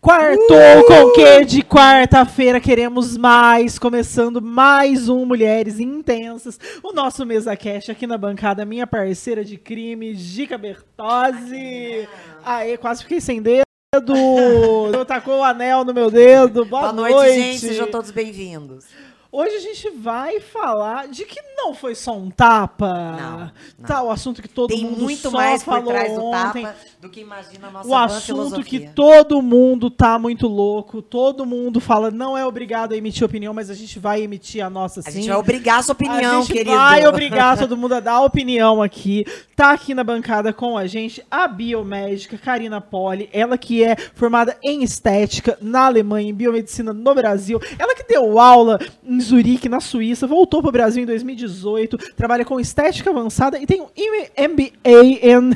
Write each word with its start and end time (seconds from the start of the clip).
Quartou 0.00 0.80
uh! 0.80 0.86
com 0.86 1.12
que 1.12 1.44
de 1.44 1.62
quarta-feira 1.62 2.58
queremos 2.58 3.18
mais, 3.18 3.78
começando 3.78 4.40
mais 4.40 5.10
um 5.10 5.26
Mulheres 5.26 5.78
Intensas, 5.78 6.58
o 6.82 6.90
nosso 6.90 7.26
mesa 7.26 7.54
cash 7.54 7.90
aqui 7.90 8.06
na 8.06 8.16
bancada, 8.16 8.64
minha 8.64 8.86
parceira 8.86 9.44
de 9.44 9.58
crime, 9.58 10.14
Gica 10.14 10.56
Bertozzi. 10.56 12.08
Aê, 12.42 12.78
quase 12.78 13.02
fiquei 13.02 13.20
sem 13.20 13.42
dedo. 13.42 13.62
Eu 13.92 15.04
tacou 15.04 15.40
o 15.40 15.44
anel 15.44 15.84
no 15.84 15.92
meu 15.92 16.10
dedo. 16.10 16.64
Boa, 16.64 16.92
Boa 16.92 16.92
noite, 16.94 17.14
noite, 17.16 17.34
gente. 17.34 17.58
Sejam 17.58 17.90
todos 17.90 18.10
bem-vindos. 18.10 18.86
Hoje 19.32 19.54
a 19.56 19.60
gente 19.60 19.90
vai 19.90 20.40
falar 20.40 21.06
de 21.06 21.24
que 21.24 21.40
não 21.56 21.72
foi 21.72 21.94
só 21.94 22.16
um 22.16 22.30
tapa. 22.30 22.92
Não, 23.16 23.38
não. 23.78 23.86
Tá, 23.86 24.02
o 24.02 24.10
assunto 24.10 24.42
que 24.42 24.48
todo 24.48 24.74
Tem 24.74 24.82
mundo 24.82 25.02
muito 25.02 25.22
só 25.22 25.30
mais 25.30 25.62
falou 25.62 25.84
por 25.84 25.92
trás 25.92 26.18
ontem. 26.18 26.62
do 26.62 26.68
tapa 26.68 26.76
do 27.00 27.08
que 27.08 27.20
imagina 27.20 27.68
a 27.68 27.70
nossa 27.70 27.88
O 27.88 27.94
assunto 27.94 28.62
que 28.62 28.80
todo 28.88 29.40
mundo 29.40 29.88
tá 29.88 30.18
muito 30.18 30.48
louco, 30.48 31.00
todo 31.00 31.46
mundo 31.46 31.80
fala, 31.80 32.10
não 32.10 32.36
é 32.36 32.44
obrigado 32.44 32.92
a 32.92 32.96
emitir 32.96 33.24
opinião, 33.24 33.54
mas 33.54 33.70
a 33.70 33.74
gente 33.74 33.98
vai 33.98 34.20
emitir 34.20 34.64
a 34.64 34.68
nossa 34.68 35.00
sim. 35.00 35.08
A 35.08 35.12
gente 35.12 35.28
vai 35.28 35.36
obrigar 35.36 35.78
a 35.78 35.82
sua 35.82 35.92
opinião, 35.92 36.38
a 36.38 36.40
gente 36.42 36.52
querido. 36.52 36.76
vai 36.76 37.06
obrigar 37.06 37.56
todo 37.56 37.76
mundo 37.76 37.94
a 37.94 38.00
dar 38.00 38.20
opinião 38.20 38.82
aqui. 38.82 39.24
Tá 39.54 39.72
aqui 39.72 39.94
na 39.94 40.02
bancada 40.02 40.52
com 40.52 40.76
a 40.76 40.86
gente 40.86 41.24
a 41.30 41.46
biomédica 41.46 42.36
Karina 42.36 42.80
Poli, 42.80 43.28
ela 43.32 43.56
que 43.56 43.84
é 43.84 43.94
formada 44.14 44.58
em 44.62 44.82
estética 44.82 45.56
na 45.60 45.86
Alemanha, 45.86 46.30
em 46.30 46.34
biomedicina 46.34 46.92
no 46.92 47.14
Brasil. 47.14 47.60
Ela 47.78 47.94
que 47.94 48.02
deu 48.02 48.38
aula 48.38 48.78
em 49.20 49.22
Zurique, 49.22 49.68
na 49.68 49.80
Suíça, 49.80 50.26
voltou 50.26 50.62
para 50.62 50.70
o 50.70 50.72
Brasil 50.72 51.02
em 51.02 51.06
2018, 51.06 51.98
trabalha 52.16 52.44
com 52.44 52.58
estética 52.58 53.10
avançada 53.10 53.58
e 53.58 53.66
tem 53.66 53.82
um 53.82 53.86
MBA 53.86 54.70
em, 54.82 55.52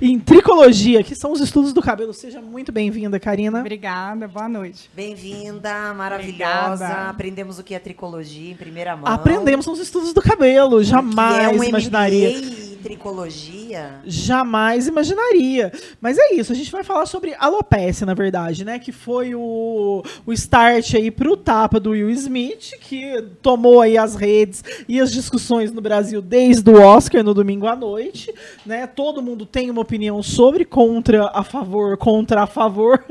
em 0.00 0.18
tricologia, 0.20 1.02
que 1.02 1.14
são 1.14 1.32
os 1.32 1.40
estudos 1.40 1.72
do 1.72 1.82
cabelo. 1.82 2.14
Seja 2.14 2.40
muito 2.40 2.70
bem-vinda, 2.70 3.18
Karina. 3.18 3.60
Obrigada, 3.60 4.28
boa 4.28 4.48
noite. 4.48 4.88
Bem-vinda, 4.94 5.92
maravilhosa. 5.94 6.84
Obrigada. 6.84 7.10
Aprendemos 7.10 7.58
o 7.58 7.64
que 7.64 7.74
é 7.74 7.78
tricologia 7.78 8.52
em 8.52 8.56
primeira 8.56 8.96
mão. 8.96 9.12
Aprendemos 9.12 9.66
os 9.66 9.80
estudos 9.80 10.12
do 10.12 10.22
cabelo, 10.22 10.82
jamais 10.84 11.44
é 11.44 11.48
um 11.48 11.64
imaginaria. 11.64 12.38
MBA 12.38 12.72
tricologia? 12.82 14.00
Jamais 14.04 14.88
imaginaria. 14.88 15.72
Mas 16.00 16.18
é 16.18 16.34
isso, 16.34 16.52
a 16.52 16.54
gente 16.54 16.70
vai 16.70 16.82
falar 16.82 17.06
sobre 17.06 17.34
alopecia, 17.38 18.04
na 18.04 18.14
verdade, 18.14 18.64
né? 18.64 18.78
Que 18.78 18.92
foi 18.92 19.34
o, 19.34 20.02
o 20.26 20.32
start 20.32 20.94
aí 20.94 21.10
pro 21.10 21.36
tapa 21.36 21.78
do 21.78 21.90
Will 21.90 22.10
Smith, 22.10 22.72
que 22.80 22.91
tomou 23.40 23.80
aí 23.80 23.96
as 23.96 24.14
redes 24.14 24.64
e 24.88 25.00
as 25.00 25.12
discussões 25.12 25.72
no 25.72 25.80
Brasil 25.80 26.20
desde 26.20 26.68
o 26.70 26.80
Oscar 26.80 27.22
no 27.22 27.34
domingo 27.34 27.66
à 27.66 27.76
noite, 27.76 28.32
né? 28.66 28.86
Todo 28.86 29.22
mundo 29.22 29.46
tem 29.46 29.70
uma 29.70 29.82
opinião 29.82 30.22
sobre, 30.22 30.64
contra, 30.64 31.30
a 31.32 31.44
favor, 31.44 31.96
contra, 31.96 32.42
a 32.42 32.46
favor. 32.46 33.04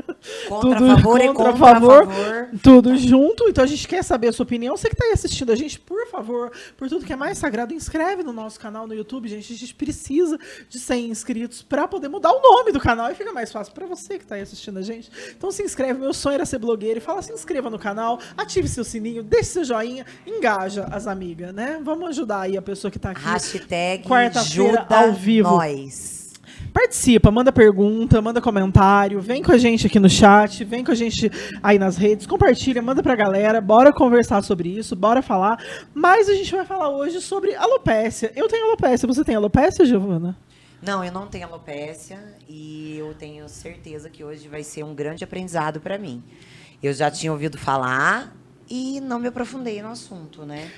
Contra, 0.48 0.78
tudo, 0.78 0.92
a 0.92 0.96
favor 0.96 1.02
contra, 1.02 1.24
e 1.24 1.28
contra, 1.28 1.50
a 1.50 1.56
favor, 1.56 2.06
favor. 2.06 2.48
Tudo 2.62 2.96
junto. 2.96 3.48
Então 3.48 3.64
a 3.64 3.66
gente 3.66 3.88
quer 3.88 4.02
saber 4.04 4.28
a 4.28 4.32
sua 4.32 4.44
opinião. 4.44 4.76
Você 4.76 4.88
que 4.88 4.96
tá 4.96 5.04
aí 5.04 5.12
assistindo 5.12 5.50
a 5.50 5.56
gente, 5.56 5.80
por 5.80 6.06
favor, 6.08 6.52
por 6.76 6.88
tudo 6.88 7.04
que 7.04 7.12
é 7.12 7.16
mais 7.16 7.38
sagrado, 7.38 7.74
inscreve 7.74 8.22
no 8.22 8.32
nosso 8.32 8.60
canal 8.60 8.86
no 8.86 8.94
YouTube, 8.94 9.28
gente 9.28 9.52
gente 9.54 9.74
precisa 9.74 10.38
de 10.68 10.78
100 10.78 11.10
inscritos 11.10 11.62
para 11.62 11.86
poder 11.88 12.08
mudar 12.08 12.32
o 12.32 12.40
nome 12.40 12.72
do 12.72 12.80
canal 12.80 13.10
e 13.10 13.14
fica 13.14 13.32
mais 13.32 13.50
fácil 13.50 13.72
para 13.72 13.86
você 13.86 14.18
que 14.18 14.24
está 14.24 14.34
aí 14.34 14.42
assistindo 14.42 14.78
a 14.78 14.82
gente. 14.82 15.10
Então 15.36 15.50
se 15.50 15.62
inscreve, 15.62 15.98
meu 15.98 16.12
sonho 16.12 16.34
era 16.34 16.46
ser 16.46 16.58
blogueiro 16.58 16.98
e 16.98 17.00
fala 17.00 17.22
se 17.22 17.32
inscreva 17.32 17.70
no 17.70 17.78
canal, 17.78 18.18
ative 18.36 18.68
seu 18.68 18.84
sininho, 18.84 19.22
deixe 19.22 19.50
seu 19.50 19.64
joinha, 19.72 20.04
engaja 20.26 20.86
as 20.90 21.06
amigas, 21.06 21.54
né? 21.54 21.80
Vamos 21.82 22.10
ajudar 22.10 22.42
aí 22.42 22.56
a 22.56 22.62
pessoa 22.62 22.90
que 22.90 22.98
está 22.98 23.10
aqui. 23.10 23.22
Hashtag 23.22 24.04
quarta-feira 24.04 24.86
ao 24.88 25.12
vivo. 25.12 25.48
Nós. 25.48 26.22
Participa, 26.72 27.30
manda 27.30 27.52
pergunta, 27.52 28.22
manda 28.22 28.40
comentário, 28.40 29.20
vem 29.20 29.42
com 29.42 29.52
a 29.52 29.58
gente 29.58 29.86
aqui 29.86 29.98
no 29.98 30.08
chat, 30.08 30.64
vem 30.64 30.82
com 30.82 30.90
a 30.90 30.94
gente 30.94 31.30
aí 31.62 31.78
nas 31.78 31.96
redes, 31.96 32.26
compartilha, 32.26 32.80
manda 32.80 33.02
pra 33.02 33.14
galera, 33.14 33.60
bora 33.60 33.92
conversar 33.92 34.42
sobre 34.42 34.70
isso, 34.70 34.96
bora 34.96 35.20
falar. 35.20 35.62
Mas 35.92 36.30
a 36.30 36.34
gente 36.34 36.50
vai 36.54 36.64
falar 36.64 36.88
hoje 36.88 37.20
sobre 37.20 37.54
alopécia. 37.54 38.32
Eu 38.34 38.48
tenho 38.48 38.66
alopécia, 38.66 39.06
você 39.06 39.22
tem 39.22 39.34
alopécia, 39.34 39.84
Giovana? 39.84 40.36
Não, 40.80 41.04
eu 41.04 41.12
não 41.12 41.26
tenho 41.26 41.46
alopécia 41.46 42.18
e 42.48 42.96
eu 42.98 43.12
tenho 43.14 43.48
certeza 43.48 44.08
que 44.08 44.24
hoje 44.24 44.48
vai 44.48 44.62
ser 44.62 44.82
um 44.82 44.94
grande 44.94 45.24
aprendizado 45.24 45.78
para 45.78 45.98
mim. 45.98 46.22
Eu 46.82 46.92
já 46.92 47.10
tinha 47.10 47.30
ouvido 47.30 47.58
falar 47.58 48.34
e 48.68 49.00
não 49.00 49.18
me 49.18 49.28
aprofundei 49.28 49.82
no 49.82 49.88
assunto, 49.88 50.44
né? 50.44 50.70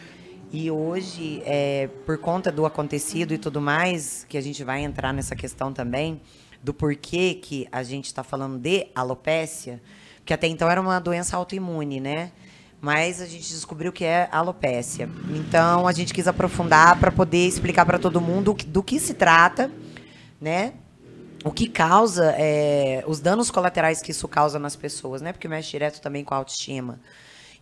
E 0.53 0.71
hoje, 0.71 1.43
é, 1.45 1.89
por 2.06 2.19
conta 2.19 2.53
do 2.53 2.65
acontecido 2.65 3.34
e 3.34 3.39
tudo 3.39 3.61
mais, 3.61 4.25
que 4.28 4.39
a 4.39 4.41
gente 4.41 4.62
vai 4.62 4.83
entrar 4.83 5.12
nessa 5.12 5.34
questão 5.34 5.72
também, 5.72 6.21
do 6.62 6.73
porquê 6.73 7.34
que 7.34 7.67
a 7.73 7.83
gente 7.83 8.06
está 8.06 8.23
falando 8.23 8.59
de 8.59 8.87
alopécia, 8.94 9.83
que 10.25 10.33
até 10.33 10.47
então 10.47 10.71
era 10.71 10.81
uma 10.81 10.99
doença 10.99 11.37
autoimune, 11.37 12.00
né? 12.00 12.33
Mas 12.81 13.21
a 13.21 13.27
gente 13.27 13.49
descobriu 13.49 13.93
que 13.93 14.05
é 14.05 14.28
alopécia. 14.31 15.09
Então 15.31 15.87
a 15.87 15.93
gente 15.93 16.15
quis 16.15 16.28
aprofundar 16.28 16.99
para 16.99 17.11
poder 17.11 17.47
explicar 17.47 17.84
para 17.84 17.99
todo 17.99 18.21
mundo 18.21 18.56
do 18.67 18.83
que 18.83 19.00
se 19.00 19.15
trata, 19.15 19.71
né? 20.41 20.75
O 21.44 21.50
que 21.50 21.69
causa, 21.69 22.34
é, 22.39 23.05
os 23.06 23.21
danos 23.21 23.50
colaterais 23.50 24.00
que 24.00 24.11
isso 24.11 24.27
causa 24.27 24.59
nas 24.59 24.77
pessoas, 24.77 25.21
né? 25.21 25.33
Porque 25.33 25.49
mexe 25.49 25.71
direto 25.71 26.00
também 26.00 26.25
com 26.25 26.33
a 26.33 26.39
autoestima. 26.39 27.00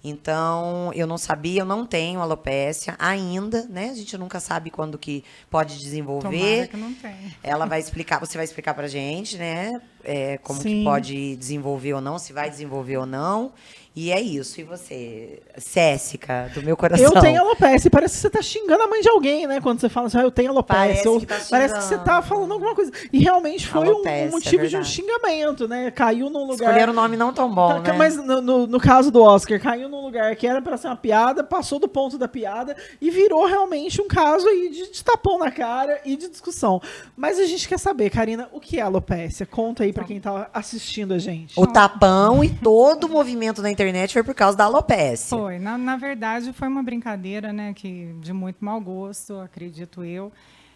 Então, 0.04 0.90
eu 0.94 1.06
não 1.06 1.16
sabia, 1.16 1.60
eu 1.60 1.64
não 1.64 1.86
tenho 1.86 2.20
alopécia 2.20 2.96
ainda, 2.98 3.66
né? 3.70 3.90
A 3.90 3.94
gente 3.94 4.18
nunca 4.18 4.40
sabe 4.40 4.68
quando 4.68 4.98
que 4.98 5.22
pode 5.48 5.78
desenvolver. 5.78 6.66
Tomara 6.66 6.66
que 6.66 6.76
não 6.76 6.92
tem. 6.94 7.36
Ela 7.42 7.66
vai 7.66 7.78
explicar, 7.78 8.18
você 8.18 8.36
vai 8.36 8.44
explicar 8.44 8.74
pra 8.74 8.88
gente, 8.88 9.38
né? 9.38 9.80
É, 10.02 10.38
como 10.38 10.60
Sim. 10.60 10.78
que 10.78 10.84
pode 10.84 11.36
desenvolver 11.36 11.94
ou 11.94 12.00
não, 12.00 12.18
se 12.18 12.32
vai 12.32 12.50
desenvolver 12.50 12.96
ou 12.96 13.06
não. 13.06 13.52
E 13.94 14.10
é 14.10 14.20
isso. 14.20 14.58
E 14.58 14.64
você, 14.64 15.42
Céssica, 15.58 16.50
do 16.54 16.62
meu 16.62 16.76
coração? 16.76 17.04
Eu 17.04 17.20
tenho 17.20 17.40
alopecia. 17.40 17.90
Parece 17.90 18.14
que 18.14 18.20
você 18.22 18.30
tá 18.30 18.40
xingando 18.40 18.82
a 18.82 18.86
mãe 18.86 19.02
de 19.02 19.08
alguém, 19.10 19.46
né? 19.46 19.60
Quando 19.60 19.80
você 19.80 19.88
fala 19.88 20.06
assim, 20.06 20.18
ah, 20.18 20.22
eu 20.22 20.30
tenho 20.30 20.50
alopecia. 20.50 20.82
Parece, 20.82 21.08
ou, 21.08 21.20
que, 21.20 21.26
tá 21.26 21.38
parece 21.50 21.74
que 21.74 21.84
você 21.84 21.98
tá 21.98 22.22
falando 22.22 22.52
alguma 22.52 22.74
coisa. 22.74 22.90
E 23.12 23.18
realmente 23.18 23.66
foi 23.66 23.86
alopecia, 23.86 24.28
um, 24.28 24.30
motivo 24.30 24.64
é 24.64 24.68
de 24.68 24.76
um 24.78 24.84
xingamento, 24.84 25.68
né? 25.68 25.90
Caiu 25.90 26.30
num 26.30 26.46
lugar... 26.46 26.68
Escolheram 26.68 26.92
um 26.92 26.96
nome 26.96 27.18
não 27.18 27.34
tão 27.34 27.54
bom, 27.54 27.80
né? 27.80 27.92
Mas 27.92 28.16
no, 28.16 28.40
no, 28.40 28.66
no, 28.66 28.80
caso 28.80 29.10
do 29.10 29.22
Oscar, 29.22 29.60
caiu 29.60 29.90
num 29.90 30.00
lugar 30.00 30.34
que 30.36 30.46
era 30.46 30.62
pra 30.62 30.78
ser 30.78 30.86
uma 30.86 30.96
piada, 30.96 31.44
passou 31.44 31.78
do 31.78 31.86
ponto 31.86 32.16
da 32.16 32.26
piada 32.26 32.74
e 32.98 33.10
virou 33.10 33.44
realmente 33.44 34.00
um 34.00 34.08
caso 34.08 34.48
aí 34.48 34.70
de, 34.70 34.90
de 34.90 35.04
tapão 35.04 35.38
na 35.38 35.50
cara 35.50 36.00
e 36.02 36.16
de 36.16 36.30
discussão. 36.30 36.80
Mas 37.14 37.38
a 37.38 37.44
gente 37.44 37.68
quer 37.68 37.78
saber, 37.78 38.08
Karina, 38.08 38.48
o 38.52 38.60
que 38.60 38.78
é 38.78 38.82
alopecia? 38.82 39.44
Conta 39.44 39.84
aí 39.84 39.92
pra 39.92 40.04
quem 40.04 40.18
tá 40.18 40.48
assistindo 40.54 41.12
a 41.12 41.18
gente. 41.18 41.60
O 41.60 41.66
tapão 41.66 42.42
e 42.42 42.48
todo 42.48 43.04
o 43.04 43.08
movimento 43.10 43.60
na 43.60 43.70
internet 43.70 43.81
foi 44.12 44.22
por 44.22 44.34
causa 44.34 44.56
da 44.56 44.64
alopecia. 44.64 45.36
Foi. 45.36 45.58
Na, 45.58 45.76
na 45.78 45.96
verdade, 45.96 46.52
foi 46.52 46.68
uma 46.68 46.82
brincadeira, 46.82 47.52
né, 47.52 47.72
que 47.74 48.14
de 48.20 48.32
muito 48.32 48.64
mau 48.64 48.80
gosto, 48.80 49.38
acredito 49.40 50.04
eu. 50.04 50.32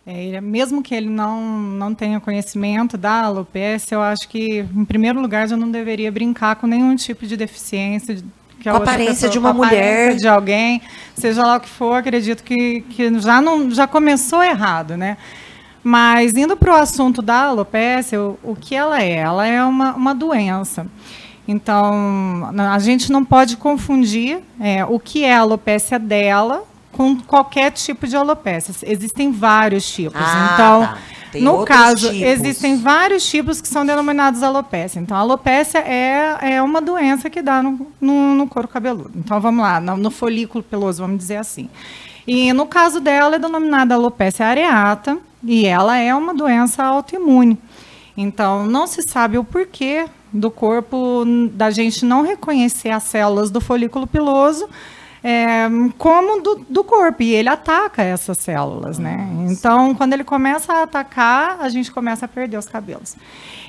É, 0.06 0.40
mesmo 0.40 0.84
que 0.84 0.94
ele 0.94 1.08
não, 1.08 1.42
não 1.60 1.92
tenha 1.92 2.20
conhecimento 2.20 2.96
da 2.96 3.22
alopecia, 3.22 3.96
eu 3.96 4.02
acho 4.02 4.28
que, 4.28 4.60
em 4.60 4.84
primeiro 4.84 5.20
lugar, 5.20 5.48
já 5.48 5.56
não 5.56 5.68
deveria 5.68 6.12
brincar 6.12 6.54
com 6.56 6.66
nenhum 6.68 6.94
tipo 6.94 7.26
de 7.26 7.36
deficiência. 7.36 8.22
Que 8.60 8.68
a 8.68 8.72
com 8.72 8.78
a 8.78 8.82
aparência 8.82 9.28
pessoa, 9.28 9.32
de 9.32 9.38
uma 9.38 9.52
mulher. 9.52 10.14
De 10.14 10.28
alguém, 10.28 10.80
seja 11.16 11.44
lá 11.44 11.56
o 11.56 11.60
que 11.60 11.68
for, 11.68 11.94
acredito 11.94 12.44
que, 12.44 12.82
que 12.82 13.18
já, 13.18 13.42
não, 13.42 13.68
já 13.68 13.88
começou 13.88 14.44
errado, 14.44 14.96
né? 14.96 15.16
Mas, 15.82 16.32
indo 16.34 16.56
para 16.56 16.72
o 16.72 16.76
assunto 16.76 17.20
da 17.20 17.44
alopecia, 17.44 18.20
o, 18.20 18.38
o 18.44 18.54
que 18.54 18.76
ela 18.76 19.02
é? 19.02 19.14
Ela 19.14 19.46
é 19.46 19.62
uma, 19.64 19.94
uma 19.94 20.14
doença. 20.14 20.86
Então, 21.48 22.50
a 22.72 22.78
gente 22.78 23.12
não 23.12 23.24
pode 23.24 23.56
confundir 23.56 24.40
é, 24.60 24.84
o 24.84 24.98
que 24.98 25.24
é 25.24 25.34
a 25.34 25.40
alopécia 25.40 25.98
dela 25.98 26.64
com 26.90 27.16
qualquer 27.20 27.70
tipo 27.70 28.06
de 28.06 28.16
alopécia. 28.16 28.74
Existem 28.84 29.30
vários 29.30 29.88
tipos. 29.88 30.20
Ah, 30.20 30.50
então, 30.54 30.80
tá. 30.82 31.38
no 31.38 31.64
caso, 31.64 32.10
tipos. 32.10 32.26
existem 32.26 32.76
vários 32.78 33.28
tipos 33.28 33.60
que 33.60 33.68
são 33.68 33.86
denominados 33.86 34.42
alopécia. 34.42 34.98
Então, 34.98 35.16
a 35.16 35.20
alopécia 35.20 35.78
é, 35.78 36.54
é 36.54 36.62
uma 36.62 36.80
doença 36.80 37.30
que 37.30 37.42
dá 37.42 37.62
no, 37.62 37.86
no, 38.00 38.34
no 38.34 38.48
couro 38.48 38.66
cabeludo. 38.66 39.12
Então, 39.14 39.40
vamos 39.40 39.62
lá, 39.62 39.78
no, 39.78 39.96
no 39.96 40.10
folículo 40.10 40.64
peloso, 40.64 41.02
vamos 41.02 41.18
dizer 41.18 41.36
assim. 41.36 41.68
E 42.26 42.52
no 42.52 42.66
caso 42.66 42.98
dela 42.98 43.36
é 43.36 43.38
denominada 43.38 43.94
alopécia 43.94 44.46
areata 44.46 45.16
e 45.44 45.64
ela 45.64 45.96
é 45.96 46.12
uma 46.12 46.34
doença 46.34 46.82
autoimune. 46.82 47.56
Então, 48.16 48.66
não 48.66 48.86
se 48.86 49.02
sabe 49.02 49.38
o 49.38 49.44
porquê 49.44 50.06
do 50.38 50.50
corpo, 50.50 51.24
da 51.52 51.70
gente 51.70 52.04
não 52.04 52.22
reconhecer 52.22 52.90
as 52.90 53.02
células 53.04 53.50
do 53.50 53.60
folículo 53.60 54.06
piloso 54.06 54.68
é, 55.28 55.66
como 55.98 56.40
do, 56.40 56.64
do, 56.68 56.84
corpo, 56.84 57.20
e 57.20 57.34
ele 57.34 57.48
ataca 57.48 58.00
essas 58.00 58.38
células, 58.38 58.96
né? 58.96 59.28
Então, 59.50 59.92
quando 59.92 60.12
ele 60.12 60.22
começa 60.22 60.72
a 60.72 60.82
atacar, 60.84 61.58
a 61.60 61.68
gente 61.68 61.90
começa 61.90 62.26
a 62.26 62.28
perder 62.28 62.56
os 62.56 62.66
cabelos. 62.66 63.16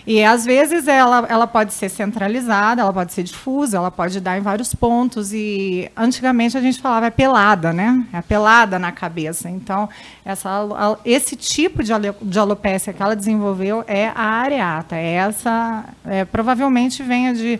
E 0.07 0.23
às 0.23 0.45
vezes 0.45 0.87
ela, 0.87 1.27
ela 1.27 1.45
pode 1.45 1.73
ser 1.73 1.89
centralizada, 1.89 2.81
ela 2.81 2.93
pode 2.93 3.11
ser 3.11 3.23
difusa, 3.23 3.75
ela 3.75 3.91
pode 3.91 4.21
dar 4.21 4.37
em 4.37 4.41
vários 4.41 4.73
pontos. 4.73 5.33
E 5.33 5.91
antigamente 5.97 6.57
a 6.57 6.61
gente 6.61 6.79
falava 6.79 7.07
é 7.07 7.09
pelada, 7.09 7.73
né? 7.73 8.07
É 8.13 8.21
pelada 8.21 8.79
na 8.79 8.93
cabeça. 8.93 9.49
Então, 9.49 9.89
essa, 10.23 10.49
esse 11.03 11.35
tipo 11.35 11.83
de, 11.83 11.91
de 12.21 12.39
alopecia 12.39 12.93
que 12.93 13.03
ela 13.03 13.17
desenvolveu 13.17 13.83
é 13.85 14.07
a 14.15 14.23
areata. 14.23 14.95
É 14.95 15.15
essa 15.15 15.83
é, 16.05 16.23
provavelmente 16.23 17.03
venha 17.03 17.33
de 17.33 17.59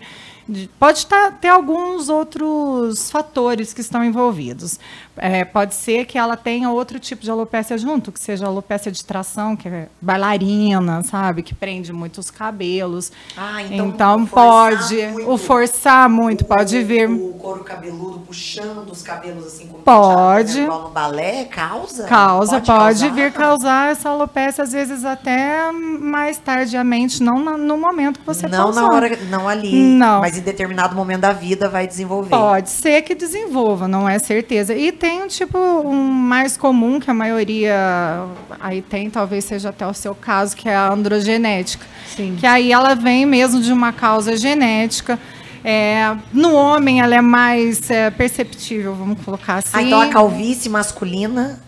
pode 0.78 1.06
tá, 1.06 1.30
ter 1.30 1.48
alguns 1.48 2.08
outros 2.08 3.10
fatores 3.10 3.72
que 3.72 3.80
estão 3.80 4.04
envolvidos. 4.04 4.78
É, 5.16 5.44
pode 5.44 5.74
ser 5.74 6.04
que 6.06 6.16
ela 6.16 6.36
tenha 6.36 6.70
outro 6.70 6.98
tipo 6.98 7.22
de 7.22 7.30
alopécia 7.30 7.76
junto, 7.76 8.12
que 8.12 8.20
seja 8.20 8.46
alopécia 8.46 8.90
de 8.90 9.04
tração, 9.04 9.56
que 9.56 9.68
é 9.68 9.88
bailarina, 10.00 11.02
sabe? 11.02 11.42
Que 11.42 11.54
prende 11.54 11.92
muito 11.92 12.18
os 12.18 12.30
cabelos. 12.30 13.10
Ah, 13.36 13.62
então, 13.62 13.88
então 13.88 14.26
pode. 14.26 15.06
Muito, 15.08 15.30
o 15.30 15.36
forçar 15.36 16.08
muito, 16.08 16.42
o, 16.42 16.44
pode 16.44 16.82
vir. 16.82 17.10
O 17.10 17.34
couro 17.34 17.64
cabeludo 17.64 18.20
puxando 18.20 18.88
os 18.90 19.02
cabelos 19.02 19.46
assim 19.46 19.66
como 19.66 19.82
Pode. 19.82 20.60
No 20.60 20.88
balé, 20.88 21.44
causa? 21.44 22.04
Causa, 22.04 22.60
pode, 22.60 22.66
pode 22.66 23.10
vir 23.10 23.32
causar 23.32 23.90
essa 23.90 24.10
alopécia, 24.10 24.62
às 24.64 24.72
vezes 24.72 25.04
até 25.04 25.72
mais 25.72 26.38
tardiamente, 26.38 27.22
não 27.22 27.38
no, 27.58 27.76
momento 27.76 28.20
que 28.20 28.26
você 28.26 28.46
Não 28.46 28.72
na 28.72 28.86
hora, 28.86 29.16
não 29.28 29.48
ali. 29.48 29.72
Não. 29.72 30.20
Mas 30.20 30.37
em 30.38 30.42
determinado 30.42 30.94
momento 30.94 31.20
da 31.20 31.32
vida 31.32 31.68
vai 31.68 31.86
desenvolver. 31.86 32.30
Pode 32.30 32.70
ser 32.70 33.02
que 33.02 33.14
desenvolva, 33.14 33.86
não 33.86 34.08
é 34.08 34.18
certeza. 34.18 34.74
E 34.74 34.92
tem 34.92 35.22
um 35.22 35.28
tipo 35.28 35.58
um 35.58 36.02
mais 36.02 36.56
comum 36.56 36.98
que 37.00 37.10
a 37.10 37.14
maioria 37.14 38.24
aí 38.60 38.82
tem, 38.82 39.10
talvez 39.10 39.44
seja 39.44 39.70
até 39.70 39.86
o 39.86 39.94
seu 39.94 40.14
caso, 40.14 40.56
que 40.56 40.68
é 40.68 40.74
a 40.74 40.92
androgenética. 40.92 41.84
Sim. 42.14 42.36
Que 42.38 42.46
aí 42.46 42.72
ela 42.72 42.94
vem 42.94 43.26
mesmo 43.26 43.60
de 43.60 43.72
uma 43.72 43.92
causa 43.92 44.36
genética. 44.36 45.18
É, 45.64 46.16
no 46.32 46.54
homem 46.54 47.00
ela 47.00 47.14
é 47.14 47.20
mais 47.20 47.90
é, 47.90 48.10
perceptível, 48.10 48.94
vamos 48.94 49.20
colocar 49.24 49.56
assim. 49.56 49.70
Ah, 49.72 49.82
então 49.82 50.00
a 50.00 50.06
calvície 50.06 50.70
masculina 50.70 51.60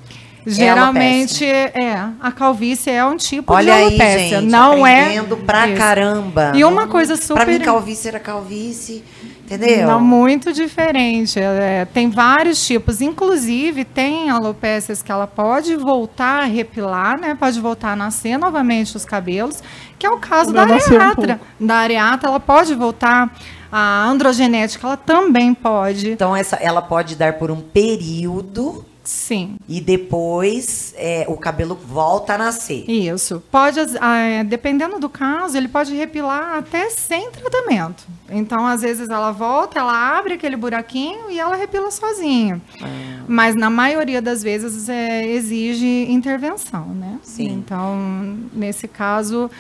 Geralmente 0.47 1.45
é, 1.45 2.09
a 2.21 2.33
calvície 2.33 2.91
é 2.91 3.05
um 3.05 3.17
tipo 3.17 3.53
Olha 3.53 3.75
de 3.75 3.81
alopecia, 3.83 4.07
aí, 4.07 4.29
gente, 4.29 4.51
não 4.51 4.87
é 4.87 5.23
pra 5.47 5.69
isso. 5.69 5.77
caramba. 5.77 6.53
E 6.55 6.65
uma 6.65 6.87
coisa 6.87 7.17
super 7.17 7.45
Para 7.45 7.47
mim 7.47 7.61
calvície 7.61 8.09
era 8.09 8.19
calvície, 8.19 9.05
entendeu? 9.45 9.87
Não 9.87 10.01
muito 10.01 10.53
diferente. 10.53 11.39
É, 11.39 11.85
tem 11.85 12.09
vários 12.09 12.65
tipos, 12.67 13.01
inclusive 13.01 13.85
tem 13.85 14.31
alopécias 14.31 15.03
que 15.03 15.13
ela 15.13 15.27
pode 15.27 15.77
voltar 15.77 16.43
a 16.43 16.47
repilar, 16.47 17.21
né? 17.21 17.37
Pode 17.39 17.61
voltar 17.61 17.93
a 17.93 17.97
nascer 17.97 18.39
novamente 18.39 18.97
os 18.97 19.05
cabelos, 19.05 19.63
que 19.99 20.07
é 20.07 20.11
o 20.11 20.19
caso 20.19 20.53
da 20.53 20.63
areata. 20.63 21.41
Um 21.61 21.67
da 21.67 21.77
areata, 21.77 22.27
ela 22.27 22.41
pode 22.41 22.75
voltar 22.75 23.31
a 23.71 24.05
androgenética, 24.05 24.87
ela 24.87 24.97
também 24.97 25.55
pode. 25.55 26.11
Então 26.13 26.35
essa 26.35 26.57
ela 26.57 26.83
pode 26.83 27.15
dar 27.15 27.35
por 27.35 27.51
um 27.51 27.61
período 27.61 28.85
Sim. 29.03 29.57
E 29.69 29.81
depois 29.81 30.95
é, 30.97 31.25
o 31.29 31.37
cabelo 31.37 31.75
volta 31.75 32.35
a 32.35 32.39
nascer. 32.39 32.89
Isso. 32.89 33.43
Pode, 33.51 33.81
é, 33.81 34.45
dependendo 34.45 34.99
do 34.99 35.09
caso, 35.09 35.57
ele 35.57 35.69
pode 35.69 35.95
repilar 35.95 36.59
até 36.59 36.91
sem 36.91 37.31
tratamento. 37.31 38.05
Então, 38.29 38.67
às 38.67 38.83
vezes, 38.83 39.09
ela 39.09 39.33
volta, 39.33 39.79
ela 39.79 40.19
abre 40.19 40.35
aquele 40.35 40.57
buraquinho 40.57 41.31
e 41.31 41.39
ela 41.39 41.57
repila 41.57 41.91
sozinha. 41.91 42.61
É. 42.81 42.87
Mas 43.27 43.55
na 43.55 43.71
maioria 43.71 44.23
das 44.23 44.43
vezes 44.43 44.89
é, 44.89 45.27
exige 45.27 46.07
intervenção, 46.11 46.87
né? 46.89 47.19
Sim. 47.23 47.49
Então, 47.49 48.39
nesse 48.53 48.87
caso. 48.87 49.51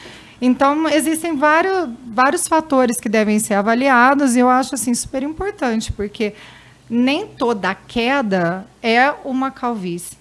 Então, 0.40 0.88
existem 0.88 1.36
vários, 1.36 1.90
vários 2.06 2.48
fatores 2.48 2.98
que 2.98 3.08
devem 3.08 3.38
ser 3.38 3.54
avaliados 3.54 4.36
e 4.36 4.38
eu 4.38 4.48
acho 4.48 4.74
assim 4.74 4.94
super 4.94 5.22
importante, 5.22 5.92
porque 5.92 6.32
nem 6.90 7.26
toda 7.26 7.72
queda 7.74 8.66
é 8.82 9.10
uma 9.24 9.50
calvície. 9.52 10.19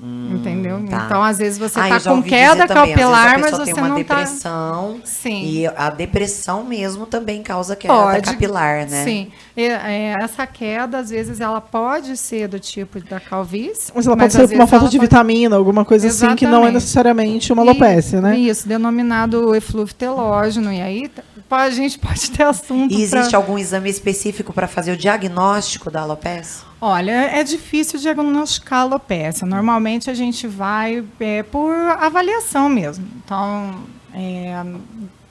Hum, 0.00 0.34
entendeu? 0.34 0.84
Tá. 0.90 1.04
Então, 1.06 1.22
às 1.22 1.38
vezes 1.38 1.56
você 1.56 1.80
está 1.80 2.00
com 2.00 2.20
queda 2.20 2.66
capilar, 2.66 3.38
mas 3.38 3.52
você 3.52 3.72
tem 3.72 3.74
uma 3.74 3.88
não 3.88 3.98
está. 3.98 4.16
depressão. 4.16 4.98
Tá... 5.00 5.06
Sim. 5.06 5.44
E 5.44 5.66
a 5.68 5.88
depressão 5.88 6.64
mesmo 6.64 7.06
também 7.06 7.42
causa 7.42 7.76
queda 7.76 7.94
pode, 7.94 8.30
capilar, 8.32 8.88
né? 8.88 9.04
Sim. 9.04 9.30
E, 9.56 9.62
é, 9.62 10.16
essa 10.20 10.46
queda, 10.46 10.98
às 10.98 11.10
vezes, 11.10 11.40
ela 11.40 11.60
pode 11.60 12.16
ser 12.16 12.48
do 12.48 12.58
tipo 12.58 13.00
da 13.00 13.20
calvície. 13.20 13.92
Mas 13.94 14.06
ela 14.06 14.16
mas 14.16 14.34
pode 14.34 14.48
ser 14.48 14.54
uma 14.56 14.66
falta 14.66 14.88
de 14.88 14.98
pode... 14.98 15.08
vitamina, 15.08 15.54
alguma 15.54 15.84
coisa 15.84 16.06
Exatamente. 16.06 16.44
assim, 16.44 16.50
que 16.50 16.50
não 16.50 16.66
é 16.66 16.72
necessariamente 16.72 17.52
uma 17.52 17.62
alopecia, 17.62 18.20
né? 18.20 18.36
Isso, 18.36 18.66
denominado 18.66 19.54
eflúvio 19.54 19.94
telógeno. 19.94 20.72
E 20.72 20.82
aí 20.82 21.10
a 21.48 21.70
gente 21.70 22.00
pode 22.00 22.32
ter 22.32 22.42
assunto. 22.42 22.92
E 22.92 23.00
existe 23.00 23.30
pra... 23.30 23.38
algum 23.38 23.56
exame 23.56 23.88
específico 23.88 24.52
para 24.52 24.66
fazer 24.66 24.92
o 24.92 24.96
diagnóstico 24.96 25.88
da 25.88 26.00
alopecia? 26.00 26.73
Olha, 26.86 27.12
é 27.12 27.42
difícil 27.42 27.98
diagnosticar 27.98 28.80
alopecia. 28.80 29.46
Normalmente 29.46 30.10
a 30.10 30.14
gente 30.14 30.46
vai 30.46 31.02
é, 31.18 31.42
por 31.42 31.74
avaliação 31.74 32.68
mesmo. 32.68 33.08
Então, 33.24 33.76
é, 34.12 34.62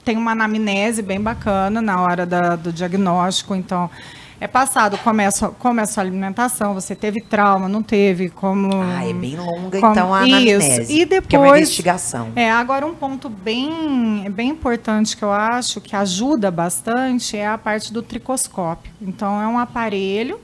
tem 0.03 0.17
uma 0.17 0.31
anamnese 0.31 1.03
bem 1.03 1.21
bacana 1.21 1.79
na 1.79 2.01
hora 2.01 2.25
da, 2.25 2.55
do 2.55 2.73
diagnóstico. 2.73 3.53
Então, 3.53 3.87
é 4.39 4.47
passado 4.47 4.97
começa 4.97 5.49
começa 5.49 6.01
a 6.01 6.03
alimentação, 6.03 6.73
você 6.73 6.95
teve 6.95 7.21
trauma, 7.21 7.69
não 7.69 7.83
teve, 7.83 8.29
como 8.29 8.71
Ah, 8.81 9.07
é 9.07 9.13
bem 9.13 9.37
longa 9.37 9.79
como, 9.79 9.91
então 9.91 10.11
a 10.11 10.21
anamnese. 10.21 10.81
Isso. 10.81 10.91
E 10.91 11.05
depois 11.05 11.27
que 11.27 11.35
é 11.35 11.39
uma 11.39 11.57
investigação. 11.59 12.31
É, 12.35 12.49
agora 12.49 12.83
um 12.83 12.95
ponto 12.95 13.29
bem 13.29 14.25
bem 14.31 14.49
importante 14.49 15.15
que 15.15 15.23
eu 15.23 15.31
acho 15.31 15.79
que 15.79 15.95
ajuda 15.95 16.49
bastante 16.49 17.37
é 17.37 17.47
a 17.47 17.59
parte 17.59 17.93
do 17.93 18.01
tricoscópio. 18.01 18.91
Então 18.99 19.39
é 19.39 19.47
um 19.47 19.59
aparelho 19.59 20.39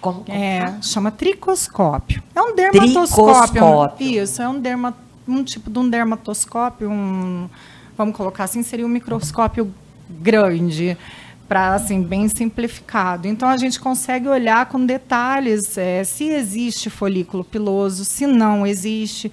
como, 0.00 0.24
como 0.24 0.36
é, 0.36 0.78
chama 0.82 1.10
tricoscópio. 1.10 2.22
É 2.34 2.40
um 2.40 2.54
dermatoscópio. 2.54 3.52
Tricoscópio. 3.52 4.22
Isso, 4.22 4.42
é 4.42 4.48
um 4.48 4.58
derma, 4.58 4.94
um 5.26 5.44
tipo 5.44 5.70
de 5.70 5.78
um 5.78 5.88
dermatoscópio, 5.88 6.90
um 6.90 7.48
vamos 7.96 8.16
colocar 8.16 8.44
assim, 8.44 8.62
seria 8.62 8.86
um 8.86 8.88
microscópio 8.88 9.74
grande 10.08 10.96
para 11.46 11.74
assim 11.74 12.00
bem 12.00 12.28
simplificado. 12.28 13.26
Então 13.26 13.48
a 13.48 13.56
gente 13.56 13.80
consegue 13.80 14.28
olhar 14.28 14.66
com 14.66 14.86
detalhes 14.86 15.76
é, 15.76 16.04
se 16.04 16.28
existe 16.28 16.88
folículo 16.88 17.42
piloso, 17.42 18.04
se 18.04 18.26
não 18.26 18.64
existe. 18.64 19.30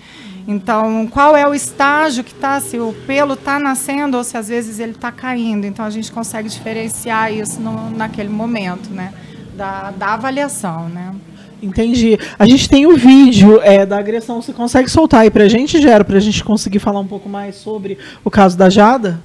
Então 0.47 1.07
qual 1.07 1.35
é 1.35 1.47
o 1.47 1.53
estágio 1.53 2.23
que 2.23 2.33
está, 2.33 2.59
se 2.59 2.79
o 2.79 2.91
pelo 3.05 3.35
está 3.35 3.59
nascendo 3.59 4.17
ou 4.17 4.23
se 4.23 4.35
às 4.35 4.47
vezes 4.47 4.79
ele 4.79 4.93
está 4.93 5.11
caindo. 5.11 5.65
Então 5.65 5.85
a 5.85 5.89
gente 5.91 6.11
consegue 6.11 6.49
diferenciar 6.49 7.31
isso 7.31 7.61
no, 7.61 7.91
naquele 7.91 8.29
momento, 8.29 8.89
né, 8.89 9.13
da, 9.57 9.92
da 9.92 10.13
avaliação, 10.13 10.88
né. 10.88 11.13
Entendi. 11.62 12.18
A 12.38 12.45
gente 12.45 12.69
tem 12.69 12.86
o 12.86 12.95
vídeo 12.95 13.59
é, 13.62 13.86
da 13.86 13.98
agressão. 13.98 14.42
Você 14.42 14.54
consegue 14.54 14.88
soltar 14.88 15.21
aí 15.21 15.31
para 15.31 15.45
a 15.45 15.50
gente, 15.50 15.81
Gero, 15.81 16.06
para 16.06 16.18
a 16.18 16.19
gente 16.19 16.44
conseguir 16.44 16.80
falar 16.80 17.00
um 17.00 17.07
pouco 17.07 17.27
mais 17.27 17.56
sobre 17.56 17.98
o 18.24 18.30
caso 18.30 18.56
da 18.56 18.69
Jada? 18.69 19.19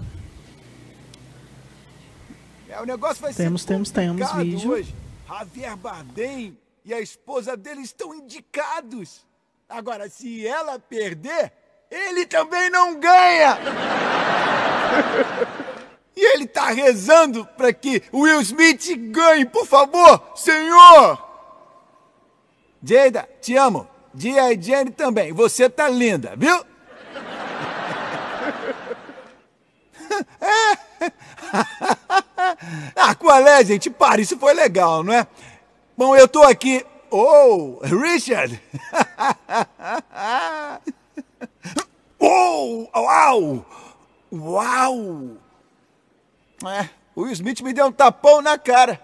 o 2.80 2.86
negócio 2.86 3.22
vai 3.22 3.32
temos, 3.32 3.62
ser 3.62 3.68
temos, 3.68 3.90
temos 3.90 4.32
vídeo. 4.32 4.72
hoje. 4.72 4.92
Javier 5.28 5.76
Bardem 5.76 6.58
e 6.84 6.92
a 6.92 7.00
esposa 7.00 7.56
dele 7.56 7.82
estão 7.82 8.12
indicados. 8.12 9.24
Agora, 9.68 10.10
se 10.10 10.44
ela 10.44 10.80
perder, 10.80 11.52
ele 11.88 12.26
também 12.26 12.70
não 12.70 12.98
ganha. 12.98 13.56
e 16.16 16.34
ele 16.34 16.44
está 16.44 16.70
rezando 16.70 17.44
para 17.56 17.72
que 17.72 18.02
Will 18.12 18.42
Smith 18.42 18.94
ganhe, 19.10 19.46
por 19.46 19.66
favor, 19.66 20.22
Senhor. 20.34 21.18
Jada, 22.82 23.28
te 23.40 23.56
amo. 23.56 23.88
Dia 24.14 24.52
e 24.52 24.60
Jenny 24.60 24.90
também. 24.90 25.32
Você 25.32 25.70
tá 25.70 25.88
linda, 25.88 26.34
viu? 26.36 26.52
ah, 32.96 33.14
qual 33.14 33.46
é, 33.46 33.64
gente? 33.64 33.88
Para, 33.88 34.20
isso 34.20 34.38
foi 34.38 34.52
legal, 34.52 35.02
não 35.02 35.14
é? 35.14 35.26
Bom, 35.96 36.14
eu 36.14 36.28
tô 36.28 36.42
aqui. 36.42 36.84
Oh, 37.10 37.78
Richard! 37.82 38.60
oh, 42.18 42.86
uau! 42.94 43.64
Uau! 44.32 45.41
É, 46.68 46.88
o 47.14 47.22
Will 47.22 47.32
Smith 47.32 47.60
me 47.60 47.72
deu 47.72 47.86
um 47.86 47.92
tapão 47.92 48.40
na 48.40 48.56
cara. 48.58 49.00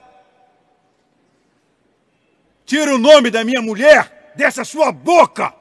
Tira 2.65 2.95
o 2.95 2.99
nome 2.99 3.31
da 3.31 3.45
minha 3.45 3.63
mulher 3.63 4.33
dessa 4.37 4.65
sua 4.65 4.93
boca! 4.93 5.55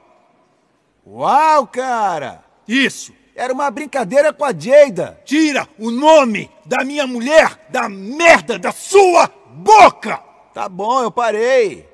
Uau, 1.06 1.66
cara! 1.66 2.44
Isso! 2.66 3.12
Era 3.34 3.52
uma 3.52 3.70
brincadeira 3.70 4.32
com 4.32 4.44
a 4.44 4.52
Jada. 4.52 5.18
Tira 5.24 5.66
o 5.78 5.90
nome 5.90 6.50
da 6.66 6.84
minha 6.84 7.06
mulher 7.06 7.66
da 7.70 7.88
merda 7.88 8.58
da 8.58 8.72
sua 8.72 9.32
boca! 9.54 10.22
Tá 10.52 10.68
bom, 10.68 11.02
eu 11.02 11.10
parei. 11.10 11.88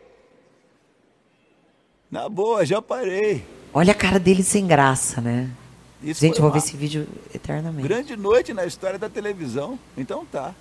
Na 2.10 2.28
boa, 2.28 2.64
já 2.64 2.80
parei. 2.80 3.44
Olha 3.72 3.92
a 3.92 3.94
cara 3.94 4.18
dele 4.18 4.42
sem 4.42 4.66
graça, 4.66 5.20
né? 5.20 5.50
Isso 6.04 6.20
Gente, 6.20 6.40
vou 6.40 6.50
ver 6.50 6.58
esse 6.58 6.76
vídeo 6.76 7.08
eternamente. 7.34 7.88
Grande 7.88 8.14
noite 8.14 8.52
na 8.52 8.66
história 8.66 8.98
da 8.98 9.08
televisão. 9.08 9.78
Então 9.96 10.26
tá. 10.26 10.54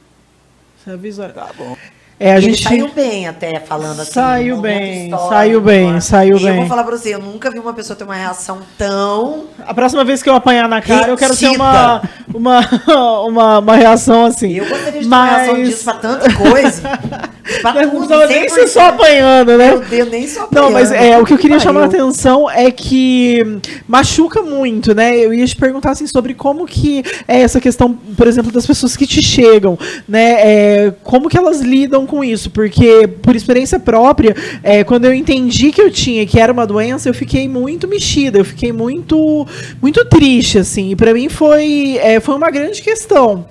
Você 0.77 0.91
avisa. 0.91 1.29
Tá 1.29 1.51
bom. 1.57 1.77
É, 2.19 2.33
a 2.33 2.39
gente 2.39 2.63
saiu 2.63 2.89
bem 2.89 3.27
até 3.27 3.59
falando 3.59 3.99
assim. 3.99 4.11
Saiu 4.11 4.57
bem, 4.57 5.11
saiu 5.29 5.61
bem, 5.61 5.99
saiu 5.99 6.39
bem. 6.39 6.47
Eu 6.47 6.55
vou 6.55 6.67
falar 6.67 6.83
pra 6.83 6.95
você, 6.95 7.13
eu 7.13 7.19
nunca 7.19 7.49
vi 7.49 7.59
uma 7.59 7.73
pessoa 7.73 7.97
ter 7.97 8.03
uma 8.03 8.15
reação 8.15 8.59
tão. 8.77 9.45
A 9.65 9.73
próxima 9.73 10.05
vez 10.05 10.21
que 10.21 10.29
eu 10.29 10.35
apanhar 10.35 10.69
na 10.69 10.81
cara, 10.81 11.09
eu 11.09 11.17
quero 11.17 11.35
ter 11.35 11.49
uma, 11.49 12.01
uma, 12.33 12.61
uma, 13.27 13.59
uma 13.59 13.75
reação 13.75 14.25
assim. 14.25 14.53
Eu 14.53 14.65
gostaria 14.65 15.01
de 15.01 15.05
ter 15.05 15.05
Mas... 15.07 15.29
uma 15.29 15.37
reação 15.37 15.63
disso 15.63 15.83
pra 15.83 15.93
tanta 15.95 16.33
coisa. 16.33 16.81
pra 17.61 17.87
tudo, 17.87 18.07
não, 18.07 18.27
nem 18.27 18.47
se 18.47 18.67
só 18.67 18.89
apanhando, 18.89 19.57
né? 19.57 19.69
Meu 19.71 19.81
Deus, 19.81 20.09
nem 20.09 20.27
só 20.27 20.43
apanhando. 20.43 20.65
Não, 20.65 20.71
mas 20.71 20.91
é, 20.91 21.17
o 21.17 21.25
que 21.25 21.33
eu 21.33 21.37
queria 21.37 21.59
chamar 21.59 21.81
a 21.81 21.85
atenção 21.85 22.49
é 22.49 22.71
que 22.71 23.59
machuca 23.87 24.41
muito, 24.41 24.95
né? 24.95 25.17
Eu 25.17 25.33
ia 25.33 25.45
te 25.45 25.55
perguntar 25.55 25.91
assim 25.91 26.07
sobre 26.07 26.33
como 26.33 26.65
que 26.65 27.03
é 27.27 27.41
essa 27.41 27.59
questão, 27.59 27.93
por 27.93 28.27
exemplo, 28.27 28.51
das 28.51 28.65
pessoas 28.65 28.95
que 28.95 29.05
te 29.05 29.21
chegam, 29.21 29.77
né? 30.07 30.35
É, 30.39 30.93
como 31.03 31.27
que 31.27 31.37
elas 31.37 31.59
lidam 31.59 32.02
com 32.05 32.23
isso? 32.23 32.49
Porque, 32.49 33.07
por 33.21 33.35
experiência 33.35 33.79
própria, 33.79 34.35
é, 34.61 34.83
quando 34.83 35.05
eu 35.05 35.13
entendi 35.13 35.71
que 35.71 35.81
eu 35.81 35.91
tinha, 35.91 36.25
que 36.25 36.39
era 36.39 36.51
uma 36.51 36.65
doença, 36.65 37.09
eu 37.09 37.13
fiquei 37.13 37.47
muito 37.47 37.87
mexida, 37.87 38.37
eu 38.37 38.45
fiquei 38.45 38.71
muito, 38.71 39.47
muito 39.81 40.05
triste, 40.05 40.59
assim. 40.59 40.91
E 40.91 40.95
para 40.95 41.13
mim 41.13 41.29
foi, 41.29 41.97
é, 42.01 42.19
foi 42.19 42.35
uma 42.35 42.51
grande 42.51 42.81
questão. 42.81 43.45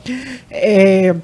É, 0.51 1.15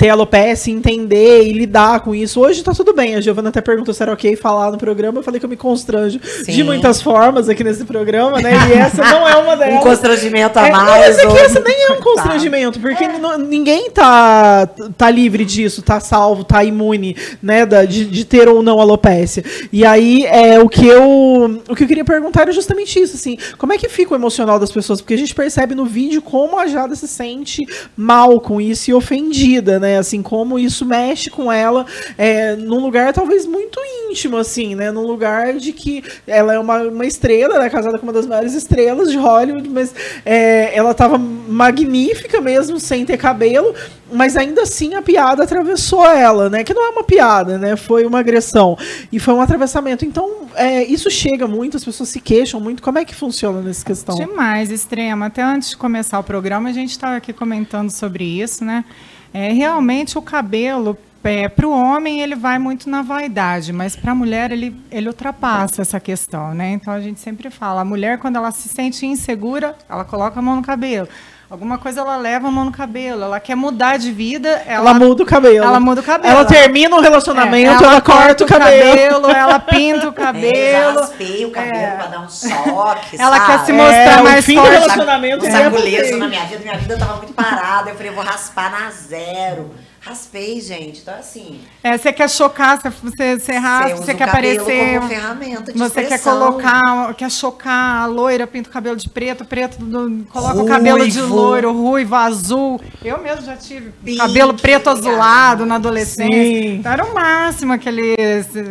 ter 0.00 0.08
alopecia, 0.08 0.72
entender 0.72 1.42
e 1.42 1.52
lidar 1.52 2.00
com 2.00 2.14
isso. 2.14 2.40
Hoje 2.40 2.64
tá 2.64 2.72
tudo 2.72 2.94
bem. 2.94 3.16
A 3.16 3.20
Giovana 3.20 3.50
até 3.50 3.60
perguntou 3.60 3.92
se 3.92 4.02
era 4.02 4.10
ok 4.10 4.34
falar 4.34 4.70
no 4.70 4.78
programa. 4.78 5.18
Eu 5.18 5.22
falei 5.22 5.38
que 5.38 5.44
eu 5.44 5.50
me 5.50 5.58
constranjo 5.58 6.18
Sim. 6.24 6.52
de 6.52 6.64
muitas 6.64 7.02
formas 7.02 7.50
aqui 7.50 7.62
nesse 7.62 7.84
programa, 7.84 8.40
né? 8.40 8.52
E 8.70 8.72
essa 8.72 9.02
não 9.04 9.28
é 9.28 9.36
uma 9.36 9.54
delas. 9.58 9.74
um 9.74 9.80
constrangimento 9.80 10.58
a 10.58 10.68
é, 10.68 10.70
mais. 10.70 10.88
Mas 10.88 11.18
é 11.18 11.26
que 11.26 11.36
essa 11.36 11.60
nem 11.60 11.84
é 11.84 11.92
um 11.92 12.00
constrangimento, 12.00 12.80
porque 12.80 13.04
é. 13.04 13.36
ninguém 13.36 13.90
tá, 13.90 14.66
tá 14.96 15.10
livre 15.10 15.44
disso, 15.44 15.82
tá 15.82 16.00
salvo, 16.00 16.44
tá 16.44 16.64
imune, 16.64 17.14
né? 17.42 17.66
Da, 17.66 17.84
de, 17.84 18.06
de, 18.06 18.24
ter 18.24 18.48
ou 18.48 18.62
não 18.62 18.80
alopecia. 18.80 19.44
E 19.70 19.84
aí, 19.84 20.24
é, 20.24 20.58
o, 20.60 20.68
que 20.70 20.86
eu, 20.86 21.60
o 21.68 21.76
que 21.76 21.84
eu 21.84 21.86
queria 21.88 22.06
perguntar 22.06 22.40
era 22.40 22.52
justamente 22.52 22.98
isso, 22.98 23.16
assim. 23.16 23.36
Como 23.58 23.74
é 23.74 23.76
que 23.76 23.86
fica 23.86 24.14
o 24.14 24.16
emocional 24.16 24.58
das 24.58 24.72
pessoas? 24.72 25.02
Porque 25.02 25.12
a 25.12 25.18
gente 25.18 25.34
percebe 25.34 25.74
no 25.74 25.84
vídeo 25.84 26.22
como 26.22 26.58
a 26.58 26.66
Jada 26.66 26.96
se 26.96 27.06
sente 27.06 27.66
mal 27.94 28.40
com 28.40 28.58
isso 28.62 28.90
e 28.90 28.94
ofendida, 28.94 29.78
né? 29.78 29.89
Né? 29.90 29.98
Assim, 29.98 30.22
como 30.22 30.58
isso 30.58 30.84
mexe 30.86 31.28
com 31.30 31.50
ela 31.50 31.84
é, 32.16 32.54
num 32.56 32.80
lugar 32.80 33.12
talvez 33.12 33.46
muito 33.46 33.80
íntimo, 34.08 34.36
assim, 34.36 34.74
né? 34.74 34.90
Num 34.90 35.06
lugar 35.06 35.54
de 35.54 35.72
que 35.72 36.02
ela 36.26 36.54
é 36.54 36.58
uma, 36.58 36.82
uma 36.82 37.06
estrela, 37.06 37.58
né? 37.58 37.68
Casada 37.68 37.98
com 37.98 38.06
uma 38.06 38.12
das 38.12 38.26
maiores 38.26 38.54
estrelas 38.54 39.10
de 39.10 39.16
Hollywood, 39.16 39.68
mas 39.68 39.94
é, 40.24 40.76
ela 40.76 40.92
estava 40.92 41.18
magnífica 41.18 42.40
mesmo, 42.40 42.78
sem 42.78 43.04
ter 43.04 43.16
cabelo, 43.16 43.74
mas 44.12 44.36
ainda 44.36 44.62
assim 44.62 44.94
a 44.94 45.02
piada 45.02 45.42
atravessou 45.42 46.06
ela, 46.08 46.48
né? 46.48 46.64
Que 46.64 46.74
não 46.74 46.84
é 46.86 46.90
uma 46.90 47.04
piada, 47.04 47.58
né? 47.58 47.76
Foi 47.76 48.04
uma 48.04 48.20
agressão. 48.20 48.76
E 49.10 49.18
foi 49.18 49.34
um 49.34 49.40
atravessamento. 49.40 50.04
Então, 50.04 50.48
é, 50.54 50.84
isso 50.84 51.10
chega 51.10 51.46
muito, 51.46 51.76
as 51.76 51.84
pessoas 51.84 52.08
se 52.08 52.20
queixam 52.20 52.60
muito. 52.60 52.82
Como 52.82 52.98
é 52.98 53.04
que 53.04 53.14
funciona 53.14 53.60
nessa 53.60 53.84
questão? 53.84 54.16
Demais, 54.16 54.70
extrema. 54.70 55.26
Até 55.26 55.42
antes 55.42 55.70
de 55.70 55.76
começar 55.76 56.18
o 56.18 56.24
programa, 56.24 56.68
a 56.68 56.72
gente 56.72 56.90
estava 56.90 57.16
aqui 57.16 57.32
comentando 57.32 57.90
sobre 57.90 58.24
isso, 58.24 58.64
né? 58.64 58.84
É, 59.32 59.52
realmente 59.52 60.18
o 60.18 60.22
cabelo 60.22 60.98
é, 61.22 61.48
para 61.48 61.66
o 61.66 61.70
homem 61.70 62.20
ele 62.20 62.34
vai 62.34 62.58
muito 62.58 62.88
na 62.88 63.02
vaidade, 63.02 63.72
mas 63.72 63.94
para 63.94 64.12
a 64.12 64.14
mulher 64.14 64.50
ele, 64.50 64.74
ele 64.90 65.08
ultrapassa 65.08 65.82
essa 65.82 66.00
questão, 66.00 66.54
né? 66.54 66.72
Então 66.72 66.92
a 66.92 67.00
gente 67.00 67.20
sempre 67.20 67.50
fala, 67.50 67.82
a 67.82 67.84
mulher 67.84 68.18
quando 68.18 68.36
ela 68.36 68.50
se 68.50 68.68
sente 68.68 69.04
insegura, 69.04 69.76
ela 69.88 70.04
coloca 70.04 70.38
a 70.38 70.42
mão 70.42 70.56
no 70.56 70.62
cabelo. 70.62 71.08
Alguma 71.50 71.78
coisa 71.78 72.02
ela 72.02 72.16
leva 72.16 72.46
a 72.46 72.50
mão 72.50 72.66
no 72.66 72.70
cabelo, 72.70 73.24
ela 73.24 73.40
quer 73.40 73.56
mudar 73.56 73.96
de 73.96 74.12
vida, 74.12 74.62
ela, 74.64 74.90
ela 74.90 74.94
muda 74.94 75.24
o 75.24 75.26
cabelo. 75.26 75.64
Ela 75.64 75.80
muda 75.80 76.00
o 76.00 76.04
cabelo. 76.04 76.32
Ela 76.32 76.44
termina 76.44 76.94
o 76.94 77.00
relacionamento, 77.00 77.72
é, 77.72 77.74
ela, 77.74 77.92
ela, 77.94 78.00
corta, 78.00 78.44
o 78.44 78.46
cabelo. 78.46 78.90
cabelo. 78.90 79.30
ela 79.32 79.58
pinta 79.58 80.08
o 80.08 80.12
cabelo. 80.12 80.46
É, 80.46 81.44
o 81.44 81.50
cabelo 81.50 81.76
é. 81.76 81.96
pra 81.96 82.06
dar 82.06 82.20
um 82.20 82.28
soque, 82.28 83.20
Ela 83.20 83.36
sabe? 83.36 83.46
quer 83.46 83.64
se 83.64 83.72
mostrar 83.72 84.20
é, 84.20 84.22
mais 84.22 84.46
fim 84.46 84.54
forte. 84.54 84.68
Do 84.68 84.74
relacionamento 84.74 85.44
um 85.44 85.50
saculeço 85.50 86.16
na 86.18 86.28
minha 86.28 86.44
vida, 86.44 86.60
minha 86.60 86.78
vida 86.78 86.96
tava 86.96 87.16
muito 87.16 87.32
parada, 87.32 87.90
eu 87.90 87.96
falei, 87.96 88.12
eu 88.12 88.14
vou 88.14 88.22
raspar 88.24 88.70
na 88.70 88.88
zero. 88.92 89.74
Raspei, 90.00 90.58
gente. 90.62 91.00
Então, 91.02 91.14
assim. 91.14 91.60
É, 91.82 91.96
você 91.96 92.10
quer 92.10 92.28
chocar, 92.30 92.80
você, 92.80 93.38
você 93.38 93.52
raspa, 93.52 93.96
você, 93.96 94.14
quer 94.14 94.28
aparecer. 94.28 94.98
Como 94.98 95.08
ferramenta 95.08 95.72
de 95.72 95.78
você 95.78 96.04
quer 96.04 96.18
colocar, 96.22 97.14
quer 97.14 97.30
chocar 97.30 98.02
a 98.02 98.06
loira, 98.06 98.46
pinta 98.46 98.70
o 98.70 98.72
cabelo 98.72 98.96
de 98.96 99.10
preto, 99.10 99.44
preto, 99.44 99.78
do, 99.78 100.24
coloca 100.24 100.54
ruivo. 100.54 100.64
o 100.64 100.68
cabelo 100.68 101.06
de 101.06 101.20
loiro, 101.20 101.72
ruivo, 101.72 102.14
azul. 102.14 102.80
Eu 103.04 103.20
mesmo 103.22 103.44
já 103.44 103.56
tive 103.56 103.92
Pink, 104.02 104.16
cabelo 104.16 104.54
preto 104.54 104.88
azulado 104.88 105.66
na 105.66 105.74
adolescência. 105.74 106.32
Sim. 106.32 106.76
Então 106.76 106.92
era 106.92 107.04
o 107.04 107.12
máximo 107.12 107.74
aquele 107.74 108.16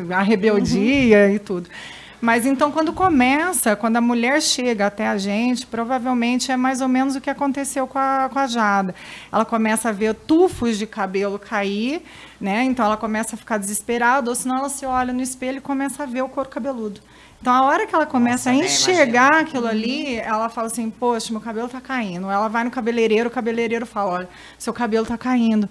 a 0.09 0.23
rebeldia 0.23 1.27
uhum. 1.27 1.35
e 1.35 1.39
tudo. 1.39 1.69
Mas 2.21 2.45
então, 2.45 2.69
quando 2.69 2.91
começa, 2.91 3.75
quando 3.77 3.95
a 3.95 4.01
mulher 4.01 4.41
chega 4.41 4.87
até 4.87 5.07
a 5.07 5.17
gente, 5.17 5.65
provavelmente 5.65 6.51
é 6.51 6.57
mais 6.57 6.81
ou 6.81 6.87
menos 6.87 7.15
o 7.15 7.21
que 7.21 7.29
aconteceu 7.29 7.87
com 7.87 7.97
a, 7.97 8.29
com 8.31 8.39
a 8.39 8.45
Jada. 8.45 8.93
Ela 9.31 9.45
começa 9.45 9.87
a 9.87 9.91
ver 9.93 10.13
tufos 10.13 10.77
de 10.77 10.85
cabelo 10.85 11.39
cair, 11.39 12.01
né? 12.39 12.63
Então 12.63 12.85
ela 12.85 12.97
começa 12.97 13.35
a 13.35 13.37
ficar 13.37 13.57
desesperada, 13.57 14.29
ou 14.29 14.35
senão 14.35 14.57
ela 14.57 14.69
se 14.69 14.85
olha 14.85 15.13
no 15.13 15.21
espelho 15.21 15.59
e 15.59 15.61
começa 15.61 16.03
a 16.03 16.05
ver 16.05 16.21
o 16.21 16.27
couro 16.27 16.49
cabeludo. 16.49 16.99
Então, 17.41 17.53
a 17.53 17.61
hora 17.63 17.87
que 17.87 17.95
ela 17.95 18.05
começa 18.05 18.51
Nossa, 18.51 18.63
a 18.63 18.65
enxergar 18.65 19.31
né? 19.31 19.39
aquilo 19.39 19.65
ali, 19.65 20.17
ela 20.17 20.49
fala 20.49 20.67
assim: 20.67 20.89
Poxa, 20.89 21.31
meu 21.31 21.39
cabelo 21.39 21.67
está 21.67 21.79
caindo. 21.79 22.29
Ela 22.29 22.49
vai 22.49 22.65
no 22.65 22.71
cabeleireiro, 22.71 23.29
o 23.29 23.31
cabeleireiro 23.31 23.85
fala: 23.85 24.11
Olha, 24.11 24.29
seu 24.57 24.73
cabelo 24.73 25.03
está 25.03 25.17
caindo. 25.17 25.67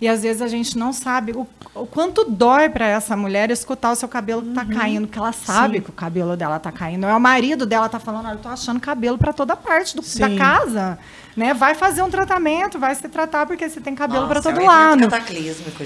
E 0.00 0.08
às 0.08 0.22
vezes 0.22 0.40
a 0.40 0.48
gente 0.48 0.78
não 0.78 0.94
sabe 0.94 1.32
o, 1.32 1.46
o 1.74 1.86
quanto 1.86 2.24
dói 2.24 2.70
para 2.70 2.86
essa 2.86 3.14
mulher 3.18 3.50
escutar 3.50 3.92
o 3.92 3.94
seu 3.94 4.08
cabelo 4.08 4.48
está 4.48 4.62
uhum. 4.62 4.70
caindo, 4.70 5.06
porque 5.06 5.18
ela 5.18 5.32
sabe 5.32 5.76
Sim. 5.76 5.84
que 5.84 5.90
o 5.90 5.92
cabelo 5.92 6.36
dela 6.38 6.56
está 6.56 6.72
caindo. 6.72 7.04
É 7.04 7.14
o 7.14 7.20
marido 7.20 7.66
dela 7.66 7.86
tá 7.86 7.98
falando: 7.98 8.24
Olha, 8.26 8.36
eu 8.36 8.38
tô 8.38 8.48
achando 8.48 8.80
cabelo 8.80 9.18
para 9.18 9.34
toda 9.34 9.54
parte 9.54 9.94
do, 9.96 10.02
da 10.18 10.36
casa 10.38 10.98
né? 11.40 11.54
Vai 11.54 11.74
fazer 11.74 12.02
um 12.02 12.10
tratamento, 12.10 12.78
vai 12.78 12.94
se 12.94 13.08
tratar 13.08 13.46
porque 13.46 13.66
você 13.66 13.80
tem 13.80 13.94
cabelo 13.94 14.28
para 14.28 14.42
todo 14.42 14.60
é 14.60 14.64
lado. 14.64 15.00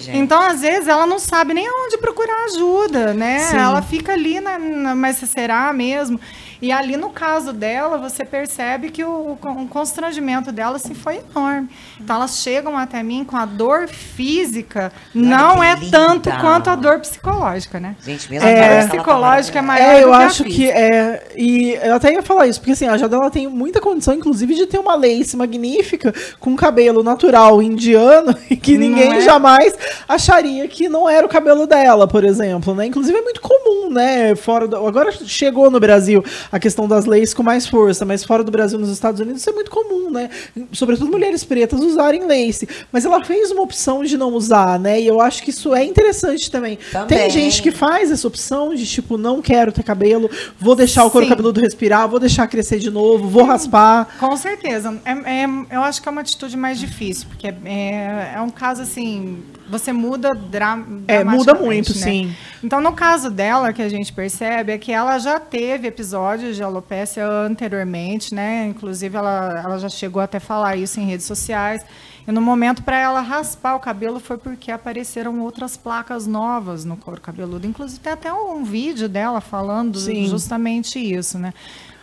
Gente. 0.00 0.18
Então, 0.18 0.42
às 0.42 0.60
vezes, 0.62 0.88
ela 0.88 1.06
não 1.06 1.20
sabe 1.20 1.54
nem 1.54 1.64
onde 1.70 1.96
procurar 1.98 2.46
ajuda, 2.46 3.14
né? 3.14 3.38
Sim. 3.38 3.56
Ela 3.56 3.80
fica 3.80 4.12
ali 4.12 4.40
na, 4.40 4.58
na, 4.58 4.94
mas 4.96 5.16
será 5.18 5.72
mesmo? 5.72 6.18
E 6.64 6.72
ali 6.72 6.96
no 6.96 7.10
caso 7.10 7.52
dela, 7.52 7.98
você 7.98 8.24
percebe 8.24 8.88
que 8.88 9.04
o, 9.04 9.32
o 9.32 9.68
constrangimento 9.68 10.50
dela 10.50 10.76
assim, 10.76 10.94
foi 10.94 11.16
enorme. 11.18 11.68
Então 12.00 12.16
elas 12.16 12.38
chegam 12.38 12.78
até 12.78 13.02
mim 13.02 13.22
com 13.22 13.36
a 13.36 13.44
dor 13.44 13.86
física, 13.86 14.90
não 15.14 15.62
é 15.62 15.74
linda. 15.74 15.90
tanto 15.90 16.30
quanto 16.40 16.70
a 16.70 16.74
dor 16.74 17.00
psicológica, 17.00 17.78
né? 17.78 17.94
Gente, 18.02 18.30
mesmo 18.30 18.48
é, 18.48 18.80
a 18.80 18.88
psicológica 18.88 19.58
é 19.58 19.62
maior 19.62 19.84
é, 19.84 20.04
eu 20.04 20.08
que 20.08 20.14
acho 20.14 20.44
que 20.44 20.70
é 20.70 21.32
e 21.36 21.78
eu 21.82 21.96
até 21.96 22.14
ia 22.14 22.22
falar 22.22 22.46
isso, 22.46 22.60
porque 22.60 22.72
assim, 22.72 22.86
a 22.86 22.96
Jada 22.96 23.14
ela 23.14 23.30
tem 23.30 23.46
muita 23.46 23.78
condição 23.78 24.14
inclusive 24.14 24.54
de 24.54 24.66
ter 24.66 24.78
uma 24.78 24.94
lace 24.94 25.36
magnífica 25.36 26.14
com 26.40 26.56
cabelo 26.56 27.02
natural 27.02 27.60
indiano 27.60 28.32
que 28.62 28.78
ninguém 28.78 29.16
é? 29.16 29.20
jamais 29.20 29.74
acharia 30.08 30.66
que 30.66 30.88
não 30.88 31.06
era 31.06 31.26
o 31.26 31.28
cabelo 31.28 31.66
dela, 31.66 32.08
por 32.08 32.24
exemplo, 32.24 32.74
né? 32.74 32.86
Inclusive 32.86 33.18
é 33.18 33.22
muito 33.22 33.42
comum, 33.42 33.90
né, 33.90 34.34
fora 34.34 34.66
do, 34.66 34.76
agora 34.86 35.12
chegou 35.12 35.70
no 35.70 35.78
Brasil 35.78 36.24
a 36.54 36.58
questão 36.60 36.86
das 36.86 37.04
leis 37.04 37.34
com 37.34 37.42
mais 37.42 37.66
força, 37.66 38.04
mas 38.04 38.22
fora 38.22 38.44
do 38.44 38.52
Brasil, 38.52 38.78
nos 38.78 38.88
Estados 38.88 39.20
Unidos, 39.20 39.40
isso 39.40 39.50
é 39.50 39.52
muito 39.52 39.72
comum, 39.72 40.08
né? 40.08 40.30
Sobretudo 40.70 41.10
mulheres 41.10 41.42
pretas 41.42 41.80
usarem 41.80 42.24
lace. 42.26 42.68
Mas 42.92 43.04
ela 43.04 43.24
fez 43.24 43.50
uma 43.50 43.62
opção 43.62 44.04
de 44.04 44.16
não 44.16 44.32
usar, 44.32 44.78
né? 44.78 45.00
E 45.00 45.04
eu 45.04 45.20
acho 45.20 45.42
que 45.42 45.50
isso 45.50 45.74
é 45.74 45.82
interessante 45.82 46.48
também. 46.48 46.78
também. 46.92 47.08
Tem 47.08 47.28
gente 47.28 47.60
que 47.60 47.72
faz 47.72 48.12
essa 48.12 48.28
opção 48.28 48.72
de 48.72 48.86
tipo, 48.86 49.18
não 49.18 49.42
quero 49.42 49.72
ter 49.72 49.82
cabelo, 49.82 50.30
vou 50.56 50.76
deixar 50.76 51.04
o 51.04 51.10
couro 51.10 51.26
Sim. 51.26 51.30
cabeludo 51.30 51.60
respirar, 51.60 52.08
vou 52.08 52.20
deixar 52.20 52.46
crescer 52.46 52.78
de 52.78 52.88
novo, 52.88 53.28
vou 53.28 53.42
raspar. 53.42 54.16
Com 54.20 54.36
certeza. 54.36 54.96
É, 55.04 55.42
é, 55.42 55.46
eu 55.72 55.82
acho 55.82 56.00
que 56.00 56.08
é 56.08 56.12
uma 56.12 56.20
atitude 56.20 56.56
mais 56.56 56.78
difícil, 56.78 57.26
porque 57.30 57.48
é, 57.48 57.56
é, 57.64 58.32
é 58.36 58.40
um 58.40 58.50
caso 58.50 58.80
assim 58.80 59.42
você 59.68 59.92
muda 59.92 60.34
dra 60.34 60.78
É, 61.08 61.24
muda 61.24 61.54
muito, 61.54 61.94
né? 61.94 62.02
sim. 62.02 62.36
Então, 62.62 62.80
no 62.80 62.92
caso 62.92 63.30
dela, 63.30 63.72
que 63.72 63.82
a 63.82 63.88
gente 63.88 64.12
percebe 64.12 64.72
é 64.72 64.78
que 64.78 64.92
ela 64.92 65.18
já 65.18 65.38
teve 65.40 65.88
episódios 65.88 66.56
de 66.56 66.62
alopecia 66.62 67.26
anteriormente, 67.26 68.34
né? 68.34 68.66
Inclusive, 68.66 69.16
ela, 69.16 69.62
ela 69.64 69.78
já 69.78 69.88
chegou 69.88 70.22
até 70.22 70.38
falar 70.38 70.76
isso 70.76 71.00
em 71.00 71.06
redes 71.06 71.26
sociais. 71.26 71.84
E 72.26 72.32
no 72.32 72.40
momento 72.40 72.82
para 72.82 72.98
ela 72.98 73.20
raspar 73.20 73.74
o 73.74 73.80
cabelo 73.80 74.18
foi 74.18 74.38
porque 74.38 74.70
apareceram 74.70 75.38
outras 75.40 75.76
placas 75.76 76.26
novas 76.26 76.84
no 76.84 76.96
couro 76.96 77.20
cabeludo. 77.20 77.66
Inclusive, 77.66 78.00
tem 78.00 78.12
até 78.12 78.32
um 78.32 78.64
vídeo 78.64 79.08
dela 79.08 79.40
falando 79.42 79.98
sim. 79.98 80.26
justamente 80.26 80.98
isso, 80.98 81.38
né? 81.38 81.52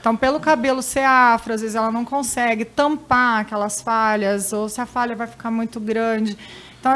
Então, 0.01 0.17
pelo 0.17 0.39
cabelo 0.39 0.81
ser 0.81 1.03
afro, 1.03 1.53
às 1.53 1.61
vezes 1.61 1.75
ela 1.75 1.91
não 1.91 2.03
consegue 2.03 2.65
tampar 2.65 3.41
aquelas 3.41 3.81
falhas, 3.81 4.51
ou 4.51 4.67
se 4.67 4.81
a 4.81 4.85
falha 4.87 5.15
vai 5.15 5.27
ficar 5.27 5.51
muito 5.51 5.79
grande. 5.79 6.35
Então, 6.79 6.91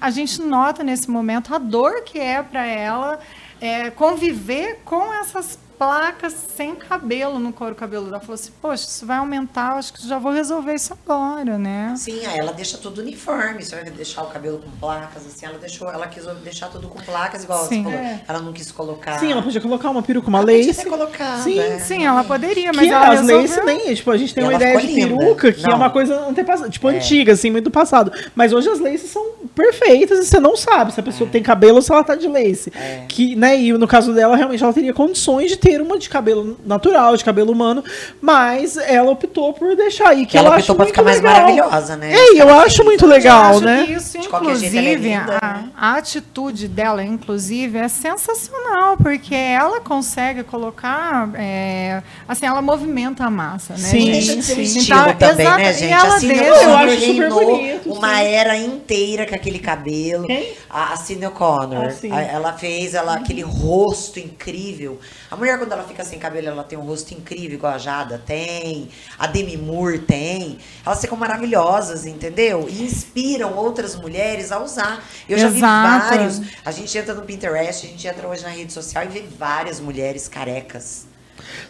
a, 0.00 0.10
gente 0.10 0.42
nota 0.42 0.82
nesse 0.82 1.08
momento 1.08 1.54
a 1.54 1.58
dor 1.58 2.02
que 2.02 2.18
é 2.18 2.42
para 2.42 2.66
ela 2.66 3.20
é, 3.60 3.90
conviver 3.90 4.80
com 4.84 5.14
essas 5.14 5.56
placas 5.82 6.32
sem 6.56 6.76
cabelo 6.76 7.40
no 7.40 7.52
couro 7.52 7.74
cabeludo. 7.74 8.10
Ela 8.10 8.20
falou 8.20 8.34
assim, 8.34 8.52
poxa, 8.62 8.84
isso 8.84 9.04
vai 9.04 9.16
aumentar, 9.16 9.72
acho 9.72 9.92
que 9.92 10.06
já 10.06 10.16
vou 10.16 10.30
resolver 10.30 10.74
isso 10.74 10.92
agora, 10.92 11.58
né? 11.58 11.92
Sim, 11.96 12.24
aí 12.24 12.38
ela 12.38 12.52
deixa 12.52 12.78
tudo 12.78 13.00
uniforme, 13.00 13.64
você 13.64 13.74
vai 13.74 13.90
deixar 13.90 14.22
o 14.22 14.26
cabelo 14.26 14.60
com 14.60 14.70
placas, 14.78 15.26
assim, 15.26 15.44
ela 15.44 15.58
deixou, 15.58 15.90
ela 15.90 16.06
quis 16.06 16.24
deixar 16.44 16.68
tudo 16.68 16.86
com 16.86 17.00
placas, 17.00 17.42
igual 17.42 17.66
sim, 17.66 17.82
você 17.82 17.90
falou. 17.90 18.06
É. 18.06 18.20
Ela 18.28 18.38
não 18.38 18.52
quis 18.52 18.70
colocar. 18.70 19.18
Sim, 19.18 19.32
ela 19.32 19.42
podia 19.42 19.60
colocar 19.60 19.90
uma 19.90 20.02
peruca, 20.02 20.28
uma 20.28 20.38
ela 20.38 20.52
lace. 20.52 20.86
Colocar, 20.86 21.42
sim, 21.42 21.58
é. 21.58 21.80
sim, 21.80 22.06
ela 22.06 22.22
poderia, 22.22 22.72
mas 22.72 22.86
que 22.86 22.92
ela 22.92 23.14
as 23.14 23.26
lace 23.26 23.60
nem, 23.64 23.92
tipo, 23.92 24.10
a 24.12 24.16
gente 24.16 24.32
tem 24.32 24.44
uma 24.44 24.54
ideia 24.54 24.78
de 24.78 24.86
linda. 24.86 25.16
peruca 25.16 25.52
que 25.52 25.62
não. 25.64 25.72
é 25.72 25.74
uma 25.74 25.90
coisa 25.90 26.28
antepassada, 26.28 26.70
tipo, 26.70 26.88
é. 26.88 26.96
antiga, 26.96 27.32
assim, 27.32 27.50
muito 27.50 27.64
do 27.64 27.70
passado. 27.72 28.12
Mas 28.36 28.52
hoje 28.52 28.68
as 28.68 28.78
laces 28.78 29.10
são 29.10 29.32
perfeitas 29.52 30.20
e 30.20 30.26
você 30.26 30.38
não 30.38 30.56
sabe 30.56 30.92
se 30.92 31.00
a 31.00 31.02
pessoa 31.02 31.28
é. 31.28 31.32
tem 31.32 31.42
cabelo 31.42 31.76
ou 31.76 31.82
se 31.82 31.90
ela 31.90 32.04
tá 32.04 32.14
de 32.14 32.28
lace. 32.28 32.72
É. 32.72 33.04
Que, 33.08 33.34
né, 33.34 33.60
e 33.60 33.72
no 33.72 33.88
caso 33.88 34.14
dela, 34.14 34.36
realmente, 34.36 34.62
ela 34.62 34.72
teria 34.72 34.92
condições 34.92 35.50
de 35.50 35.56
ter 35.56 35.71
uma 35.80 35.98
de 35.98 36.08
cabelo 36.08 36.58
natural, 36.64 37.16
de 37.16 37.24
cabelo 37.24 37.52
humano, 37.52 37.84
mas 38.20 38.76
ela 38.76 39.10
optou 39.10 39.52
por 39.52 39.74
deixar 39.76 40.08
aí. 40.08 40.26
Que, 40.26 40.36
ela 40.36 40.56
optou 40.56 40.74
pra 40.74 40.86
ficar 40.86 41.02
mais 41.02 41.18
legal. 41.18 41.32
maravilhosa, 41.32 41.96
né? 41.96 42.12
É, 42.12 42.40
eu 42.40 42.48
acho 42.48 42.84
muito 42.84 43.06
legal, 43.06 43.60
né? 43.60 43.84
Isso, 43.88 44.18
inclusive, 44.18 45.08
é 45.08 45.16
a, 45.16 45.64
a, 45.76 45.96
atitude 45.96 46.68
dela, 46.68 47.04
inclusive, 47.04 47.78
é 47.78 47.88
sensacional, 47.88 48.96
porque 48.96 49.34
ela 49.34 49.80
consegue 49.80 50.42
colocar, 50.42 51.30
é, 51.34 52.02
assim, 52.28 52.46
ela 52.46 52.60
movimenta 52.60 53.24
a 53.24 53.30
massa, 53.30 53.74
né? 53.74 53.78
Sim, 53.78 54.42
ser 54.42 54.58
um 54.58 54.60
estilo 54.60 55.00
então, 55.00 55.30
também, 55.30 55.46
exato, 55.46 55.58
né, 55.58 55.72
gente? 55.72 55.88
E 55.88 55.92
ela 55.92 56.16
assim, 56.16 56.28
deixa, 56.28 56.44
eu 56.44 56.76
acho 56.76 57.00
super 57.00 57.30
bonito. 57.30 57.92
Uma 57.92 58.16
sim. 58.16 58.24
era 58.24 58.56
inteira 58.56 59.26
com 59.26 59.34
aquele 59.34 59.58
cabelo. 59.58 60.26
Quem? 60.26 60.52
A, 60.68 60.92
a 60.92 60.96
Cine 60.96 61.26
O'Connor. 61.26 61.92
Ah, 62.10 62.22
ela 62.22 62.52
fez 62.52 62.94
ela, 62.94 63.14
aquele 63.14 63.42
rosto 63.42 64.18
incrível. 64.18 64.98
A 65.30 65.36
mulher, 65.36 65.51
quando 65.58 65.72
ela 65.72 65.84
fica 65.84 66.04
sem 66.04 66.18
cabelo, 66.18 66.48
ela 66.48 66.64
tem 66.64 66.78
um 66.78 66.82
rosto 66.82 67.14
incrível, 67.14 67.54
igual 67.54 67.72
a 67.72 67.78
Jada 67.78 68.22
tem, 68.24 68.88
a 69.18 69.26
Demi 69.26 69.56
Moore 69.56 70.00
tem. 70.00 70.58
Elas 70.84 71.00
ficam 71.00 71.16
maravilhosas, 71.16 72.06
entendeu? 72.06 72.66
E 72.68 72.82
inspiram 72.82 73.54
outras 73.56 73.96
mulheres 73.96 74.52
a 74.52 74.62
usar. 74.62 75.04
Eu 75.28 75.36
Exato. 75.38 75.54
já 75.54 75.98
vi 75.98 76.08
vários. 76.08 76.40
A 76.64 76.70
gente 76.70 76.96
entra 76.96 77.14
no 77.14 77.22
Pinterest, 77.22 77.86
a 77.86 77.88
gente 77.88 78.06
entra 78.06 78.28
hoje 78.28 78.42
na 78.42 78.50
rede 78.50 78.72
social 78.72 79.04
e 79.04 79.08
vê 79.08 79.24
várias 79.38 79.80
mulheres 79.80 80.28
carecas. 80.28 81.06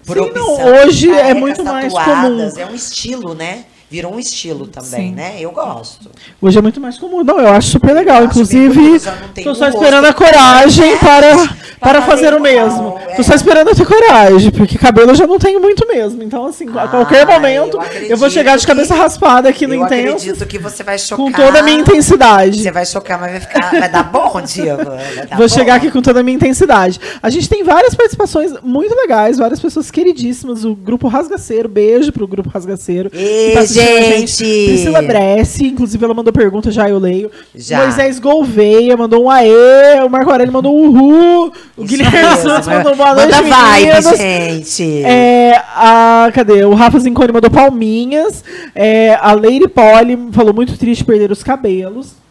Por 0.05 0.17
Sim, 0.17 0.23
opção, 0.25 0.59
não, 0.59 0.87
hoje 0.87 1.11
é 1.11 1.35
muito 1.35 1.65
mais 1.65 1.93
comum. 1.93 2.53
É 2.57 2.67
um 2.67 2.75
estilo, 2.75 3.35
né? 3.35 3.65
virou 3.93 4.15
um 4.15 4.19
estilo 4.19 4.67
também, 4.67 5.11
Sim. 5.11 5.15
né? 5.15 5.37
Eu 5.39 5.53
gosto. 5.53 6.11
Hoje 6.41 6.59
é 6.59 6.63
muito 6.63 6.81
mais 6.81 6.97
comum. 6.97 7.23
Não, 7.23 7.39
eu 7.39 7.49
acho 7.49 7.73
super 7.73 7.93
legal. 7.93 8.23
Eu 8.23 8.25
Inclusive, 8.25 8.97
estou 8.97 9.55
só 9.55 9.69
esperando 9.69 10.07
a 10.07 10.15
coragem 10.15 10.97
para, 10.97 11.37
para, 11.83 12.01
para 12.01 12.03
fazer 12.03 12.33
o 12.33 12.41
mesmo. 12.41 12.97
Estou 12.99 13.21
é. 13.21 13.23
só 13.23 13.35
esperando 13.35 13.71
a 13.71 13.75
ter 13.75 13.85
coragem, 13.85 14.51
porque 14.53 14.79
cabelo 14.79 15.11
eu 15.11 15.15
já 15.15 15.27
não 15.27 15.39
tenho 15.39 15.61
muito 15.61 15.87
mesmo. 15.87 16.23
Então, 16.23 16.47
assim, 16.47 16.67
a 16.69 16.87
qualquer 16.87 17.23
ah, 17.23 17.33
momento, 17.33 17.79
eu, 17.95 18.03
eu, 18.11 18.17
vou 18.17 18.31
chegar 18.31 18.57
de 18.57 18.67
cabeça 18.67 18.95
que, 18.95 19.01
raspada 19.01 19.49
aqui 19.49 19.67
no 19.67 19.75
Intenso. 19.75 19.95
Eu 19.95 20.15
acredito 20.15 20.47
que 20.47 20.59
você 20.59 20.83
vai 20.83 20.99
chocar. 20.99 21.25
Com 21.25 21.33
toda 21.33 21.59
a 21.59 21.63
minha 21.63 21.81
intensidade. 21.81 22.63
Você 22.63 22.71
vai 22.71 22.87
chocar, 22.87 23.21
mas 23.21 23.33
vai, 23.33 23.41
ficar, 23.41 23.71
vai 23.71 23.89
dar 23.89 24.05
bom, 24.05 24.41
Diego. 24.41 24.85
Vou 25.37 25.39
bom. 25.39 25.49
chegar 25.49 25.75
aqui 25.75 25.91
com 25.91 26.01
toda 26.01 26.21
a 26.21 26.23
minha 26.23 26.37
intensidade. 26.37 27.01
A 27.23 27.29
gente 27.29 27.49
tem 27.49 27.65
várias 27.65 27.95
participações 27.95 28.53
muito 28.63 28.95
legais, 28.95 29.39
várias 29.39 29.61
pessoas 29.61 29.91
queridíssimas. 29.91 30.65
O 30.65 30.75
Grupo 30.75 31.09
Rasgaceiro, 31.09 31.69
beijo 31.69 32.13
pro 32.13 32.29
Grupo 32.29 32.49
Rasgaceiro. 32.49 33.11
Beijo 33.11 33.75
gente! 33.75 34.45
Priscila 34.45 35.03
Bressi, 35.03 35.67
inclusive 35.67 36.05
ela 36.05 36.15
mandou 36.15 36.33
pergunta, 36.33 36.71
já 36.71 36.89
eu 36.89 36.99
leio. 36.99 37.31
Já. 37.55 37.79
Moisés 37.83 38.19
Gouveia 38.19 38.97
mandou 38.97 39.25
um 39.25 39.31
aê, 39.31 40.01
o 40.05 40.09
Marco 40.09 40.31
Aurélio 40.31 40.53
mandou 40.53 40.77
um 40.77 40.89
uhul, 40.89 41.53
o 41.77 41.85
Isso 41.85 41.97
Guilherme 41.97 42.37
Santos 42.37 42.69
mandou 42.69 42.97
boa 42.97 43.15
noite, 43.15 43.35
Manda 43.35 43.57
vibe, 43.57 44.17
gente! 44.17 45.05
É, 45.05 45.63
a, 45.75 46.31
cadê? 46.35 46.65
O 46.65 46.75
Rafa 46.75 46.99
Zincone 46.99 47.33
mandou 47.33 47.51
palminhas, 47.51 48.45
é, 48.75 49.15
a 49.21 49.33
Lady 49.33 49.67
Polly 49.69 50.19
falou 50.33 50.53
muito 50.53 50.77
triste 50.77 51.05
perder 51.05 51.31
os 51.31 51.43
cabelos. 51.43 52.22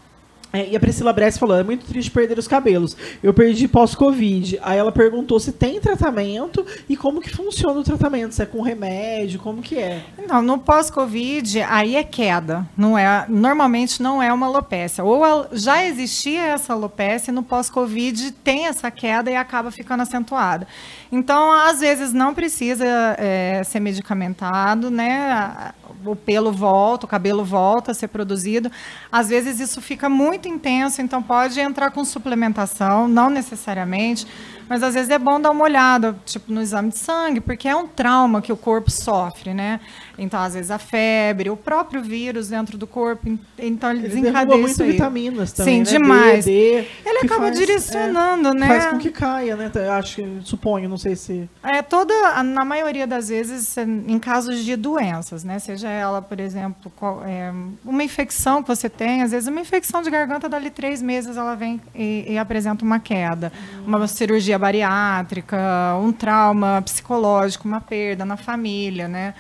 É, 0.54 0.70
e 0.70 0.76
a 0.76 0.80
Priscila 0.80 1.14
Bress 1.14 1.38
falou: 1.38 1.58
é 1.58 1.64
muito 1.64 1.86
triste 1.86 2.12
perder 2.12 2.38
os 2.38 2.48
cabelos. 2.48 2.96
Eu 3.24 3.34
perdi 3.34 3.68
pós-Covid. 3.68 4.60
Aí 4.62 4.78
ela 4.78 4.92
perguntou 4.92 5.40
se 5.40 5.52
tem 5.52 5.80
tratamento 5.80 6.66
e 6.90 6.98
como 6.98 7.22
que 7.22 7.30
funciona 7.30 7.80
o 7.80 7.84
tratamento. 7.84 8.34
Se 8.36 8.44
é 8.44 8.46
com 8.46 8.62
remédio, 8.62 9.40
como 9.40 9.62
que 9.62 9.78
é? 9.78 10.04
Não, 10.28 10.42
no 10.42 10.60
pós-Covid, 10.60 11.62
aí 11.62 11.96
é 11.96 12.04
queda. 12.04 12.68
Não 12.78 12.98
é, 12.98 13.26
normalmente 13.30 14.02
não 14.02 14.22
é 14.22 14.32
uma 14.34 14.48
alopécia. 14.48 15.04
Ou 15.04 15.48
já 15.52 15.86
existia 15.86 16.42
essa 16.48 16.74
alopécia, 16.74 17.32
no 17.32 17.44
pós-Covid 17.44 18.32
tem 18.44 18.68
essa 18.68 18.92
queda 18.92 19.32
e 19.32 19.36
acaba 19.36 19.72
ficando 19.72 20.02
acentuada. 20.02 20.68
Então, 21.12 21.52
às 21.52 21.80
vezes, 21.80 22.14
não 22.14 22.34
precisa 22.34 22.86
é, 23.18 23.62
ser 23.64 23.80
medicamentado, 23.80 24.90
né? 24.90 25.74
o 26.06 26.16
pelo 26.16 26.52
volta, 26.52 27.06
o 27.06 27.10
cabelo 27.10 27.44
volta 27.44 27.92
a 27.92 27.94
ser 27.94 28.08
produzido. 28.08 28.72
Às 29.12 29.30
vezes 29.30 29.60
isso 29.60 29.82
fica 29.82 30.10
muito 30.10 30.41
intenso, 30.48 31.02
então 31.02 31.22
pode 31.22 31.60
entrar 31.60 31.92
com 31.92 32.04
suplementação, 32.04 33.08
não 33.08 33.30
necessariamente, 33.30 34.26
mas 34.68 34.84
às 34.84 34.94
vezes 34.94 35.10
é 35.10 35.20
bom 35.20 35.40
dar 35.40 35.52
uma 35.52 35.64
olhada, 35.64 36.16
tipo 36.26 36.52
no 36.52 36.62
exame 36.62 36.90
de 36.90 36.98
sangue, 36.98 37.42
porque 37.42 37.68
é 37.68 37.76
um 37.76 37.88
trauma 37.88 38.42
que 38.42 38.54
o 38.54 38.58
corpo 38.58 38.90
sofre, 38.90 39.54
né? 39.54 39.80
Então, 40.18 40.40
às 40.40 40.54
vezes, 40.54 40.72
a 40.72 40.78
febre, 40.78 41.50
o 41.50 41.58
próprio 41.58 42.02
vírus 42.02 42.50
dentro 42.50 42.78
do 42.78 42.86
corpo, 42.86 43.38
então 43.58 43.90
ele, 43.92 44.00
ele 44.00 44.08
desencadeia 44.10 44.58
muito 44.58 44.72
isso 44.72 44.84
aí. 44.84 44.92
vitaminas 44.92 45.54
também, 45.54 45.86
Sim, 45.86 45.92
né? 45.92 46.00
demais. 46.00 46.46
D, 46.46 46.52
D, 46.52 46.88
ele 47.06 47.20
acaba 47.20 47.46
faz, 47.46 47.58
direcionando, 47.58 48.50
é, 48.50 48.54
né? 48.54 48.68
Faz 48.68 48.86
com 48.88 48.98
que 48.98 49.10
caia, 49.10 49.56
né? 49.56 49.72
Eu 49.74 49.92
acho, 49.94 50.22
suponho, 50.44 50.90
não 50.90 50.98
sei 50.98 51.16
se... 51.16 51.50
É, 51.64 51.82
toda, 51.82 52.44
na 52.44 52.66
maioria 52.66 53.08
das 53.08 53.30
vezes, 53.30 53.76
em 53.78 54.20
casos 54.20 54.64
de 54.64 54.76
doenças, 54.76 55.44
né? 55.44 55.60
Seja 55.60 55.90
ela, 55.90 56.22
por 56.22 56.40
exemplo, 56.40 56.92
qual, 56.96 57.24
é, 57.26 57.54
uma 57.84 58.04
infecção 58.04 58.62
que 58.62 58.68
você 58.68 58.90
tem, 58.90 59.22
às 59.22 59.32
vezes 59.32 59.48
uma 59.48 59.60
infecção 59.60 60.02
de 60.02 60.10
garganta, 60.10 60.48
dali 60.50 60.70
três 60.70 61.02
meses 61.02 61.38
ela 61.38 61.56
vem 61.56 61.82
e, 61.96 62.26
e 62.28 62.38
apresenta 62.38 62.84
uma 62.84 63.00
queda. 63.00 63.52
Uma 63.86 64.08
cirurgia 64.08 64.58
bariátrica, 64.60 65.58
um 66.02 66.12
trauma 66.12 66.82
psicológico, 66.82 67.68
uma 67.68 67.82
perda 67.82 68.26
na 68.26 68.38
família, 68.38 69.08
né? 69.08 69.34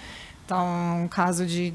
Então, 0.51 1.03
um 1.03 1.07
caso 1.07 1.45
de 1.45 1.73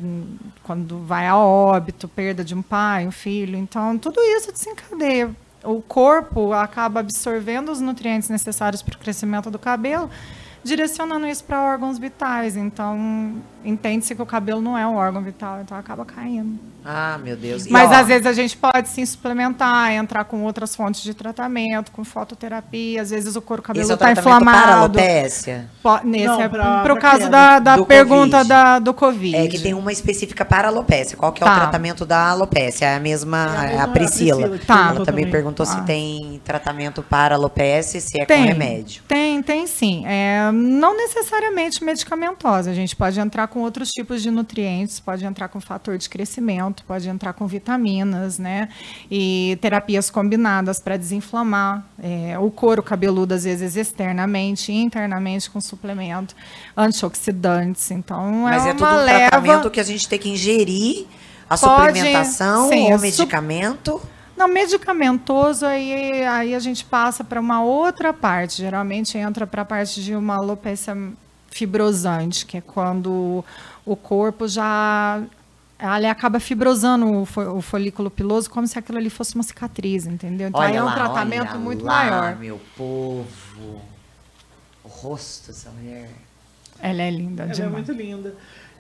quando 0.63 0.99
vai 0.99 1.27
a 1.27 1.35
óbito, 1.35 2.07
perda 2.07 2.45
de 2.45 2.55
um 2.55 2.61
pai, 2.61 3.07
um 3.07 3.11
filho. 3.11 3.57
Então, 3.57 3.97
tudo 3.97 4.21
isso 4.21 4.53
desencadeia. 4.53 5.35
O 5.65 5.81
corpo 5.81 6.53
acaba 6.53 7.01
absorvendo 7.01 7.73
os 7.73 7.81
nutrientes 7.81 8.29
necessários 8.29 8.83
para 8.83 8.95
o 8.95 8.99
crescimento 8.99 9.51
do 9.51 9.59
cabelo 9.59 10.11
direcionando 10.67 11.27
isso 11.27 11.45
para 11.45 11.63
órgãos 11.63 11.99
vitais. 11.99 12.57
Então, 12.57 13.35
entende-se 13.65 14.15
que 14.15 14.23
o 14.23 14.27
cabelo 14.27 14.61
não 14.61 14.77
é 14.77 14.87
um 14.87 14.97
órgão 14.97 15.23
vital, 15.23 15.61
então 15.61 15.77
acaba 15.79 16.05
caindo. 16.05 16.59
Ah, 16.89 17.19
meu 17.19 17.37
Deus. 17.37 17.67
E 17.67 17.73
Mas 17.73 17.91
ó, 17.91 17.95
às 17.95 18.07
vezes 18.07 18.27
a 18.27 18.33
gente 18.33 18.57
pode 18.57 18.89
sim 18.89 19.05
suplementar, 19.05 19.91
entrar 19.93 20.23
com 20.23 20.45
outras 20.45 20.77
fontes 20.77 21.03
de 21.03 21.15
tratamento, 21.15 21.91
com 21.91 22.05
fototerapia, 22.05 23.03
às 23.03 23.11
vezes 23.11 23.35
o 23.35 23.43
couro 23.43 23.61
cabeludo 23.61 23.93
está 23.93 24.11
é 24.11 24.13
inflamado. 24.13 24.63
Para 24.63 24.77
alopecia? 24.77 25.69
Nesse 26.05 26.27
não, 26.27 26.41
é 26.41 26.49
para 26.49 26.95
o 26.95 26.99
caso 26.99 27.29
da, 27.29 27.59
da 27.59 27.85
pergunta 27.85 28.45
da, 28.45 28.79
do 28.79 28.95
Covid. 28.95 29.35
É 29.35 29.49
que 29.49 29.59
tem 29.59 29.75
uma 29.75 29.91
específica 29.91 30.45
para 30.45 30.69
alopecia. 30.69 31.17
Qual 31.17 31.33
que 31.33 31.43
é 31.43 31.47
tá. 31.47 31.53
o 31.53 31.57
tratamento 31.57 32.07
da 32.07 32.29
alopecia? 32.29 32.87
É 32.87 32.97
a 32.97 33.01
mesma, 33.01 33.67
é 33.69 33.79
a, 33.79 33.85
a 33.85 33.89
Priscila. 33.89 34.49
Priscila 34.49 34.61
tá. 34.65 34.95
Ela 34.95 35.05
também 35.05 35.29
perguntou 35.29 35.65
ah. 35.65 35.67
se 35.67 35.85
tem 35.85 36.41
tratamento 36.45 37.03
para 37.03 37.35
alopecia, 37.35 38.01
se 38.01 38.21
é 38.21 38.25
tem, 38.25 38.43
com 38.43 38.49
remédio. 38.49 39.03
Tem, 39.09 39.43
tem 39.43 39.67
sim. 39.67 40.05
É, 40.07 40.53
não 40.57 40.97
necessariamente 40.97 41.85
medicamentosa. 41.85 42.71
A 42.71 42.75
gente 42.75 42.97
pode 42.97 43.21
entrar 43.21 43.47
com 43.49 43.61
outros 43.61 43.91
tipos 43.91 44.23
de 44.23 44.31
nutrientes, 44.31 44.99
pode 44.99 45.25
entrar 45.25 45.49
com 45.49 45.61
fator 45.61 45.99
de 45.99 46.09
crescimento, 46.09 46.83
pode 46.85 47.09
entrar 47.09 47.33
com 47.35 47.47
vitaminas, 47.47 48.39
né? 48.39 48.69
E 49.11 49.59
terapias 49.61 50.11
combinadas 50.11 50.81
para 50.81 50.97
desinflamar 50.97 51.87
é, 52.03 52.39
o 52.39 52.51
couro 52.51 52.83
cabeludo, 52.83 53.35
às 53.35 53.45
vezes 53.45 53.77
externamente, 53.77 54.73
internamente 54.73 55.51
com 55.51 55.61
suplemento, 55.61 56.35
antioxidantes. 56.77 57.91
Então, 57.91 58.31
Mas 58.43 58.67
é, 58.67 58.71
é 58.71 58.75
tudo 58.75 58.91
um 58.91 59.05
leva... 59.05 59.31
tratamento 59.31 59.71
que 59.71 59.81
a 59.81 59.85
gente 59.85 60.09
tem 60.09 60.19
que 60.19 60.29
ingerir 60.31 61.07
a 61.49 61.57
pode, 61.57 61.99
suplementação 61.99 62.69
sim, 62.69 62.93
ou 62.93 62.99
medicamento? 62.99 64.01
Não, 64.37 64.49
medicamentoso, 64.49 65.65
aí, 65.65 66.23
aí 66.25 66.55
a 66.55 66.59
gente 66.59 66.85
passa 66.85 67.25
para 67.25 67.41
uma 67.41 67.63
outra 67.63 68.13
parte. 68.13 68.59
Geralmente 68.59 69.17
entra 69.17 69.47
para 69.47 69.63
a 69.63 69.65
parte 69.65 70.03
de 70.03 70.15
uma 70.15 70.37
alopecia 70.37 70.95
fibrosante, 71.51 72.45
que 72.45 72.59
é 72.59 72.61
quando 72.61 73.45
o 73.85 73.97
corpo 73.97 74.47
já 74.47 75.23
ele 75.79 76.07
acaba 76.07 76.41
fibrosando 76.41 77.07
o, 77.23 77.61
folículo 77.61 78.11
piloso 78.11 78.49
como 78.49 78.67
se 78.67 78.79
aquilo 78.79 78.97
ali 78.97 79.11
fosse 79.11 79.35
uma 79.35 79.45
cicatriz, 79.45 80.07
entendeu? 80.07 80.49
Então 80.49 80.61
olha 80.61 80.71
aí 80.71 80.77
é 80.77 80.83
um 80.83 80.87
lá, 80.87 80.95
tratamento 80.95 81.59
muito 81.59 81.85
lá, 81.85 82.05
maior. 82.05 82.37
meu 82.37 82.61
povo. 82.77 83.83
O 84.83 84.89
rosto 84.89 85.49
dessa 85.49 85.71
mulher. 85.71 86.11
Ela 86.81 87.03
é 87.03 87.11
linda 87.11 87.43
Ela 87.43 87.53
demais. 87.53 87.73
é 87.73 87.77
muito 87.77 87.93
linda. 87.93 88.35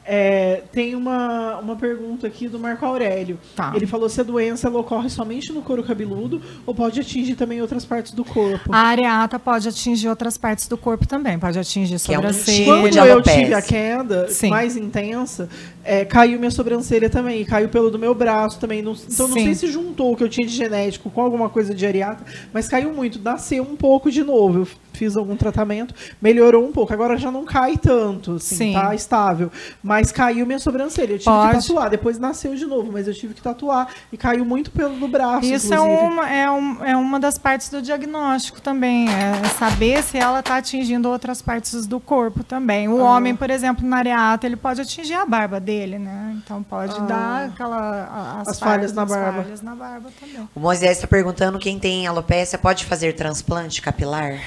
É, 0.08 0.62
tem 0.72 0.94
uma, 0.94 1.58
uma 1.58 1.74
pergunta 1.74 2.26
aqui 2.26 2.48
do 2.48 2.58
Marco 2.58 2.86
Aurélio. 2.86 3.38
Tá. 3.56 3.72
Ele 3.74 3.86
falou 3.86 4.08
se 4.08 4.20
a 4.20 4.24
doença 4.24 4.68
ela 4.68 4.78
ocorre 4.78 5.10
somente 5.10 5.52
no 5.52 5.62
couro 5.62 5.82
cabeludo 5.82 6.40
ou 6.64 6.74
pode 6.74 7.00
atingir 7.00 7.34
também 7.34 7.60
outras 7.60 7.84
partes 7.84 8.12
do 8.12 8.24
corpo. 8.24 8.72
A 8.72 8.78
areata 8.78 9.38
pode 9.38 9.68
atingir 9.68 10.08
outras 10.08 10.38
partes 10.38 10.68
do 10.68 10.78
corpo 10.78 11.06
também. 11.06 11.38
Pode 11.38 11.58
atingir 11.58 11.98
sobrancelha. 11.98 12.70
É 12.70 12.74
um 12.74 12.80
Quando 12.82 12.96
eu 12.98 13.22
tive 13.22 13.54
a 13.54 13.62
queda 13.62 14.28
Sim. 14.28 14.48
mais 14.50 14.76
intensa, 14.76 15.48
é, 15.86 16.04
caiu 16.04 16.38
minha 16.38 16.50
sobrancelha 16.50 17.08
também. 17.08 17.44
Caiu 17.44 17.68
pelo 17.68 17.90
do 17.90 17.98
meu 17.98 18.14
braço 18.14 18.58
também. 18.58 18.82
Não, 18.82 18.92
então 18.92 19.26
Sim. 19.28 19.34
não 19.34 19.42
sei 19.42 19.54
se 19.54 19.66
juntou 19.68 20.12
o 20.12 20.16
que 20.16 20.24
eu 20.24 20.28
tinha 20.28 20.46
de 20.46 20.52
genético 20.52 21.08
com 21.10 21.20
alguma 21.20 21.48
coisa 21.48 21.74
de 21.74 21.86
areata, 21.86 22.24
mas 22.52 22.68
caiu 22.68 22.92
muito. 22.92 23.20
Nasceu 23.20 23.62
um 23.62 23.76
pouco 23.76 24.10
de 24.10 24.22
novo. 24.22 24.60
Eu 24.60 24.68
fiz 24.92 25.16
algum 25.16 25.36
tratamento, 25.36 25.94
melhorou 26.20 26.66
um 26.66 26.72
pouco. 26.72 26.92
Agora 26.92 27.16
já 27.16 27.30
não 27.30 27.44
cai 27.44 27.76
tanto, 27.76 28.34
assim, 28.34 28.56
Sim. 28.56 28.72
tá 28.72 28.94
estável. 28.94 29.50
Mas 29.82 30.10
caiu 30.10 30.46
minha 30.46 30.58
sobrancelha. 30.58 31.12
Eu 31.12 31.18
tive 31.18 31.30
Pode. 31.30 31.58
que 31.58 31.66
tatuar. 31.66 31.90
Depois 31.90 32.18
nasceu 32.18 32.54
de 32.54 32.66
novo, 32.66 32.90
mas 32.92 33.06
eu 33.06 33.14
tive 33.14 33.34
que 33.34 33.42
tatuar. 33.42 33.88
E 34.12 34.16
caiu 34.16 34.44
muito 34.44 34.70
pelo 34.70 34.96
do 34.96 35.06
braço. 35.06 35.46
Isso 35.46 35.72
é 35.72 35.80
uma, 35.80 36.28
é, 36.28 36.50
um, 36.50 36.84
é 36.84 36.96
uma 36.96 37.20
das 37.20 37.38
partes 37.38 37.68
do 37.68 37.80
diagnóstico 37.80 38.60
também. 38.60 39.06
É 39.08 39.44
saber 39.58 40.02
se 40.02 40.18
ela 40.18 40.40
está 40.40 40.56
atingindo 40.56 41.08
outras 41.08 41.40
partes 41.40 41.86
do 41.86 42.00
corpo 42.00 42.42
também. 42.42 42.88
O 42.88 43.00
ah. 43.00 43.16
homem, 43.16 43.36
por 43.36 43.50
exemplo, 43.50 43.86
na 43.86 43.98
areata, 43.98 44.46
ele 44.46 44.56
pode 44.56 44.80
atingir 44.80 45.14
a 45.14 45.26
barba 45.26 45.60
dele, 45.60 45.75
né? 45.98 46.36
Então 46.36 46.62
pode 46.62 46.96
ah. 46.96 47.00
dar 47.00 47.44
aquela. 47.46 48.40
As, 48.40 48.48
as 48.48 48.60
falhas, 48.60 48.92
na, 48.92 49.04
barba. 49.04 49.42
falhas 49.42 49.62
na 49.62 49.74
barba 49.74 50.10
também. 50.18 50.48
O 50.54 50.60
Moisés 50.60 50.92
está 50.92 51.06
perguntando 51.06 51.58
quem 51.58 51.78
tem 51.78 52.06
alopecia 52.06 52.58
pode 52.58 52.84
fazer 52.84 53.12
transplante 53.14 53.82
capilar? 53.82 54.40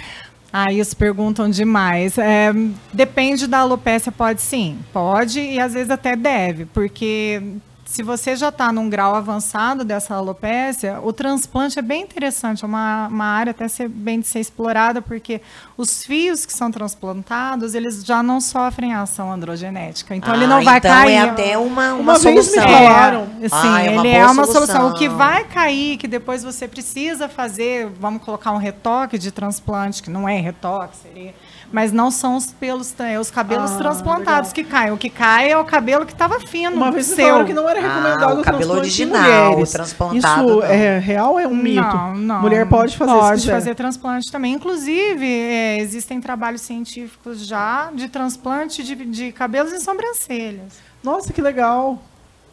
Ah, 0.51 0.71
isso 0.71 0.97
perguntam 0.97 1.49
demais. 1.49 2.17
É, 2.17 2.51
depende 2.91 3.47
da 3.47 3.59
alopecia, 3.59 4.11
pode 4.11 4.41
sim. 4.41 4.79
Pode 4.91 5.39
e 5.39 5.59
às 5.59 5.73
vezes 5.73 5.91
até 5.91 6.15
deve, 6.15 6.65
porque 6.65 7.41
se 7.89 8.03
você 8.03 8.35
já 8.35 8.49
está 8.49 8.71
num 8.71 8.87
grau 8.87 9.15
avançado 9.15 9.83
dessa 9.83 10.13
alopécia, 10.13 10.99
o 11.01 11.11
transplante 11.11 11.79
é 11.79 11.81
bem 11.81 12.03
interessante, 12.03 12.63
é 12.63 12.67
uma, 12.67 13.07
uma 13.07 13.25
área 13.25 13.49
até 13.49 13.67
ser, 13.67 13.89
bem 13.89 14.19
de 14.19 14.27
ser 14.27 14.39
explorada, 14.39 15.01
porque 15.01 15.41
os 15.75 16.03
fios 16.03 16.45
que 16.45 16.53
são 16.53 16.69
transplantados, 16.69 17.73
eles 17.73 18.05
já 18.05 18.21
não 18.21 18.39
sofrem 18.39 18.93
a 18.93 19.01
ação 19.01 19.31
androgenética. 19.31 20.15
Então, 20.15 20.31
ah, 20.31 20.37
ele 20.37 20.45
não 20.45 20.63
vai 20.63 20.77
então 20.77 20.91
cair. 20.91 21.13
é 21.13 21.19
até 21.19 21.57
uma, 21.57 21.93
uma, 21.93 22.13
uma 22.13 22.19
solução. 22.19 22.63
me 22.63 22.71
falaram. 22.71 23.27
É, 23.41 23.49
sim, 23.49 23.55
ah, 23.55 23.83
é 23.83 23.95
ele 23.95 24.07
é 24.07 24.23
uma 24.23 24.45
solução. 24.45 24.67
solução. 24.67 24.89
O 24.91 24.93
que 24.93 25.09
vai 25.09 25.45
cair, 25.45 25.97
que 25.97 26.07
depois 26.07 26.43
você 26.43 26.67
precisa 26.67 27.27
fazer, 27.27 27.89
vamos 27.99 28.21
colocar 28.21 28.51
um 28.51 28.57
retoque 28.57 29.17
de 29.17 29.31
transplante, 29.31 30.03
que 30.03 30.11
não 30.11 30.29
é 30.29 30.39
retoque, 30.39 30.95
seria 30.95 31.33
mas 31.71 31.91
não 31.91 32.09
são 32.09 32.35
os 32.35 32.47
pelos, 32.47 32.93
é 32.99 33.19
os 33.19 33.29
cabelos 33.29 33.71
ah, 33.71 33.77
transplantados 33.77 34.51
legal. 34.51 34.53
que 34.53 34.63
caem. 34.63 34.91
O 34.91 34.97
que 34.97 35.09
cai 35.09 35.51
é 35.51 35.57
o 35.57 35.63
cabelo 35.63 36.05
que 36.05 36.13
estava 36.13 36.39
fino. 36.39 36.75
Uma 36.75 36.91
vez 36.91 37.05
seu. 37.05 37.45
que 37.45 37.53
não 37.53 37.69
era 37.69 37.79
recomendado 37.79 38.37
ah, 38.37 38.41
o 38.41 38.43
cabelo 38.43 38.73
original, 38.73 39.51
mulheres. 39.51 39.71
transplantado. 39.71 40.17
Isso 40.17 40.55
não. 40.57 40.63
é 40.63 40.99
real 40.99 41.33
ou 41.33 41.39
é 41.39 41.47
um 41.47 41.55
mito? 41.55 41.81
Não, 41.81 42.15
não. 42.15 42.41
Mulher 42.41 42.67
pode 42.67 42.97
fazer 42.97 43.11
Pode 43.11 43.49
fazer 43.49 43.75
transplante 43.75 44.31
também. 44.31 44.53
Inclusive, 44.53 45.25
é, 45.25 45.79
existem 45.79 46.19
trabalhos 46.19 46.61
científicos 46.61 47.45
já 47.45 47.91
de 47.93 48.07
transplante 48.09 48.83
de, 48.83 48.95
de 48.95 49.31
cabelos 49.31 49.71
e 49.71 49.79
sobrancelhas. 49.79 50.79
Nossa, 51.03 51.31
que 51.31 51.41
legal. 51.41 52.01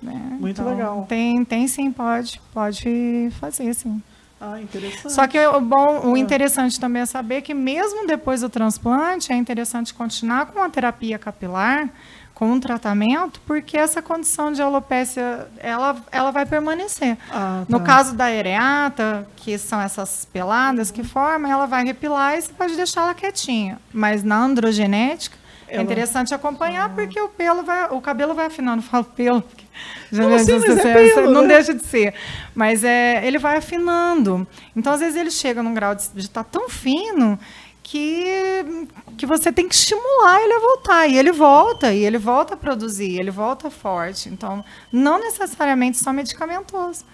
É, 0.07 0.11
Muito 0.11 0.61
então, 0.61 0.70
legal. 0.70 1.07
Tem, 1.09 1.44
tem 1.44 1.66
sim, 1.66 1.90
pode. 1.90 2.40
Pode 2.52 3.31
fazer, 3.40 3.74
sim. 3.74 4.02
Ah, 4.40 4.61
interessante. 4.61 5.12
Só 5.12 5.27
que 5.27 5.38
o, 5.38 5.61
bom, 5.61 6.11
o 6.11 6.14
ah. 6.14 6.18
interessante 6.18 6.79
também 6.79 7.03
é 7.03 7.07
saber 7.07 7.42
que 7.42 7.55
mesmo 7.55 8.07
depois 8.07 8.42
do 8.42 8.49
transplante, 8.49 9.33
é 9.33 9.37
interessante 9.37 9.94
continuar 9.94 10.46
com 10.46 10.61
a 10.62 10.68
terapia 10.68 11.18
capilar, 11.18 11.88
com 12.35 12.53
um 12.53 12.61
tratamento, 12.61 13.40
porque 13.46 13.79
essa 13.79 14.03
condição 14.03 14.53
de 14.53 14.61
alopécia, 14.61 15.49
ela, 15.59 15.96
ela 16.12 16.31
vai 16.31 16.44
permanecer. 16.44 17.16
Ah, 17.31 17.64
tá. 17.66 17.66
No 17.66 17.81
caso 17.83 18.14
da 18.14 18.27
areata, 18.27 19.27
que 19.37 19.57
são 19.57 19.81
essas 19.81 20.29
peladas 20.31 20.90
que 20.90 21.03
formam, 21.03 21.51
ela 21.51 21.64
vai 21.64 21.83
repilar 21.83 22.37
e 22.37 22.42
você 22.42 22.53
pode 22.53 22.77
deixar 22.77 23.05
ela 23.05 23.14
quietinha. 23.14 23.79
Mas 23.90 24.22
na 24.22 24.37
androgenética, 24.37 25.35
é 25.35 25.45
ela... 25.68 25.81
é 25.81 25.85
interessante 25.85 26.35
acompanhar, 26.35 26.94
porque 26.94 27.20
o 27.20 27.29
pelo 27.29 27.62
vai, 27.62 27.88
o 27.90 28.00
cabelo 28.00 28.35
vai 28.35 28.46
afinando. 28.46 28.83
Falo 28.83 29.05
pelo, 29.05 29.42
porque 29.42 29.64
não, 30.11 30.31
mas 30.31 30.48
é 30.48 31.14
pelo, 31.14 31.31
não 31.31 31.42
né? 31.42 31.48
deixa 31.48 31.74
de 31.74 31.85
ser. 31.85 32.14
Mas 32.55 32.85
é, 32.85 33.26
ele 33.26 33.38
vai 33.38 33.59
afinando. 33.59 34.46
Então, 34.74 34.92
às 34.92 35.00
vezes, 35.00 35.16
ele 35.16 35.31
chega 35.31 35.62
num 35.62 35.74
grau 35.74 35.94
de 35.94 36.02
estar 36.02 36.44
tá 36.44 36.50
tão 36.50 36.68
fino 36.68 37.38
que, 37.83 38.88
que 39.16 39.26
você 39.26 39.52
tem 39.52 39.68
que 39.68 39.74
estimular 39.74 40.40
ele 40.40 40.55
a 40.55 40.61
voltar. 40.61 41.07
E 41.07 41.18
ele 41.18 41.33
volta, 41.33 41.92
e 41.92 42.05
ele 42.05 42.18
volta 42.18 42.55
a 42.55 42.57
produzir, 42.57 43.18
ele 43.18 43.31
volta 43.31 43.70
forte. 43.70 44.29
Então, 44.29 44.64
não 44.92 45.18
necessariamente 45.18 45.98
só 45.98 46.12
medicamentoso. 46.12 47.05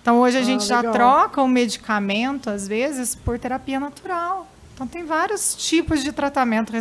Então, 0.00 0.20
hoje 0.20 0.38
a 0.38 0.40
ah, 0.40 0.44
gente 0.44 0.62
legal. 0.62 0.82
já 0.82 0.90
troca 0.90 1.42
o 1.42 1.48
medicamento, 1.48 2.48
às 2.48 2.66
vezes, 2.66 3.14
por 3.14 3.38
terapia 3.38 3.78
natural. 3.78 4.46
Então, 4.74 4.86
tem 4.86 5.04
vários 5.04 5.54
tipos 5.54 6.02
de 6.02 6.12
tratamento 6.12 6.72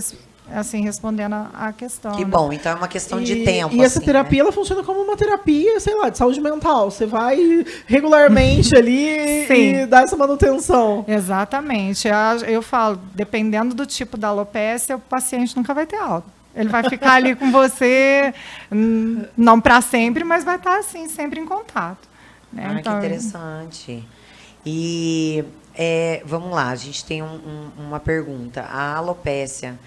assim, 0.54 0.84
respondendo 0.84 1.34
a, 1.54 1.74
questão. 1.74 2.12
Que 2.12 2.24
né? 2.24 2.30
bom, 2.30 2.52
então 2.52 2.72
é 2.72 2.76
uma 2.76 2.88
questão 2.88 3.20
e, 3.20 3.24
de 3.24 3.44
tempo. 3.44 3.76
E 3.76 3.82
essa 3.82 4.00
assim, 4.00 4.06
terapia, 4.06 4.44
né? 4.44 4.50
ela 4.50 4.52
funciona 4.52 4.84
como 4.84 5.02
uma 5.02 5.16
terapia, 5.16 5.80
sei 5.80 5.96
lá, 5.96 6.10
de 6.10 6.18
saúde 6.18 6.40
mental. 6.40 6.90
Você 6.92 7.06
vai 7.06 7.66
regularmente 7.86 8.76
ali 8.76 9.46
e 9.50 9.86
dá 9.86 10.02
essa 10.02 10.16
manutenção. 10.16 11.06
Exatamente. 11.08 12.08
Eu, 12.08 12.48
eu 12.48 12.62
falo, 12.62 13.00
dependendo 13.14 13.74
do 13.76 13.86
tipo 13.86 14.18
da 14.18 14.30
alopecia, 14.30 14.96
o 14.96 15.00
paciente 15.00 15.56
nunca 15.56 15.74
vai 15.74 15.86
ter 15.86 15.98
alta. 15.98 16.38
Ele 16.56 16.70
vai 16.70 16.90
ficar 16.90 17.14
ali 17.14 17.36
com 17.36 17.52
você, 17.52 18.34
não 19.38 19.62
para 19.62 19.80
sempre, 19.80 20.24
mas 20.24 20.44
vai 20.44 20.56
estar 20.56 20.80
assim, 20.80 21.08
sempre 21.08 21.40
em 21.40 21.46
contato. 21.46 22.08
Né? 22.52 22.66
Ah, 22.68 22.80
então, 22.80 22.94
que 22.94 23.06
interessante. 23.06 24.04
E 24.66 25.46
é, 25.76 26.24
vamos 26.26 26.50
lá, 26.50 26.70
a 26.70 26.76
gente 26.76 27.06
tem 27.06 27.22
um, 27.22 27.36
um, 27.36 27.72
uma 27.88 28.00
pergunta. 28.00 28.62
A 28.62 28.96
alopécia, 28.96 29.78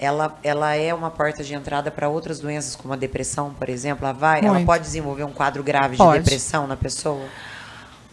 ela, 0.00 0.38
ela 0.42 0.74
é 0.74 0.92
uma 0.94 1.10
porta 1.10 1.44
de 1.44 1.54
entrada 1.54 1.90
para 1.90 2.08
outras 2.08 2.40
doenças, 2.40 2.74
como 2.74 2.94
a 2.94 2.96
depressão, 2.96 3.54
por 3.56 3.68
exemplo? 3.68 4.06
Ela, 4.06 4.14
vai, 4.14 4.40
ela 4.42 4.60
pode 4.64 4.82
desenvolver 4.82 5.24
um 5.24 5.32
quadro 5.32 5.62
grave 5.62 5.96
pode. 5.96 6.18
de 6.18 6.24
depressão 6.24 6.66
na 6.66 6.76
pessoa? 6.76 7.26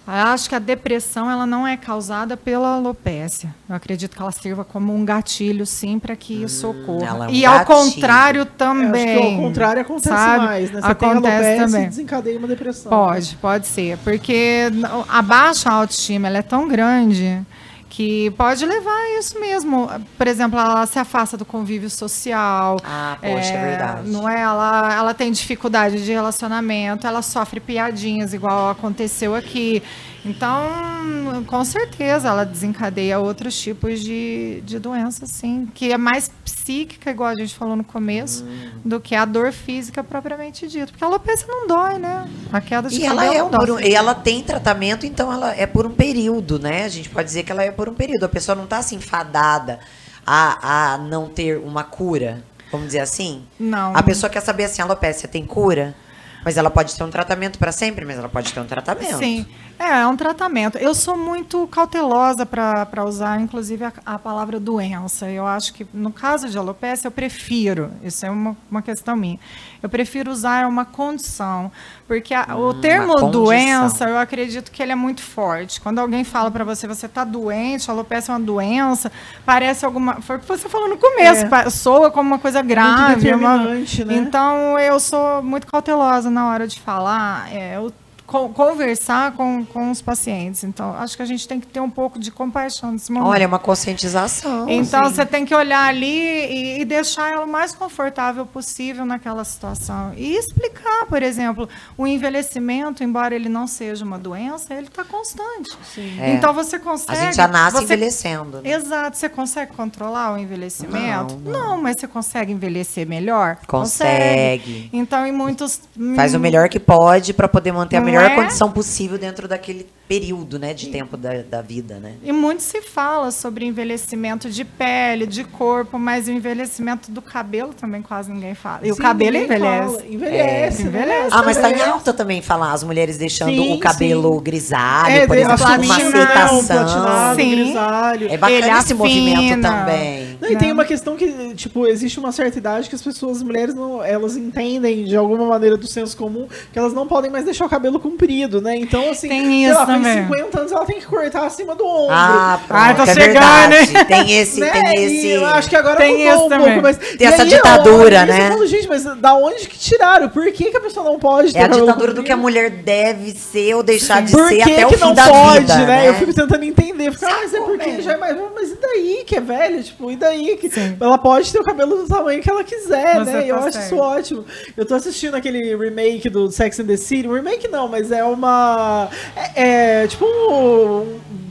acho 0.09 0.47
que 0.47 0.55
a 0.55 0.59
depressão 0.59 1.29
ela 1.29 1.45
não 1.45 1.67
é 1.67 1.75
causada 1.75 2.37
pela 2.37 2.75
alopécia. 2.75 3.53
Eu 3.67 3.75
acredito 3.75 4.15
que 4.15 4.21
ela 4.21 4.31
sirva 4.31 4.63
como 4.63 4.95
um 4.95 5.03
gatilho, 5.03 5.65
sim, 5.65 5.99
para 5.99 6.15
que 6.15 6.43
isso 6.43 6.67
hum, 6.67 6.81
ocorra. 6.81 7.05
É 7.05 7.13
um 7.13 7.29
e 7.29 7.41
gatilho. 7.41 7.49
ao 7.49 7.65
contrário 7.65 8.45
também. 8.45 9.09
Eu 9.09 9.19
acho 9.19 9.27
que 9.27 9.33
ao 9.33 9.41
contrário 9.41 9.81
acontece 9.81 10.07
sabe? 10.07 10.45
mais, 10.45 10.71
né? 10.71 10.81
Você 10.81 10.87
acontece 10.87 10.99
tem 10.99 11.09
alopecia 11.09 11.65
também. 11.65 11.83
e 11.83 11.89
desencadeia 11.89 12.39
uma 12.39 12.47
depressão. 12.47 12.89
Pode, 12.89 13.35
pode 13.41 13.67
ser. 13.67 13.97
Porque 13.97 14.71
a 15.09 15.21
baixa 15.21 15.69
autoestima 15.69 16.27
ela 16.27 16.37
é 16.37 16.41
tão 16.41 16.69
grande 16.69 17.45
que 17.89 18.31
pode 18.31 18.65
levar 18.65 18.91
a 18.91 19.19
isso 19.19 19.39
mesmo. 19.39 19.89
Por 20.17 20.27
exemplo, 20.27 20.59
ela 20.59 20.85
se 20.85 20.99
afasta 20.99 21.37
do 21.37 21.45
convívio 21.45 21.89
social. 21.89 22.77
Ah, 22.83 23.17
poxa, 23.19 23.53
é, 23.53 23.55
é 23.55 23.69
verdade. 23.69 24.09
Não 24.09 24.29
é? 24.29 24.41
Ela, 24.41 24.93
ela 24.93 25.13
tem 25.13 25.31
dificuldade 25.31 26.03
de 26.03 26.11
relacionamento, 26.11 27.07
ela 27.07 27.21
sofre 27.21 27.59
piadinhas, 27.59 28.33
igual 28.33 28.69
aconteceu 28.69 29.33
aqui. 29.35 29.81
Então, 30.27 31.43
com 31.45 31.63
certeza, 31.63 32.27
ela 32.29 32.45
desencadeia 32.45 33.19
outros 33.19 33.57
tipos 33.57 34.01
de, 34.01 34.61
de 34.65 34.77
doença, 34.79 35.25
sim, 35.25 35.67
que 35.73 35.91
é 35.91 35.97
mais 35.97 36.29
psíquica, 36.43 37.11
igual 37.11 37.29
a 37.29 37.35
gente 37.35 37.55
falou 37.55 37.75
no 37.75 37.83
começo, 37.83 38.43
hum. 38.43 38.69
do 38.83 38.99
que 38.99 39.15
a 39.15 39.25
dor 39.25 39.51
física 39.51 40.03
propriamente 40.03 40.67
dita. 40.67 40.87
Porque 40.87 41.03
a 41.03 41.07
alopecia 41.07 41.47
não 41.47 41.67
dói, 41.67 41.97
né? 41.97 42.29
A 42.51 42.59
queda 42.59 42.89
de 42.89 42.99
e 42.99 43.05
ela 43.05 43.25
é 43.25 43.41
um, 43.41 43.79
E 43.79 43.95
ela 43.95 44.13
tem 44.13 44.43
tratamento, 44.43 45.05
então 45.05 45.31
ela 45.31 45.55
é 45.55 45.65
por 45.65 45.85
um 45.85 45.91
período, 45.91 46.59
né? 46.59 46.83
A 46.83 46.89
gente 46.89 47.09
pode 47.09 47.27
dizer 47.27 47.43
que 47.43 47.51
ela 47.51 47.63
é 47.63 47.71
por 47.71 47.87
um 47.87 47.93
período. 47.93 48.25
A 48.25 48.29
pessoa 48.29 48.55
não 48.55 48.65
está 48.65 48.77
assim 48.77 48.99
fadada 48.99 49.79
a, 50.25 50.93
a 50.93 50.97
não 50.97 51.29
ter 51.29 51.57
uma 51.57 51.85
cura, 51.85 52.43
vamos 52.69 52.87
dizer 52.87 52.99
assim? 52.99 53.43
Não. 53.57 53.95
A 53.95 54.03
pessoa 54.03 54.29
quer 54.29 54.41
saber 54.41 54.65
assim, 54.65 54.81
a 54.81 54.85
alopecia 54.85 55.29
tem 55.29 55.45
cura? 55.45 55.95
Mas 56.43 56.57
ela 56.57 56.69
pode 56.69 56.95
ter 56.95 57.03
um 57.03 57.09
tratamento 57.09 57.57
para 57.57 57.71
sempre, 57.71 58.05
mas 58.05 58.17
ela 58.17 58.29
pode 58.29 58.53
ter 58.53 58.59
um 58.59 58.65
tratamento. 58.65 59.17
Sim, 59.17 59.45
é, 59.79 60.01
é 60.01 60.07
um 60.07 60.15
tratamento. 60.15 60.77
Eu 60.77 60.95
sou 60.95 61.15
muito 61.15 61.67
cautelosa 61.67 62.45
para 62.45 63.05
usar, 63.05 63.39
inclusive, 63.39 63.85
a, 63.85 63.93
a, 64.05 64.17
palavra 64.17 64.59
doença. 64.59 65.29
Eu 65.29 65.45
acho 65.45 65.73
que, 65.73 65.85
no 65.93 66.11
caso 66.11 66.49
de 66.49 66.57
alopecia, 66.57 67.07
eu 67.07 67.11
prefiro, 67.11 67.91
isso 68.03 68.25
é 68.25 68.31
uma, 68.31 68.57
uma 68.71 68.81
questão 68.81 69.15
minha, 69.15 69.39
eu 69.81 69.87
prefiro 69.87 70.31
usar 70.31 70.67
uma 70.67 70.83
condição. 70.83 71.71
Porque 72.07 72.33
a, 72.33 72.55
hum, 72.55 72.69
o 72.69 72.73
termo 72.73 73.29
doença, 73.29 74.09
eu 74.09 74.17
acredito 74.17 74.71
que 74.71 74.81
ele 74.81 74.91
é 74.91 74.95
muito 74.95 75.21
forte. 75.21 75.79
Quando 75.79 75.99
alguém 75.99 76.23
fala 76.23 76.49
para 76.49 76.63
você, 76.63 76.87
você 76.87 77.05
está 77.05 77.23
doente, 77.23 77.89
a 77.89 77.93
alopecia 77.93 78.33
é 78.33 78.37
uma 78.37 78.43
doença, 78.43 79.11
parece 79.45 79.85
alguma. 79.85 80.21
Foi 80.21 80.37
o 80.37 80.39
que 80.39 80.47
você 80.47 80.67
falou 80.67 80.89
no 80.89 80.97
começo, 80.97 81.45
é. 81.53 81.69
soa 81.69 82.09
como 82.09 82.29
uma 82.29 82.39
coisa 82.39 82.61
grave. 82.63 83.31
Muito 83.31 83.45
uma, 83.45 83.57
né? 83.57 83.85
Então, 84.09 84.79
eu 84.79 84.99
sou 84.99 85.43
muito 85.43 85.67
cautelosa 85.67 86.31
na 86.31 86.47
hora 86.49 86.67
de 86.67 86.79
falar. 86.79 87.53
É, 87.53 87.75
eu 87.75 87.93
conversar 88.27 89.31
com, 89.31 89.65
com 89.65 89.89
os 89.89 90.01
pacientes. 90.01 90.65
Então, 90.65 90.93
acho 90.97 91.15
que 91.15 91.23
a 91.23 91.25
gente 91.25 91.47
tem 91.47 91.61
que 91.61 91.67
ter 91.67 91.79
um 91.79 91.89
pouco 91.89 92.19
de 92.19 92.29
compaixão 92.29 92.91
nesse 92.91 93.09
momento. 93.09 93.29
Olha, 93.29 93.45
é 93.45 93.47
uma 93.47 93.57
conscientização. 93.57 94.69
Então, 94.69 95.05
sim. 95.05 95.15
você 95.15 95.25
tem 95.25 95.45
que 95.45 95.55
olhar 95.55 95.87
ali 95.87 96.05
e, 96.05 96.81
e, 96.81 96.85
deixar 96.85 97.31
ela 97.31 97.45
o 97.45 97.47
mais 97.47 97.73
confortável 97.73 98.45
possível 98.45 99.05
naquela 99.05 99.45
situação. 99.45 100.11
E 100.17 100.35
explicar, 100.35 101.05
por 101.05 101.23
exemplo, 101.23 101.69
o 101.97 102.05
envelhecimento, 102.05 103.01
embora 103.01 103.33
ele 103.33 103.47
não 103.47 103.65
seja 103.65 104.03
uma 104.03 104.19
doença, 104.19 104.73
ele 104.73 104.87
está 104.87 105.05
constante. 105.05 105.77
É. 106.19 106.33
Então, 106.33 106.53
você 106.53 106.77
consegue... 106.77 107.17
A 107.17 107.23
gente 107.23 107.35
já 107.37 107.47
nasce 107.47 107.77
você, 107.77 107.83
envelhecendo. 107.83 108.61
Né? 108.61 108.71
Exato. 108.71 109.17
Você 109.17 109.29
consegue 109.29 109.71
controlar 109.71 110.33
o 110.33 110.37
envelhecimento? 110.37 111.39
Não, 111.45 111.51
não. 111.51 111.69
não, 111.69 111.81
mas 111.81 111.95
você 111.97 112.07
consegue 112.07 112.51
envelhecer 112.51 113.07
melhor? 113.07 113.57
Consegue. 113.65 114.59
consegue. 114.59 114.89
Então, 114.91 115.25
em 115.25 115.31
muitos... 115.31 115.79
Faz 116.15 116.33
o 116.33 116.39
melhor 116.39 116.67
que 116.67 116.79
pode 116.79 117.33
para 117.33 117.47
poder 117.47 117.71
manter 117.71 117.95
a 117.95 118.01
melhor 118.01 118.16
melhor 118.17 118.31
é? 118.31 118.35
condição 118.35 118.71
possível 118.71 119.17
dentro 119.17 119.47
daquele 119.47 119.87
período 120.07 120.57
né, 120.57 120.73
de 120.73 120.87
tempo 120.87 121.17
da, 121.17 121.41
da 121.41 121.61
vida. 121.61 121.99
Né? 121.99 122.15
E 122.23 122.31
muito 122.31 122.63
se 122.63 122.81
fala 122.81 123.29
sobre 123.31 123.65
envelhecimento 123.65 124.49
de 124.49 124.63
pele, 124.63 125.25
de 125.25 125.43
corpo, 125.43 125.99
mas 125.99 126.27
o 126.27 126.31
envelhecimento 126.31 127.11
do 127.11 127.21
cabelo 127.21 127.73
também 127.73 128.01
quase 128.01 128.31
ninguém 128.31 128.55
fala. 128.55 128.79
E 128.83 128.85
sim, 128.85 128.91
o 128.91 128.95
cabelo 128.95 129.37
envelhece. 129.37 129.95
Fala. 129.95 130.07
Envelhece, 130.07 130.81
é. 130.81 130.85
envelhece. 130.85 131.29
Ah, 131.31 131.43
mas 131.43 131.57
está 131.57 131.71
em 131.71 131.81
alta 131.81 132.13
também 132.13 132.41
falar 132.41 132.71
as 132.71 132.83
mulheres 132.83 133.17
deixando 133.17 133.51
sim, 133.51 133.73
o 133.73 133.79
cabelo 133.79 134.37
sim. 134.37 134.43
grisalho, 134.43 135.15
é, 135.15 135.27
por 135.27 135.37
exemplo, 135.37 135.65
uma 135.65 135.95
aceitação. 135.95 137.35
Sim. 137.35 137.51
grisalho. 137.51 138.27
É 138.31 138.37
bacana 138.37 138.79
esse 138.79 138.93
movimento 138.93 139.61
também. 139.61 140.26
Não, 140.47 140.53
e 140.53 140.57
tem 140.57 140.71
uma 140.71 140.85
questão 140.85 141.15
que, 141.15 141.53
tipo, 141.55 141.85
existe 141.87 142.19
uma 142.19 142.31
certa 142.31 142.57
idade 142.57 142.89
que 142.89 142.95
as 142.95 143.01
pessoas, 143.01 143.37
as 143.37 143.43
mulheres, 143.43 143.75
não, 143.75 144.03
elas 144.03 144.35
entendem 144.35 145.05
de 145.05 145.15
alguma 145.15 145.45
maneira 145.45 145.77
do 145.77 145.87
senso 145.87 146.15
comum 146.15 146.47
que 146.71 146.79
elas 146.79 146.93
não 146.93 147.07
podem 147.07 147.29
mais 147.29 147.45
deixar 147.45 147.65
o 147.65 147.69
cabelo 147.69 147.99
comprido, 147.99 148.61
né? 148.61 148.75
Então, 148.75 149.09
assim, 149.09 149.27
tem 149.27 149.65
isso 149.65 149.75
lá, 149.75 149.85
também. 149.85 150.23
50 150.27 150.59
anos, 150.59 150.71
ela 150.71 150.85
tem 150.85 150.99
que 150.99 151.05
cortar 151.05 151.45
acima 151.45 151.75
do 151.75 151.85
ombro. 151.85 152.15
Ah, 152.15 152.59
pronto, 152.67 152.81
ah, 152.81 152.93
tá 152.93 153.03
é 153.03 153.13
chegando, 153.13 153.69
né? 153.69 154.03
Tem 154.07 154.39
esse, 154.39 154.59
né? 154.59 154.71
tem 154.71 155.03
esse. 155.03 155.27
eu 155.29 155.45
acho 155.45 155.69
que 155.69 155.75
agora 155.75 155.97
tem 155.97 156.25
mudou 156.25 156.45
um 156.45 156.49
também. 156.49 156.65
pouco, 156.67 156.81
mas. 156.81 156.97
Tem 156.97 157.27
essa 157.27 157.45
ditadura, 157.45 158.25
né? 158.25 158.49
Falo, 158.49 158.65
gente, 158.65 158.87
mas 158.87 159.03
da 159.03 159.35
onde 159.35 159.67
que 159.67 159.77
tiraram? 159.77 160.29
Por 160.29 160.51
que, 160.51 160.71
que 160.71 160.77
a 160.77 160.81
pessoa 160.81 161.05
não 161.05 161.19
pode 161.19 161.53
ter 161.53 161.59
É 161.59 161.63
a 161.63 161.67
ditadura 161.67 162.13
do 162.13 162.23
que 162.23 162.31
a 162.31 162.37
mulher 162.37 162.69
deve 162.69 163.31
ser 163.31 163.75
ou 163.75 163.83
deixar 163.83 164.21
de 164.21 164.31
Por 164.31 164.47
ser 164.47 164.57
que 164.57 164.61
até 164.61 164.85
que 164.85 164.95
o 164.95 164.97
fim 164.97 165.05
não 165.05 165.13
da 165.13 165.29
pode, 165.29 165.59
vida. 165.61 165.77
Né? 165.79 165.85
né? 165.85 166.09
Eu 166.09 166.13
fico 166.15 166.33
tentando 166.33 166.63
entender. 166.63 167.11
Ficar, 167.11 167.29
ah, 167.29 167.37
mas 167.41 167.53
é 167.53 167.61
porque 167.61 168.01
já 168.01 168.13
é 168.13 168.17
mais. 168.17 168.37
Mas 168.55 168.71
e 168.71 168.75
daí 168.75 169.23
que 169.25 169.35
é 169.35 169.41
velha? 169.41 169.81
Tipo, 169.81 170.11
e 170.11 170.15
daí 170.15 170.36
que. 170.57 170.69
Sim. 170.69 170.97
Ela 170.99 171.17
pode 171.17 171.51
ter 171.51 171.59
o 171.59 171.63
cabelo 171.63 171.97
do 171.97 172.07
tamanho 172.07 172.41
que 172.41 172.49
ela 172.49 172.63
quiser, 172.63 173.15
Você 173.15 173.31
né? 173.31 173.45
E 173.45 173.49
eu 173.49 173.57
acho 173.57 173.79
isso 173.79 173.97
ótimo. 173.97 174.45
Eu 174.75 174.85
tô 174.85 174.95
assistindo 174.95 175.35
aquele 175.35 175.75
remake 175.75 176.29
do 176.29 176.51
Sex 176.51 176.79
and 176.79 176.85
the 176.85 176.97
City. 176.97 177.27
Remake 177.27 177.67
não, 177.67 177.87
mas 177.87 178.11
é 178.11 178.23
uma. 178.23 179.09
É, 179.55 180.03
é 180.03 180.07
tipo 180.07 180.25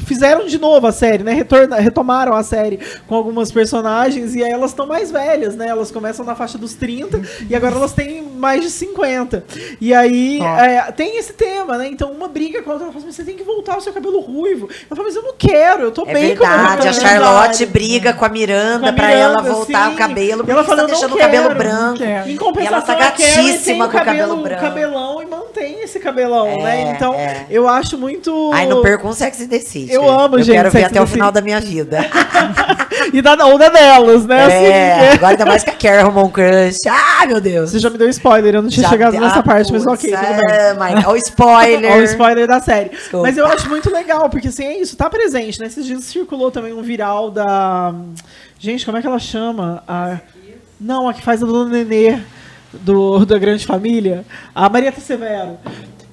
fizeram 0.07 0.47
de 0.47 0.59
novo 0.59 0.87
a 0.87 0.93
série, 0.93 1.25
né? 1.25 1.33
Retorna, 1.33 1.77
retomaram 1.77 2.33
a 2.33 2.43
série 2.43 2.79
com 3.07 3.15
algumas 3.15 3.51
personagens 3.51 4.35
e 4.35 4.43
aí 4.43 4.51
elas 4.51 4.71
estão 4.71 4.87
mais 4.87 5.11
velhas, 5.11 5.57
né? 5.57 5.67
Elas 5.67 5.91
começam 5.91 6.25
na 6.25 6.35
faixa 6.35 6.57
dos 6.57 6.75
30 6.75 7.21
e 7.51 7.55
agora 7.55 7.75
elas 7.75 7.93
têm 7.93 8.23
mais 8.23 8.63
de 8.63 8.71
50. 8.71 9.45
E 9.81 9.93
aí 9.93 10.41
é, 10.41 10.93
tem 10.93 11.19
esse 11.19 11.33
tema, 11.33 11.77
né? 11.77 11.89
Então 11.89 12.13
uma 12.13 12.29
briga 12.29 12.63
com 12.63 12.71
a 12.71 12.75
outra, 12.75 12.87
ela 12.87 12.93
fala 12.93 13.05
assim, 13.05 13.13
você 13.13 13.25
tem 13.25 13.37
que 13.37 13.43
voltar 13.43 13.75
ao 13.75 13.81
seu 13.81 13.93
cabelo 13.93 14.21
ruivo. 14.21 14.69
Ela 14.69 14.97
fala, 14.97 15.09
mas 15.09 15.17
eu 15.17 15.23
não 15.23 15.35
quero, 15.37 15.83
eu 15.83 15.91
tô 15.91 16.03
é 16.07 16.15
bem 16.15 16.29
verdade, 16.29 16.83
com 16.83 16.89
a 16.89 16.93
Charlotte 16.93 17.67
briga 17.67 18.13
com 18.13 18.25
a 18.25 18.29
Miranda, 18.29 18.76
com 18.79 18.93
para 18.95 19.13
ela 19.13 19.43
voltar 19.43 19.89
sim. 19.89 19.95
o 19.95 19.97
cabelo, 19.97 20.39
porque 20.39 20.53
ela 20.53 20.65
fala, 20.65 20.83
tá 20.83 20.87
deixando 20.87 21.17
quero, 21.17 21.29
o 21.29 21.33
cabelo 21.33 21.55
branco. 21.55 22.03
Em 22.27 22.37
compensação, 22.37 22.65
e 22.65 22.67
ela 22.67 22.83
tá 22.83 22.95
gatíssima 22.95 23.89
com 23.89 23.97
o 23.97 24.05
cabelo, 24.05 24.37
branco. 24.37 24.61
cabelão 24.61 25.23
e 25.23 25.27
mantém 25.27 25.83
esse 25.83 25.99
cabelão, 25.99 26.47
é, 26.47 26.63
né? 26.63 26.93
Então, 26.95 27.15
é. 27.15 27.47
eu 27.51 27.69
acho 27.69 27.97
muito... 27.99 28.51
Ai, 28.53 28.67
não 28.67 28.83
perca 28.83 29.07
um 29.07 29.13
sexy 29.13 29.47
decide. 29.47 29.93
Eu 29.93 30.09
amo, 30.09 30.39
eu 30.39 30.43
gente. 30.43 30.57
Quero 30.57 30.71
ver 30.71 30.85
até 30.85 31.01
o 31.01 31.07
final 31.07 31.33
da 31.33 31.41
minha 31.41 31.61
vida. 31.61 31.99
e 33.13 33.23
da 33.23 33.35
onda 33.47 33.71
delas, 33.71 34.27
né? 34.27 34.37
É, 34.51 35.09
assim, 35.09 35.15
agora 35.15 35.33
ainda 35.33 35.47
mais 35.47 35.65
que 35.65 35.71
a 35.71 35.75
Carrie 35.75 36.01
arrumou 36.01 36.27
um 36.27 36.31
crush. 36.31 36.79
Ah, 36.89 37.27
meu 37.27 37.41
Deus. 37.41 37.71
Você 37.71 37.79
já 37.79 37.91
me 37.91 37.99
deu 37.99 38.09
spoiler, 38.09 38.55
eu 38.55 38.63
não 38.63 38.69
tinha 38.69 38.85
já 38.85 38.91
chegado 38.91 39.19
nessa 39.19 39.43
parte, 39.43 39.73
mas 39.73 39.87
ok, 39.87 40.11
tudo 40.11 40.21
bem. 40.21 40.57
É, 40.57 40.75
mas, 40.75 41.07
o 41.07 41.17
spoiler. 41.17 41.97
o 41.97 42.03
spoiler 42.05 42.47
da 42.47 42.61
série. 42.61 42.91
Desculpa. 42.91 43.27
Mas 43.27 43.37
eu 43.37 43.47
acho 43.47 43.69
muito 43.69 43.91
legal, 43.93 44.29
porque 44.29 44.49
assim, 44.49 44.65
é 44.65 44.79
isso, 44.79 44.97
tá 44.97 45.09
presente, 45.09 45.61
né? 45.61 45.67
Esses 45.67 45.85
dias 45.87 46.05
circulou 46.05 46.51
também 46.51 46.73
um 46.73 46.83
viral 46.83 47.31
da... 47.31 47.95
Gente, 48.59 48.85
como 48.85 48.97
é 48.97 49.01
que 49.01 49.07
ela 49.07 49.19
chama? 49.19 49.83
A... 49.87 50.19
Não, 50.81 51.09
a 51.09 51.15
que 51.15 51.23
faz 51.23 51.43
a 51.43 51.47
Dona 51.47 51.71
Nenê 51.71 52.21
do, 52.73 53.25
da 53.25 53.39
Grande 53.39 53.67
Família. 53.67 54.25
A 54.55 54.69
Marieta 54.69 55.01
Severo. 55.01 55.59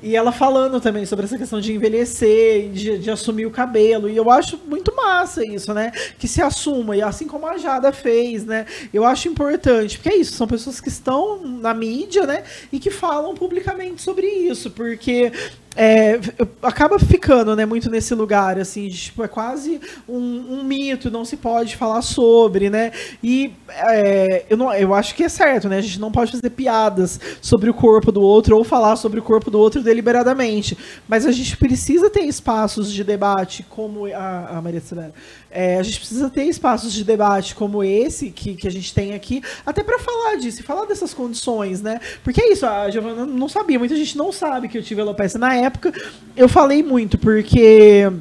E 0.01 0.17
ela 0.17 0.33
falando 0.33 0.81
também 0.81 1.05
sobre 1.05 1.23
essa 1.23 1.37
questão 1.37 1.61
de 1.61 1.73
envelhecer, 1.73 2.69
de, 2.71 2.97
de, 2.97 3.09
assumir 3.09 3.45
o 3.45 3.51
cabelo. 3.51 4.09
E 4.09 4.17
eu 4.17 4.29
acho 4.29 4.59
muito 4.67 4.93
massa 4.93 5.45
isso, 5.45 5.73
né? 5.73 5.93
Que 6.19 6.27
se 6.27 6.41
assuma, 6.41 6.97
e 6.97 7.01
assim 7.01 7.25
como 7.25 7.47
a 7.47 7.57
Jada 7.57 7.93
fez, 7.93 8.43
né? 8.43 8.65
Eu 8.93 9.05
acho 9.05 9.29
importante, 9.29 9.97
porque 9.97 10.09
é 10.09 10.17
isso, 10.17 10.33
são 10.33 10.45
pessoas 10.45 10.81
que 10.81 10.89
estão 10.89 11.41
na 11.47 11.73
mídia, 11.73 12.25
né? 12.25 12.43
E 12.69 12.79
que 12.79 12.91
falam 12.91 13.33
publicamente 13.33 14.01
sobre 14.01 14.27
isso, 14.27 14.69
porque 14.71 15.31
é, 15.75 16.19
acaba 16.61 16.99
ficando 16.99 17.55
né, 17.55 17.65
muito 17.65 17.89
nesse 17.89 18.13
lugar, 18.13 18.59
assim, 18.59 18.87
de, 18.87 18.97
tipo, 18.97 19.23
é 19.23 19.27
quase 19.27 19.81
um, 20.07 20.59
um, 20.59 20.63
mito, 20.63 21.09
não 21.09 21.25
se 21.25 21.37
pode 21.37 21.75
falar 21.75 22.01
sobre, 22.01 22.69
né? 22.69 22.91
E 23.23 23.53
é, 23.69 24.45
eu, 24.49 24.57
não, 24.57 24.73
eu 24.73 24.93
acho 24.93 25.15
que 25.15 25.23
é 25.23 25.29
certo, 25.29 25.67
né? 25.67 25.77
A 25.77 25.81
gente 25.81 25.99
não 25.99 26.11
pode 26.11 26.31
fazer 26.31 26.49
piadas 26.51 27.19
sobre 27.41 27.69
o 27.69 27.73
corpo 27.73 28.11
do 28.11 28.21
outro 28.21 28.57
ou 28.57 28.63
falar 28.63 28.95
sobre 28.95 29.19
o 29.19 29.23
corpo 29.23 29.49
do 29.49 29.59
outro 29.59 29.81
deliberadamente. 29.81 30.77
Mas 31.07 31.25
a 31.25 31.31
gente 31.31 31.57
precisa 31.57 32.09
ter 32.09 32.21
espaços 32.21 32.91
de 32.91 33.03
debate, 33.03 33.65
como 33.69 34.05
a, 34.05 34.57
a 34.57 34.61
Maria 34.61 34.81
Celera, 34.81 35.13
é, 35.53 35.77
a 35.77 35.83
gente 35.83 35.99
precisa 35.99 36.29
ter 36.29 36.45
espaços 36.45 36.91
de 36.91 37.03
debate 37.03 37.53
como 37.53 37.83
esse 37.83 38.31
que, 38.31 38.55
que 38.55 38.67
a 38.67 38.71
gente 38.71 38.91
tem 38.93 39.13
aqui, 39.13 39.41
até 39.63 39.83
para 39.83 39.99
falar 39.99 40.35
disso, 40.37 40.63
falar 40.63 40.85
dessas 40.85 41.13
condições, 41.13 41.79
né? 41.81 42.01
Porque 42.23 42.41
é 42.41 42.51
isso, 42.51 42.65
a 42.65 42.89
Giovana 42.89 43.25
não 43.25 43.47
sabia, 43.47 43.77
muita 43.77 43.95
gente 43.95 44.17
não 44.17 44.31
sabe 44.31 44.67
que 44.67 44.77
eu 44.77 44.83
tive 44.83 45.01
alopecia. 45.01 45.39
Na 45.39 45.53
época, 45.55 45.93
eu 46.35 46.49
falei 46.49 46.81
muito, 46.81 47.19
porque 47.19 48.11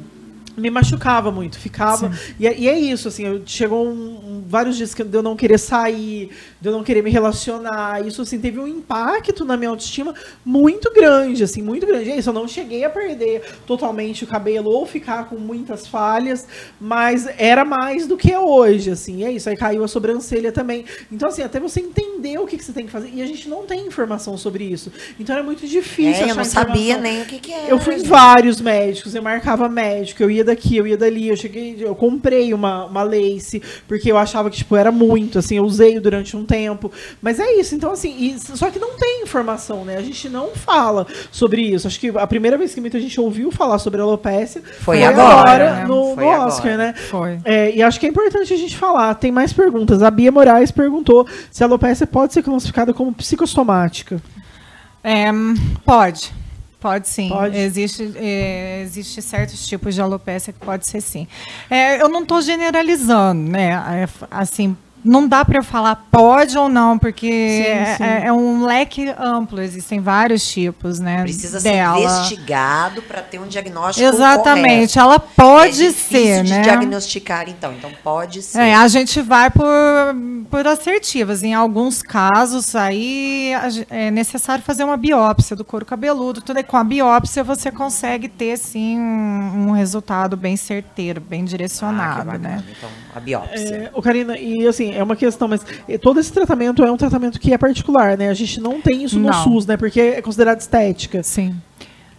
me 0.55 0.69
machucava 0.69 1.31
muito, 1.31 1.57
ficava. 1.59 2.11
E, 2.39 2.47
é, 2.47 2.57
e, 2.57 2.69
é 2.69 2.77
isso, 2.77 3.07
assim, 3.07 3.25
eu, 3.25 3.41
chegou 3.45 3.87
um, 3.87 3.91
um, 3.91 4.43
vários 4.47 4.77
dias 4.77 4.93
que 4.93 5.01
eu 5.01 5.23
não 5.23 5.35
querer 5.35 5.57
sair, 5.57 6.31
de 6.59 6.67
eu 6.69 6.71
não 6.71 6.83
querer 6.83 7.01
me 7.01 7.09
relacionar. 7.09 8.05
Isso, 8.05 8.21
assim, 8.21 8.39
teve 8.39 8.59
um 8.59 8.67
impacto 8.67 9.43
na 9.43 9.57
minha 9.57 9.69
autoestima 9.69 10.13
muito 10.45 10.91
grande, 10.93 11.43
assim, 11.43 11.61
muito 11.61 11.85
grande. 11.85 12.11
É 12.11 12.17
isso, 12.17 12.29
eu 12.29 12.33
não 12.33 12.47
cheguei 12.47 12.83
a 12.83 12.89
perder 12.89 13.41
totalmente 13.65 14.23
o 14.23 14.27
cabelo 14.27 14.69
ou 14.69 14.85
ficar 14.85 15.25
com 15.25 15.35
muitas 15.35 15.87
falhas, 15.87 16.47
mas 16.79 17.27
era 17.37 17.65
mais 17.65 18.07
do 18.07 18.17
que 18.17 18.31
é 18.31 18.39
hoje, 18.39 18.91
assim, 18.91 19.23
é 19.23 19.31
isso. 19.31 19.49
Aí 19.49 19.57
caiu 19.57 19.83
a 19.83 19.87
sobrancelha 19.87 20.51
também. 20.51 20.85
Então, 21.11 21.29
assim, 21.29 21.41
até 21.41 21.59
você 21.59 21.79
entender 21.79 22.37
o 22.37 22.45
que, 22.45 22.57
que 22.57 22.63
você 22.63 22.73
tem 22.73 22.85
que 22.85 22.91
fazer. 22.91 23.09
E 23.13 23.21
a 23.21 23.25
gente 23.25 23.49
não 23.49 23.63
tem 23.63 23.87
informação 23.87 24.37
sobre 24.37 24.63
isso. 24.63 24.91
Então 25.19 25.35
era 25.35 25.43
muito 25.43 25.67
difícil. 25.67 26.25
É, 26.25 26.31
eu 26.31 26.35
não 26.35 26.43
sabia 26.43 26.97
nem 26.97 27.21
o 27.21 27.25
que, 27.25 27.39
que 27.39 27.51
era. 27.51 27.67
Eu 27.67 27.79
fui 27.79 27.95
em 27.95 28.03
vários 28.03 28.61
médicos, 28.61 29.15
eu 29.15 29.21
marcava 29.21 29.67
médico, 29.69 30.21
eu 30.21 30.29
ia 30.29 30.42
daqui, 30.43 30.77
eu 30.77 30.87
ia 30.87 30.97
dali, 30.97 31.29
eu 31.29 31.35
cheguei, 31.35 31.75
eu 31.79 31.95
comprei 31.95 32.53
uma, 32.53 32.85
uma 32.85 33.03
lace, 33.03 33.61
porque 33.87 34.11
eu 34.11 34.17
achava 34.17 34.49
que, 34.49 34.57
tipo, 34.57 34.75
era 34.75 34.91
muito, 34.91 35.39
assim, 35.39 35.57
eu 35.57 35.63
usei 35.63 35.99
durante 35.99 36.35
um 36.35 36.45
tempo. 36.45 36.91
Mas 37.21 37.39
é 37.39 37.53
isso, 37.53 37.75
então, 37.75 37.91
assim, 37.91 38.15
e, 38.17 38.39
só 38.39 38.69
que 38.69 38.79
não 38.79 38.97
tem 38.97 39.23
informação, 39.23 39.85
né? 39.85 39.97
A 39.97 40.01
gente 40.01 40.29
não 40.29 40.49
fala 40.49 41.07
sobre 41.31 41.61
isso. 41.61 41.87
Acho 41.87 41.99
que 41.99 42.09
a 42.09 42.27
primeira 42.27 42.57
vez 42.57 42.73
que 42.73 42.81
muita 42.81 42.99
gente 42.99 43.19
ouviu 43.19 43.51
falar 43.51 43.79
sobre 43.79 44.01
alopecia 44.01 44.61
foi, 44.79 44.97
foi 44.97 45.03
agora, 45.03 45.39
agora 45.39 45.75
né? 45.75 45.85
no, 45.85 46.15
foi 46.15 46.23
no 46.23 46.29
Oscar, 46.29 46.73
agora. 46.73 46.77
né? 46.77 46.93
Foi. 46.93 47.39
É, 47.45 47.75
e 47.75 47.81
acho 47.81 47.99
que 47.99 48.05
é 48.05 48.09
importante 48.09 48.53
a 48.53 48.57
gente 48.57 48.77
falar. 48.77 49.13
Tem 49.15 49.31
mais 49.31 49.53
perguntas. 49.53 50.01
A 50.01 50.11
Bia 50.11 50.31
Moraes 50.31 50.71
perguntou 50.71 51.27
se 51.51 51.63
a 51.63 51.67
alopecia 51.67 52.07
pode 52.07 52.33
ser 52.33 52.43
classificada 52.43 52.93
como 52.93 53.13
psicossomática. 53.13 54.21
É, 55.03 55.29
pode. 55.85 56.42
Pode 56.83 57.07
sim. 57.07 57.29
Pode. 57.29 57.57
Existe, 57.57 58.11
é, 58.17 58.81
existe 58.81 59.21
certos 59.21 59.65
tipos 59.65 59.95
de 59.95 60.01
alopecia 60.01 60.51
que 60.51 60.59
pode 60.59 60.85
ser 60.85 60.99
sim. 60.99 61.25
É, 61.69 62.01
eu 62.01 62.09
não 62.09 62.23
estou 62.23 62.41
generalizando, 62.41 63.49
né? 63.49 63.71
É, 63.71 64.09
assim, 64.29 64.75
não 65.03 65.27
dá 65.27 65.43
para 65.43 65.61
falar 65.61 66.07
pode 66.11 66.57
ou 66.57 66.69
não, 66.69 66.97
porque 66.97 67.27
sim, 67.27 67.95
sim. 67.97 68.03
É, 68.03 68.27
é, 68.27 68.33
um 68.33 68.65
leque 68.65 69.13
amplo, 69.19 69.61
existem 69.61 69.99
vários 69.99 70.47
tipos, 70.47 70.99
né? 70.99 71.21
Precisa 71.23 71.59
dela. 71.59 71.97
ser 71.97 72.03
investigado 72.03 73.01
para 73.01 73.21
ter 73.21 73.39
um 73.39 73.47
diagnóstico 73.47 74.07
Exatamente, 74.07 74.93
correto. 74.93 74.99
ela 74.99 75.19
pode 75.19 75.85
é 75.85 75.91
ser, 75.91 76.43
de 76.43 76.53
né? 76.53 76.61
diagnosticar, 76.61 77.49
então, 77.49 77.73
então 77.73 77.91
pode 78.03 78.41
ser. 78.41 78.59
É, 78.59 78.75
a 78.75 78.87
gente 78.87 79.21
vai 79.21 79.49
por, 79.49 79.65
por 80.49 80.65
assertivas. 80.65 81.43
Em 81.43 81.53
alguns 81.53 82.01
casos, 82.01 82.75
aí 82.75 83.51
é 83.89 84.09
necessário 84.09 84.63
fazer 84.63 84.83
uma 84.83 84.97
biópsia 84.97 85.55
do 85.55 85.65
couro 85.65 85.85
cabeludo. 85.85 86.41
Tudo 86.41 86.59
e 86.59 86.63
com 86.63 86.77
a 86.77 86.83
biópsia 86.83 87.43
você 87.43 87.71
consegue 87.71 88.29
ter 88.29 88.57
sim 88.57 88.99
um, 88.99 89.67
um 89.67 89.71
resultado 89.71 90.37
bem 90.37 90.55
certeiro, 90.55 91.19
bem 91.19 91.43
direcionado, 91.43 92.31
ah, 92.31 92.37
né? 92.37 92.63
Então, 92.77 92.89
a 93.15 93.19
biópsia. 93.19 93.75
É, 93.75 93.91
o 93.93 94.01
Karina, 94.01 94.37
e 94.37 94.65
assim, 94.67 94.92
é 94.95 95.03
uma 95.03 95.15
questão, 95.15 95.47
mas 95.47 95.65
todo 96.01 96.19
esse 96.19 96.31
tratamento 96.31 96.83
é 96.83 96.91
um 96.91 96.97
tratamento 96.97 97.39
que 97.39 97.53
é 97.53 97.57
particular, 97.57 98.17
né? 98.17 98.29
A 98.29 98.33
gente 98.33 98.59
não 98.59 98.81
tem 98.81 99.03
isso 99.03 99.19
no 99.19 99.29
não. 99.29 99.43
SUS, 99.43 99.65
né? 99.65 99.77
Porque 99.77 99.99
é 99.99 100.21
considerado 100.21 100.59
estética. 100.59 101.21
Sim. 101.23 101.55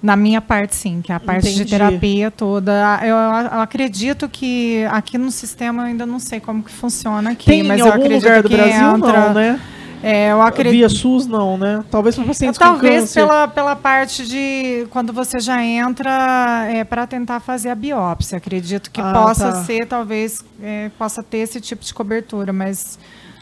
Na 0.02 0.16
minha 0.16 0.42
parte, 0.42 0.76
sim, 0.76 1.00
que 1.02 1.10
é 1.10 1.14
a 1.14 1.20
parte 1.20 1.48
Entendi. 1.48 1.64
de 1.64 1.70
terapia 1.70 2.30
toda. 2.30 3.00
Eu, 3.02 3.16
eu, 3.16 3.60
acredito 3.60 4.28
que 4.28 4.84
aqui 4.90 5.16
no 5.16 5.30
sistema 5.30 5.82
eu 5.82 5.86
ainda 5.86 6.04
não 6.04 6.18
sei 6.18 6.40
como 6.40 6.62
que 6.62 6.70
funciona 6.70 7.30
aqui, 7.30 7.46
Tem 7.46 7.62
mas 7.62 7.80
em 7.80 7.88
algum 7.88 8.08
lugar 8.08 8.42
do 8.42 8.50
Brasil 8.50 8.96
entra, 8.96 9.28
não, 9.28 9.34
né? 9.34 9.60
É, 10.04 10.32
eu 10.32 10.42
acredito. 10.42 10.72
Via 10.72 10.88
SUS 10.90 11.26
não, 11.26 11.56
né? 11.56 11.82
Talvez 11.90 12.14
para 12.14 12.26
pacientes 12.26 12.58
Talvez 12.58 13.14
pela, 13.14 13.48
pela 13.48 13.74
parte 13.74 14.26
de 14.26 14.86
quando 14.90 15.14
você 15.14 15.40
já 15.40 15.64
entra 15.64 16.66
é, 16.68 16.84
para 16.84 17.06
tentar 17.06 17.40
fazer 17.40 17.70
a 17.70 17.74
biópsia. 17.74 18.36
Acredito 18.36 18.90
que 18.90 19.00
ah, 19.00 19.12
possa 19.14 19.50
tá. 19.50 19.64
ser, 19.64 19.86
talvez 19.86 20.44
é, 20.62 20.90
possa 20.98 21.22
ter 21.22 21.38
esse 21.38 21.58
tipo 21.58 21.82
de 21.82 21.94
cobertura, 21.94 22.52
mas 22.52 22.98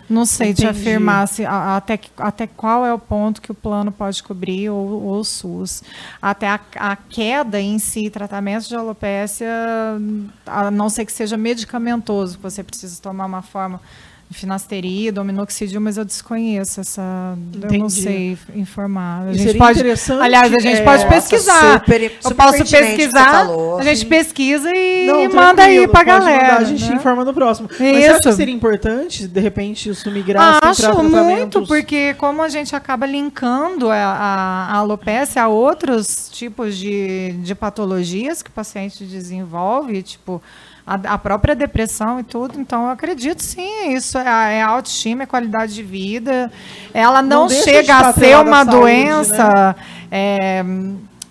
não 0.09 0.25
sei 0.25 0.51
Entendi. 0.51 0.62
te 0.62 0.68
afirmar 0.68 1.27
se, 1.27 1.44
a, 1.44 1.77
até, 1.77 1.98
até 2.16 2.46
qual 2.46 2.87
é 2.87 2.94
o 2.94 2.98
ponto 2.98 3.42
que 3.42 3.51
o 3.51 3.55
plano 3.55 3.90
pode 3.90 4.22
cobrir 4.22 4.70
ou, 4.70 5.03
ou 5.03 5.18
o 5.18 5.25
SUS. 5.25 5.83
Até 6.20 6.46
a, 6.46 6.61
a, 6.77 6.94
queda 6.94 7.61
em 7.61 7.81
si, 7.81 8.09
tratamento 8.09 8.68
de 8.68 8.77
alopécia, 8.77 9.48
a 10.46 10.70
não 10.70 10.88
ser 10.88 11.07
que 11.07 11.12
seja 11.12 11.37
medicamentoso, 11.37 12.37
que 12.37 12.42
você 12.42 12.62
precisa 12.62 13.03
tomar 13.03 13.27
uma 13.27 13.42
forma 13.42 13.81
finasteria, 14.33 15.12
dominoxidil, 15.12 15.81
mas 15.81 15.97
eu 15.97 16.05
desconheço 16.05 16.81
essa. 16.81 17.37
Entendi. 17.55 17.75
Eu 17.75 17.81
não 17.81 17.88
sei 17.88 18.38
informar. 18.55 19.29
A 19.29 19.33
gente 19.33 19.59
pode, 19.59 19.81
aliás, 20.21 20.53
a 20.53 20.59
gente 20.59 20.81
é, 20.81 20.85
pode 20.85 21.07
pesquisar. 21.07 21.81
Super, 21.81 22.11
super 22.21 22.31
eu 22.31 22.35
posso 22.35 22.59
pesquisar. 22.71 23.47
Falou, 23.47 23.79
a 23.79 23.83
gente 23.83 24.07
pesquisa 24.07 24.71
e, 24.75 25.07
não, 25.07 25.33
manda 25.33 25.64
aí 25.64 25.87
pra 25.88 26.05
galera. 26.05 26.42
Mandar, 26.42 26.61
a 26.61 26.64
gente 26.64 26.88
né? 26.88 26.95
informa 26.97 27.25
no 27.25 27.35
próximo. 27.35 27.68
Isso. 27.71 27.83
Mas 27.83 28.05
você 28.05 28.11
acha 28.11 28.21
que 28.21 28.33
seria 28.33 28.55
importante, 28.55 29.27
de 29.27 29.40
repente, 29.40 29.90
isso 29.90 30.11
migrar 30.11 30.59
Acho 30.62 31.03
muito, 31.03 31.66
porque 31.66 32.14
como 32.14 32.42
a 32.42 32.49
gente 32.49 32.75
acaba 32.75 33.07
linkando 33.07 33.90
a, 33.90 33.97
a, 33.97 34.66
a 34.66 34.77
alopecia 34.77 35.42
a 35.42 35.49
outros 35.49 36.29
tipos 36.31 36.77
de, 36.77 37.33
de 37.42 37.55
patologias 37.55 38.42
que 38.42 38.51
o 38.51 38.53
paciente 38.53 39.05
desenvolve, 39.05 40.03
tipo 40.03 40.42
a, 40.87 40.95
a, 40.95 41.18
própria 41.18 41.55
depressão 41.55 42.21
e 42.21 42.23
tudo. 42.23 42.61
Então, 42.61 42.85
eu 42.85 42.90
acredito 42.90 43.42
sim, 43.42 43.95
isso 43.95 44.18
é, 44.18 44.59
é 44.59 44.62
autoestima, 44.62 45.23
é 45.23 45.27
qualidade 45.27 45.75
de 45.75 45.83
vida. 45.83 46.51
Ela 46.92 47.23
não, 47.23 47.42
não 47.42 47.49
chega 47.49 47.97
a 47.97 48.12
ser 48.12 48.37
uma 48.38 48.64
saúde, 48.64 48.71
doença. 48.71 49.49
Né? 49.49 49.75
É, 50.11 50.64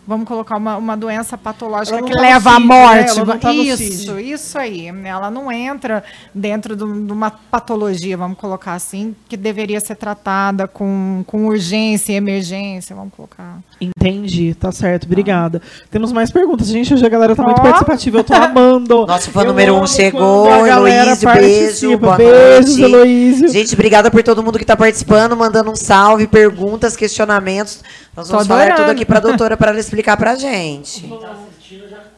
vamos 0.05 0.27
colocar 0.27 0.57
uma, 0.57 0.77
uma 0.77 0.97
doença 0.97 1.37
patológica 1.37 2.01
que 2.01 2.13
tá 2.13 2.21
leva 2.21 2.51
à 2.51 2.59
né? 2.59 2.65
morte. 2.65 3.23
Né? 3.23 3.37
Tá 3.37 3.53
isso, 3.53 4.19
isso 4.19 4.57
aí. 4.57 4.87
Ela 4.87 5.29
não 5.29 5.51
entra 5.51 6.03
dentro 6.33 6.75
de 6.75 6.83
uma 6.83 7.31
patologia, 7.31 8.17
vamos 8.17 8.37
colocar 8.37 8.73
assim, 8.73 9.15
que 9.29 9.37
deveria 9.37 9.79
ser 9.79 9.95
tratada 9.95 10.67
com, 10.67 11.23
com 11.27 11.45
urgência 11.47 12.13
e 12.13 12.15
emergência, 12.15 12.95
vamos 12.95 13.13
colocar. 13.13 13.59
Entendi, 13.79 14.55
tá 14.55 14.71
certo, 14.71 15.05
obrigada. 15.05 15.61
Ah. 15.63 15.85
Temos 15.89 16.11
mais 16.11 16.31
perguntas, 16.31 16.67
gente. 16.67 16.93
Hoje 16.93 17.05
a 17.05 17.09
galera 17.09 17.35
tá 17.35 17.43
muito 17.43 17.59
oh. 17.59 17.63
participativa, 17.63 18.19
eu 18.19 18.23
tô 18.23 18.33
amando. 18.33 19.05
Nosso 19.07 19.31
fã 19.31 19.43
número 19.43 19.75
um 19.75 19.87
chegou, 19.87 20.65
Heloísio, 20.65 21.31
beijo, 21.33 21.97
boa 21.97 22.17
Beijos, 22.17 22.77
noite. 22.77 22.81
Heloísio. 22.81 23.49
Gente, 23.49 23.73
obrigada 23.73 24.09
por 24.09 24.23
todo 24.23 24.43
mundo 24.43 24.57
que 24.57 24.65
tá 24.65 24.75
participando, 24.75 25.35
mandando 25.37 25.71
um 25.71 25.75
salve, 25.75 26.27
perguntas, 26.27 26.95
questionamentos. 26.95 27.83
Nós 28.15 28.27
vamos 28.27 28.47
falar 28.47 28.75
tudo 28.75 28.91
aqui 28.91 29.05
pra 29.05 29.19
doutora 29.19 29.55
para 29.55 29.71
ela 29.71 29.79
explicar 29.91 30.15
pra 30.15 30.35
gente. 30.35 31.01
Tá 31.09 32.10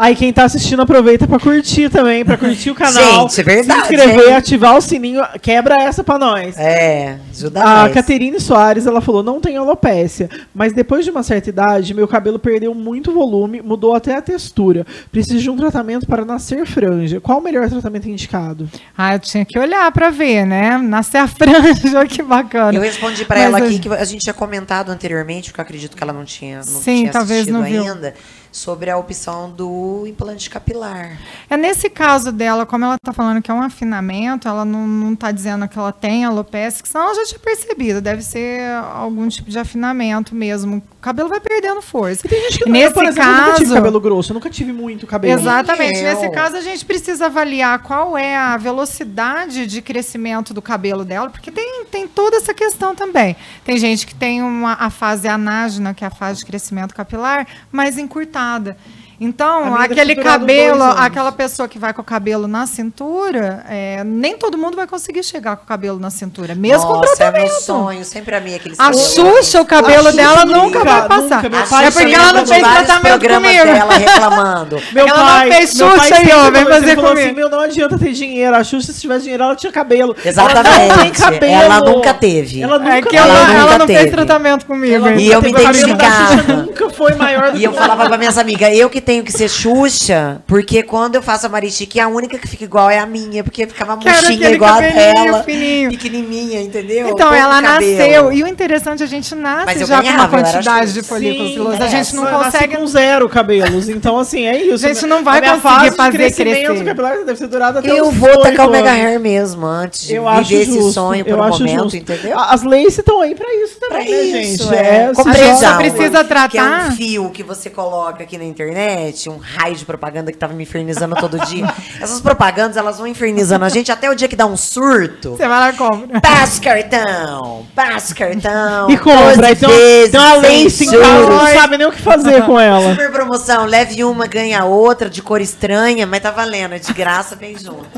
Aí 0.00 0.16
quem 0.16 0.32
tá 0.32 0.44
assistindo 0.44 0.80
aproveita 0.80 1.28
para 1.28 1.38
curtir 1.38 1.90
também, 1.90 2.24
para 2.24 2.38
curtir 2.38 2.70
o 2.70 2.74
canal. 2.74 3.28
Gente, 3.28 3.38
é 3.42 3.44
verdade. 3.44 3.86
Se 3.86 3.94
inscrever, 3.94 4.28
hein? 4.28 4.34
ativar 4.34 4.74
o 4.74 4.80
sininho, 4.80 5.22
quebra 5.42 5.76
essa 5.82 6.02
para 6.02 6.18
nós. 6.18 6.56
É, 6.56 7.18
ajuda 7.30 7.60
A 7.60 7.64
mais. 7.64 7.92
Caterine 7.92 8.40
Soares, 8.40 8.86
ela 8.86 9.02
falou: 9.02 9.22
"Não 9.22 9.42
tenho 9.42 9.60
alopécia, 9.60 10.30
mas 10.54 10.72
depois 10.72 11.04
de 11.04 11.10
uma 11.10 11.22
certa 11.22 11.50
idade, 11.50 11.92
meu 11.92 12.08
cabelo 12.08 12.38
perdeu 12.38 12.74
muito 12.74 13.12
volume, 13.12 13.60
mudou 13.60 13.94
até 13.94 14.16
a 14.16 14.22
textura. 14.22 14.86
Preciso 15.12 15.38
de 15.38 15.50
um 15.50 15.56
tratamento 15.58 16.06
para 16.06 16.24
nascer 16.24 16.64
franja. 16.64 17.20
Qual 17.20 17.38
o 17.38 17.42
melhor 17.42 17.68
tratamento 17.68 18.08
indicado?" 18.08 18.70
Ah, 18.96 19.16
eu 19.16 19.18
tinha 19.18 19.44
que 19.44 19.58
olhar 19.58 19.92
para 19.92 20.08
ver, 20.08 20.46
né? 20.46 20.78
Nascer 20.78 21.18
a 21.18 21.28
franja, 21.28 22.06
que 22.06 22.22
bacana. 22.22 22.78
Eu 22.78 22.80
respondi 22.80 23.26
para 23.26 23.40
ela 23.40 23.58
aqui 23.58 23.78
que 23.78 23.88
a 23.90 24.04
gente 24.06 24.22
tinha 24.22 24.32
comentado 24.32 24.88
anteriormente, 24.88 25.50
porque 25.50 25.60
eu 25.60 25.64
acredito 25.64 25.94
que 25.94 26.02
ela 26.02 26.14
não 26.14 26.24
tinha, 26.24 26.56
não 26.56 26.64
Sim, 26.64 27.00
tinha 27.00 27.12
talvez 27.12 27.46
não 27.48 27.62
ainda. 27.62 28.14
Viu 28.14 28.39
sobre 28.52 28.90
a 28.90 28.96
opção 28.96 29.50
do 29.50 30.04
implante 30.06 30.50
capilar. 30.50 31.18
É 31.48 31.56
nesse 31.56 31.88
caso 31.88 32.32
dela, 32.32 32.66
como 32.66 32.84
ela 32.84 32.96
está 32.96 33.12
falando 33.12 33.40
que 33.40 33.50
é 33.50 33.54
um 33.54 33.62
afinamento, 33.62 34.48
ela 34.48 34.64
não 34.64 35.12
está 35.12 35.30
dizendo 35.30 35.68
que 35.68 35.78
ela 35.78 35.92
tem 35.92 36.24
alopecia, 36.24 36.82
que 36.82 36.88
senão 36.88 37.06
ela 37.06 37.14
já 37.14 37.24
tinha 37.26 37.38
percebido, 37.38 38.00
deve 38.00 38.22
ser 38.22 38.62
algum 38.94 39.28
tipo 39.28 39.50
de 39.50 39.58
afinamento 39.58 40.34
mesmo. 40.34 40.78
O 40.78 41.00
cabelo 41.00 41.28
vai 41.28 41.40
perdendo 41.40 41.80
força. 41.80 42.26
E 42.26 42.28
tem 42.28 42.42
gente 42.42 42.64
que 42.64 42.70
nesse 42.70 42.86
eu, 42.86 42.92
por 42.92 43.04
exemplo, 43.04 43.22
caso, 43.22 43.40
eu 43.40 43.46
nunca 43.46 43.58
tive 43.58 43.74
cabelo 43.74 44.00
grosso, 44.00 44.32
eu 44.32 44.34
nunca 44.34 44.50
tive 44.50 44.72
muito 44.72 45.06
cabelo. 45.06 45.40
Exatamente. 45.40 46.02
Nesse 46.02 46.28
caso, 46.30 46.56
a 46.56 46.60
gente 46.60 46.84
precisa 46.84 47.26
avaliar 47.26 47.78
qual 47.82 48.18
é 48.18 48.36
a 48.36 48.56
velocidade 48.56 49.66
de 49.66 49.80
crescimento 49.80 50.52
do 50.52 50.60
cabelo 50.60 51.04
dela, 51.04 51.30
porque 51.30 51.50
tem, 51.50 51.84
tem 51.90 52.06
toda 52.06 52.36
essa 52.36 52.52
questão 52.52 52.94
também. 52.94 53.36
Tem 53.64 53.78
gente 53.78 54.06
que 54.06 54.14
tem 54.14 54.42
uma, 54.42 54.74
a 54.74 54.90
fase 54.90 55.28
anágena, 55.28 55.94
que 55.94 56.04
é 56.04 56.08
a 56.08 56.10
fase 56.10 56.40
de 56.40 56.46
crescimento 56.46 56.94
capilar, 56.94 57.46
mais 57.70 57.96
encurtada 57.96 58.39
nada. 58.40 58.76
Então, 59.20 59.74
aquele 59.74 60.16
cabelo, 60.16 60.82
aquela 60.82 61.30
pessoa 61.30 61.68
que 61.68 61.78
vai 61.78 61.92
com 61.92 62.00
o 62.00 62.04
cabelo 62.04 62.48
na 62.48 62.66
cintura, 62.66 63.62
é, 63.68 64.02
nem 64.02 64.38
todo 64.38 64.56
mundo 64.56 64.76
vai 64.76 64.86
conseguir 64.86 65.22
chegar 65.22 65.56
com 65.56 65.64
o 65.64 65.66
cabelo 65.66 66.00
na 66.00 66.08
cintura, 66.08 66.54
mesmo 66.54 66.88
Nossa, 66.88 67.10
com 67.10 67.16
tratamento. 67.16 67.36
é 67.36 67.40
meu 67.50 67.60
sonho, 67.60 68.02
sempre 68.02 68.34
a 68.34 68.40
minha 68.40 68.56
aquele 68.56 68.74
A 68.78 68.92
Xuxa, 68.94 69.60
o 69.60 69.66
cabelo 69.66 70.08
a 70.08 70.12
dela 70.12 70.46
nunca, 70.46 70.82
vai 70.82 71.06
passar. 71.06 71.42
Nunca. 71.42 71.66
pai 71.66 71.86
é 71.86 71.90
porque 71.90 72.14
ela 72.14 72.32
não 72.32 72.46
fez 72.46 72.62
tratamento 72.62 73.28
comigo. 73.28 73.64
Dela 73.64 73.92
reclamando. 73.98 74.82
meu 74.92 75.06
ela 75.06 75.18
pai, 75.18 75.48
não 75.48 75.56
fez 75.56 75.70
Xuxa 75.70 76.14
aí, 76.14 76.32
ó, 76.32 76.50
vem 76.50 76.64
fazer 76.64 76.96
comigo. 76.96 77.18
Assim, 77.18 77.32
meu, 77.32 77.50
não 77.50 77.60
adianta 77.60 77.98
ter 77.98 78.12
dinheiro. 78.12 78.56
A 78.56 78.64
Xuxa, 78.64 78.90
se 78.90 79.02
tivesse 79.02 79.24
dinheiro, 79.24 79.44
ela 79.44 79.54
tinha 79.54 79.70
cabelo. 79.70 80.16
Exatamente. 80.24 80.66
Ela 80.70 80.96
não 80.96 81.02
tem 81.02 81.12
cabelo. 81.12 81.52
Ela 81.52 81.80
nunca 81.80 82.14
teve. 82.14 82.62
Ela 82.62 82.78
nunca, 82.78 82.96
é 82.96 83.02
que 83.02 83.16
ela, 83.16 83.28
ela, 83.28 83.60
ela 83.60 83.78
não 83.78 83.86
teve. 83.86 83.98
fez 83.98 84.12
tratamento 84.12 84.64
comigo. 84.64 85.08
E 85.10 85.30
eu 85.30 85.42
me 85.42 85.50
identificava. 85.50 86.56
nunca 86.64 86.88
foi 86.88 87.14
maior 87.16 87.52
do 87.52 87.58
E 87.58 87.64
eu 87.64 87.74
falava 87.74 88.06
para 88.06 88.16
minhas 88.16 88.38
amigas, 88.38 88.74
eu 88.74 88.88
que 88.88 89.09
tenho 89.10 89.24
que 89.24 89.32
ser 89.32 89.48
Xuxa, 89.48 90.40
porque 90.46 90.84
quando 90.84 91.16
eu 91.16 91.22
faço 91.22 91.44
a 91.44 91.48
Marichique, 91.48 91.98
a 91.98 92.06
única 92.06 92.38
que 92.38 92.46
fica 92.46 92.62
igual 92.62 92.88
é 92.88 93.00
a 93.00 93.06
minha, 93.06 93.42
porque 93.42 93.66
ficava 93.66 93.96
murchinha 93.96 94.50
igual 94.50 94.74
a 94.74 94.80
dela. 94.80 95.42
Fininho. 95.42 95.90
Pequenininha, 95.90 96.62
entendeu? 96.62 97.08
Então, 97.08 97.34
ela 97.34 97.60
nasceu. 97.60 98.32
E 98.32 98.44
o 98.44 98.46
interessante, 98.46 99.02
a 99.02 99.06
gente 99.06 99.34
nasce 99.34 99.84
já 99.84 100.00
ganhava, 100.00 100.28
com 100.28 100.36
uma 100.36 100.44
quantidade 100.44 100.92
de 100.92 101.02
folículos 101.02 101.50
pilosos. 101.50 101.80
a 101.80 101.88
gente 101.88 102.14
não 102.14 102.24
consegue. 102.24 102.76
com 102.76 102.86
zero 102.86 103.28
cabelos. 103.28 103.88
Então, 103.88 104.16
assim, 104.16 104.46
é 104.46 104.62
isso. 104.62 104.86
A 104.86 104.92
gente 104.92 105.06
não 105.06 105.24
vai 105.24 105.40
conseguir 105.40 105.96
fazer 105.96 106.32
crescer. 106.32 106.84
capilar 106.84 107.24
deve 107.24 107.36
ser 107.36 107.48
durado 107.48 107.80
até 107.80 107.90
Eu 107.90 108.12
vou 108.12 108.42
tacar 108.42 108.68
o 108.68 108.70
Mega 108.70 108.92
Hair 108.92 109.18
mesmo 109.18 109.66
antes 109.66 110.06
de 110.06 110.14
eu 110.14 110.24
viver 110.36 110.62
esse 110.62 110.92
sonho 110.92 111.24
por 111.24 111.34
um 111.34 111.48
momento, 111.48 111.82
justo. 111.82 111.96
entendeu? 111.96 112.38
As 112.38 112.62
leis 112.62 112.96
estão 112.96 113.20
aí 113.20 113.34
pra 113.34 113.52
isso 113.56 113.80
também, 113.80 114.06
pra 114.06 114.14
né, 114.14 114.22
isso, 114.22 114.64
gente? 114.64 114.74
É. 114.74 115.10
é. 115.10 115.12
Comprei 115.12 115.56
já. 115.56 115.76
precisa 115.76 116.22
tratar. 116.22 116.48
Que 116.48 116.58
é 116.58 116.62
um 116.62 116.92
fio 116.92 117.30
que 117.30 117.42
você 117.42 117.68
coloca 117.68 118.22
aqui 118.22 118.38
na 118.38 118.44
internet, 118.44 118.99
um 119.28 119.38
raio 119.38 119.74
de 119.74 119.84
propaganda 119.84 120.30
que 120.30 120.38
tava 120.38 120.52
me 120.52 120.62
infernizando 120.64 121.14
todo 121.16 121.38
dia. 121.46 121.72
Essas 122.00 122.20
propagandas, 122.20 122.76
elas 122.76 122.98
vão 122.98 123.06
infernizando 123.06 123.64
a 123.64 123.68
gente 123.68 123.90
até 123.90 124.10
o 124.10 124.14
dia 124.14 124.28
que 124.28 124.36
dá 124.36 124.46
um 124.46 124.56
surto. 124.56 125.30
Você 125.30 125.48
vai 125.48 125.60
lá 125.60 125.70
e 125.70 125.72
compra. 125.74 126.20
Passa 126.20 126.60
cartão, 126.60 127.66
passa 127.74 128.14
cartão. 128.14 128.90
E 128.90 128.96
compra. 128.96 129.50
Então, 129.50 129.70
vezes, 129.70 130.14
uma 130.14 130.34
lace 130.34 130.84
em 130.84 130.90
casa, 130.90 131.26
não 131.28 131.46
sabe 131.46 131.78
nem 131.78 131.86
o 131.86 131.92
que 131.92 132.02
fazer 132.02 132.44
com 132.44 132.58
ela. 132.60 132.90
Super 132.90 133.10
promoção, 133.10 133.64
leve 133.64 134.02
uma, 134.04 134.26
ganha 134.26 134.64
outra, 134.64 135.08
de 135.08 135.22
cor 135.22 135.40
estranha, 135.40 136.06
mas 136.06 136.20
tá 136.20 136.30
valendo, 136.30 136.74
é 136.74 136.78
de 136.78 136.92
graça, 136.92 137.36
vem 137.36 137.56
junto. 137.58 137.88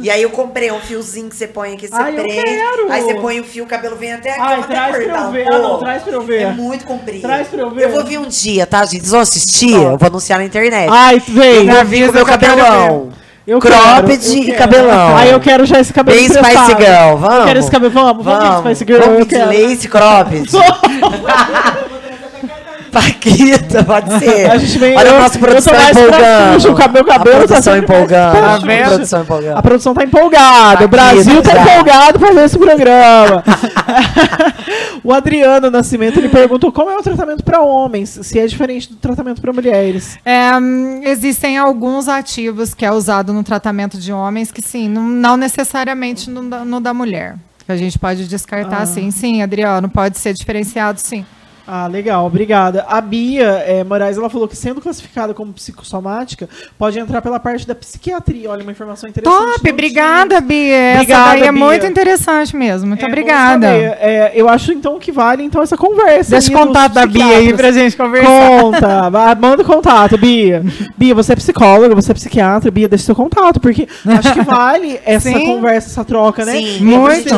E 0.00 0.10
aí 0.10 0.22
eu 0.22 0.30
comprei 0.30 0.70
um 0.70 0.80
fiozinho 0.80 1.28
que 1.28 1.36
você 1.36 1.46
põe 1.46 1.74
aqui, 1.74 1.88
você 1.88 1.94
Ai, 1.94 2.12
prende. 2.12 2.62
Aí 2.90 3.02
você 3.02 3.14
põe 3.14 3.40
o 3.40 3.44
fio, 3.44 3.64
o 3.64 3.66
cabelo 3.66 3.96
vem 3.96 4.12
até 4.12 4.32
aqui. 4.32 4.40
Ai, 4.40 4.62
traz 4.64 4.96
pra 4.96 5.20
eu 5.20 5.30
ver. 5.30 5.46
Ah, 5.52 5.58
não, 5.58 5.78
traz 5.78 6.02
pra 6.02 6.12
eu 6.12 6.22
ver. 6.22 6.42
É 6.42 6.52
muito 6.52 6.84
comprido. 6.84 7.22
Traz 7.22 7.48
pra 7.48 7.60
eu 7.60 7.70
ver. 7.70 7.84
Eu 7.84 7.90
vou 7.90 8.04
vir 8.04 8.18
um 8.18 8.28
dia, 8.28 8.66
tá, 8.66 8.84
gente? 8.84 9.00
Vocês 9.00 9.10
vão 9.10 9.20
assistir? 9.20 9.72
Eu 9.72 9.96
vou 9.96 10.06
anunciar 10.06 10.38
na 10.42 10.46
internet. 10.46 10.88
Ai, 10.90 11.22
vem. 11.26 11.68
Eu 11.68 11.84
vir 11.84 12.06
com 12.08 12.14
meu 12.14 12.26
cabelão. 12.26 13.12
Eu 13.44 13.58
Cropped 13.58 14.18
quero, 14.18 14.50
e 14.50 14.52
cabelão. 14.52 15.16
Aí 15.16 15.30
eu 15.30 15.40
quero 15.40 15.66
já 15.66 15.80
esse 15.80 15.92
cabelo 15.92 16.16
Bem 16.16 16.28
Spice 16.28 16.76
Girl, 16.78 17.16
vamos. 17.18 17.38
Eu 17.38 17.44
quero 17.44 17.58
esse 17.58 17.70
cabelo, 17.70 17.92
vamos, 17.92 18.24
vamos, 18.24 18.44
vamos 18.44 18.78
Spice 18.78 18.84
Girl. 18.84 19.02
Vamos 19.02 19.32
lace 19.32 19.88
cropped. 19.88 20.48
Paquita, 22.92 23.82
pode 23.82 24.10
ser. 24.20 24.50
A 24.50 24.58
gente 24.58 24.78
vem, 24.78 24.94
Olha 24.96 25.08
eu, 25.08 25.16
a 25.16 25.20
nossa 25.20 25.38
produção 25.38 25.72
empolgando. 25.74 26.60
Sujo, 26.60 26.74
o 26.74 26.92
meu 26.92 27.04
cabelo 27.04 27.36
a 27.36 27.46
produção 27.46 27.62
tá 27.72 27.78
empolgando. 27.78 28.32
Tá 28.32 28.58
vendo? 28.58 28.82
A 28.82 28.88
produção 28.90 29.22
empolgando. 29.22 29.56
A 29.56 29.62
produção 29.62 29.94
tá 29.94 30.04
empolgada. 30.04 30.52
Paquita, 30.62 30.84
o 30.84 30.88
Brasil 30.88 31.42
tá 31.42 31.54
já. 31.54 31.62
empolgado 31.62 32.18
pra 32.18 32.32
ver 32.32 32.44
esse 32.44 32.58
programa. 32.58 33.44
o 35.02 35.12
Adriano 35.12 35.70
Nascimento, 35.70 36.18
ele 36.18 36.28
perguntou 36.28 36.70
como 36.70 36.90
é 36.90 36.96
o 36.98 37.02
tratamento 37.02 37.42
para 37.42 37.62
homens, 37.62 38.18
se 38.22 38.38
é 38.38 38.46
diferente 38.46 38.90
do 38.90 38.96
tratamento 38.96 39.40
para 39.40 39.52
mulheres. 39.52 40.18
É, 40.24 40.50
existem 41.08 41.56
alguns 41.56 42.08
ativos 42.08 42.74
que 42.74 42.84
é 42.84 42.92
usado 42.92 43.32
no 43.32 43.42
tratamento 43.42 43.96
de 43.96 44.12
homens 44.12 44.52
que 44.52 44.60
sim, 44.60 44.88
não, 44.88 45.02
não 45.02 45.36
necessariamente 45.38 46.28
no, 46.28 46.42
no 46.42 46.78
da 46.78 46.92
mulher. 46.92 47.36
A 47.66 47.76
gente 47.76 47.98
pode 47.98 48.28
descartar 48.28 48.82
ah. 48.82 48.86
sim. 48.86 49.10
Sim, 49.10 49.40
Adriano, 49.40 49.88
pode 49.88 50.18
ser 50.18 50.34
diferenciado 50.34 51.00
sim. 51.00 51.24
Ah, 51.66 51.86
legal, 51.86 52.26
obrigada. 52.26 52.84
A 52.88 53.00
Bia 53.00 53.46
é, 53.66 53.84
Moraes, 53.84 54.18
ela 54.18 54.28
falou 54.28 54.48
que 54.48 54.56
sendo 54.56 54.80
classificada 54.80 55.32
como 55.32 55.52
psicossomática, 55.52 56.48
pode 56.78 56.98
entrar 56.98 57.22
pela 57.22 57.38
parte 57.38 57.66
da 57.66 57.74
psiquiatria. 57.74 58.50
Olha, 58.50 58.62
uma 58.62 58.72
informação 58.72 59.08
interessante. 59.08 59.54
Top, 59.54 59.70
obrigada, 59.70 60.40
Bia. 60.40 60.94
Obrigada, 60.96 61.22
Essa 61.22 61.30
daí 61.30 61.42
é 61.42 61.52
Bia. 61.52 61.64
muito 61.64 61.86
interessante 61.86 62.56
mesmo. 62.56 62.88
Muito 62.88 63.04
é, 63.04 63.08
obrigada. 63.08 63.68
É, 63.68 64.32
eu 64.34 64.48
acho, 64.48 64.72
então, 64.72 64.98
que 64.98 65.12
vale 65.12 65.42
então 65.42 65.62
essa 65.62 65.76
conversa. 65.76 66.32
Deixa 66.32 66.50
o 66.50 66.66
contato 66.66 66.92
da 66.94 67.06
Bia 67.06 67.36
aí 67.36 67.54
pra 67.54 67.70
gente 67.70 67.96
conversar. 67.96 68.48
Conta, 68.48 69.10
manda 69.40 69.64
contato, 69.64 70.18
Bia. 70.18 70.64
Bia, 70.96 71.14
você 71.14 71.32
é 71.32 71.36
psicóloga, 71.36 71.94
você 71.94 72.10
é 72.10 72.14
psiquiatra, 72.14 72.70
Bia, 72.70 72.88
deixa 72.88 73.04
seu 73.04 73.14
contato, 73.14 73.60
porque 73.60 73.88
acho 74.06 74.32
que 74.32 74.42
vale 74.42 75.00
essa 75.06 75.30
Sim. 75.30 75.46
conversa, 75.46 75.88
essa 75.88 76.04
troca, 76.04 76.44
né? 76.44 76.54
Sim, 76.54 76.84
muito. 76.84 77.34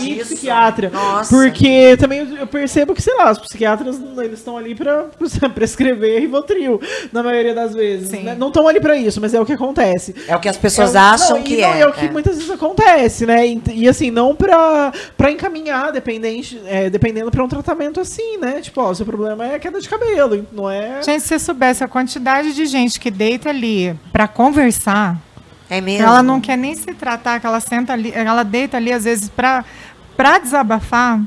e 0.00 0.14
psiquiatra. 0.16 0.90
Nossa. 0.90 1.34
Porque 1.34 1.96
também 1.98 2.26
eu 2.38 2.46
percebo 2.46 2.94
que, 2.94 3.02
sei 3.02 3.14
lá, 3.14 3.32
psiquiatras 3.44 4.00
eles 4.18 4.38
estão 4.38 4.56
ali 4.56 4.74
para 4.74 5.06
prescrever 5.54 6.20
Rivotril, 6.20 6.80
na 7.12 7.22
maioria 7.22 7.54
das 7.54 7.74
vezes. 7.74 8.10
Né? 8.10 8.34
Não 8.34 8.48
estão 8.48 8.66
ali 8.66 8.80
para 8.80 8.96
isso, 8.96 9.20
mas 9.20 9.34
é 9.34 9.40
o 9.40 9.46
que 9.46 9.52
acontece. 9.52 10.14
É 10.26 10.34
o 10.34 10.40
que 10.40 10.48
as 10.48 10.56
pessoas 10.56 10.94
é 10.94 10.98
acham 10.98 11.38
não, 11.38 11.44
que 11.44 11.60
não, 11.60 11.68
é. 11.68 11.80
É 11.80 11.86
o 11.86 11.92
que 11.92 12.06
é. 12.06 12.10
muitas 12.10 12.36
vezes 12.36 12.50
acontece, 12.50 13.26
né? 13.26 13.46
E, 13.46 13.62
e 13.74 13.88
assim, 13.88 14.10
não 14.10 14.34
para 14.34 14.92
encaminhar, 15.30 15.92
dependente, 15.92 16.60
é, 16.66 16.90
dependendo 16.90 17.30
para 17.30 17.42
um 17.44 17.48
tratamento 17.48 18.00
assim, 18.00 18.38
né? 18.38 18.60
Tipo, 18.60 18.80
ó, 18.80 18.90
o 18.90 18.94
seu 18.94 19.06
problema 19.06 19.46
é 19.46 19.58
queda 19.58 19.80
de 19.80 19.88
cabelo, 19.88 20.46
não 20.52 20.70
é. 20.70 21.02
Gente, 21.02 21.22
se 21.22 21.28
você 21.28 21.38
soubesse 21.38 21.84
a 21.84 21.88
quantidade 21.88 22.54
de 22.54 22.66
gente 22.66 22.98
que 22.98 23.10
deita 23.10 23.50
ali 23.50 23.94
para 24.12 24.26
conversar. 24.28 25.16
É 25.68 25.80
mesmo? 25.80 26.06
Ela 26.06 26.22
não 26.22 26.40
quer 26.40 26.56
nem 26.56 26.74
se 26.74 26.92
tratar, 26.94 27.40
que 27.40 27.46
ela 27.46 27.60
senta 27.60 27.92
ali, 27.92 28.12
ela 28.14 28.42
deita 28.42 28.76
ali 28.76 28.92
às 28.92 29.04
vezes 29.04 29.28
para 29.28 29.64
para 30.16 30.38
desabafar 30.38 31.20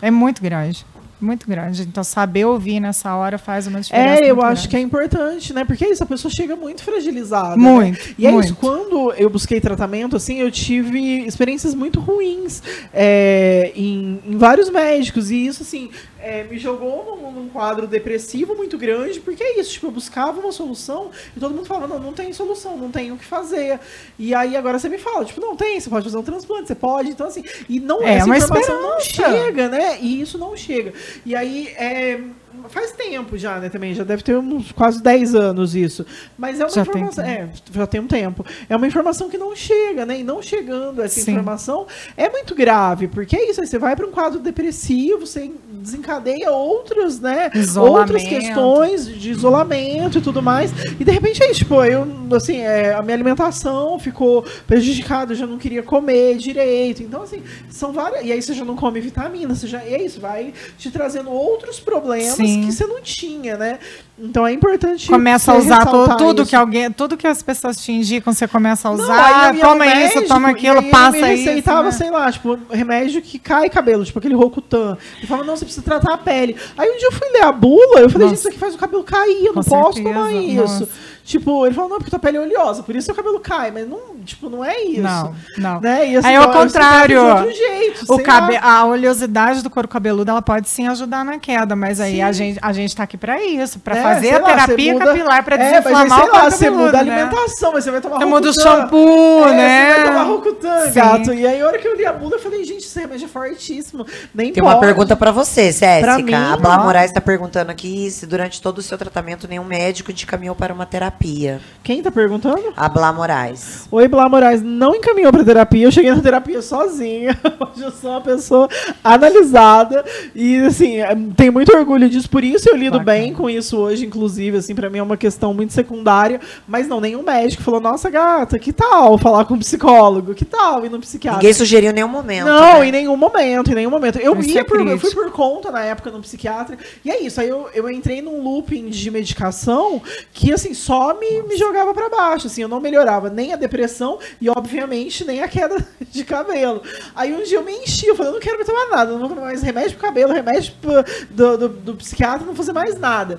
é 0.00 0.10
muito 0.10 0.42
grande. 0.42 0.84
Muito 1.22 1.46
grande. 1.46 1.82
Então, 1.82 2.02
saber 2.02 2.44
ouvir 2.44 2.80
nessa 2.80 3.14
hora 3.14 3.38
faz 3.38 3.68
uma 3.68 3.80
diferença. 3.80 4.24
É, 4.24 4.30
eu 4.30 4.42
acho 4.42 4.62
grande. 4.62 4.68
que 4.68 4.76
é 4.76 4.80
importante, 4.80 5.52
né? 5.52 5.64
Porque 5.64 5.84
é 5.84 5.90
isso, 5.90 6.02
a 6.02 6.06
pessoa 6.06 6.32
chega 6.32 6.56
muito 6.56 6.82
fragilizada. 6.82 7.56
Muito. 7.56 8.08
Né? 8.08 8.14
E 8.18 8.26
é 8.26 8.32
muito. 8.32 8.46
isso, 8.46 8.56
quando 8.56 9.12
eu 9.12 9.30
busquei 9.30 9.60
tratamento, 9.60 10.16
assim, 10.16 10.40
eu 10.40 10.50
tive 10.50 11.24
experiências 11.24 11.74
muito 11.74 12.00
ruins 12.00 12.60
é, 12.92 13.72
em, 13.76 14.20
em, 14.26 14.36
vários 14.36 14.68
médicos. 14.68 15.30
E 15.30 15.46
isso, 15.46 15.62
assim, 15.62 15.90
é, 16.18 16.42
me 16.44 16.58
jogou 16.58 17.20
num, 17.20 17.30
num, 17.30 17.48
quadro 17.48 17.86
depressivo 17.86 18.54
muito 18.54 18.76
grande, 18.76 19.20
porque 19.20 19.42
é 19.42 19.60
isso, 19.60 19.72
tipo, 19.72 19.86
eu 19.86 19.90
buscava 19.90 20.40
uma 20.40 20.52
solução 20.52 21.10
e 21.36 21.40
todo 21.40 21.54
mundo 21.54 21.66
falava, 21.66 21.86
não, 21.86 21.98
não 21.98 22.12
tem 22.12 22.32
solução, 22.32 22.76
não 22.76 22.90
tem 22.90 23.12
o 23.12 23.16
que 23.16 23.24
fazer. 23.24 23.78
E 24.18 24.34
aí 24.34 24.56
agora 24.56 24.78
você 24.78 24.88
me 24.88 24.98
fala, 24.98 25.24
tipo, 25.24 25.40
não 25.40 25.54
tem, 25.56 25.78
você 25.78 25.90
pode 25.90 26.04
fazer 26.04 26.16
um 26.16 26.22
transplante, 26.22 26.68
você 26.68 26.74
pode, 26.74 27.10
então 27.10 27.26
assim, 27.26 27.44
e 27.68 27.78
não 27.78 28.02
é, 28.02 28.16
essa 28.16 28.28
informação 28.28 28.82
não 28.82 29.00
chega, 29.00 29.68
né? 29.68 29.98
E 30.00 30.20
isso 30.20 30.38
não 30.38 30.56
chega. 30.56 30.92
E 31.24 31.34
aí 31.36 31.68
é 31.76 32.20
faz 32.68 32.92
tempo 32.92 33.36
já, 33.36 33.58
né, 33.58 33.68
também, 33.68 33.94
já 33.94 34.04
deve 34.04 34.22
ter 34.22 34.36
uns 34.36 34.72
quase 34.72 35.02
10 35.02 35.34
anos 35.34 35.74
isso. 35.74 36.04
Mas 36.36 36.60
é 36.60 36.64
uma 36.64 36.70
já 36.70 36.82
informação, 36.82 37.24
tem, 37.24 37.34
é, 37.34 37.48
já 37.72 37.86
tem 37.86 38.00
um 38.00 38.06
tempo. 38.06 38.44
É 38.68 38.76
uma 38.76 38.86
informação 38.86 39.28
que 39.28 39.38
não 39.38 39.54
chega, 39.54 40.06
né? 40.06 40.20
E 40.20 40.24
não 40.24 40.42
chegando 40.42 41.02
essa 41.02 41.20
Sim. 41.20 41.32
informação 41.32 41.86
é 42.16 42.28
muito 42.28 42.54
grave, 42.54 43.08
porque 43.08 43.36
é 43.36 43.50
isso, 43.50 43.60
aí 43.60 43.66
você 43.66 43.78
vai 43.78 43.96
para 43.96 44.06
um 44.06 44.10
quadro 44.10 44.38
depressivo, 44.40 45.26
você 45.26 45.50
desencadeia 45.70 46.50
outras, 46.50 47.18
né, 47.18 47.50
outras 47.76 48.22
questões 48.22 49.06
de 49.06 49.30
isolamento 49.30 50.18
e 50.18 50.20
tudo 50.20 50.42
mais. 50.42 50.72
E 50.98 51.04
de 51.04 51.10
repente 51.10 51.42
é 51.42 51.50
isso, 51.50 51.60
tipo, 51.60 51.82
eu 51.84 52.06
assim, 52.34 52.58
é, 52.58 52.94
a 52.94 53.02
minha 53.02 53.14
alimentação 53.14 53.98
ficou 53.98 54.44
prejudicada, 54.66 55.32
eu 55.32 55.36
já 55.36 55.46
não 55.46 55.58
queria 55.58 55.82
comer 55.82 56.36
direito. 56.36 57.02
Então 57.02 57.22
assim, 57.22 57.42
são 57.68 57.92
várias, 57.92 58.24
e 58.24 58.32
aí 58.32 58.40
você 58.40 58.54
já 58.54 58.64
não 58.64 58.76
come 58.76 59.00
vitamina, 59.00 59.54
você 59.54 59.66
já, 59.66 59.84
e 59.84 59.94
é 59.94 60.04
isso, 60.04 60.20
vai 60.20 60.52
te 60.78 60.90
trazendo 60.90 61.30
outros 61.30 61.80
problemas 61.80 62.36
Sim. 62.36 62.41
Que 62.46 62.72
você 62.72 62.86
não 62.86 63.00
tinha, 63.00 63.56
né? 63.56 63.78
Então 64.18 64.46
é 64.46 64.52
importante. 64.52 65.08
Começa 65.08 65.52
a 65.52 65.56
usar 65.56 65.86
tudo, 65.86 66.16
tudo 66.16 66.46
que 66.46 66.54
alguém, 66.54 66.90
tudo 66.92 67.16
que 67.16 67.26
as 67.26 67.42
pessoas 67.42 67.78
te 67.78 67.92
indicam, 67.92 68.32
você 68.32 68.46
começa 68.46 68.88
a 68.88 68.92
usar. 68.92 69.52
Não, 69.54 69.60
toma 69.60 69.84
médico, 69.84 70.18
isso, 70.20 70.28
toma 70.28 70.50
aquilo, 70.50 70.82
passa 70.90 71.16
isso. 71.16 71.26
Ele 71.26 71.36
receitava, 71.36 71.84
né? 71.84 71.92
sei 71.92 72.10
lá, 72.10 72.30
tipo, 72.30 72.58
remédio 72.70 73.22
que 73.22 73.38
cai 73.38 73.70
cabelo, 73.70 74.04
tipo 74.04 74.18
aquele 74.18 74.34
Rocutan. 74.34 74.96
Ele 75.18 75.26
falava, 75.26 75.46
não, 75.46 75.56
você 75.56 75.64
precisa 75.64 75.84
tratar 75.84 76.14
a 76.14 76.18
pele. 76.18 76.56
Aí 76.76 76.90
um 76.90 76.98
dia 76.98 77.08
eu 77.08 77.12
fui 77.12 77.28
ler 77.30 77.42
a 77.42 77.52
bula, 77.52 78.00
eu 78.00 78.10
falei, 78.10 78.28
gente, 78.28 78.38
isso 78.38 78.48
aqui 78.48 78.58
faz 78.58 78.74
o 78.74 78.78
cabelo 78.78 79.02
cair, 79.02 79.46
eu 79.46 79.54
não 79.54 79.62
posso 79.62 79.94
certeza. 79.94 80.14
tomar 80.14 80.32
isso. 80.32 80.56
Nossa. 80.56 80.88
Tipo, 81.24 81.64
ele 81.64 81.74
falou, 81.74 81.88
não, 81.88 81.98
porque 81.98 82.10
tua 82.10 82.18
pele 82.18 82.36
é 82.36 82.40
oleosa, 82.40 82.82
por 82.82 82.96
isso 82.96 83.06
seu 83.06 83.14
cabelo 83.14 83.38
cai, 83.38 83.70
mas 83.70 83.88
não, 83.88 84.16
tipo, 84.24 84.50
não 84.50 84.64
é 84.64 84.82
isso. 84.82 85.02
Não, 85.02 85.34
não. 85.56 85.80
Né? 85.80 86.10
E, 86.10 86.16
assim, 86.16 86.28
Aí, 86.28 86.34
ao 86.34 86.50
contrário, 86.50 87.20
jeito, 87.52 88.12
o 88.12 88.18
cabe 88.18 88.56
a 88.56 88.84
oleosidade 88.84 89.62
do 89.62 89.70
couro 89.70 89.86
cabeludo, 89.86 90.30
ela 90.30 90.42
pode 90.42 90.68
sim 90.68 90.88
ajudar 90.88 91.24
na 91.24 91.38
queda, 91.38 91.76
mas 91.76 92.00
aí 92.00 92.20
a 92.20 92.32
gente, 92.32 92.58
a 92.60 92.72
gente 92.72 92.96
tá 92.96 93.04
aqui 93.04 93.16
pra 93.16 93.42
isso, 93.42 93.78
pra 93.78 94.01
é, 94.02 94.14
fazer 94.14 94.34
a 94.34 94.38
lá, 94.38 94.44
terapia 94.46 94.92
muda, 94.92 95.06
capilar 95.06 95.44
pra 95.44 95.56
é, 95.56 95.58
desinflamar 95.58 96.08
mas 96.08 96.18
aí, 96.18 96.28
o 96.28 96.32
lá, 96.32 96.50
Você 96.50 96.70
muda 96.70 96.98
a 96.98 97.04
né? 97.04 97.22
alimentação, 97.22 97.72
mas 97.72 97.84
você 97.84 97.90
vai 97.90 98.00
tomar 98.00 98.18
Você 98.18 98.24
muda 98.24 98.50
o 98.50 98.52
shampoo, 98.52 99.48
é, 99.48 99.52
né? 99.52 99.94
Você 99.94 100.00
vai 100.00 100.06
tomar 100.06 100.22
Rocutan, 100.24 100.90
gato. 100.92 101.34
E 101.34 101.46
aí, 101.46 101.60
a 101.60 101.66
hora 101.66 101.78
que 101.78 101.88
eu 101.88 101.96
li 101.96 102.06
a 102.06 102.12
bula, 102.12 102.36
eu 102.36 102.40
falei, 102.40 102.64
gente, 102.64 102.86
esse 102.86 102.98
remédio 102.98 103.24
é 103.26 103.28
fortíssimo. 103.28 104.06
Nem 104.34 104.52
Tem 104.52 104.62
pode. 104.62 104.74
uma 104.74 104.80
pergunta 104.80 105.16
pra 105.16 105.30
você, 105.30 105.72
Césica. 105.72 106.52
a 106.52 106.56
Blá 106.56 106.78
Moraes 106.78 107.12
tá 107.12 107.20
perguntando 107.20 107.70
aqui 107.70 108.10
se 108.10 108.26
durante 108.26 108.60
todo 108.60 108.78
o 108.78 108.82
seu 108.82 108.98
tratamento 108.98 109.46
nenhum 109.48 109.64
médico 109.64 110.12
te 110.12 110.24
encaminhou 110.24 110.54
para 110.54 110.72
uma 110.72 110.86
terapia. 110.86 111.60
Quem 111.82 112.02
tá 112.02 112.10
perguntando? 112.10 112.72
A 112.76 112.88
Blá 112.88 113.12
Moraes. 113.12 113.86
Oi, 113.90 114.08
Blá 114.08 114.28
Moraes. 114.28 114.62
Não 114.62 114.94
encaminhou 114.94 115.32
pra 115.32 115.44
terapia. 115.44 115.86
Eu 115.86 115.92
cheguei 115.92 116.12
na 116.12 116.20
terapia 116.20 116.62
sozinha. 116.62 117.38
Hoje 117.60 117.82
eu 117.84 117.90
sou 117.90 118.10
uma 118.10 118.20
pessoa 118.20 118.68
analisada. 119.02 120.04
E, 120.34 120.58
assim, 120.60 121.00
é, 121.00 121.14
tenho 121.36 121.52
muito 121.52 121.74
orgulho 121.76 122.08
disso. 122.08 122.28
Por 122.28 122.42
isso 122.44 122.68
eu 122.68 122.76
lido 122.76 122.98
Bacana. 122.98 123.18
bem 123.18 123.34
com 123.34 123.48
isso 123.48 123.76
hoje, 123.76 123.91
inclusive. 124.00 124.56
Assim, 124.56 124.74
pra 124.74 124.88
mim 124.88 124.98
é 124.98 125.02
uma 125.02 125.16
questão 125.16 125.52
muito 125.52 125.72
secundária. 125.72 126.40
Mas 126.66 126.86
não, 126.86 127.00
nenhum 127.00 127.22
médico 127.22 127.62
falou: 127.62 127.80
nossa, 127.80 128.08
gata, 128.08 128.58
que 128.58 128.72
tal 128.72 129.18
falar 129.18 129.44
com 129.44 129.54
um 129.54 129.58
psicólogo? 129.58 130.34
Que 130.34 130.44
tal 130.44 130.84
ir 130.84 130.90
no 130.90 131.00
psiquiatra? 131.00 131.38
Ninguém 131.38 131.52
sugeriu 131.52 131.90
em 131.90 131.94
nenhum 131.94 132.08
momento. 132.08 132.46
Não, 132.46 132.80
né? 132.80 132.88
em 132.88 132.92
nenhum 132.92 133.16
momento, 133.16 133.70
em 133.70 133.74
nenhum 133.74 133.90
momento. 133.90 134.18
Eu, 134.18 134.40
ia 134.40 134.60
é 134.60 134.64
por, 134.64 134.80
eu 134.86 134.98
fui 134.98 135.10
por 135.10 135.30
conta 135.30 135.70
na 135.70 135.84
época 135.84 136.10
no 136.10 136.20
psiquiatra. 136.20 136.78
E 137.04 137.10
é 137.10 137.20
isso. 137.20 137.40
Aí 137.40 137.48
eu, 137.48 137.68
eu 137.74 137.90
entrei 137.90 138.22
num 138.22 138.42
looping 138.42 138.88
de 138.88 139.10
medicação 139.10 140.00
que, 140.32 140.52
assim, 140.52 140.74
só 140.74 141.14
me, 141.18 141.42
me 141.42 141.56
jogava 141.56 141.92
para 141.92 142.08
baixo, 142.08 142.46
assim, 142.46 142.62
eu 142.62 142.68
não 142.68 142.80
melhorava 142.80 143.28
nem 143.28 143.52
a 143.52 143.56
depressão 143.56 144.18
e, 144.40 144.48
obviamente, 144.48 145.24
nem 145.24 145.42
a 145.42 145.48
queda 145.48 145.84
de 146.10 146.24
cabelo. 146.24 146.82
Aí 147.14 147.34
um 147.34 147.42
dia 147.42 147.58
eu 147.58 147.64
me 147.64 147.72
enchi, 147.72 148.06
eu 148.06 148.16
falei, 148.16 148.30
eu 148.30 148.34
não 148.34 148.40
quero 148.40 148.56
mais 148.56 148.68
tomar 148.68 148.88
nada, 148.88 149.12
não 149.12 149.20
vou 149.20 149.28
tomar 149.28 149.42
mais 149.42 149.62
remédio 149.62 149.92
pro 149.92 150.06
cabelo, 150.06 150.32
remédio 150.32 150.72
pro, 150.80 150.92
do, 151.30 151.58
do, 151.58 151.68
do 151.68 151.94
psiquiatra, 151.96 152.40
não 152.40 152.46
vou 152.46 152.56
fazer 152.56 152.72
mais 152.72 152.98
nada 152.98 153.38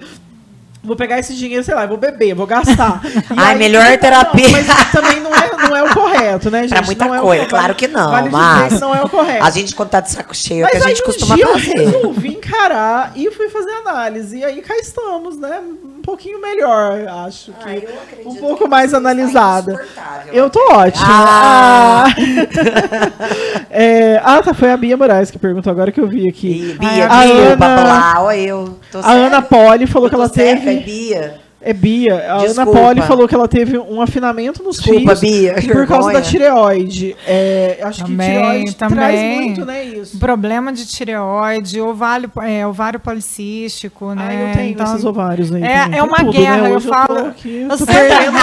vou 0.84 0.96
pegar 0.96 1.18
esse 1.18 1.34
dinheiro, 1.34 1.64
sei 1.64 1.74
lá, 1.74 1.86
vou 1.86 1.98
beber, 1.98 2.36
vou 2.36 2.46
gastar. 2.46 3.02
Ai, 3.38 3.54
aí, 3.54 3.58
melhor 3.58 3.98
terapia. 3.98 4.50
Não, 4.50 4.52
mas 4.52 4.92
também 4.92 5.20
não 5.22 5.34
é, 5.34 5.70
não 5.70 5.78
é 5.78 5.84
o 5.84 5.94
correto, 5.94 6.52
né, 6.52 6.62
gente? 6.68 6.72
Pra 6.72 6.82
muita 6.82 7.06
não 7.06 7.16
é 7.16 7.20
coisa, 7.20 7.46
claro 7.46 7.76
que 7.76 7.88
não, 7.88 8.12
vale 8.12 8.30
mas... 8.30 8.80
não 8.80 8.94
é 8.94 9.02
o 9.02 9.10
correto. 9.10 9.44
A 9.44 9.50
gente, 9.50 9.74
quando 9.74 9.90
tá 9.90 10.02
de 10.02 10.12
saco 10.12 10.36
cheio, 10.36 10.66
é 10.66 10.70
que 10.70 10.78
a 10.78 10.82
gente 10.82 11.02
costuma 11.04 11.36
dia 11.36 11.48
fazer. 11.48 11.78
eu 11.78 11.92
resolvi 11.92 12.28
encarar 12.30 13.14
e 13.16 13.32
fui 13.32 13.50
fazer 13.50 13.72
análise. 13.72 14.38
E 14.38 14.44
aí 14.44 14.62
cá 14.62 14.76
estamos, 14.78 15.38
né? 15.38 15.62
Um 16.04 16.06
pouquinho 16.06 16.42
melhor, 16.42 17.08
acho. 17.08 17.54
Ah, 17.62 17.64
que 17.64 18.28
um 18.28 18.36
pouco 18.36 18.68
mais 18.68 18.94
analisada. 18.94 19.80
Eu 20.34 20.50
tô 20.50 20.60
ótima. 20.74 21.08
Ah. 21.08 22.08
ah. 22.08 22.14
é, 23.72 24.22
ah, 24.22 24.44
tá, 24.44 24.54
foi 24.54 24.70
a 24.70 24.76
Bia 24.76 24.98
Moraes 24.98 25.32
que 25.32 25.40
perguntou 25.40 25.72
agora 25.72 25.94
que 25.94 26.02
eu 26.02 26.08
vi 26.08 26.28
aqui. 26.28 26.72
E, 26.72 26.78
Bia, 26.78 27.06
a 27.06 27.24
Bia, 27.24 27.54
Ana, 27.54 28.36
eu. 28.36 28.78
Tô 28.92 29.00
a 29.00 29.12
Ana 29.12 29.42
Poli 29.42 29.88
falou 29.88 30.10
que 30.10 30.16
ela 30.16 30.28
teve 30.28 30.76
é 30.76 30.80
Bia. 30.82 31.43
É 31.66 31.74
Bia. 31.74 32.34
A 32.34 32.38
Desculpa. 32.40 32.62
Ana 32.62 32.88
Poli 32.88 33.02
falou 33.04 33.28
que 33.28 33.34
ela 33.34 33.48
teve 33.48 33.78
um 33.78 34.02
afinamento 34.02 34.62
nos 34.62 34.78
Desculpa, 34.78 35.16
fios 35.16 35.20
Bia, 35.22 35.56
por 35.72 35.88
causa 35.88 36.12
da 36.12 36.22
tireoide. 36.22 37.16
É, 37.26 37.80
acho 37.82 38.04
também, 38.04 38.18
que 38.18 38.34
tireoide 38.34 38.76
também. 38.76 38.98
traz 38.98 39.20
muito, 39.22 39.66
né, 39.66 39.84
isso. 39.86 40.20
Problema 40.20 40.74
de 40.74 40.86
tireoide, 40.86 41.80
ovário, 41.80 42.30
é, 42.42 42.68
ovário 42.68 43.00
policístico, 43.00 44.14
né? 44.14 44.28
Ah, 44.28 44.34
eu 44.34 44.56
tenho 44.58 44.72
então, 44.72 44.86
esses 44.86 45.06
ovários 45.06 45.54
aí. 45.54 45.64
É, 45.64 45.98
é 45.98 46.04
uma 46.04 46.18
tudo, 46.18 46.32
guerra, 46.34 46.58
né? 46.58 46.72
eu 46.72 46.82
falo. 46.82 47.18
Eu 47.18 47.24
tô, 47.24 47.30
aqui, 47.30 47.68
eu 47.70 47.78
tô 47.78 47.86
perdendo 47.86 48.38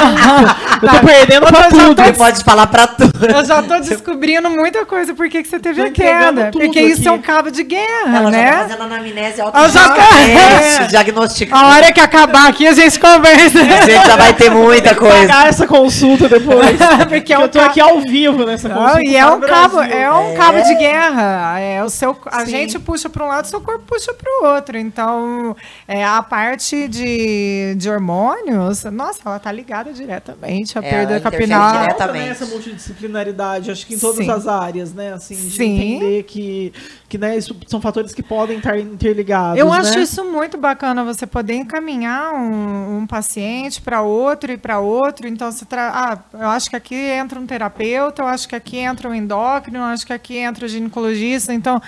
Eu 0.82 0.88
tô 0.88 1.06
perdendo 1.06 1.46
pra 1.46 1.68
tudo. 1.68 2.02
Você 2.02 2.12
pode 2.14 2.44
falar 2.44 2.66
pra 2.68 2.86
tudo. 2.86 3.26
Eu 3.26 3.44
já 3.44 3.62
tô 3.62 3.78
descobrindo 3.80 4.48
muita 4.48 4.86
coisa 4.86 5.14
por 5.14 5.28
que 5.28 5.44
você 5.44 5.58
teve 5.60 5.82
a 5.82 5.90
queda. 5.90 6.50
Porque 6.52 6.80
isso 6.80 7.06
é 7.06 7.12
um 7.12 7.20
cabo 7.20 7.50
de 7.50 7.62
guerra, 7.64 8.16
Ela 8.16 8.30
né? 8.30 8.42
Ela 8.42 8.50
já 8.50 8.56
tá 8.56 8.68
fazendo 8.68 8.82
anamnese 8.82 9.40
autodiagnóstico. 9.42 10.88
Diagnóstico. 10.88 11.54
A 11.54 11.68
hora 11.68 11.92
que 11.92 12.00
acabar 12.00 12.48
aqui, 12.48 12.66
a 12.66 12.72
gente 12.72 12.98
mas... 13.18 13.56
A 13.56 13.86
gente 13.86 14.06
já 14.06 14.16
vai 14.16 14.34
ter 14.34 14.50
muita 14.50 14.94
coisa. 14.94 15.18
Pagar 15.18 15.48
essa 15.48 15.66
consulta 15.66 16.28
depois. 16.28 16.78
Porque 17.08 17.34
eu 17.34 17.48
tô 17.48 17.61
aqui 17.61 17.80
ao 17.80 18.00
vivo 18.00 18.44
nessa 18.44 18.68
consulta. 18.68 18.94
Não, 18.94 19.02
e 19.02 19.16
é 19.16 19.26
um, 19.26 19.40
cabo, 19.40 19.80
é 19.80 20.12
um 20.12 20.34
cabo 20.36 20.62
de 20.62 20.74
guerra. 20.76 21.58
É, 21.58 21.82
o 21.82 21.90
seu, 21.90 22.16
a 22.26 22.44
Sim. 22.44 22.50
gente 22.50 22.78
puxa 22.78 23.08
para 23.08 23.24
um 23.24 23.28
lado, 23.28 23.44
o 23.44 23.48
seu 23.48 23.61
corpo 23.61 23.84
puxa 23.86 24.12
para 24.14 24.30
o 24.30 24.54
outro. 24.54 24.78
Então, 24.78 25.56
é, 25.86 26.04
a 26.04 26.22
parte 26.22 26.88
de, 26.88 27.74
de 27.76 27.90
hormônios, 27.90 28.84
nossa, 28.84 29.20
ela 29.24 29.38
tá 29.38 29.50
ligada 29.50 29.92
diretamente 29.92 30.78
à 30.78 30.82
é, 30.82 30.90
perda 30.90 31.20
capilar. 31.20 31.82
Diretamente. 31.82 32.28
essa 32.30 32.46
multidisciplinaridade, 32.46 33.70
acho 33.70 33.86
que 33.86 33.94
em 33.94 33.98
todas 33.98 34.24
Sim. 34.24 34.30
as 34.30 34.46
áreas, 34.46 34.92
né? 34.92 35.12
Assim, 35.12 35.34
de 35.34 35.56
Sim. 35.56 35.78
entender 35.78 36.22
que, 36.24 36.72
que 37.11 37.18
né, 37.18 37.36
isso 37.36 37.56
são 37.66 37.80
fatores 37.80 38.14
que 38.14 38.22
podem 38.22 38.58
estar 38.58 38.78
interligados. 38.78 39.58
Eu 39.58 39.68
né? 39.68 39.78
acho 39.78 39.98
isso 39.98 40.24
muito 40.24 40.56
bacana, 40.56 41.02
você 41.04 41.26
poder 41.26 41.54
encaminhar 41.54 42.32
um, 42.32 42.98
um 42.98 43.06
paciente 43.06 43.80
para 43.80 44.00
outro 44.00 44.52
e 44.52 44.56
para 44.56 44.78
outro. 44.78 45.26
Então, 45.26 45.50
você 45.50 45.64
tra... 45.64 45.90
ah, 45.92 46.18
eu 46.32 46.48
acho 46.48 46.70
que 46.70 46.76
aqui 46.76 46.94
entra 46.94 47.40
um 47.40 47.46
terapeuta, 47.46 48.22
eu 48.22 48.28
acho 48.28 48.48
que 48.48 48.54
aqui 48.54 48.76
entra 48.76 49.08
um 49.08 49.14
endócrino, 49.14 49.78
eu 49.78 49.84
acho 49.84 50.06
que 50.06 50.12
aqui 50.12 50.36
entra 50.36 50.64
o 50.64 50.68
ginecologista. 50.68 51.52
Então, 51.52 51.82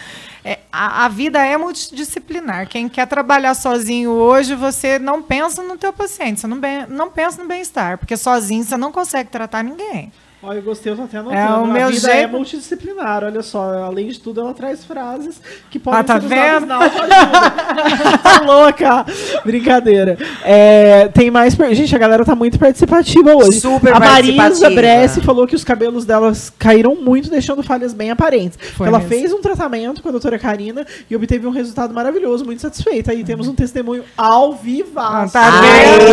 é, 0.45 0.59
a, 0.73 1.05
a, 1.05 1.09
vida 1.09 1.41
é 1.41 1.57
multidisciplinar. 1.57 2.69
Quem 2.69 2.89
quer 2.89 3.07
trabalhar 3.07 3.55
sozinho 3.55 4.11
hoje, 4.11 4.57
você 4.57 4.99
não 4.99 5.23
pensa 5.23 5.63
no 5.63 5.79
teu 5.79 5.93
paciente, 5.93 6.41
você 6.41 6.49
não, 6.49 6.59
bem, 6.59 6.85
não 6.89 7.13
pensa 7.13 7.41
no 7.41 7.47
bem-estar, 7.47 7.97
porque 7.97 8.17
sozinho 8.17 8.65
você 8.65 8.77
não 8.77 8.91
consegue 8.91 9.31
tratar 9.31 9.63
ninguém. 9.63 10.13
Olha, 10.45 10.59
eu 10.59 10.63
gostei, 10.63 10.93
eu 10.93 10.97
tô 10.97 11.03
até 11.03 11.19
anotando. 11.19 11.41
É, 11.41 11.57
o 11.57 11.67
meu 11.69 11.87
a 11.87 11.91
vida 11.91 12.09
é 12.09 12.15
jeito... 12.15 12.25
é 12.25 12.27
multidisciplinar, 12.27 13.23
olha 13.23 13.43
só. 13.43 13.85
Além 13.85 14.09
de 14.09 14.19
tudo, 14.19 14.41
ela 14.41 14.53
traz 14.53 14.85
frases 14.85 15.41
que 15.71 15.79
podem 15.79 16.01
ah, 16.01 16.05
tá 16.05 16.21
ser 16.21 16.27
vendo? 16.27 16.65
usadas 16.65 17.09
na 17.09 18.19
tá 18.19 18.41
louca! 18.45 19.07
Brincadeira. 19.45 20.19
É, 20.43 21.07
tem 21.15 21.31
mais... 21.31 21.55
Gente, 21.55 21.95
a 21.95 21.99
galera 21.99 22.25
tá 22.25 22.35
muito 22.35 22.59
participativa 22.59 23.37
hoje. 23.37 23.61
Super 23.61 23.95
a 23.95 24.01
Marisa 24.01 24.69
Bressi 24.69 25.21
falou 25.21 25.47
que 25.47 25.55
os 25.55 25.63
cabelos 25.63 26.05
delas 26.05 26.53
caíram 26.59 26.97
muito, 26.97 27.31
deixando 27.31 27.63
falhas 27.63 27.95
bem 27.95 28.11
aparentes. 28.11 28.59
ela 28.81 28.99
mesmo. 28.99 29.09
fez 29.09 29.33
um 29.33 29.41
tratamento 29.41 30.03
com 30.03 30.09
a 30.09 30.13
doutora 30.13 30.41
Karina 30.41 30.85
e 31.09 31.15
obteve 31.15 31.47
um 31.47 31.51
resultado 31.51 31.95
maravilhoso, 31.95 32.45
muito 32.45 32.63
satisfeita. 32.63 33.13
Aí 33.13 33.23
temos 33.23 33.47
um 33.47 33.55
testemunho 33.55 34.03
ao 34.17 34.55
vivo. 34.55 34.99
Ah, 34.99 35.29
tá 35.33 35.61
vendo? 35.61 36.13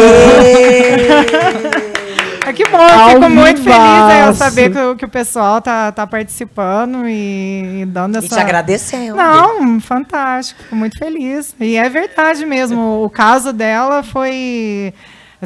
É 2.50 2.54
que 2.54 2.68
bom, 2.68 2.82
eu 2.82 3.10
fico 3.10 3.30
muito 3.30 3.62
feliz 3.62 4.12
é, 4.12 4.34
saber 4.34 4.72
que, 4.72 4.96
que, 4.96 5.06
o 5.06 5.10
pessoal 5.10 5.62
tá, 5.62 5.92
tá 5.92 6.08
participando 6.08 7.08
e, 7.08 7.82
e 7.82 7.86
dando 7.86 8.18
essa. 8.18 8.26
E 8.26 8.30
te 8.30 8.40
agradecendo. 8.40 9.16
Não, 9.16 9.80
fantástico, 9.80 10.64
fico 10.64 10.76
muito 10.76 10.98
feliz. 10.98 11.56
E 11.60 11.78
é 11.78 11.88
verdade 11.88 12.48
mesmo, 12.48 13.04
o 13.04 13.10
caso 13.10 13.54
dela 13.54 14.02
foi 14.02 14.96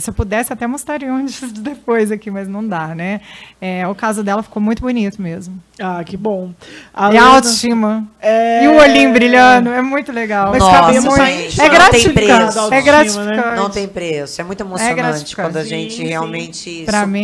se 0.02 0.10
eu 0.10 0.14
pudesse, 0.14 0.52
até 0.52 0.66
mostraria 0.66 1.14
um 1.14 1.26
depois 1.60 2.12
aqui, 2.12 2.32
mas 2.32 2.48
não 2.48 2.68
dá, 2.68 2.96
né? 2.96 3.22
É, 3.62 3.88
o 3.88 3.94
caso 3.94 4.24
dela 4.24 4.42
ficou 4.42 4.62
muito 4.62 4.82
bonito 4.82 5.22
mesmo. 5.22 5.62
Ah, 5.80 6.04
que 6.04 6.18
bom. 6.18 6.52
A 6.94 7.12
e 7.12 7.16
Lana... 7.16 7.28
a 7.28 7.36
autoestima. 7.36 8.08
É... 8.20 8.64
E 8.64 8.68
o 8.68 8.76
olhinho 8.78 9.14
brilhando, 9.14 9.70
é 9.70 9.82
muito 9.82 10.12
legal. 10.12 10.50
Mas 10.52 10.60
Nossa, 10.60 10.80
cabemos 10.80 11.16
gente, 11.16 11.62
é 11.62 11.70
gratificante. 11.70 12.58
É 12.72 12.82
gratificante. 12.82 13.38
Né? 13.38 13.56
Não 13.56 13.70
tem 13.70 13.88
preço. 13.88 14.42
É 14.42 14.44
muito 14.44 14.64
é 14.64 14.66
emocionante 14.66 15.34
é 15.34 15.36
quando 15.36 15.58
a 15.58 15.64
gente 15.64 15.96
sim, 15.96 16.06
realmente 16.06 16.80
supera 16.80 17.06
mim, 17.06 17.24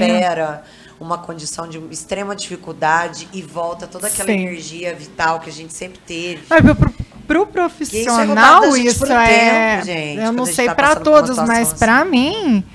uma 1.00 1.18
condição 1.18 1.68
de 1.68 1.80
extrema 1.90 2.36
dificuldade 2.36 3.28
e 3.34 3.42
volta 3.42 3.88
toda 3.88 4.08
aquela 4.08 4.30
sim. 4.30 4.42
energia 4.42 4.94
vital 4.94 5.40
que 5.40 5.50
a 5.50 5.54
gente 5.54 5.74
sempre 5.74 6.00
teve. 6.06 6.44
É, 6.50 6.62
pro, 6.62 6.94
pro 7.30 7.46
profissional 7.46 8.76
isso 8.76 8.76
é, 8.76 8.80
isso 8.80 9.06
é 9.06 9.28
tempo, 9.28 9.86
gente, 9.86 10.20
eu 10.20 10.34
não 10.34 10.48
sei 10.48 10.66
tá 10.66 10.74
para 10.74 10.96
todos, 10.96 11.38
mas 11.38 11.72
para 11.72 12.04
mim 12.04 12.66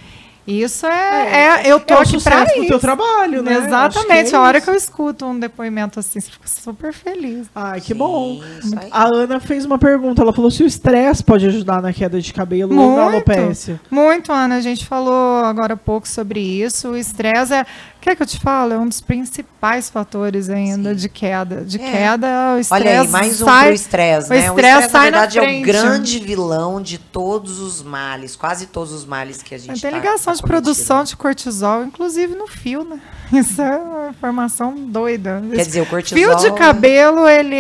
isso 0.46 0.86
é, 0.86 0.90
é, 0.90 1.68
é 1.68 1.72
eu 1.72 1.80
tô 1.80 1.94
é 1.94 2.02
aqui 2.02 2.22
para 2.22 2.44
isso. 2.44 2.66
teu 2.66 2.78
trabalho, 2.78 3.42
né? 3.42 3.54
Exatamente. 3.54 4.34
É 4.34 4.36
a 4.36 4.42
hora 4.42 4.60
que 4.60 4.68
eu 4.68 4.74
escuto 4.74 5.24
um 5.24 5.38
depoimento 5.38 5.98
assim, 5.98 6.20
você 6.20 6.30
fica 6.30 6.46
super 6.46 6.92
feliz. 6.92 7.46
Ai, 7.54 7.80
que 7.80 7.94
Sim, 7.94 7.98
bom. 7.98 8.42
A 8.90 9.04
Ana 9.06 9.40
fez 9.40 9.64
uma 9.64 9.78
pergunta. 9.78 10.20
Ela 10.20 10.34
falou 10.34 10.50
se 10.50 10.62
o 10.62 10.66
estresse 10.66 11.24
pode 11.24 11.46
ajudar 11.46 11.80
na 11.80 11.94
queda 11.94 12.20
de 12.20 12.30
cabelo 12.30 12.74
muito, 12.74 12.90
ou 12.90 12.96
na 12.96 13.02
alopecia. 13.04 13.80
Muito, 13.90 14.30
Ana. 14.30 14.56
A 14.56 14.60
gente 14.60 14.84
falou 14.84 15.42
agora 15.46 15.72
há 15.72 15.78
pouco 15.78 16.06
sobre 16.06 16.40
isso. 16.40 16.90
O 16.90 16.96
estresse 16.96 17.54
é 17.54 17.64
Quer 18.04 18.14
que 18.16 18.22
eu 18.22 18.26
te 18.26 18.38
fale? 18.38 18.74
É 18.74 18.78
um 18.78 18.86
dos 18.86 19.00
principais 19.00 19.88
fatores 19.88 20.50
ainda 20.50 20.90
Sim. 20.90 20.96
de 20.96 21.08
queda. 21.08 21.64
De 21.64 21.80
é. 21.80 21.90
queda, 21.90 22.54
o 22.54 22.58
estresse. 22.58 22.86
Olha 22.86 23.00
aí, 23.00 23.08
mais 23.08 23.40
um 23.40 23.44
sai, 23.46 23.64
pro 23.64 23.74
estresse, 23.74 24.28
né? 24.28 24.36
O 24.36 24.54
estresse, 24.54 24.92
na 24.92 25.00
verdade, 25.00 25.40
na 25.40 25.46
é 25.46 25.58
o 25.58 25.62
grande 25.62 26.18
vilão 26.18 26.82
de 26.82 26.98
todos 26.98 27.60
os 27.60 27.82
males, 27.82 28.36
quase 28.36 28.66
todos 28.66 28.92
os 28.92 29.06
males 29.06 29.42
que 29.42 29.54
a 29.54 29.58
gente 29.58 29.80
tem. 29.80 29.90
Tem 29.90 29.90
tá, 29.90 29.96
ligação 29.96 30.34
tá 30.34 30.36
de 30.36 30.42
produção 30.42 31.02
de 31.02 31.16
cortisol, 31.16 31.82
inclusive 31.82 32.34
no 32.34 32.46
fio, 32.46 32.84
né? 32.84 33.00
Isso 33.32 33.62
é 33.62 33.74
uma 33.74 34.08
informação 34.10 34.74
doida. 34.74 35.42
Quer 35.54 35.64
dizer, 35.64 35.80
o 35.80 35.86
cortisol... 35.86 36.18
Fio 36.18 36.36
de 36.36 36.54
cabelo, 36.58 37.26
ele 37.26 37.56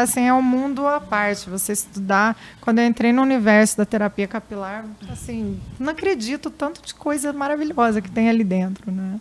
assim, 0.00 0.28
é 0.28 0.32
um 0.32 0.40
mundo 0.40 0.86
à 0.86 1.00
parte. 1.00 1.50
Você 1.50 1.72
estudar... 1.72 2.36
Quando 2.60 2.80
eu 2.80 2.86
entrei 2.86 3.12
no 3.12 3.22
universo 3.22 3.78
da 3.78 3.86
terapia 3.86 4.28
capilar, 4.28 4.84
assim, 5.10 5.58
não 5.80 5.90
acredito 5.90 6.50
tanto 6.50 6.82
de 6.84 6.94
coisa 6.94 7.32
maravilhosa 7.32 8.02
que 8.02 8.10
tem 8.10 8.28
ali 8.28 8.44
dentro, 8.44 8.92
né? 8.92 9.18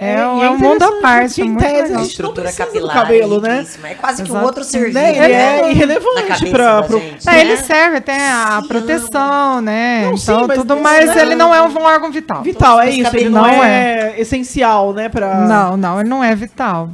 É, 0.00 0.12
é, 0.12 0.20
é 0.20 0.50
um 0.50 0.56
mundo 0.56 0.80
à 0.80 1.00
parte. 1.02 1.42
Em 1.42 1.56
tese, 1.56 1.92
a 1.92 2.02
estrutura 2.02 2.52
capilar 2.52 2.94
cabelo, 2.94 3.40
né? 3.40 3.66
É 3.82 3.94
quase 3.94 4.22
que 4.22 4.30
um 4.30 4.40
outro 4.44 4.62
serviço. 4.62 4.94
Né? 4.94 5.10
Ele 5.10 5.34
né? 5.34 5.60
é 5.60 5.70
irrelevante 5.72 6.50
para 6.50 6.84
pro... 6.84 7.02
é, 7.26 7.40
ele 7.40 7.56
serve 7.56 7.96
até 7.96 8.30
a 8.30 8.62
proteção, 8.66 9.60
né? 9.60 10.02
Não, 10.04 10.14
então, 10.14 10.46
sim, 10.46 10.54
tudo, 10.54 10.76
mas 10.76 11.16
ele 11.16 11.34
não 11.34 11.52
é 11.52 11.60
um 11.60 11.82
órgão 11.82 12.12
vital. 12.12 12.42
Vital, 12.42 12.80
é 12.80 12.90
isso. 12.90 13.16
Ele 13.16 13.28
não 13.28 13.44
é, 13.44 14.12
é 14.14 14.20
essencial, 14.20 14.92
né? 14.92 15.08
Pra... 15.08 15.40
Não, 15.40 15.76
não, 15.76 15.98
ele 15.98 16.08
não 16.08 16.22
é 16.22 16.32
vital. 16.32 16.90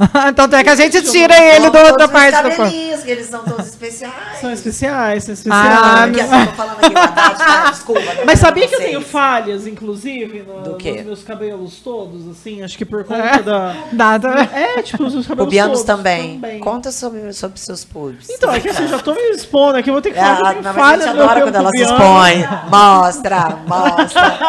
Tanto 0.34 0.56
é 0.56 0.64
que 0.64 0.70
a 0.70 0.74
gente 0.74 1.02
tira 1.02 1.36
ele 1.54 1.68
da 1.70 1.84
outra 1.84 2.08
parte 2.08 2.42
do 2.42 2.50
corpo. 2.56 2.74
eles 3.06 3.26
são 3.26 3.44
todos 3.44 3.66
especiais. 3.66 4.40
São 4.40 4.50
especiais, 4.50 5.24
são 5.24 5.34
especiais. 5.34 5.78
Ah, 5.78 6.08
que 6.12 6.20
assim, 6.20 6.40
eu 6.40 6.46
tô 6.46 6.52
falando 6.52 6.78
aqui, 6.78 6.94
verdade, 6.94 7.38
tá? 7.38 7.70
Desculpa. 7.70 8.00
Mas 8.24 8.38
sabia 8.38 8.66
que 8.66 8.74
eu 8.74 8.78
tenho 8.78 9.02
falhas, 9.02 9.66
inclusive, 9.66 10.42
no, 10.42 10.62
nos 10.62 10.82
meus 11.04 11.22
cabelos 11.22 11.76
todos, 11.80 12.28
assim? 12.28 12.62
Acho 12.62 12.78
que 12.78 12.84
por 12.84 13.04
conta 13.04 13.22
é. 13.22 13.42
da... 13.42 13.76
Nada. 13.92 14.48
É, 14.52 14.82
tipo, 14.82 15.04
os 15.04 15.12
meus 15.14 15.26
cabelos 15.26 15.46
Pubianos 15.46 15.82
todos 15.82 15.86
também. 15.86 16.40
também. 16.40 16.60
Conta 16.60 16.90
sobre, 16.90 17.32
sobre 17.32 17.60
seus 17.60 17.84
pubs. 17.84 18.30
Então, 18.30 18.52
é 18.52 18.60
que 18.60 18.68
assim, 18.68 18.88
já 18.88 18.98
tô 18.98 19.12
me 19.12 19.20
expondo 19.30 19.76
aqui, 19.78 19.90
eu 19.90 19.94
vou 19.94 20.02
ter 20.02 20.12
que 20.12 20.18
falar 20.18 20.50
ah, 20.50 20.52
que 20.52 20.58
eu 20.58 20.62
tenho 20.62 20.74
falhas 20.74 21.06
no 21.06 21.14
meu 21.14 21.26
quando 21.26 21.56
ela 21.56 21.70
se 21.70 21.82
expõe. 21.82 22.48
Mostra, 22.70 23.58
mostra. 23.66 24.40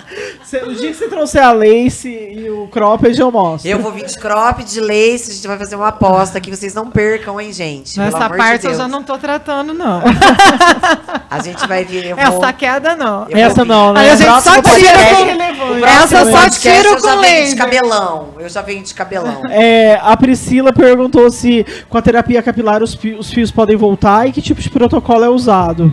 o 0.58 0.74
dia 0.74 0.90
que 0.90 0.94
você 0.94 1.08
trouxer 1.08 1.42
a 1.42 1.52
lace 1.52 2.08
e 2.08 2.50
o 2.50 2.68
cropped, 2.68 3.18
eu 3.18 3.30
mostro. 3.30 3.68
Eu 3.68 3.78
vou 3.78 3.92
vir 3.92 4.06
de 4.06 4.18
cropped, 4.18 4.70
de 4.70 4.80
lace, 4.80 5.30
a 5.30 5.34
gente 5.34 5.46
vai 5.46 5.58
fazer 5.58 5.76
uma 5.76 5.88
aposta 5.88 6.40
que 6.40 6.50
vocês 6.50 6.74
não 6.74 6.90
percam, 6.90 7.40
hein, 7.40 7.52
gente? 7.52 7.98
Nessa 7.98 8.28
parte 8.28 8.62
de 8.62 8.66
eu 8.68 8.74
já 8.74 8.88
não 8.88 9.02
tô 9.02 9.16
tratando, 9.18 9.72
não. 9.72 10.02
a 11.30 11.38
gente 11.40 11.66
vai 11.66 11.84
vir. 11.84 12.06
Eu 12.06 12.18
Essa 12.18 12.30
vou, 12.30 12.52
queda, 12.52 12.96
não. 12.96 13.26
Essa 13.30 13.64
não, 13.64 13.92
né? 13.92 14.00
Aí 14.00 14.10
a 14.10 14.16
gente 14.16 14.42
só 14.42 14.62
tira 14.62 14.98
com... 15.56 15.86
Essa 15.86 16.24
só 16.30 16.50
tira 16.50 17.00
com 17.00 17.06
laser. 17.06 17.14
Eu 17.14 17.20
venho 17.20 17.48
de 17.48 17.56
cabelão. 17.56 18.28
Eu 18.38 18.48
já 18.48 18.62
venho 18.62 18.82
de 18.82 18.94
cabelão. 18.94 19.42
É, 19.50 19.98
a 20.02 20.16
Priscila 20.16 20.72
perguntou 20.72 21.28
se 21.30 21.66
com 21.88 21.98
a 21.98 22.02
terapia 22.02 22.42
capilar 22.42 22.82
os, 22.82 22.98
os 23.18 23.30
fios 23.30 23.50
podem 23.50 23.76
voltar 23.76 24.26
e 24.26 24.32
que 24.32 24.40
tipo 24.40 24.60
de 24.60 24.70
protocolo 24.70 25.24
é 25.24 25.28
usado. 25.28 25.92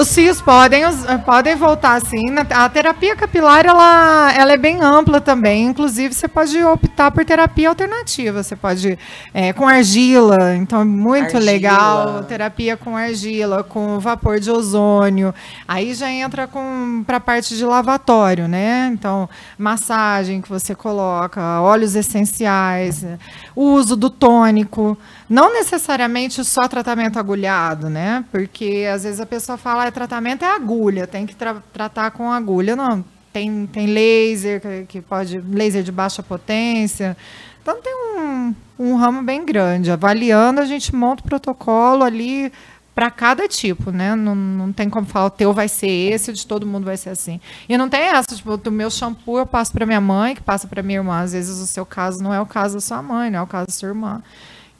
Os 0.00 0.14
fios 0.14 0.40
podem, 0.40 0.82
podem 1.26 1.54
voltar 1.56 2.00
sim. 2.00 2.24
A 2.54 2.66
terapia 2.70 3.14
capilar 3.14 3.66
ela, 3.66 4.32
ela 4.32 4.52
é 4.54 4.56
bem 4.56 4.80
ampla 4.80 5.20
também. 5.20 5.66
Inclusive, 5.66 6.14
você 6.14 6.26
pode 6.26 6.56
optar 6.64 7.10
por 7.10 7.22
terapia 7.22 7.68
alternativa. 7.68 8.42
Você 8.42 8.56
pode 8.56 8.98
é, 9.34 9.52
com 9.52 9.68
argila, 9.68 10.56
então 10.56 10.80
é 10.80 10.84
muito 10.84 11.36
argila. 11.36 11.44
legal. 11.44 12.24
Terapia 12.24 12.78
com 12.78 12.96
argila, 12.96 13.62
com 13.62 13.98
vapor 13.98 14.40
de 14.40 14.50
ozônio. 14.50 15.34
Aí 15.68 15.92
já 15.92 16.10
entra 16.10 16.48
para 17.06 17.18
a 17.18 17.20
parte 17.20 17.54
de 17.54 17.64
lavatório, 17.66 18.48
né? 18.48 18.88
Então, 18.94 19.28
massagem 19.58 20.40
que 20.40 20.48
você 20.48 20.74
coloca, 20.74 21.60
óleos 21.60 21.94
essenciais, 21.94 23.04
o 23.54 23.64
uso 23.74 23.94
do 23.96 24.08
tônico. 24.08 24.96
Não 25.30 25.52
necessariamente 25.52 26.44
só 26.44 26.66
tratamento 26.66 27.16
agulhado, 27.16 27.88
né? 27.88 28.24
Porque 28.32 28.84
às 28.92 29.04
vezes 29.04 29.20
a 29.20 29.26
pessoa 29.26 29.56
fala, 29.56 29.86
ah, 29.86 29.92
tratamento 29.92 30.44
é 30.44 30.52
agulha, 30.52 31.06
tem 31.06 31.24
que 31.24 31.36
tra 31.36 31.62
tratar 31.72 32.10
com 32.10 32.32
agulha. 32.32 32.74
Não, 32.74 33.04
tem, 33.32 33.64
tem 33.68 33.86
laser, 33.86 34.60
que, 34.60 34.86
que, 34.88 35.00
pode. 35.00 35.38
laser 35.38 35.84
de 35.84 35.92
baixa 35.92 36.20
potência. 36.20 37.16
Então 37.62 37.80
tem 37.80 37.94
um, 37.94 38.54
um 38.76 38.96
ramo 38.96 39.22
bem 39.22 39.46
grande. 39.46 39.92
Avaliando, 39.92 40.60
a 40.60 40.64
gente 40.64 40.92
monta 40.92 41.22
o 41.22 41.26
protocolo 41.26 42.02
ali 42.02 42.52
para 42.92 43.08
cada 43.08 43.46
tipo, 43.46 43.92
né? 43.92 44.16
Não, 44.16 44.34
não 44.34 44.72
tem 44.72 44.90
como 44.90 45.06
falar, 45.06 45.26
o 45.26 45.30
teu 45.30 45.52
vai 45.52 45.68
ser 45.68 45.86
esse, 45.86 46.32
de 46.32 46.44
todo 46.44 46.66
mundo 46.66 46.86
vai 46.86 46.96
ser 46.96 47.10
assim. 47.10 47.40
E 47.68 47.78
não 47.78 47.88
tem 47.88 48.00
essa, 48.00 48.34
tipo, 48.34 48.56
do 48.56 48.72
meu 48.72 48.90
shampoo 48.90 49.38
eu 49.38 49.46
passo 49.46 49.72
para 49.72 49.86
minha 49.86 50.00
mãe, 50.00 50.34
que 50.34 50.42
passa 50.42 50.66
para 50.66 50.82
minha 50.82 50.98
irmã. 50.98 51.20
Às 51.20 51.34
vezes 51.34 51.60
o 51.60 51.66
seu 51.68 51.86
caso 51.86 52.20
não 52.20 52.34
é 52.34 52.40
o 52.40 52.46
caso 52.46 52.74
da 52.74 52.80
sua 52.80 53.00
mãe, 53.00 53.30
não 53.30 53.38
é 53.38 53.42
o 53.42 53.46
caso 53.46 53.68
da 53.68 53.72
sua 53.72 53.90
irmã. 53.90 54.20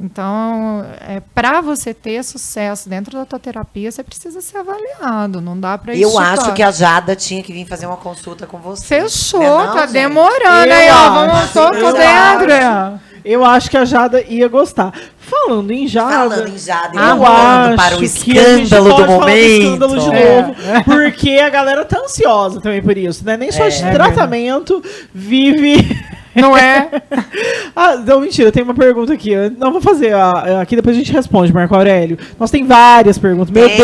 Então, 0.02 0.82
é, 1.06 1.20
para 1.34 1.60
você 1.60 1.92
ter 1.92 2.24
sucesso 2.24 2.88
dentro 2.88 3.18
da 3.18 3.26
tua 3.26 3.38
terapia, 3.38 3.92
você 3.92 4.02
precisa 4.02 4.40
ser 4.40 4.56
avaliado. 4.56 5.42
Não 5.42 5.60
dá 5.60 5.76
para 5.76 5.94
Eu 5.94 6.18
acho 6.18 6.54
que 6.54 6.62
a 6.62 6.70
Jada 6.70 7.14
tinha 7.14 7.42
que 7.42 7.52
vir 7.52 7.66
fazer 7.66 7.84
uma 7.84 7.98
consulta 7.98 8.46
com 8.46 8.56
você. 8.58 8.86
Fechou, 9.02 9.42
é 9.42 9.66
não, 9.66 9.74
tá 9.74 9.80
gente? 9.82 9.92
demorando 9.92 10.72
eu 10.72 10.74
aí, 10.74 10.90
ó. 10.90 11.10
Vamos, 11.10 11.50
tô, 11.52 11.70
tô 11.70 11.92
dentro. 11.92 13.00
Eu 13.22 13.44
acho 13.44 13.70
que 13.70 13.76
a 13.76 13.84
Jada 13.84 14.22
ia 14.22 14.48
gostar. 14.48 14.90
Falando 15.18 15.70
em 15.70 15.86
Jada. 15.86 16.10
Falando 16.10 16.48
em 16.48 16.58
Jada, 16.58 16.98
eu 16.98 17.26
acho 17.26 17.76
para 17.76 17.98
o 17.98 18.02
escândalo 18.02 18.94
do 18.94 19.06
momento. 19.06 19.38
escândalo 19.38 19.98
de 19.98 20.16
é. 20.16 20.42
novo. 20.42 20.54
Porque 20.84 21.30
a 21.32 21.50
galera 21.50 21.84
tá 21.84 21.98
ansiosa 21.98 22.58
também 22.58 22.80
por 22.80 22.96
isso, 22.96 23.22
né? 23.22 23.36
Nem 23.36 23.52
só 23.52 23.64
é. 23.64 23.68
de 23.68 23.82
tratamento 23.90 24.82
vive. 25.12 25.86
Não 26.34 26.56
é? 26.56 26.88
ah, 27.74 27.96
não, 27.96 28.20
mentira, 28.20 28.52
tem 28.52 28.62
uma 28.62 28.74
pergunta 28.74 29.12
aqui. 29.12 29.34
não 29.58 29.72
vou 29.72 29.80
fazer. 29.80 30.14
Ah, 30.14 30.60
aqui 30.60 30.76
depois 30.76 30.96
a 30.96 30.98
gente 30.98 31.12
responde, 31.12 31.52
Marco 31.52 31.74
Aurélio. 31.74 32.18
Nós 32.38 32.50
tem 32.50 32.66
várias 32.66 33.18
perguntas. 33.18 33.50
Meu 33.50 33.68
Deus, 33.68 33.80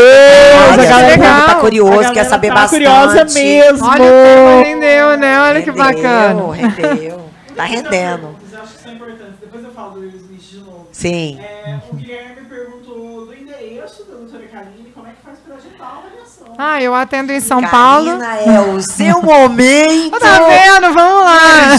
a 0.72 0.76
galera 0.76 1.18
tá, 1.18 1.46
tá 1.46 1.54
curioso, 1.56 2.12
quer 2.12 2.24
saber 2.24 2.48
tá 2.48 2.54
bastante. 2.54 2.84
curiosa 2.84 3.24
mesmo. 3.24 3.86
Olha, 3.86 4.04
o 4.04 4.62
rendeu, 4.62 5.18
né? 5.18 5.40
Olha 5.40 5.58
rendeu, 5.58 5.74
que 5.74 5.78
bacana. 5.78 6.52
Rendeu, 6.54 7.20
tá 7.54 7.64
rendendo. 7.64 8.46
Sim. 10.96 11.38
É, 11.38 11.78
o 11.92 11.94
Guilherme 11.94 12.46
perguntou 12.48 13.26
do 13.26 13.34
endereço 13.34 14.02
da 14.04 14.14
doutora 14.14 14.46
Karine, 14.46 14.90
como 14.94 15.06
é 15.06 15.10
que 15.10 15.20
faz 15.20 15.38
para 15.40 15.56
agendar 15.56 15.88
a 15.88 15.98
avaliação? 15.98 16.45
Ah, 16.58 16.80
eu 16.82 16.94
atendo 16.94 17.32
em 17.32 17.40
São 17.40 17.62
Paulo. 17.62 18.10
é 18.10 18.60
o 18.60 18.80
seu 18.80 19.20
momento. 19.22 20.18
Tá 20.18 20.38
vendo? 20.40 20.92
Vamos 20.94 21.24
lá. 21.24 21.76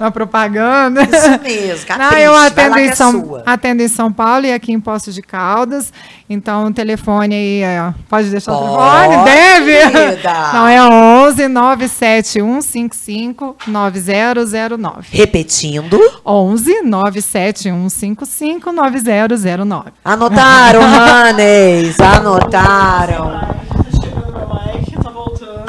Uma 0.00 0.10
propaganda. 0.10 1.02
Isso 1.02 1.40
mesmo, 1.42 1.86
capricho. 1.86 2.10
Não, 2.12 2.18
eu 2.18 2.36
atendo 2.36 2.78
em, 2.78 2.88
é 2.88 2.94
São, 2.94 3.42
atendo 3.46 3.82
em 3.82 3.88
São 3.88 4.12
Paulo 4.12 4.44
e 4.46 4.52
aqui 4.52 4.72
em 4.72 4.80
Poços 4.80 5.14
de 5.14 5.22
Caldas. 5.22 5.90
Então, 6.28 6.66
o 6.66 6.72
telefone 6.72 7.34
aí, 7.34 7.62
é, 7.62 7.92
pode 8.08 8.28
deixar 8.30 8.52
pode, 8.52 8.64
o 8.64 8.68
telefone? 8.68 9.24
Deve! 9.24 9.90
Querida. 9.90 10.32
Não, 10.52 10.68
é 10.68 10.80
11 10.82 11.48
97155 11.48 13.56
9009. 13.66 15.08
Repetindo. 15.10 15.98
11 16.24 16.82
97155 16.82 18.72
9009. 18.72 19.90
Anotaram, 20.04 20.82
Manes? 20.88 21.98
Anotaram. 22.00 23.61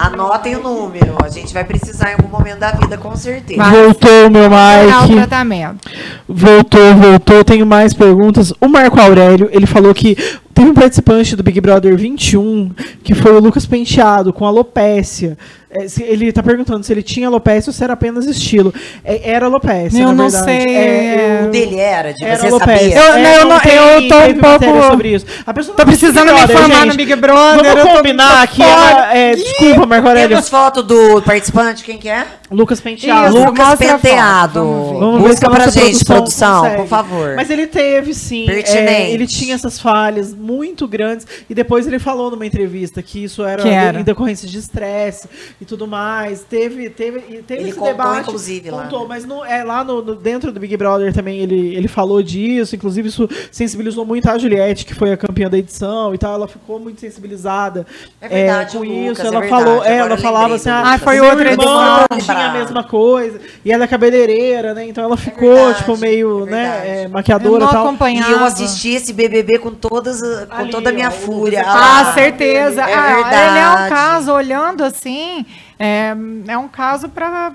Anotem 0.04 0.58
o 0.58 0.62
número. 0.62 1.16
A 1.24 1.30
gente 1.30 1.54
vai 1.54 1.64
precisar 1.64 2.12
em 2.12 2.16
algum 2.16 2.28
momento 2.28 2.60
da 2.60 2.72
vida, 2.72 2.98
com 2.98 3.16
certeza. 3.16 3.64
Voltou, 3.64 4.30
meu 4.30 4.50
Mike. 4.50 5.16
tratamento. 5.16 5.90
Voltou, 6.28 6.94
voltou. 6.96 7.42
Tenho 7.46 7.66
mais 7.66 7.94
perguntas. 7.94 8.52
O 8.60 8.68
Marco 8.68 9.00
Aurélio, 9.00 9.48
ele 9.54 9.66
falou 9.66 9.94
que 9.94 10.18
teve 10.54 10.70
um 10.70 10.74
participante 10.74 11.36
do 11.36 11.44
Big 11.44 11.60
Brother 11.60 11.96
21, 11.98 12.72
que 13.04 13.14
foi 13.14 13.32
o 13.32 13.40
Lucas 13.40 13.66
Penteado, 13.66 14.32
com 14.32 14.46
alopécia. 14.46 15.38
É, 15.76 15.88
ele 16.04 16.28
está 16.28 16.44
perguntando 16.44 16.84
se 16.84 16.94
ele 16.94 17.02
tinha 17.02 17.28
alopecia 17.28 17.72
ou 17.72 17.74
se 17.74 17.84
era 17.84 17.94
apenas 17.94 18.26
estilo. 18.28 18.72
É, 19.04 19.32
era 19.32 19.48
alopecia, 19.48 20.04
Eu 20.04 20.14
não 20.14 20.30
verdade. 20.30 20.46
sei. 20.46 20.76
É, 20.76 21.44
o 21.48 21.52
dele 21.52 21.80
era, 21.80 22.14
de 22.14 22.24
era 22.24 22.38
você 22.38 22.48
alopecia. 22.48 22.96
Eu, 22.96 23.14
é, 23.14 23.42
eu, 23.42 23.46
não, 23.48 23.60
tem, 23.60 23.76
eu 23.76 24.08
tô 24.08 24.18
um 24.20 24.60
pouco... 24.60 24.88
sobre 24.92 25.16
isso. 25.16 25.26
A 25.46 25.54
pessoa 25.54 25.76
tô 25.76 25.84
precisando 25.84 26.32
me 26.32 26.44
informar 26.44 26.86
no 26.86 26.94
Big 26.94 27.16
Brother. 27.16 27.76
Vamos 27.76 27.94
combinar 27.98 28.44
aqui. 28.44 28.62
Ela, 28.62 29.18
é, 29.18 29.36
desculpa, 29.36 29.88
Marco 29.88 30.08
Aurélio. 30.08 30.30
Temos 30.30 30.50
foto 30.50 30.84
do 30.84 31.22
participante, 31.24 31.84
quem 31.84 31.98
que 31.98 32.08
é? 32.08 32.28
Lucas 32.54 32.80
Penteado. 32.80 33.36
Isso, 33.36 33.46
Lucas 33.46 33.80
Penteado. 33.80 34.64
Vamos 35.00 35.22
Busca 35.22 35.50
pra 35.50 35.68
gente, 35.70 36.06
produção, 36.06 36.62
consegue. 36.62 36.78
por 36.78 36.88
favor. 36.88 37.36
Mas 37.36 37.50
ele 37.50 37.68
teve, 37.68 38.14
sim. 38.14 38.46
É, 38.50 39.12
ele 39.12 39.28
tinha 39.28 39.56
essas 39.56 39.80
falhas 39.80 40.34
muito 40.34 40.88
grandes. 40.88 41.26
E 41.50 41.56
depois 41.56 41.88
ele 41.88 42.00
falou 42.00 42.30
numa 42.32 42.46
entrevista 42.46 43.02
que 43.02 43.24
isso 43.24 43.44
era, 43.44 43.62
que 43.62 43.70
era? 43.70 44.00
em 44.00 44.04
decorrência 44.04 44.48
de 44.48 44.58
estresse 44.58 45.28
e 45.60 45.66
tudo 45.66 45.88
mais 45.88 46.44
teve, 46.44 46.90
teve, 46.90 47.20
teve 47.44 47.62
ele 47.62 47.70
esse 47.70 47.78
contou, 47.78 47.94
debate. 47.94 48.22
inclusive, 48.22 48.70
contou, 48.70 49.02
lá. 49.02 49.08
mas 49.08 49.26
no, 49.26 49.44
é, 49.44 49.64
lá 49.64 49.84
no, 49.84 50.02
no, 50.02 50.16
dentro 50.16 50.52
do 50.52 50.60
Big 50.60 50.76
Brother 50.78 51.14
também 51.14 51.40
ele, 51.40 51.76
ele 51.76 51.88
falou 51.88 52.22
disso. 52.22 52.76
Inclusive, 52.76 53.10
isso 53.10 53.28
sensibilizou 53.52 54.06
muito 54.06 54.30
a 54.30 54.38
Juliette, 54.38 54.86
que 54.86 54.94
foi 54.94 55.12
a 55.12 55.18
campeã 55.18 55.50
da 55.50 55.58
edição 55.58 56.14
e 56.14 56.18
tal. 56.18 56.36
Ela 56.36 56.48
ficou 56.48 56.80
muito 56.80 57.00
sensibilizada 57.02 57.86
é 58.22 58.28
verdade, 58.28 58.76
é, 58.76 58.80
com 58.80 58.86
Lucas, 58.86 59.12
isso. 59.12 59.22
É 59.22 59.28
ela 59.28 59.40
verdade, 59.40 59.64
falou, 59.64 59.84
é, 59.84 59.98
ela 59.98 60.18
falava 60.18 60.56
assim: 60.56 60.70
ah, 60.70 60.98
foi 60.98 61.20
outra 61.20 61.54
edição. 61.54 62.06
A 62.46 62.54
mesma 62.54 62.84
coisa. 62.84 63.40
E 63.64 63.72
ela 63.72 63.84
é 63.84 63.88
cabeleireira, 63.88 64.74
né? 64.74 64.88
Então 64.88 65.04
ela 65.04 65.16
é 65.16 65.18
ficou, 65.18 65.56
verdade, 65.56 65.78
tipo, 65.80 65.98
meio, 65.98 66.48
é 66.48 66.52
né, 66.52 67.08
maquiadora 67.08 67.66
e 67.66 67.68
tal. 67.68 67.86
Acompanhava. 67.88 68.30
E 68.30 68.34
eu 68.34 68.44
assisti 68.44 68.90
esse 68.90 69.14
BBB 69.14 69.60
com, 69.60 69.72
todas, 69.72 70.20
com 70.48 70.56
Ali, 70.56 70.72
toda 70.72 70.90
a 70.90 70.94
minha 70.94 71.10
ó, 71.10 71.12
fúria. 71.12 71.64
Ah, 71.66 72.14
certeza. 72.14 72.82
É 72.82 72.94
ah, 72.94 73.16
verdade. 73.16 73.50
Ele 73.50 73.60
é 73.60 73.70
um 73.70 73.90
caso, 73.90 74.32
olhando 74.32 74.84
assim, 74.84 75.46
é, 75.80 76.16
é 76.48 76.58
um 76.58 76.68
caso 76.68 77.10
para 77.10 77.54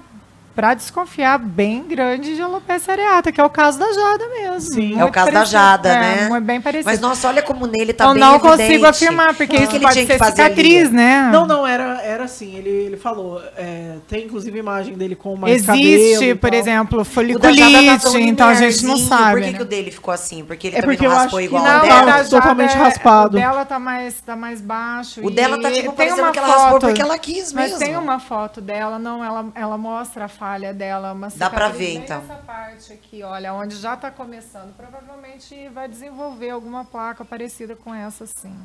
para 0.58 0.74
desconfiar 0.74 1.38
bem 1.38 1.84
grande 1.84 2.34
de 2.34 2.42
alopecia 2.42 2.92
areata, 2.92 3.30
que 3.30 3.40
é 3.40 3.44
o 3.44 3.48
caso 3.48 3.78
da 3.78 3.92
Jada 3.92 4.28
mesmo. 4.28 4.60
Sim, 4.60 4.98
é 4.98 5.04
o 5.04 5.12
caso 5.12 5.30
parecido. 5.30 5.32
da 5.32 5.44
Jada, 5.44 5.88
é, 5.88 6.00
né? 6.00 6.36
É 6.36 6.40
bem 6.40 6.60
parecido. 6.60 6.90
Mas 6.90 6.98
nossa, 6.98 7.28
olha 7.28 7.42
como 7.42 7.64
nele 7.68 7.92
tá 7.92 8.06
Eu 8.06 8.14
bem 8.14 8.20
não 8.20 8.34
evidente. 8.34 8.56
consigo 8.56 8.86
afirmar, 8.86 9.34
porque 9.36 9.56
isso 9.56 9.68
que 9.68 9.78
pode 9.78 10.04
ser 10.04 10.18
cicatriz, 10.18 10.86
ali? 10.88 10.96
né? 10.96 11.30
Não, 11.32 11.46
não, 11.46 11.64
era, 11.64 12.02
era 12.02 12.24
assim, 12.24 12.56
ele, 12.56 12.70
ele 12.70 12.96
falou, 12.96 13.40
é, 13.56 13.98
tem 14.08 14.24
inclusive 14.24 14.58
imagem 14.58 14.94
dele 14.94 15.14
com 15.14 15.36
mais 15.36 15.68
Existe, 15.68 16.34
por 16.34 16.52
exemplo, 16.52 17.04
foliculite, 17.04 18.00
tá 18.02 18.18
então 18.18 18.48
a 18.48 18.54
gente 18.54 18.84
não 18.84 18.96
sabe. 18.96 19.34
Por 19.34 19.42
que, 19.42 19.50
né? 19.52 19.56
que 19.58 19.62
o 19.62 19.64
dele 19.64 19.92
ficou 19.92 20.12
assim? 20.12 20.44
Porque 20.44 20.66
ele 20.66 20.76
é 20.78 20.80
também 20.80 20.96
porque 20.96 21.08
não 21.08 21.14
raspou 21.14 21.40
igual 21.40 21.62
não, 21.62 21.78
o 21.78 21.82
dela? 21.82 22.24
totalmente 22.24 22.74
é, 22.74 22.78
raspado. 22.78 23.36
O 23.36 23.40
dela 23.40 23.64
tá 23.64 23.78
mais, 23.78 24.20
tá 24.22 24.34
mais 24.34 24.60
baixo. 24.60 25.24
O 25.24 25.30
dela 25.30 25.62
tá 25.62 25.70
tipo 25.70 25.92
parecendo 25.92 26.32
que 26.32 26.38
ela 26.40 26.48
raspou 26.48 26.80
porque 26.80 27.00
ela 27.00 27.16
quis 27.16 27.52
mesmo. 27.52 27.78
Mas 27.78 27.78
tem 27.78 27.96
uma 27.96 28.18
foto 28.18 28.60
dela, 28.60 28.98
não, 28.98 29.22
ela, 29.22 29.46
ela 29.54 29.78
mostra 29.78 30.24
a 30.24 30.28
falha 30.48 30.72
dela, 30.72 31.12
uma 31.12 31.28
Dá 31.28 31.50
pra 31.50 31.68
ver, 31.68 31.96
então. 31.96 32.22
Essa 32.22 32.36
parte 32.36 32.92
aqui, 32.92 33.22
olha, 33.22 33.52
onde 33.52 33.76
já 33.76 33.92
está 33.92 34.10
começando, 34.10 34.74
provavelmente 34.74 35.68
vai 35.68 35.86
desenvolver 35.86 36.50
alguma 36.50 36.86
placa 36.86 37.22
parecida 37.22 37.76
com 37.76 37.94
essa, 37.94 38.26
sim. 38.26 38.56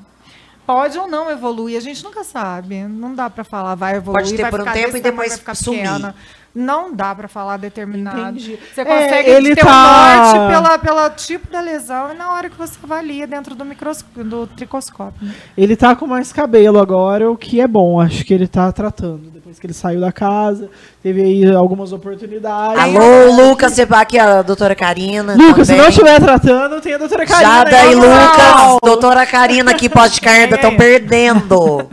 Pode 0.66 0.98
ou 0.98 1.08
não 1.08 1.30
evoluir, 1.30 1.78
a 1.78 1.82
gente 1.82 2.02
nunca 2.02 2.24
sabe. 2.24 2.84
Não 2.84 3.14
dá 3.14 3.30
para 3.30 3.44
falar, 3.44 3.76
vai 3.76 3.98
evoluir, 3.98 4.24
Pode 4.24 4.36
ter 4.38 4.44
vai 4.44 4.52
por 4.52 4.62
um 4.62 4.72
tempo 4.72 4.96
e 4.96 5.02
depois 5.02 5.38
ficar 5.38 5.56
sumir. 5.56 5.82
Pequena. 5.82 6.16
Não 6.56 6.94
dá 6.94 7.16
para 7.16 7.28
falar 7.28 7.58
determinado. 7.58 8.20
Entendi. 8.20 8.60
Você 8.74 8.82
é, 8.82 8.86
consegue 8.86 9.30
é, 9.30 9.38
ele 9.38 9.56
ter 9.56 9.66
tá... 9.66 9.72
um 9.72 10.34
norte 10.36 10.54
pela, 10.54 10.78
pela 10.78 11.10
tipo 11.10 11.52
da 11.52 11.60
lesão 11.60 12.14
e 12.14 12.16
na 12.16 12.32
hora 12.32 12.48
que 12.48 12.56
você 12.56 12.78
avalia 12.84 13.26
dentro 13.26 13.56
do, 13.56 13.66
microscópio, 13.66 14.24
do 14.24 14.46
tricoscópio. 14.46 15.26
Né? 15.26 15.34
Ele 15.58 15.76
tá 15.76 15.96
com 15.96 16.06
mais 16.06 16.32
cabelo 16.32 16.78
agora, 16.80 17.32
o 17.32 17.36
que 17.36 17.60
é 17.60 17.68
bom. 17.68 18.00
Acho 18.00 18.24
que 18.24 18.32
ele 18.32 18.48
tá 18.48 18.72
tratando. 18.72 19.32
Depois 19.34 19.58
que 19.58 19.66
ele 19.66 19.74
saiu 19.74 20.00
da 20.00 20.12
casa, 20.12 20.70
teve 21.02 21.24
aí 21.24 21.56
algumas 21.56 21.92
oportunidades. 21.92 22.80
Alô, 22.80 23.50
Lucas, 23.50 23.74
você 23.74 23.84
vai 23.84 24.04
aqui 24.04 24.20
a 24.20 24.44
doutora 24.44 24.76
Karina. 24.76 25.34
Lucas, 25.34 25.66
também. 25.66 25.66
se 25.66 25.76
não 25.76 25.90
estiver 25.90 26.20
tratando, 26.20 26.80
tem 26.82 26.94
a 26.94 26.98
doutora 27.00 27.26
Karina. 27.26 27.52
Jada 27.52 27.86
e 27.86 27.96
Lucas, 27.96 28.80
doutora 28.84 29.26
Karina 29.26 29.72
aqui, 29.72 29.90
pós-carda, 29.90 30.56
estão 30.56 30.78
perdendo. 30.78 31.90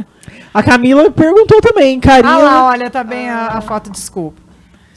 A 0.53 0.63
Camila 0.63 1.11
perguntou 1.11 1.61
também, 1.63 1.99
Karina. 1.99 2.35
Ah 2.35 2.39
lá, 2.39 2.67
olha, 2.67 2.91
tá 2.91 3.03
bem 3.03 3.31
a, 3.31 3.47
a 3.47 3.61
foto, 3.63 3.91
desculpa. 3.91 4.50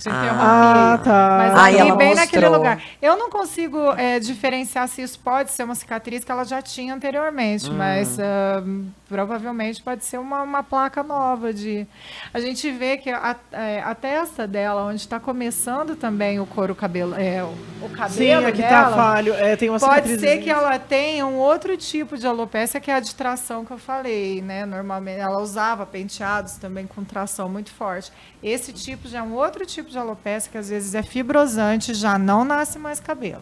Ah, 0.05 0.99
tá. 1.03 1.35
Mas 1.37 1.53
ah, 1.53 1.63
ali, 1.63 1.77
bem 1.77 2.09
mostrou. 2.09 2.15
naquele 2.15 2.47
lugar. 2.47 2.81
Eu 3.01 3.17
não 3.17 3.29
consigo 3.29 3.91
é, 3.93 4.19
diferenciar 4.19 4.87
se 4.87 5.01
isso 5.01 5.19
pode 5.19 5.51
ser 5.51 5.63
uma 5.63 5.75
cicatriz 5.75 6.23
que 6.23 6.31
ela 6.31 6.43
já 6.43 6.61
tinha 6.61 6.93
anteriormente, 6.93 7.69
hum. 7.69 7.75
mas 7.75 8.17
uh, 8.17 8.85
provavelmente 9.07 9.81
pode 9.81 10.03
ser 10.03 10.17
uma, 10.17 10.41
uma, 10.41 10.63
placa 10.63 11.03
nova 11.03 11.53
de. 11.53 11.87
A 12.33 12.39
gente 12.39 12.69
vê 12.71 12.97
que 12.97 13.09
a, 13.09 13.35
é, 13.51 13.81
a 13.81 13.93
testa 13.93 14.47
dela, 14.47 14.83
onde 14.83 15.01
está 15.01 15.19
começando 15.19 15.95
também 15.95 16.39
o 16.39 16.45
couro 16.45 16.73
cabelo, 16.73 17.13
é, 17.15 17.43
o 17.43 17.89
cabelo 17.89 18.41
Sim, 18.41 18.45
aqui 18.45 18.61
tá 18.61 18.69
dela, 18.69 18.89
tá 18.89 18.95
falho. 18.95 19.33
É, 19.35 19.55
tem 19.55 19.69
uma 19.69 19.79
pode 19.79 20.19
ser 20.19 20.41
que 20.41 20.49
ela 20.49 20.77
tenha 20.79 21.25
um 21.25 21.37
outro 21.37 21.77
tipo 21.77 22.17
de 22.17 22.25
alopecia, 22.25 22.81
que 22.81 22.89
é 22.89 22.95
a 22.95 22.99
de 22.99 23.13
tração 23.13 23.63
que 23.63 23.71
eu 23.71 23.77
falei, 23.77 24.41
né? 24.41 24.65
Normalmente 24.65 25.19
ela 25.19 25.39
usava 25.39 25.85
penteados 25.85 26.55
também 26.55 26.87
com 26.87 27.03
tração 27.03 27.47
muito 27.47 27.71
forte. 27.71 28.11
Esse 28.41 28.73
tipo 28.73 29.07
já 29.07 29.19
é 29.19 29.21
um 29.21 29.33
outro 29.33 29.65
tipo 29.65 29.82
de 29.89 29.97
alopecia 29.97 30.51
que 30.51 30.57
às 30.57 30.69
vezes 30.69 30.95
é 30.95 31.03
fibrosante, 31.03 31.93
já 31.93 32.17
não 32.17 32.43
nasce 32.43 32.77
mais 32.79 32.99
cabelo. 32.99 33.41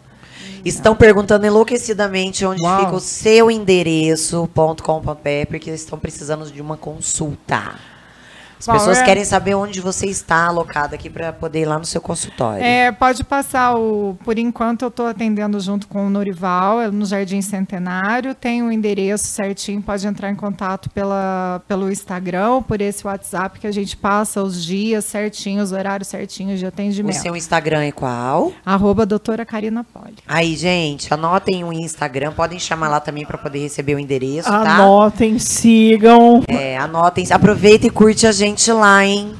Estão 0.64 0.94
perguntando 0.94 1.46
enlouquecidamente 1.46 2.44
onde 2.44 2.62
Uau. 2.62 2.80
fica 2.80 2.96
o 2.96 3.00
seu 3.00 3.50
endereço.com.br, 3.50 5.46
porque 5.48 5.70
estão 5.70 5.98
precisando 5.98 6.50
de 6.50 6.60
uma 6.60 6.76
consulta. 6.76 7.74
As 8.62 8.66
Bom, 8.66 8.74
pessoas 8.74 8.98
é... 8.98 9.04
querem 9.04 9.24
saber 9.24 9.56
onde 9.56 9.80
você 9.80 10.06
está 10.06 10.46
alocada 10.46 10.94
aqui 10.94 11.10
para 11.10 11.32
poder 11.32 11.62
ir 11.62 11.64
lá 11.64 11.80
no 11.80 11.84
seu 11.84 12.00
consultório. 12.00 12.62
É, 12.62 12.92
pode 12.92 13.24
passar 13.24 13.74
o. 13.74 14.16
Por 14.24 14.38
enquanto, 14.38 14.82
eu 14.82 14.88
estou 14.88 15.08
atendendo 15.08 15.58
junto 15.58 15.88
com 15.88 16.06
o 16.06 16.10
Norival, 16.10 16.80
é 16.80 16.88
no 16.88 17.04
Jardim 17.04 17.42
Centenário. 17.42 18.36
Tem 18.36 18.62
o 18.62 18.66
um 18.66 18.72
endereço 18.72 19.26
certinho, 19.26 19.82
pode 19.82 20.06
entrar 20.06 20.30
em 20.30 20.36
contato 20.36 20.88
pela, 20.90 21.60
pelo 21.66 21.90
Instagram, 21.90 22.62
por 22.62 22.80
esse 22.80 23.04
WhatsApp 23.04 23.58
que 23.58 23.66
a 23.66 23.72
gente 23.72 23.96
passa 23.96 24.40
os 24.40 24.64
dias 24.64 25.06
certinhos, 25.06 25.72
os 25.72 25.72
horários 25.72 26.06
certinhos 26.06 26.60
de 26.60 26.66
atendimento. 26.66 27.16
O 27.16 27.20
seu 27.20 27.34
Instagram 27.34 27.82
é 27.82 27.90
qual? 27.90 28.52
Arroba 28.64 29.04
doutora 29.04 29.44
Karina 29.44 29.82
Poli. 29.82 30.18
Aí, 30.28 30.54
gente, 30.54 31.12
anotem 31.12 31.64
o 31.64 31.72
Instagram, 31.72 32.30
podem 32.30 32.60
chamar 32.60 32.88
lá 32.88 33.00
também 33.00 33.26
para 33.26 33.38
poder 33.38 33.58
receber 33.58 33.96
o 33.96 33.98
endereço, 33.98 34.48
anotem, 34.48 34.64
tá? 34.64 34.74
Anotem, 34.76 35.38
sigam. 35.40 36.44
É, 36.46 36.78
anotem, 36.78 37.26
aproveita 37.28 37.88
e 37.88 37.90
curte 37.90 38.24
a 38.24 38.30
gente 38.30 38.51
gente 38.52 38.72
lá, 38.72 39.04
hein? 39.04 39.34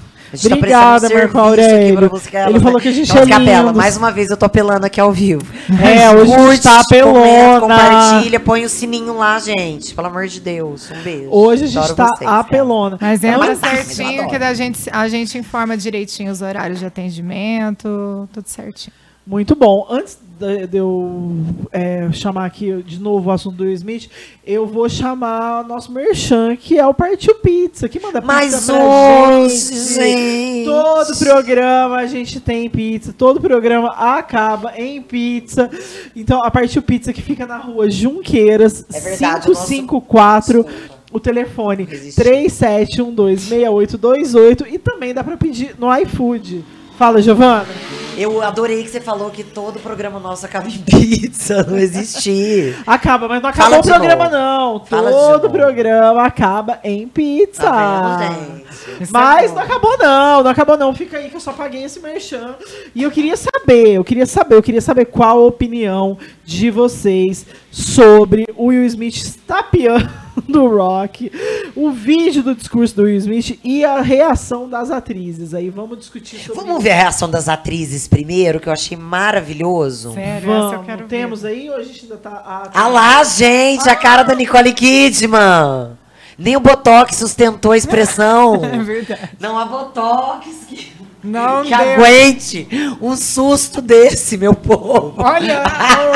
Obrigada, 0.47 1.11
tá 1.11 1.15
Marco 1.15 1.39
Aurélio. 1.39 2.11
Ele 2.49 2.61
falou 2.61 2.81
que 2.81 2.89
a 2.89 2.93
gente 2.93 3.13
é 3.17 3.25
lindo. 3.25 3.75
Mais 3.75 3.99
uma 3.99 4.11
vez 4.11 4.31
eu 4.31 4.37
tô 4.37 4.47
apelando 4.47 4.87
aqui 4.87 4.99
ao 4.99 5.13
vivo. 5.13 5.43
É, 5.83 6.11
hoje 6.11 6.35
Curte, 6.35 6.43
a 6.43 6.55
gente 6.55 6.63
tá 6.63 6.81
apelona. 6.81 7.61
compartilha, 7.61 8.41
põe 8.41 8.65
o 8.65 8.69
sininho 8.69 9.19
lá, 9.19 9.39
gente. 9.39 9.95
Pelo 9.95 10.07
amor 10.07 10.27
de 10.27 10.41
Deus. 10.41 10.91
Um 10.91 11.03
beijo. 11.03 11.29
Hoje 11.31 11.65
a 11.65 11.67
gente 11.67 11.79
Adoro 11.79 11.95
tá 11.95 12.09
vocês, 12.17 12.31
apelona. 12.31 12.99
Mas 12.99 13.23
entra 13.23 13.55
certinho 13.57 14.27
que 14.27 14.37
a 14.37 14.55
gente, 14.55 14.89
a 14.91 15.07
gente 15.07 15.37
informa 15.37 15.77
direitinho 15.77 16.33
os 16.33 16.41
horários 16.41 16.79
de 16.79 16.87
atendimento, 16.87 18.27
tudo 18.33 18.49
certinho. 18.49 18.95
Muito 19.27 19.55
bom. 19.55 19.87
Antes 19.91 20.19
de 20.68 20.76
eu 20.76 21.32
é, 21.70 22.11
chamar 22.12 22.47
aqui 22.47 22.82
de 22.82 22.99
novo 22.99 23.30
o 23.30 23.32
assunto 23.32 23.57
do 23.57 23.62
Will 23.64 23.72
Smith, 23.72 24.11
eu 24.45 24.66
vou 24.66 24.88
chamar 24.88 25.64
o 25.64 25.68
nosso 25.68 25.93
merchan, 25.93 26.57
que 26.57 26.76
é 26.78 26.86
o 26.86 26.93
Partiu 26.93 27.36
Pizza, 27.36 27.88
que 27.88 28.01
manda 28.01 28.20
pizza 28.20 28.32
Mais 28.32 28.66
pra 28.66 29.49
gente. 29.49 29.74
gente. 29.74 30.64
Todo 30.64 31.16
programa 31.18 31.97
a 31.97 32.07
gente 32.07 32.40
tem 32.40 32.68
pizza, 32.68 33.12
todo 33.12 33.40
programa 33.40 33.90
acaba 33.90 34.72
em 34.76 35.01
pizza. 35.01 35.70
Então, 36.14 36.43
a 36.43 36.51
Partiu 36.51 36.82
Pizza 36.82 37.12
que 37.12 37.22
fica 37.22 37.47
na 37.47 37.59
rua 37.59 37.88
Junqueiras, 37.88 38.84
é 38.93 39.01
verdade, 39.01 39.47
554. 39.47 40.62
Nosso... 40.62 40.93
O 41.12 41.20
telefone 41.20 41.86
37126828 41.86 44.66
e 44.70 44.78
também 44.78 45.12
dá 45.12 45.22
para 45.22 45.36
pedir 45.36 45.76
no 45.78 45.95
iFood. 45.95 46.64
Fala, 46.97 47.20
Giovana. 47.20 47.66
Eu 48.17 48.43
adorei 48.43 48.83
que 48.83 48.91
você 48.91 49.01
falou 49.01 49.31
que 49.31 49.43
todo 49.43 49.81
programa 49.81 50.21
nosso 50.21 50.45
acaba 50.45 50.69
em 50.69 50.79
pizza, 50.83 51.63
não 51.65 51.79
existir. 51.79 52.77
acaba, 52.87 53.27
mas 53.27 53.43
não 53.43 53.49
acabou 53.49 53.79
o 53.79 53.83
programa, 53.83 54.25
novo. 54.25 54.37
não. 54.37 54.85
Fala 54.85 55.11
todo 55.11 55.51
programa 55.51 56.23
acaba 56.25 56.79
em 56.85 57.09
pizza. 57.09 57.63
Tá 57.63 58.17
vendo, 58.19 58.63
é 59.01 59.07
mas 59.11 59.51
é 59.51 59.55
não 59.55 59.63
acabou, 59.63 59.97
não. 59.99 60.43
Não 60.43 60.51
acabou, 60.51 60.77
não. 60.77 60.95
Fica 60.95 61.19
aí 61.19 61.31
que 61.31 61.37
eu 61.37 61.41
só 61.41 61.53
paguei 61.53 61.85
esse 61.85 62.01
merchan. 62.01 62.55
E 62.95 63.03
eu 63.03 63.11
queria 63.11 63.37
saber, 63.37 63.95
eu 63.95 64.05
queria 64.05 64.27
saber, 64.27 64.57
eu 64.57 64.63
queria 64.63 64.81
saber 64.81 65.07
qual 65.07 65.39
a 65.39 65.47
opinião 65.47 66.19
de 66.45 66.71
vocês 66.71 67.47
sobre 67.71 68.47
o 68.57 68.67
Will 68.67 68.85
Smith 68.85 69.17
estapeando 69.17 70.22
do 70.49 70.68
Rock, 70.68 71.30
o 71.74 71.90
vídeo 71.90 72.43
do 72.43 72.55
discurso 72.55 72.95
do 72.97 73.03
Will 73.03 73.16
Smith 73.16 73.59
e 73.62 73.84
a 73.84 74.01
reação 74.01 74.68
das 74.68 74.90
atrizes. 74.90 75.55
Aí 75.55 75.70
vamos 75.70 75.99
discutir 75.99 76.38
sobre 76.38 76.62
Vamos 76.62 76.82
ver 76.82 76.93
a 76.93 76.97
reação 76.97 77.28
das 77.30 77.49
atrizes 77.49 78.07
primeiro, 78.09 78.61
que 78.61 78.68
eu 78.68 78.72
achei 78.72 78.97
maravilhoso. 78.97 80.12
Sério, 80.12 80.47
vamos. 80.47 80.72
eu 80.72 80.82
quero 80.82 81.07
Temos 81.07 81.43
ver. 81.43 81.49
aí 81.49 81.70
ou 81.70 81.76
a 81.76 81.82
gente 81.82 82.03
ainda 82.03 82.16
tá. 82.16 82.43
Ah, 82.45 82.68
tá... 82.68 82.80
ah 82.80 82.88
lá, 82.88 83.24
gente, 83.24 83.88
ah. 83.88 83.93
a 83.93 83.97
cara 83.97 84.22
da 84.22 84.34
Nicole 84.34 84.72
Kidman. 84.72 85.99
Nem 86.38 86.57
o 86.57 86.61
Botox 86.61 87.16
sustentou 87.16 87.72
a 87.72 87.76
expressão. 87.76 88.61
é 88.64 88.78
verdade. 88.78 89.30
Não 89.38 89.59
há 89.59 89.64
Botox 89.64 90.47
que. 90.68 90.93
Não 91.24 91.62
que 91.62 91.68
deu. 91.68 91.78
aguente 91.78 92.68
um 93.01 93.14
susto 93.16 93.80
desse, 93.80 94.36
meu 94.36 94.55
povo. 94.55 95.14
Olha, 95.18 95.62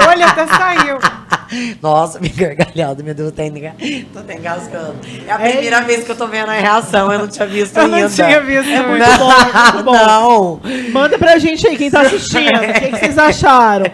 olha, 0.08 0.26
até 0.26 0.46
saiu. 0.48 0.98
Nossa, 1.80 2.20
me 2.20 2.28
gargalhado, 2.28 3.02
meu 3.02 3.14
Deus, 3.14 3.32
tô 3.32 4.18
até 4.18 4.34
engasgando. 4.34 4.96
É 5.26 5.32
a 5.32 5.38
primeira 5.38 5.76
é 5.76 5.82
vez 5.82 6.04
que 6.04 6.10
eu 6.10 6.16
tô 6.16 6.26
vendo 6.26 6.50
a 6.50 6.54
reação, 6.54 7.12
eu 7.12 7.18
não 7.18 7.28
tinha 7.28 7.46
visto 7.46 7.76
eu 7.78 7.84
ainda. 7.84 8.00
não 8.00 8.10
tinha 8.10 8.40
visto. 8.40 8.70
É 8.70 8.82
muito 8.82 9.06
não, 9.06 9.18
bom, 9.18 9.72
muito 9.72 9.84
bom. 9.84 9.92
Não. 9.92 10.60
Manda 10.92 11.18
pra 11.18 11.38
gente 11.38 11.66
aí, 11.66 11.76
quem 11.76 11.90
tá 11.90 12.02
assistindo, 12.02 12.56
o 12.56 12.72
que, 12.72 12.80
que, 12.80 12.98
vocês 12.98 13.18
acharam? 13.18 13.86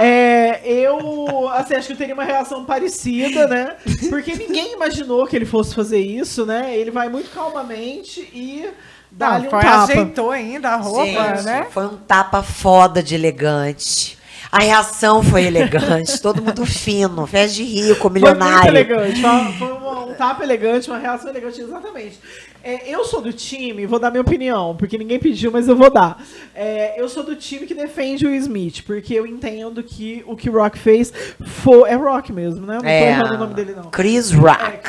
É, 0.00 0.60
eu, 0.64 1.48
assim, 1.48 1.74
acho 1.74 1.86
que 1.88 1.92
eu 1.92 1.98
teria 1.98 2.14
uma 2.14 2.24
reação 2.24 2.64
parecida, 2.64 3.46
né? 3.46 3.76
Porque 4.08 4.34
ninguém 4.34 4.74
imaginou 4.74 5.26
que 5.26 5.36
ele 5.36 5.46
fosse 5.46 5.74
fazer 5.74 6.00
isso, 6.00 6.46
né? 6.46 6.76
Ele 6.76 6.90
vai 6.90 7.08
muito 7.08 7.30
calmamente 7.30 8.20
e 8.32 8.68
dá 9.10 9.32
um 9.32 9.42
tapa. 9.42 9.82
ajeitou 9.82 10.30
ainda 10.30 10.70
a 10.70 10.76
roupa, 10.76 11.36
Gente, 11.36 11.44
né? 11.44 11.66
Foi 11.70 11.86
um 11.86 11.96
tapa 11.96 12.42
foda 12.42 13.02
de 13.02 13.14
elegante. 13.14 14.18
A 14.52 14.58
reação 14.58 15.22
foi 15.22 15.44
elegante, 15.44 16.20
todo 16.20 16.42
mundo 16.42 16.66
fino, 16.66 17.26
fez 17.26 17.54
de 17.54 17.64
rico, 17.64 18.10
milionário. 18.10 18.64
Foi 18.64 18.70
muito 18.70 18.92
elegante, 18.92 19.58
foi 19.58 19.72
um, 19.72 20.10
um 20.10 20.14
tapa 20.14 20.44
elegante, 20.44 20.90
uma 20.90 20.98
reação 20.98 21.30
elegante, 21.30 21.62
exatamente. 21.62 22.20
É, 22.62 22.86
eu 22.86 23.02
sou 23.02 23.22
do 23.22 23.32
time, 23.32 23.86
vou 23.86 23.98
dar 23.98 24.10
minha 24.10 24.20
opinião, 24.20 24.76
porque 24.76 24.98
ninguém 24.98 25.18
pediu, 25.18 25.50
mas 25.50 25.68
eu 25.68 25.74
vou 25.74 25.90
dar. 25.90 26.22
É, 26.54 27.00
eu 27.00 27.08
sou 27.08 27.22
do 27.22 27.34
time 27.34 27.66
que 27.66 27.72
defende 27.72 28.26
o 28.26 28.34
Smith, 28.34 28.82
porque 28.84 29.14
eu 29.14 29.26
entendo 29.26 29.82
que 29.82 30.22
o 30.26 30.36
que 30.36 30.50
o 30.50 30.52
Rock 30.52 30.78
fez 30.78 31.10
foi. 31.40 31.88
É 31.88 31.94
Rock 31.94 32.30
mesmo, 32.30 32.66
né? 32.66 32.78
Não 32.80 32.88
é, 32.88 33.00
tô 33.00 33.06
errando 33.06 33.34
o 33.34 33.38
nome 33.38 33.54
dele, 33.54 33.74
não. 33.74 33.90
Chris 33.90 34.30
Rock. 34.32 34.62
É, 34.62 34.82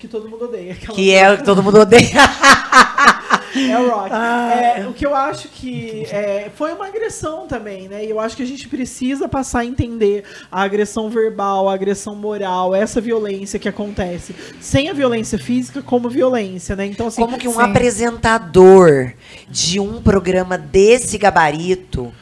que 0.00 0.08
todo 0.08 0.28
mundo 0.28 0.46
odeia. 0.46 0.74
Que 0.74 1.12
é 1.12 1.32
o 1.32 1.38
que 1.38 1.44
todo 1.44 1.62
mundo 1.62 1.78
odeia. 1.78 2.10
É 3.54 3.78
o 3.78 3.90
Rock. 3.90 4.10
Ah. 4.12 4.52
É, 4.52 4.86
o 4.86 4.92
que 4.92 5.04
eu 5.04 5.14
acho 5.14 5.48
que 5.48 6.06
é, 6.10 6.50
foi 6.54 6.72
uma 6.72 6.86
agressão 6.86 7.46
também, 7.46 7.88
né? 7.88 8.04
E 8.04 8.10
eu 8.10 8.20
acho 8.20 8.36
que 8.36 8.42
a 8.42 8.46
gente 8.46 8.68
precisa 8.68 9.28
passar 9.28 9.60
a 9.60 9.64
entender 9.64 10.24
a 10.50 10.62
agressão 10.62 11.10
verbal, 11.10 11.68
a 11.68 11.74
agressão 11.74 12.14
moral, 12.14 12.74
essa 12.74 13.00
violência 13.00 13.58
que 13.58 13.68
acontece. 13.68 14.34
Sem 14.60 14.88
a 14.88 14.92
violência 14.92 15.38
física 15.38 15.82
como 15.82 16.08
violência, 16.08 16.76
né? 16.76 16.86
Então, 16.86 17.08
assim, 17.08 17.20
como 17.20 17.38
que 17.38 17.48
um 17.48 17.54
sim. 17.54 17.62
apresentador 17.62 19.12
de 19.48 19.80
um 19.80 20.00
programa 20.00 20.56
desse 20.56 21.18
gabarito 21.18 22.12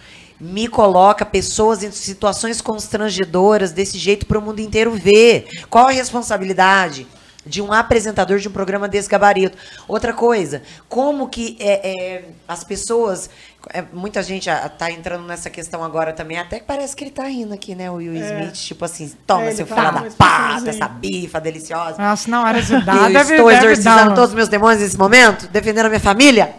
me 0.41 0.69
coloca 0.69 1.27
pessoas 1.27 1.83
em 1.83 1.91
situações 1.91 2.61
constrangedoras 2.61 3.73
desse 3.73 3.99
jeito 3.99 4.25
para 4.25 4.39
o 4.39 4.43
mundo 4.43 4.61
inteiro 4.61 4.93
ver. 4.93 5.47
Qual 5.69 5.89
a 5.89 5.91
responsabilidade? 5.91 7.07
De 7.49 7.63
um 7.63 7.73
apresentador 7.73 8.39
de 8.39 8.49
um 8.49 8.53
programa 8.53 8.87
desse 8.87 9.09
gabarito. 9.09 9.57
Outra 9.89 10.13
coisa, 10.13 10.63
como 10.89 11.29
que 11.29 11.57
é, 11.59 11.91
é, 11.91 12.25
as 12.47 12.63
pessoas. 12.63 13.31
É, 13.71 13.83
muita 13.93 14.23
gente 14.23 14.49
está 14.49 14.91
entrando 14.91 15.27
nessa 15.27 15.51
questão 15.51 15.83
agora 15.83 16.13
também, 16.13 16.39
até 16.39 16.61
que 16.61 16.65
parece 16.65 16.95
que 16.95 17.03
ele 17.03 17.11
está 17.11 17.25
rindo 17.25 17.53
aqui, 17.53 17.75
né? 17.75 17.91
O 17.91 17.95
Will 17.95 18.15
é. 18.15 18.19
Smith, 18.19 18.55
tipo 18.55 18.85
assim, 18.85 19.13
toma 19.27 19.45
é, 19.45 19.55
seu 19.55 19.67
tá 19.67 19.75
filho 19.75 19.93
da 19.93 20.11
pata, 20.17 20.71
essa 20.71 20.89
bifa 20.89 21.41
deliciosa. 21.41 22.01
Nossa, 22.01 22.41
hora 22.41 22.61
de 22.63 22.85
dar, 22.85 23.11
Eu 23.11 23.21
estou 23.21 23.51
exorcizando 23.51 24.15
todos 24.15 24.31
os 24.31 24.35
meus 24.35 24.49
demônios 24.49 24.81
nesse 24.81 24.97
momento, 24.97 25.49
defendendo 25.49 25.87
a 25.87 25.89
minha 25.89 26.01
família, 26.01 26.55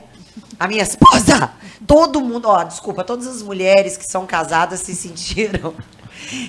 a 0.60 0.68
minha 0.68 0.84
esposa. 0.84 1.52
Todo 1.88 2.22
mundo, 2.22 2.48
ó, 2.48 2.64
desculpa, 2.64 3.04
todas 3.04 3.26
as 3.26 3.42
mulheres 3.42 3.98
que 3.98 4.06
são 4.06 4.28
casadas 4.28 4.82
se 4.82 4.94
sentiram 4.94 5.74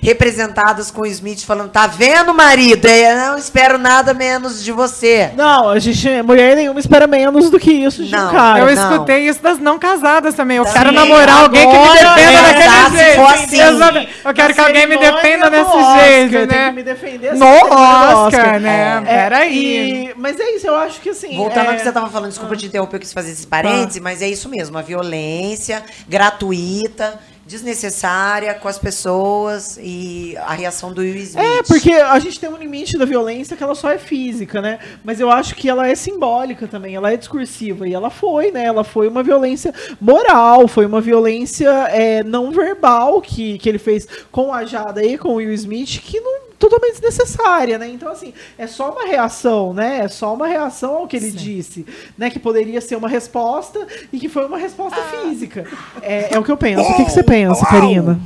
representadas 0.03 0.91
com 0.91 1.03
o 1.03 1.07
Smith 1.07 1.45
falando: 1.45 1.71
tá 1.71 1.87
vendo, 1.87 2.33
marido? 2.35 2.87
Eu 2.87 3.16
não 3.16 3.39
espero 3.39 3.79
nada 3.79 4.14
menos 4.14 4.62
de 4.62 4.73
você. 4.73 5.31
Não, 5.37 5.71
a 5.71 5.79
gente, 5.79 6.23
mulher 6.23 6.57
nenhuma 6.57 6.81
espera 6.81 7.07
menos 7.07 7.51
do 7.51 7.59
que 7.59 7.73
isso 7.73 8.05
de 8.05 8.12
não, 8.12 8.29
um 8.29 8.33
cara. 8.33 8.59
Eu 8.61 8.75
não. 8.75 8.93
escutei 8.93 9.29
isso 9.29 9.43
das 9.43 9.59
não 9.59 9.79
casadas 9.79 10.35
também. 10.35 10.57
Eu 10.57 10.64
também. 10.64 10.79
quero 10.79 10.93
namorar 10.93 11.43
alguém 11.43 11.68
que 11.68 11.79
me 11.79 11.89
defenda 11.89 12.21
é, 12.21 12.43
daquele 12.43 12.99
jeito. 12.99 13.21
Assim, 13.21 14.09
eu 14.25 14.35
quero 14.35 14.55
que 14.55 14.61
alguém 14.61 14.87
me 14.87 14.99
defenda 14.99 15.51
desse 15.51 15.71
Oscar, 15.71 16.05
jeito, 16.05 16.33
né? 16.33 16.47
Tem 16.47 16.68
que 16.68 16.73
me 16.73 16.83
defender 16.83 17.35
no 17.35 17.47
Oscar, 17.47 18.16
Oscar, 18.27 18.61
né? 18.61 19.03
É, 19.07 19.23
Peraí. 19.23 20.14
Mas 20.16 20.39
é 20.39 20.57
isso, 20.57 20.66
eu 20.66 20.77
acho 20.77 21.01
que 21.01 21.11
assim. 21.11 21.37
Voltando 21.37 21.66
é... 21.66 21.68
ao 21.71 21.75
que 21.77 21.83
você 21.83 21.93
tava 21.93 22.09
falando, 22.09 22.31
desculpa 22.31 22.57
te 22.57 22.66
interromper, 22.66 22.97
eu 22.97 23.01
quis 23.01 23.12
fazer 23.12 23.31
esse 23.31 23.47
parênteses, 23.47 23.99
ah. 23.99 24.03
mas 24.03 24.23
é 24.23 24.29
isso 24.29 24.49
mesmo, 24.49 24.77
a 24.77 24.83
violência 24.83 25.83
gratuita 26.09 27.18
desnecessária 27.51 28.55
com 28.55 28.69
as 28.69 28.79
pessoas 28.79 29.77
e 29.83 30.37
a 30.39 30.55
reação 30.55 30.93
do 30.93 31.01
Will 31.01 31.17
Smith. 31.17 31.45
É, 31.45 31.63
porque 31.65 31.93
a 31.93 32.17
gente 32.21 32.39
tem 32.39 32.49
um 32.49 32.57
limite 32.57 32.97
da 32.97 33.05
violência 33.05 33.57
que 33.57 33.65
ela 33.65 33.75
só 33.75 33.91
é 33.91 33.99
física, 33.99 34.63
né? 34.63 34.79
Mas 35.03 35.19
eu 35.19 35.29
acho 35.29 35.57
que 35.57 35.69
ela 35.69 35.89
é 35.89 35.97
simbólica 35.97 36.69
também, 36.69 36.95
ela 36.95 37.13
é 37.13 37.17
discursiva. 37.17 37.89
E 37.89 37.93
ela 37.93 38.09
foi, 38.09 38.53
né? 38.53 38.65
Ela 38.65 38.85
foi 38.85 39.09
uma 39.09 39.23
violência 39.25 39.75
moral, 40.01 40.69
foi 40.69 40.87
uma 40.87 41.01
violência 41.01 41.69
é, 41.89 42.23
não 42.23 42.53
verbal 42.53 43.21
que, 43.21 43.59
que 43.59 43.69
ele 43.69 43.79
fez 43.79 44.07
com 44.31 44.55
a 44.55 44.65
Jada 44.65 45.05
e 45.05 45.19
com 45.19 45.31
o 45.31 45.35
Will 45.35 45.53
Smith, 45.53 46.01
que 46.01 46.21
não 46.21 46.50
totalmente 46.61 47.01
desnecessária, 47.01 47.79
né? 47.79 47.89
Então, 47.89 48.13
assim, 48.13 48.35
é 48.59 48.67
só 48.67 48.93
uma 48.93 49.07
reação, 49.07 49.73
né? 49.73 50.01
É 50.05 50.09
só 50.09 50.35
uma 50.35 50.47
reação 50.47 50.95
ao 50.95 51.09
que 51.09 51.17
ele 51.17 51.31
Sim. 51.31 51.37
disse, 51.37 51.87
né? 52.19 52.29
Que 52.29 52.39
poderia 52.39 52.83
ser 52.83 52.97
uma 52.97 53.09
resposta 53.09 53.85
e 54.13 54.21
que 54.21 54.29
foi 54.29 54.45
uma 54.45 54.59
resposta 54.59 55.01
ah. 55.01 55.23
física. 55.23 55.67
É, 56.03 56.35
é, 56.35 56.39
o 56.39 56.45
que 56.45 56.53
eu 56.53 56.59
penso. 56.59 56.83
O 56.83 56.97
que, 56.97 57.07
que 57.07 57.11
você 57.11 57.23
pensa, 57.23 57.65
Karina? 57.65 58.21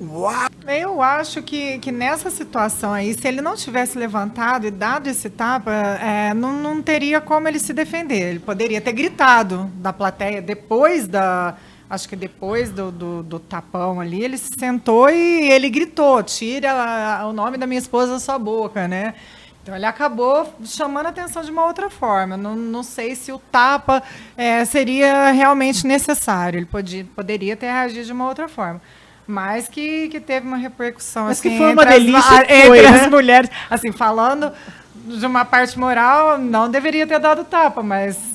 Uau. 0.00 0.48
Eu 0.66 1.02
acho 1.02 1.42
que, 1.42 1.78
que 1.78 1.90
nessa 1.90 2.30
situação 2.30 2.92
aí, 2.92 3.12
se 3.12 3.26
ele 3.26 3.42
não 3.42 3.56
tivesse 3.56 3.98
levantado 3.98 4.66
e 4.66 4.70
dado 4.70 5.08
esse 5.08 5.28
tapa, 5.28 5.72
é, 5.72 6.32
não, 6.32 6.52
não 6.52 6.80
teria 6.80 7.20
como 7.20 7.48
ele 7.48 7.58
se 7.58 7.72
defender. 7.72 8.30
Ele 8.30 8.38
poderia 8.38 8.80
ter 8.80 8.92
gritado 8.92 9.70
da 9.76 9.92
plateia 9.92 10.40
depois 10.40 11.08
da. 11.08 11.56
Acho 11.88 12.08
que 12.08 12.16
depois 12.16 12.70
do, 12.70 12.90
do, 12.90 13.22
do 13.22 13.38
tapão 13.38 14.00
ali, 14.00 14.24
ele 14.24 14.38
se 14.38 14.50
sentou 14.58 15.08
e 15.10 15.50
ele 15.50 15.68
gritou: 15.68 16.22
tira 16.22 17.22
o 17.26 17.32
nome 17.32 17.58
da 17.58 17.66
minha 17.66 17.78
esposa 17.78 18.12
da 18.12 18.20
sua 18.20 18.38
boca, 18.38 18.88
né? 18.88 19.14
Então 19.62 19.74
ele 19.74 19.86
acabou 19.86 20.52
chamando 20.64 21.06
a 21.06 21.08
atenção 21.08 21.42
de 21.42 21.50
uma 21.50 21.64
outra 21.64 21.88
forma. 21.88 22.36
Não, 22.36 22.54
não 22.54 22.82
sei 22.82 23.14
se 23.14 23.32
o 23.32 23.38
tapa 23.38 24.02
é, 24.36 24.64
seria 24.64 25.30
realmente 25.30 25.86
necessário. 25.86 26.58
Ele 26.58 26.66
podia, 26.66 27.06
poderia 27.16 27.56
ter 27.56 27.66
reagido 27.66 28.04
de 28.04 28.12
uma 28.12 28.26
outra 28.28 28.48
forma 28.48 28.80
mas 29.26 29.68
que, 29.68 30.08
que 30.08 30.20
teve 30.20 30.46
uma 30.46 30.56
repercussão 30.56 31.24
mas 31.24 31.38
assim, 31.38 31.50
que 31.50 31.56
foi 31.56 31.72
uma 31.72 31.82
entre, 31.82 31.94
delícia 31.94 32.18
as, 32.18 32.40
entre 32.42 32.66
foi, 32.66 32.86
as 32.86 33.02
né? 33.02 33.08
mulheres. 33.08 33.50
Assim, 33.70 33.90
falando 33.90 34.52
de 34.94 35.24
uma 35.26 35.44
parte 35.44 35.78
moral, 35.78 36.38
não 36.38 36.70
deveria 36.70 37.06
ter 37.06 37.18
dado 37.18 37.44
tapa, 37.44 37.82
mas 37.82 38.33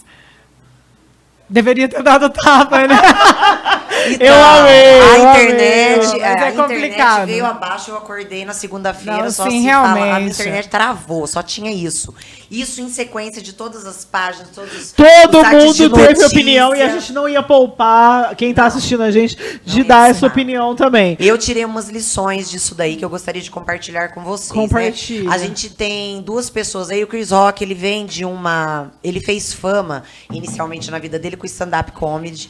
deveria 1.50 1.88
ter 1.90 2.04
dado 2.04 2.30
tapa, 2.30 2.88
né? 2.88 2.96
Então, 4.12 4.28
Eu 4.28 4.34
amei, 4.34 5.00
a 5.00 5.18
eu 5.18 5.30
internet, 5.30 6.06
amei. 6.08 6.24
a 6.24 6.30
Mas 6.30 6.44
é 6.44 6.50
internet 6.50 6.56
complicado. 6.58 7.26
veio 7.28 7.46
abaixo, 7.46 7.92
eu 7.92 7.98
acordei 7.98 8.46
na 8.46 8.54
segunda-feira, 8.54 9.24
Não, 9.24 9.32
só 9.32 9.50
sim, 9.50 9.62
se 9.64 9.70
fala, 9.70 9.88
a 9.90 9.94
realmente. 10.06 10.34
internet 10.34 10.70
travou, 10.70 11.26
só 11.28 11.42
tinha 11.42 11.72
isso. 11.72 12.14
Isso 12.50 12.82
em 12.82 12.90
sequência 12.90 13.42
de 13.42 13.54
todas 13.54 13.86
as 13.86 14.06
páginas, 14.06 14.50
todos 14.54 14.76
os 14.76 14.92
Todo 14.92 15.44
mundo 15.46 15.90
teve 15.92 16.26
opinião 16.26 16.76
e 16.76 16.82
a 16.82 16.90
gente 16.90 17.12
não 17.14 17.28
ia 17.30 17.44
poupar 17.44 18.36
quem 18.36 18.54
tá 18.54 18.66
assistindo 18.66 19.04
a 19.04 19.12
gente 19.12 19.38
de 19.66 19.84
dar 19.84 20.10
essa 20.10 20.26
opinião 20.26 20.76
também. 20.76 21.16
Eu 21.20 21.38
tirei 21.38 21.66
umas 21.66 21.90
lições 21.90 22.50
disso 22.50 22.74
daí 22.76 22.96
que 22.96 23.06
eu 23.06 23.10
gostaria 23.10 23.42
de 23.42 23.52
compartilhar 23.52 24.10
com 24.10 24.24
vocês. 24.24 24.50
né? 24.50 24.56
Compartilha. 24.56 25.30
A 25.32 25.38
gente 25.38 25.70
tem 25.70 26.22
duas 26.22 26.50
pessoas 26.50 26.90
aí. 26.90 27.04
O 27.04 27.08
Chris 27.08 27.32
Rock, 27.32 27.64
ele 27.64 27.74
vem 27.76 28.06
de 28.06 28.26
uma. 28.26 28.92
Ele 29.04 29.20
fez 29.20 29.54
fama 29.54 30.04
inicialmente 30.32 30.90
na 30.90 31.00
vida 31.00 31.20
dele 31.20 31.38
com 31.38 31.46
stand-up 31.46 31.92
comedy. 31.92 32.50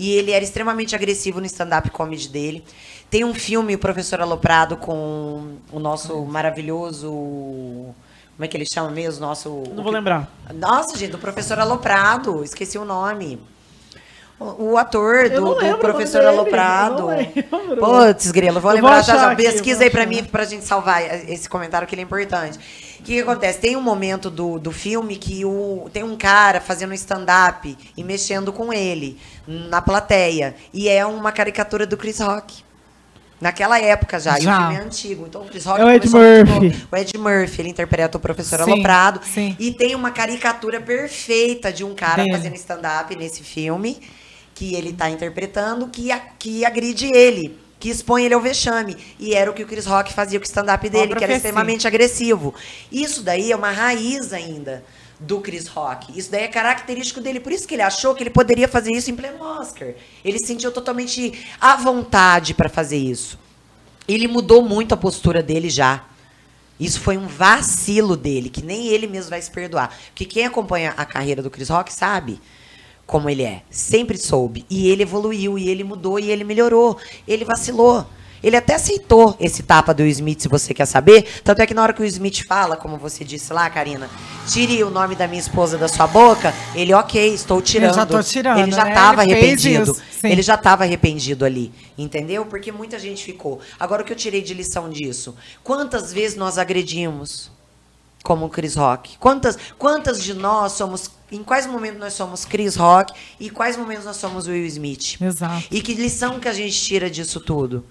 E 0.00 0.12
ele 0.12 0.30
era 0.30 0.42
extremamente 0.42 0.94
agressivo 0.94 1.40
no 1.40 1.46
stand-up 1.46 1.90
comedy 1.90 2.26
dele. 2.26 2.64
Tem 3.10 3.22
um 3.22 3.34
filme, 3.34 3.74
O 3.74 3.78
Professor 3.78 4.18
Aloprado, 4.18 4.78
com 4.78 5.58
o 5.70 5.78
nosso 5.78 6.24
maravilhoso. 6.24 7.10
Como 7.10 7.94
é 8.40 8.48
que 8.48 8.56
ele 8.56 8.64
chama 8.64 8.88
mesmo? 8.88 9.26
Nosso. 9.26 9.62
Não 9.74 9.82
vou 9.84 9.92
lembrar. 9.92 10.26
Nossa, 10.54 10.96
gente, 10.96 11.10
do 11.10 11.18
Professor 11.18 11.58
Aloprado. 11.58 12.42
Esqueci 12.42 12.78
o 12.78 12.84
nome. 12.86 13.38
O, 14.40 14.78
ator 14.78 15.28
do, 15.28 15.54
do 15.54 15.78
Professor 15.78 16.24
Aloprado. 16.24 17.08
Putz, 17.78 18.30
Grilo, 18.30 18.58
vou 18.58 18.70
Eu 18.72 18.80
vou 18.80 18.90
lembrar 18.90 19.02
já, 19.02 19.16
já. 19.18 19.36
Pesquisa 19.36 19.84
aí 19.84 19.90
pra 19.90 20.00
achar. 20.00 20.08
mim, 20.08 20.24
pra 20.24 20.44
gente 20.44 20.64
salvar 20.64 21.02
esse 21.28 21.46
comentário 21.46 21.86
que 21.86 21.94
ele 21.94 22.00
é 22.00 22.04
importante. 22.04 22.58
O 22.98 23.02
que, 23.02 23.14
que 23.14 23.20
acontece? 23.20 23.58
Tem 23.58 23.76
um 23.76 23.82
momento 23.82 24.30
do, 24.30 24.58
do 24.58 24.72
filme 24.72 25.16
que 25.16 25.44
o, 25.44 25.90
tem 25.92 26.02
um 26.02 26.16
cara 26.16 26.58
fazendo 26.60 26.94
stand-up 26.94 27.76
e 27.96 28.02
mexendo 28.02 28.50
com 28.52 28.72
ele 28.72 29.18
na 29.46 29.82
plateia. 29.82 30.54
E 30.72 30.88
é 30.88 31.04
uma 31.04 31.32
caricatura 31.32 31.86
do 31.86 31.96
Chris 31.98 32.18
Rock. 32.20 32.62
Naquela 33.40 33.78
época 33.80 34.18
já. 34.20 34.36
E 34.38 34.40
o 34.40 34.42
Já. 34.44 34.56
filme 34.58 34.74
é 34.76 34.80
antigo. 34.84 35.24
Então 35.26 35.42
o 35.42 35.44
Chris 35.46 35.64
Rock 35.64 35.80
É 35.80 35.84
o 35.84 35.90
Ed 35.90 36.08
Murphy. 36.10 36.68
novo. 36.68 36.86
O 36.92 36.96
Ed 36.96 37.18
Murphy, 37.18 37.62
ele 37.62 37.68
interpreta 37.70 38.18
o 38.18 38.20
professor 38.20 38.60
Sim, 38.62 38.72
Aloprado. 38.72 39.20
sim. 39.24 39.56
E 39.58 39.70
tem 39.72 39.94
uma 39.94 40.10
caricatura 40.10 40.78
perfeita 40.80 41.72
de 41.72 41.82
um 41.84 41.94
cara 41.94 42.22
Dele. 42.22 42.32
fazendo 42.36 42.54
stand-up 42.56 43.16
nesse 43.16 43.42
filme, 43.42 43.98
que 44.60 44.74
ele 44.74 44.92
tá 44.92 45.08
interpretando, 45.08 45.88
que, 45.88 46.12
a- 46.12 46.18
que 46.38 46.66
agride 46.66 47.06
ele, 47.14 47.58
que 47.78 47.88
expõe 47.88 48.26
ele 48.26 48.34
ao 48.34 48.42
vexame. 48.42 48.94
E 49.18 49.32
era 49.32 49.50
o 49.50 49.54
que 49.54 49.62
o 49.62 49.66
Chris 49.66 49.86
Rock 49.86 50.12
fazia 50.12 50.38
com 50.38 50.44
o 50.44 50.46
stand-up 50.46 50.86
dele, 50.90 51.14
que 51.14 51.24
era 51.24 51.32
extremamente 51.34 51.86
agressivo. 51.88 52.54
Isso 52.92 53.22
daí 53.22 53.50
é 53.50 53.56
uma 53.56 53.70
raiz 53.70 54.34
ainda 54.34 54.84
do 55.18 55.40
Chris 55.40 55.66
Rock. 55.66 56.12
Isso 56.18 56.30
daí 56.30 56.42
é 56.42 56.48
característico 56.48 57.22
dele. 57.22 57.40
Por 57.40 57.52
isso 57.52 57.66
que 57.66 57.74
ele 57.74 57.80
achou 57.80 58.14
que 58.14 58.22
ele 58.22 58.28
poderia 58.28 58.68
fazer 58.68 58.92
isso 58.92 59.10
em 59.10 59.16
pleno 59.16 59.42
Oscar. 59.42 59.94
Ele 60.22 60.38
se 60.38 60.46
sentiu 60.46 60.70
totalmente 60.70 61.32
à 61.58 61.76
vontade 61.76 62.52
para 62.52 62.68
fazer 62.68 62.98
isso. 62.98 63.38
Ele 64.06 64.28
mudou 64.28 64.60
muito 64.60 64.92
a 64.92 64.96
postura 64.96 65.42
dele 65.42 65.70
já. 65.70 66.04
Isso 66.78 67.00
foi 67.00 67.16
um 67.16 67.26
vacilo 67.26 68.14
dele, 68.14 68.50
que 68.50 68.62
nem 68.62 68.88
ele 68.88 69.06
mesmo 69.06 69.30
vai 69.30 69.40
se 69.40 69.50
perdoar. 69.50 69.96
Porque 70.08 70.26
quem 70.26 70.44
acompanha 70.44 70.92
a 70.98 71.06
carreira 71.06 71.42
do 71.42 71.48
Chris 71.50 71.70
Rock 71.70 71.90
sabe 71.90 72.38
como 73.10 73.28
ele 73.28 73.42
é. 73.42 73.62
Sempre 73.68 74.16
soube. 74.16 74.64
E 74.70 74.88
ele 74.88 75.02
evoluiu, 75.02 75.58
e 75.58 75.68
ele 75.68 75.82
mudou, 75.82 76.16
e 76.20 76.30
ele 76.30 76.44
melhorou. 76.44 76.96
Ele 77.26 77.44
vacilou. 77.44 78.06
Ele 78.40 78.56
até 78.56 78.76
aceitou 78.76 79.36
esse 79.40 79.64
tapa 79.64 79.92
do 79.92 80.04
Will 80.04 80.12
Smith, 80.12 80.42
se 80.42 80.48
você 80.48 80.72
quer 80.72 80.86
saber. 80.86 81.26
Tanto 81.42 81.60
é 81.60 81.66
que 81.66 81.74
na 81.74 81.82
hora 81.82 81.92
que 81.92 81.98
o 81.98 82.02
Will 82.02 82.08
Smith 82.08 82.46
fala, 82.46 82.76
como 82.76 82.96
você 82.96 83.24
disse 83.24 83.52
lá, 83.52 83.68
Karina, 83.68 84.08
tire 84.46 84.82
o 84.84 84.90
nome 84.90 85.16
da 85.16 85.26
minha 85.26 85.40
esposa 85.40 85.76
da 85.76 85.88
sua 85.88 86.06
boca, 86.06 86.54
ele, 86.72 86.94
ok, 86.94 87.34
estou 87.34 87.60
tirando. 87.60 87.96
já 87.96 88.06
tô 88.06 88.22
tirando, 88.22 88.60
Ele 88.60 88.70
já 88.70 88.84
né? 88.84 88.90
estava 88.90 89.24
fez 89.24 89.32
arrependido. 89.32 89.96
Ele 90.22 90.42
já 90.42 90.54
estava 90.54 90.84
arrependido 90.84 91.44
ali, 91.44 91.72
entendeu? 91.98 92.46
Porque 92.46 92.70
muita 92.70 92.96
gente 92.96 93.24
ficou. 93.24 93.58
Agora, 93.78 94.02
o 94.02 94.04
que 94.04 94.12
eu 94.12 94.16
tirei 94.16 94.40
de 94.40 94.54
lição 94.54 94.88
disso? 94.88 95.34
Quantas 95.64 96.12
vezes 96.12 96.36
nós 96.36 96.58
agredimos 96.58 97.50
como 98.22 98.46
o 98.46 98.48
Chris 98.48 98.76
Rock? 98.76 99.18
Quantas, 99.18 99.58
quantas 99.76 100.22
de 100.22 100.32
nós 100.32 100.72
somos. 100.72 101.10
Em 101.30 101.42
quais 101.44 101.66
momentos 101.66 102.00
nós 102.00 102.12
somos 102.14 102.44
Chris 102.44 102.74
Rock 102.76 103.12
e 103.38 103.50
quais 103.50 103.76
momentos 103.76 104.04
nós 104.04 104.16
somos 104.16 104.46
Will 104.46 104.66
Smith? 104.66 105.16
Exato. 105.20 105.64
E 105.70 105.80
que 105.80 105.94
lição 105.94 106.40
que 106.40 106.48
a 106.48 106.52
gente 106.52 106.78
tira 106.80 107.08
disso 107.08 107.38
tudo? 107.40 107.84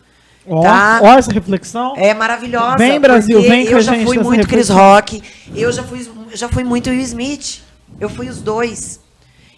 Ó, 0.45 0.61
Tá. 0.61 0.99
ó 1.01 1.17
essa 1.17 1.31
reflexão. 1.31 1.93
É 1.95 2.13
maravilhosa. 2.13 2.77
Vem, 2.77 2.99
Brasil, 2.99 3.41
vem 3.41 3.65
com 3.65 3.73
eu 3.73 3.81
já 3.81 3.93
fui 4.03 4.17
muito 4.17 4.47
Chris 4.47 4.67
reflexão. 4.69 4.77
Rock, 4.77 5.23
eu 5.55 5.71
já 5.71 5.83
fui, 5.83 6.11
já 6.33 6.49
fui 6.49 6.63
muito 6.63 6.89
Will 6.89 6.99
Smith. 7.01 7.61
Eu 7.99 8.09
fui 8.09 8.27
os 8.27 8.41
dois. 8.41 8.99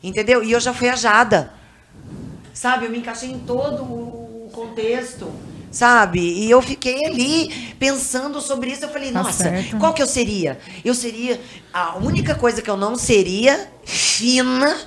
Entendeu? 0.03 0.43
E 0.43 0.51
eu 0.51 0.59
já 0.59 0.73
fui 0.73 0.89
a 0.89 0.95
Jada. 0.95 1.53
Sabe? 2.53 2.85
Eu 2.85 2.91
me 2.91 2.97
encaixei 2.99 3.31
em 3.31 3.39
todo 3.39 3.83
o 3.83 4.49
contexto. 4.51 5.31
Sabe? 5.71 6.19
E 6.19 6.51
eu 6.51 6.61
fiquei 6.61 7.05
ali 7.05 7.73
pensando 7.79 8.41
sobre 8.41 8.71
isso. 8.71 8.83
Eu 8.83 8.89
falei, 8.89 9.11
Tá 9.11 9.23
nossa, 9.23 9.43
certo. 9.43 9.77
qual 9.77 9.93
que 9.93 10.01
eu 10.01 10.07
seria? 10.07 10.59
Eu 10.83 10.93
seria. 10.93 11.39
A 11.73 11.95
única 11.97 12.35
coisa 12.35 12.61
que 12.61 12.69
eu 12.69 12.75
não 12.75 12.95
seria 12.97 13.69
fina 13.85 14.77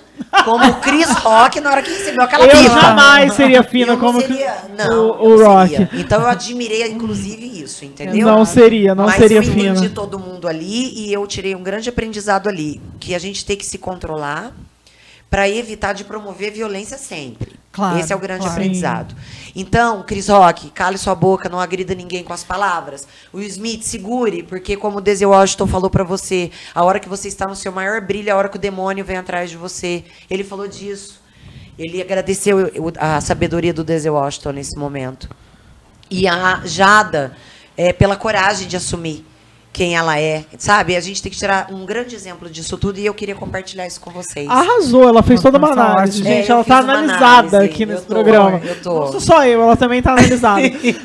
como 0.45 0.65
o 0.67 0.75
Chris 0.81 1.09
Rock 1.09 1.59
na 1.61 1.71
hora 1.71 1.83
que 1.83 1.91
recebeu 1.91 2.21
aquela 2.23 2.45
Eu 2.45 2.51
pipa. 2.51 2.81
jamais 2.81 3.33
seria 3.33 3.63
fina 3.63 3.95
Eu 3.95 3.99
como 3.99 4.21
seria, 4.21 4.57
não, 4.77 5.09
o, 5.09 5.23
o 5.29 5.33
eu 5.33 5.39
não 5.39 5.47
Rock. 5.47 5.71
seria. 5.71 5.91
Então 5.95 6.21
eu 6.21 6.29
admirei, 6.29 6.87
inclusive, 6.89 7.63
isso, 7.63 7.85
entendeu? 7.87 8.27
Não 8.27 8.45
seria, 8.45 8.95
não 8.95 9.07
Mas 9.07 9.17
seria 9.17 9.39
eu 9.39 9.43
entendi 9.43 9.75
fina. 9.81 9.89
todo 9.91 10.19
mundo 10.19 10.47
ali 10.47 10.93
e 10.95 11.13
eu 11.13 11.27
tirei 11.27 11.55
um 11.55 11.63
grande 11.63 11.89
aprendizado 11.89 12.47
ali. 12.49 12.81
Que 13.01 13.15
a 13.15 13.19
gente 13.19 13.45
tem 13.47 13.57
que 13.57 13.65
se 13.65 13.79
controlar 13.79 14.53
para 15.31 15.49
evitar 15.49 15.95
de 15.95 16.05
promover 16.05 16.53
violência 16.53 16.99
sempre. 16.99 17.53
Claro, 17.75 17.99
Esse 17.99 18.13
é 18.13 18.17
o 18.17 18.21
grande 18.21 18.43
claro. 18.43 18.53
aprendizado. 18.53 19.17
Então, 19.53 20.05
Chris 20.05 20.29
Rock, 20.29 20.71
cale 20.71 20.97
sua 20.97 21.15
boca, 21.17 21.49
não 21.49 21.59
agrida 21.59 21.93
ninguém 21.93 22.23
com 22.23 22.33
as 22.33 22.45
palavras. 22.45 23.05
O 23.33 23.41
Smith, 23.41 23.83
segure, 23.83 24.45
porque 24.45 24.77
como 24.77 24.99
o 24.99 25.01
Denzel 25.01 25.31
Washington 25.31 25.67
falou 25.67 25.91
para 25.91 26.05
você, 26.05 26.53
a 26.73 26.85
hora 26.85 27.01
que 27.01 27.09
você 27.09 27.27
está 27.27 27.49
no 27.49 27.57
seu 27.57 27.73
maior 27.73 28.01
brilho 28.01 28.29
é 28.29 28.33
a 28.33 28.37
hora 28.37 28.49
que 28.49 28.57
o 28.57 28.61
demônio 28.61 29.05
vem 29.05 29.17
atrás 29.17 29.51
de 29.51 29.57
você. 29.57 30.05
Ele 30.31 30.45
falou 30.45 30.69
disso. 30.69 31.21
Ele 31.77 32.01
agradeceu 32.01 32.71
a 32.97 33.21
sabedoria 33.21 33.75
do 33.75 33.83
Denzel 33.83 34.15
Washington 34.15 34.53
nesse 34.53 34.79
momento. 34.79 35.29
E 36.09 36.29
a 36.29 36.61
Jada, 36.65 37.37
é, 37.77 37.93
pela 37.93 38.15
coragem 38.15 38.69
de 38.69 38.77
assumir 38.77 39.27
quem 39.75 39.97
ela 39.97 40.19
é, 40.21 40.45
sabe? 40.57 40.95
A 40.95 41.01
gente 41.01 41.21
tem 41.21 41.33
que 41.33 41.37
tirar 41.37 41.67
um 41.73 41.85
grande 41.85 42.15
exemplo 42.15 42.49
disso 42.49 42.79
tudo 42.79 42.97
e 43.01 43.05
eu 43.05 43.13
queria 43.13 43.35
compartilhar 43.35 43.85
isso 43.89 44.01
com 44.01 44.11
vocês. 44.13 44.49
Arrasou, 44.49 45.09
ela 45.09 45.21
fez 45.21 45.43
toda 45.43 45.59
uma 45.59 45.73
análise, 45.73 46.21
ótimo. 46.21 46.33
gente. 46.33 46.49
É, 46.49 46.53
ela 46.53 46.65
tá 46.65 46.79
analisada 46.79 47.25
análise, 47.25 47.57
aqui 47.57 47.83
eu 47.83 47.87
nesse 47.89 48.03
tô, 48.03 48.15
programa. 48.15 48.61
eu 48.65 48.81
tô. 48.81 49.01
Não 49.01 49.11
sou 49.11 49.21
só 49.21 49.45
eu, 49.45 49.61
ela 49.61 49.77
também 49.77 50.01
tá 50.01 50.13
analisada. 50.13 50.63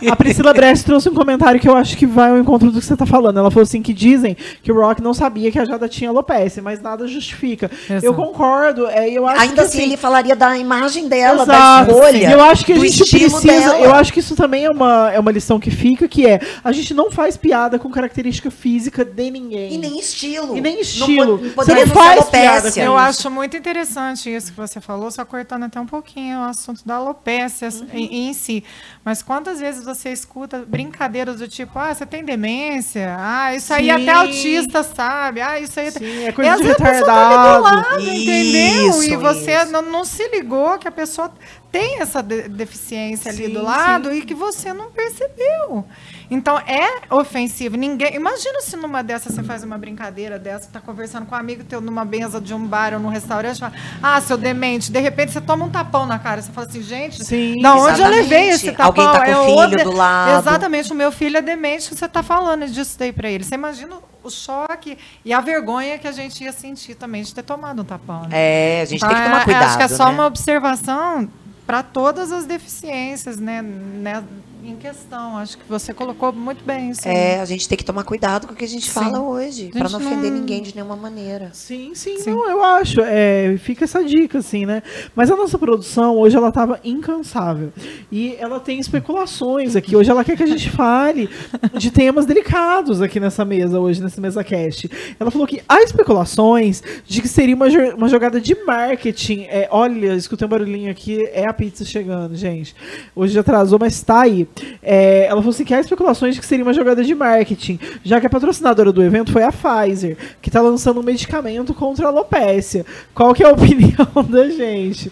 a 0.07 0.15
Priscila 0.15 0.53
Brest 0.53 0.85
trouxe 0.85 1.09
um 1.09 1.15
comentário 1.15 1.59
que 1.59 1.67
eu 1.67 1.75
acho 1.75 1.97
que 1.97 2.05
vai 2.05 2.29
ao 2.29 2.37
encontro 2.37 2.69
do 2.69 2.79
que 2.79 2.85
você 2.85 2.95
tá 2.95 3.07
falando. 3.07 3.39
Ela 3.39 3.49
falou 3.49 3.63
assim: 3.63 3.81
que 3.81 3.91
dizem 3.91 4.37
que 4.61 4.71
o 4.71 4.75
Rock 4.75 5.01
não 5.01 5.15
sabia 5.15 5.51
que 5.51 5.57
a 5.57 5.65
Jada 5.65 5.89
tinha 5.89 6.11
alopecia, 6.11 6.61
mas 6.61 6.79
nada 6.79 7.07
justifica. 7.07 7.71
Exato. 7.89 8.05
Eu 8.05 8.13
concordo. 8.13 8.87
É, 8.87 9.09
eu 9.09 9.27
acho 9.27 9.41
Ainda 9.41 9.55
que, 9.55 9.61
assim, 9.61 9.81
ele 9.81 9.97
falaria 9.97 10.35
da 10.35 10.55
imagem 10.55 11.07
dela, 11.07 11.43
da 11.43 11.53
Exato. 11.55 11.91
escolha. 11.91 12.29
E 12.29 12.31
eu 12.31 12.41
acho 12.41 12.63
que 12.63 12.73
a 12.73 12.77
gente 12.77 13.09
precisa. 13.09 13.47
dela. 13.47 13.79
Eu 13.79 13.95
acho 13.95 14.13
que 14.13 14.19
isso 14.19 14.35
também 14.35 14.65
é 14.65 14.69
uma, 14.69 15.11
é 15.11 15.19
uma 15.19 15.31
lição 15.31 15.59
que 15.59 15.71
fica, 15.71 16.07
que 16.07 16.27
é 16.27 16.39
a 16.63 16.71
gente 16.71 16.93
não 16.93 17.09
faz 17.09 17.35
piada 17.35 17.79
com 17.79 17.89
característica 17.89 18.51
física 18.59 19.03
de 19.05 19.31
ninguém. 19.31 19.73
E 19.73 19.77
nem 19.77 19.99
estilo. 19.99 20.55
E 20.57 20.61
nem 20.61 20.81
estilo. 20.81 21.37
Não, 21.37 21.49
você 21.55 21.73
não 21.85 21.87
faz 21.93 22.25
piada 22.29 22.71
com 22.71 22.79
Eu 22.79 22.91
isso. 22.93 22.97
acho 22.97 23.31
muito 23.31 23.55
interessante 23.57 24.29
isso 24.33 24.51
que 24.51 24.57
você 24.57 24.79
falou, 24.81 25.09
só 25.11 25.23
cortando 25.25 25.63
até 25.63 25.79
um 25.79 25.85
pouquinho 25.85 26.39
o 26.39 26.43
assunto 26.43 26.81
da 26.85 26.95
alopecia 26.95 27.69
Uhum. 27.69 27.87
em, 27.93 28.29
em 28.29 28.33
si. 28.33 28.63
Mas 29.03 29.21
quantas 29.23 29.59
vezes 29.59 29.83
você 29.83 30.11
escuta 30.11 30.59
brincadeiras 30.67 31.37
do 31.39 31.47
tipo, 31.47 31.77
ah, 31.79 31.93
você 31.93 32.05
tem 32.05 32.23
demência? 32.23 33.15
Ah, 33.17 33.55
isso 33.55 33.73
aí 33.73 33.85
Sim. 33.85 33.91
até 33.91 34.11
autista 34.11 34.83
sabe. 34.83 35.41
Ah, 35.41 35.59
isso 35.59 35.79
aí... 35.79 35.91
Sim, 35.91 36.25
é 36.25 36.31
coisa 36.31 36.49
E 36.49 36.53
às 36.53 36.57
de 36.59 36.63
vezes 36.67 36.81
a 36.81 36.83
pessoa 36.85 37.05
tá 37.05 37.13
ali 37.27 37.35
retardado. 37.35 37.57
do 37.57 37.63
lado, 37.63 38.01
entendeu? 38.09 38.89
Isso, 38.89 39.03
E 39.03 39.15
você 39.15 39.55
isso. 39.63 39.71
não, 39.71 39.81
não 39.81 40.03
se 40.05 40.27
ligou 40.29 40.77
que 40.77 40.87
a 40.87 40.91
pessoa 40.91 41.31
tem 41.71 41.99
essa 42.01 42.21
de- 42.21 42.49
deficiência 42.49 43.31
ali 43.31 43.45
Sim, 43.45 43.53
do 43.53 43.63
lado 43.63 44.11
e 44.13 44.21
que 44.23 44.33
você 44.33 44.73
não 44.73 44.91
percebeu. 44.91 45.85
Então 46.31 46.59
é 46.59 47.01
ofensivo. 47.15 47.75
Ninguém. 47.75 48.15
Imagina 48.15 48.61
se 48.61 48.75
numa 48.77 49.01
dessas 49.01 49.33
você 49.33 49.43
faz 49.43 49.63
uma 49.63 49.77
brincadeira 49.77 50.37
dessa, 50.37 50.69
tá 50.71 50.79
conversando 50.79 51.25
com 51.25 51.33
um 51.33 51.37
amigo 51.37 51.63
teu 51.63 51.81
numa 51.81 52.05
mesa 52.05 52.39
de 52.39 52.53
um 52.53 52.65
bar 52.65 52.93
ou 52.93 52.99
num 52.99 53.09
restaurante, 53.09 53.59
fala, 53.59 53.73
ah, 54.01 54.21
seu 54.21 54.37
demente, 54.37 54.91
de 54.91 54.99
repente 54.99 55.31
você 55.31 55.41
toma 55.41 55.65
um 55.65 55.69
tapão 55.69 56.05
na 56.05 56.19
cara. 56.19 56.41
Você 56.41 56.51
fala 56.51 56.67
assim, 56.67 56.83
gente, 56.83 57.23
Sim. 57.25 57.61
da 57.61 57.75
onde 57.75 58.01
eu 58.01 58.09
levei 58.09 58.49
esse 58.49 58.71
tapão? 58.71 58.85
Alguém 58.87 59.05
tá 59.05 59.25
com 59.25 59.31
É 59.31 59.37
o 59.37 59.69
filho 59.69 59.83
do 59.83 59.91
lado. 59.91 60.39
Exatamente, 60.39 60.91
o 60.91 60.95
meu 60.95 61.11
filho 61.11 61.37
é 61.37 61.41
demente, 61.41 61.95
você 61.95 62.07
tá 62.07 62.21
falando 62.21 62.67
disso 62.67 62.97
daí 62.99 63.11
pra 63.11 63.29
ele. 63.29 63.43
Você 63.43 63.55
imagina 63.55 63.95
o 64.23 64.29
choque 64.29 64.97
e 65.23 65.33
a 65.33 65.39
vergonha 65.39 65.97
que 65.97 66.07
a 66.07 66.11
gente 66.11 66.43
ia 66.43 66.51
sentir 66.51 66.93
também 66.95 67.23
de 67.23 67.33
ter 67.33 67.41
tomado 67.43 67.81
um 67.81 67.85
tapão. 67.85 68.23
Né? 68.23 68.29
É, 68.33 68.81
a 68.81 68.85
gente 68.85 68.99
tem 68.99 69.09
que 69.09 69.15
Então, 69.15 69.25
tomar 69.25 69.41
é- 69.41 69.43
cuidado. 69.45 69.63
Acho 69.65 69.77
que 69.77 69.83
é 69.83 69.87
só 69.87 70.05
né? 70.07 70.11
uma 70.11 70.25
observação 70.25 71.27
para 71.65 71.81
todas 71.83 72.31
as 72.31 72.45
deficiências, 72.45 73.39
né, 73.39 73.61
né, 73.61 74.23
em 74.63 74.75
questão. 74.75 75.37
Acho 75.37 75.57
que 75.57 75.63
você 75.67 75.93
colocou 75.93 76.31
muito 76.33 76.63
bem 76.63 76.89
isso. 76.91 77.07
aí. 77.07 77.15
É, 77.15 77.39
a 77.41 77.45
gente 77.45 77.67
tem 77.67 77.77
que 77.77 77.83
tomar 77.83 78.03
cuidado 78.03 78.45
com 78.47 78.53
o 78.53 78.55
que 78.55 78.65
a 78.65 78.67
gente 78.67 78.85
Sim. 78.85 78.91
fala 78.91 79.21
hoje, 79.21 79.67
A 79.67 79.77
pra 79.77 79.87
gente 79.87 79.91
não 79.93 79.99
ofender 80.07 80.31
não- 80.31 80.39
ninguém 80.39 80.61
de 80.61 80.75
nenhuma 80.75 80.95
maneira. 80.95 81.49
Sim, 81.53 81.91
sim, 81.95 82.19
Sim. 82.19 82.31
não, 82.31 82.49
eu 82.49 82.63
acho. 82.63 82.99
É, 83.01 83.55
fica 83.57 83.85
essa 83.85 84.03
dica, 84.03 84.39
assim, 84.39 84.65
né? 84.65 84.83
Mas 85.15 85.31
a 85.31 85.35
nossa 85.35 85.57
produção, 85.57 86.17
hoje, 86.17 86.35
ela 86.35 86.51
tava 86.51 86.79
incansável. 86.83 87.71
E 88.11 88.35
ela 88.39 88.59
tem 88.59 88.79
especulações 88.79 89.75
aqui. 89.75 89.95
Hoje 89.95 90.11
ela 90.11 90.23
quer 90.23 90.35
que 90.35 90.43
a 90.43 90.47
gente 90.47 90.69
fale 90.69 91.29
de 91.77 91.89
temas 91.91 92.25
delicados 92.25 93.01
aqui 93.01 93.19
nessa 93.19 93.45
mesa, 93.45 93.79
hoje, 93.79 94.01
nessa 94.01 94.19
mesa 94.21 94.43
cast. 94.43 94.89
Ela 95.19 95.31
falou 95.31 95.47
que 95.47 95.61
há 95.67 95.81
especulações 95.81 96.83
de 97.05 97.21
que 97.21 97.27
seria 97.27 97.55
uma, 97.55 97.69
jo- 97.69 97.95
uma 97.95 98.09
jogada 98.09 98.39
de 98.41 98.55
marketing. 98.65 99.43
É, 99.49 99.67
olha, 99.71 100.13
escutei 100.15 100.45
um 100.45 100.49
barulhinho 100.49 100.91
aqui, 100.91 101.25
é 101.31 101.45
a 101.47 101.53
pizza 101.53 101.85
chegando, 101.85 102.35
gente. 102.35 102.75
Hoje 103.15 103.33
já 103.33 103.41
atrasou, 103.41 103.79
mas 103.79 104.01
tá 104.01 104.21
aí. 104.21 104.47
É, 104.81 105.25
ela 105.25 105.41
falou 105.41 105.49
assim 105.49 105.63
que 105.63 105.73
há 105.73 105.79
especulações 105.79 106.35
de 106.35 106.41
que 106.41 106.47
seria 106.47 106.63
uma 106.63 106.73
jogada 106.73 107.03
de 107.03 107.13
marketing, 107.15 107.79
já 108.03 108.19
que 108.19 108.27
a 108.27 108.29
patrocinadora 108.29 108.91
do 108.91 109.03
evento 109.03 109.31
foi 109.31 109.43
a 109.43 109.51
Pfizer, 109.51 110.17
que 110.41 110.51
tá 110.51 110.61
lançando 110.61 110.99
um 110.99 111.03
medicamento 111.03 111.73
contra 111.73 112.05
a 112.05 112.09
alopecia. 112.09 112.85
Qual 113.13 113.33
que 113.33 113.43
é 113.43 113.47
a 113.47 113.51
opinião 113.53 114.07
da 114.27 114.49
gente? 114.49 115.11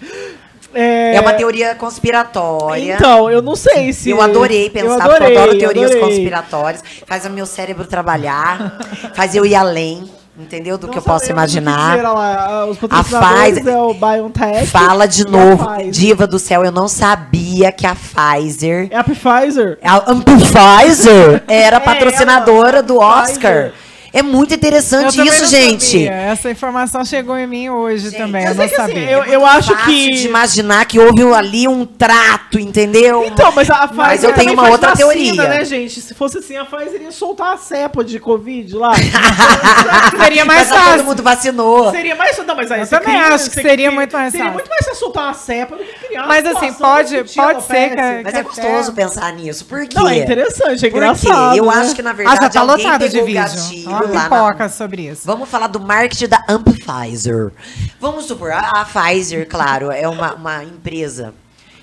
É, 0.73 1.19
uma 1.21 1.33
teoria 1.33 1.73
conspiratória. 1.75 2.95
Então, 2.95 3.31
eu 3.31 3.41
não 3.41 3.55
sei 3.55 3.91
se. 3.93 4.09
Eu 4.09 4.21
adorei 4.21 4.69
pensar, 4.69 4.93
eu 4.93 4.97
porque 4.99 5.13
adorei, 5.13 5.35
eu 5.35 5.41
adoro 5.41 5.57
teorias 5.57 5.91
adorei. 5.91 6.07
conspiratórias. 6.07 6.83
Faz 7.05 7.25
o 7.25 7.29
meu 7.29 7.45
cérebro 7.45 7.85
trabalhar, 7.85 8.77
faz 9.15 9.33
eu 9.33 9.45
ir 9.45 9.55
além, 9.55 10.03
entendeu? 10.37 10.77
Do 10.77 10.87
que 10.87 10.97
eu 10.97 11.01
Não 11.01 11.03
posso 11.03 11.25
que 11.25 11.31
imaginar. 11.31 12.01
lá, 12.01 12.65
os 12.65 12.77
patrocinadores 12.77 13.53
Pfizer- 13.55 13.73
é 13.73 13.77
o 13.77 13.93
BioNTech. 13.93 14.67
Fala 14.67 15.07
de 15.07 15.23
a 15.23 15.29
novo, 15.29 15.67
diva 15.91 16.27
do 16.27 16.37
céu, 16.39 16.63
eu 16.63 16.71
não 16.71 16.87
sabia 16.87 17.71
que 17.71 17.85
a 17.87 17.95
Pfizer, 17.95 18.87
É 18.91 18.97
a 18.97 19.03
Pfizer. 19.03 19.77
a 19.81 19.99
Pfizer 20.15 21.43
era 21.47 21.77
É, 21.77 21.79
patrocinadora 21.79 22.77
ela, 22.77 22.83
do 22.83 23.01
a 23.01 23.21
Oscar. 23.23 23.53
Pfizer. 23.71 23.73
É 24.13 24.21
muito 24.23 24.53
interessante 24.53 25.21
isso, 25.21 25.41
não 25.43 25.49
gente. 25.49 25.85
sabia. 25.85 26.11
Essa 26.13 26.49
informação 26.49 27.03
chegou 27.05 27.37
em 27.37 27.45
mim 27.45 27.69
hoje 27.69 28.09
Gente, 28.09 28.17
também. 28.17 28.43
eu 28.43 28.49
Eu 28.51 28.55
não 28.55 28.67
que, 28.67 28.75
assim, 28.75 28.93
sabia. 28.93 29.11
eu- 29.11 29.23
eu 29.25 29.45
acho 29.45 29.71
Fácil 29.73 29.85
que- 29.85 30.09
de 30.11 30.27
imaginar 30.27 30.85
que 30.85 30.99
houve 30.99 31.23
ali 31.33 31.67
um 31.67 31.85
trato, 31.85 32.59
entendeu? 32.59 33.25
Então, 33.25 33.51
mas 33.51 33.69
a 33.69 33.87
Pfizer 33.87 33.95
Mas 33.95 34.23
eu 34.23 34.33
tenho 34.33 34.53
uma 34.53 34.69
outra 34.69 34.89
vacina, 34.91 35.07
teoria. 35.13 35.47
né, 35.47 35.65
gente? 35.65 36.01
Se 36.01 36.13
fosse 36.13 36.37
assim, 36.39 36.55
a 36.57 36.65
Pfizer 36.65 37.01
ia 37.01 37.11
soltar 37.11 37.53
a 37.53 37.57
cepa 37.57 38.03
de 38.03 38.19
Covid 38.19 38.75
lá. 38.75 38.93
Seria 40.23 40.45
mais 40.45 40.69
Mas 40.69 40.69
todo 40.69 40.89
fácil. 40.89 41.03
mundo 41.05 41.23
vacinou. 41.23 41.91
seria 41.91 42.15
mais... 42.15 42.37
Não, 42.37 42.55
mas 42.55 42.71
aí 42.71 42.81
Eu 42.81 42.87
também 42.87 43.05
cria- 43.19 43.27
acho 43.33 43.45
que 43.49 43.55
seria 43.55 43.73
cria- 43.73 43.91
muito 43.91 44.13
mais 44.13 44.31
Seria 44.31 44.45
fácil. 44.45 44.53
muito 44.59 44.69
mais 44.69 44.85
você 44.85 44.95
soltar 44.95 45.23
uma 45.25 45.33
cepa 45.33 45.75
do 45.75 45.83
que 45.83 46.07
criar 46.07 46.27
Mas, 46.27 46.45
assim, 46.45 46.73
pode- 46.73 47.23
pode 47.35 47.63
ser 47.63 47.89
que-. 47.89 47.95
Mas 47.95 48.25
é 48.25 48.29
Até- 48.29 48.43
gostoso 48.43 48.93
pensar 48.93 49.31
nisso. 49.33 49.65
Por 49.65 49.85
quê? 49.87 49.97
Não, 49.97 50.07
é 50.07 50.17
interessante, 50.19 50.85
é 50.85 50.89
Por 50.89 50.97
engraçado. 50.97 51.53
quê? 51.53 51.59
Eu 51.59 51.65
né? 51.65 51.73
acho 51.75 51.95
que, 51.95 52.01
na 52.01 52.11
Ah, 52.11 52.13
verdade, 52.13 52.39
já 52.43 52.49
tá 52.49 52.59
alguém 52.61 52.85
lotado 52.85 53.09
de 53.09 53.21
vídeo. 53.21 53.33
gatilho 53.33 53.96
Uma 54.05 54.13
lá 54.13 54.29
na- 54.29 54.29
pipoca 54.29 54.69
sobre 54.69 55.07
isso. 55.09 55.21
Vamos 55.25 55.47
falar 55.49 55.67
do 55.67 55.79
marketing 55.79 56.27
da 56.27 56.39
Pfizer. 56.41 57.51
Vamos 57.99 58.25
supor, 58.25 58.51
a, 58.51 58.81
a 58.81 58.85
Pfizer, 58.85 59.47
claro, 59.47 59.91
é 59.91 60.07
uma, 60.07 60.33
uma 60.33 60.63
empresa 60.63 61.33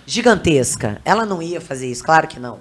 gigantesca. 0.07 1.01
Ela 1.05 1.25
não 1.25 1.43
ia 1.43 1.61
fazer 1.61 1.91
isso, 1.91 2.05
claro 2.05 2.27
que 2.29 2.39
não. 2.39 2.61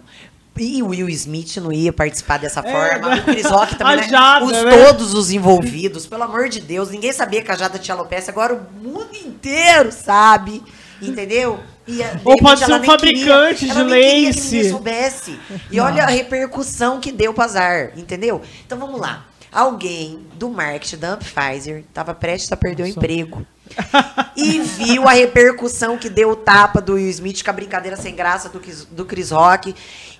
E 0.55 0.83
o 0.83 0.89
Will 0.89 1.09
Smith 1.09 1.57
não 1.57 1.71
ia 1.73 1.91
participar 1.91 2.37
dessa 2.37 2.61
forma. 2.61 3.09
né? 3.15 3.21
O 3.21 3.23
Chris 3.23 3.45
Rock 3.47 3.73
também, 3.75 3.95
né? 3.97 4.07
Jada, 4.07 4.45
Os, 4.45 4.51
né? 4.51 4.85
Todos 4.85 5.13
os 5.15 5.31
envolvidos, 5.31 6.05
pelo 6.05 6.23
amor 6.23 6.47
de 6.47 6.59
Deus. 6.61 6.91
Ninguém 6.91 7.11
sabia 7.11 7.41
que 7.41 7.51
a 7.51 7.55
Jada 7.55 7.79
tinha 7.79 7.95
alopecia. 7.95 8.31
Agora 8.31 8.53
o 8.53 8.61
mundo 8.79 9.09
inteiro 9.25 9.91
sabe. 9.91 10.61
Entendeu? 11.01 11.59
E, 11.85 11.99
Ou 12.01 12.35
repente, 12.35 12.41
pode 12.43 12.65
ser 12.65 12.73
um 12.75 12.83
fabricante 12.83 13.65
queria, 13.67 13.73
de 13.83 13.89
que 13.89 14.27
lace. 14.29 14.55
ninguém 14.55 14.69
soubesse. 14.71 15.39
E 15.69 15.79
olha 15.81 16.03
a 16.03 16.07
repercussão 16.07 16.99
que 17.01 17.11
deu 17.11 17.33
pro 17.33 17.43
azar, 17.43 17.91
entendeu? 17.97 18.41
Então 18.65 18.77
vamos 18.77 19.01
lá. 19.01 19.25
Alguém 19.53 20.19
do 20.33 20.49
marketing 20.49 20.97
da 20.97 21.17
Pfizer 21.17 21.83
estava 21.87 22.13
prestes 22.13 22.51
a 22.51 22.57
perder 22.57 22.83
o 22.83 22.87
emprego. 22.87 23.45
e 24.35 24.59
viu 24.59 25.07
a 25.07 25.13
repercussão 25.13 25.97
que 25.97 26.09
deu 26.09 26.31
o 26.31 26.35
tapa 26.35 26.81
do 26.81 26.93
Will 26.95 27.09
Smith 27.09 27.43
com 27.43 27.49
a 27.49 27.53
brincadeira 27.53 27.95
sem 27.95 28.13
graça 28.15 28.49
do, 28.49 28.59
Chris- 28.59 28.85
do 28.85 29.05
Chris 29.05 29.31
Rock 29.31 29.73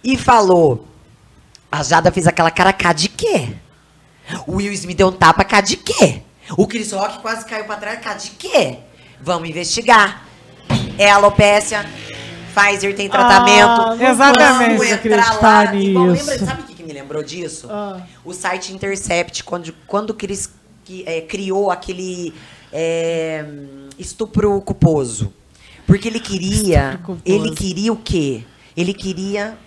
e 0.03 0.17
falou: 0.17 0.88
A 1.71 1.84
Jada 1.84 2.11
fez 2.11 2.27
aquela 2.27 2.51
cara 2.51 2.71
cá 2.71 2.93
de 2.93 3.09
quê? 3.09 3.49
O 4.47 4.57
Will 4.57 4.71
Smith 4.73 4.97
deu 4.97 5.07
um 5.07 5.11
tapa 5.11 5.43
cá 5.43 5.61
de 5.61 5.77
quê? 5.77 6.21
O 6.57 6.67
Chris 6.67 6.91
Rock 6.91 7.19
quase 7.19 7.45
caiu 7.45 7.65
pra 7.65 7.75
trás 7.75 7.99
cá 7.99 8.13
de 8.13 8.29
quê? 8.31 8.77
Vamos 9.21 9.49
investigar. 9.49 10.25
É 10.97 11.09
alopécia. 11.09 11.86
Pfizer 12.55 12.95
tem 12.95 13.09
tratamento. 13.09 13.67
Ah, 13.67 13.97
Exatamente. 13.99 14.77
vamos 14.77 14.91
entrar 14.91 15.41
lá. 15.41 15.75
Igual, 15.75 16.05
lembra, 16.05 16.39
sabe 16.39 16.63
que, 16.63 16.72
lembrou 17.03 17.21
disso? 17.21 17.67
Ah. 17.69 18.01
O 18.25 18.33
site 18.33 18.73
Intercept, 18.73 19.43
quando, 19.43 19.73
quando 19.85 20.13
que, 20.13 21.03
é, 21.05 21.21
criou 21.21 21.69
aquele 21.69 22.33
é, 22.71 23.45
estupro 23.99 24.59
culposo. 24.61 25.33
Porque 25.85 26.07
ele 26.07 26.19
queria. 26.19 26.99
Ele 27.25 27.53
queria 27.53 27.93
o 27.93 27.97
quê? 27.97 28.43
Ele 28.75 28.93
queria 28.93 29.57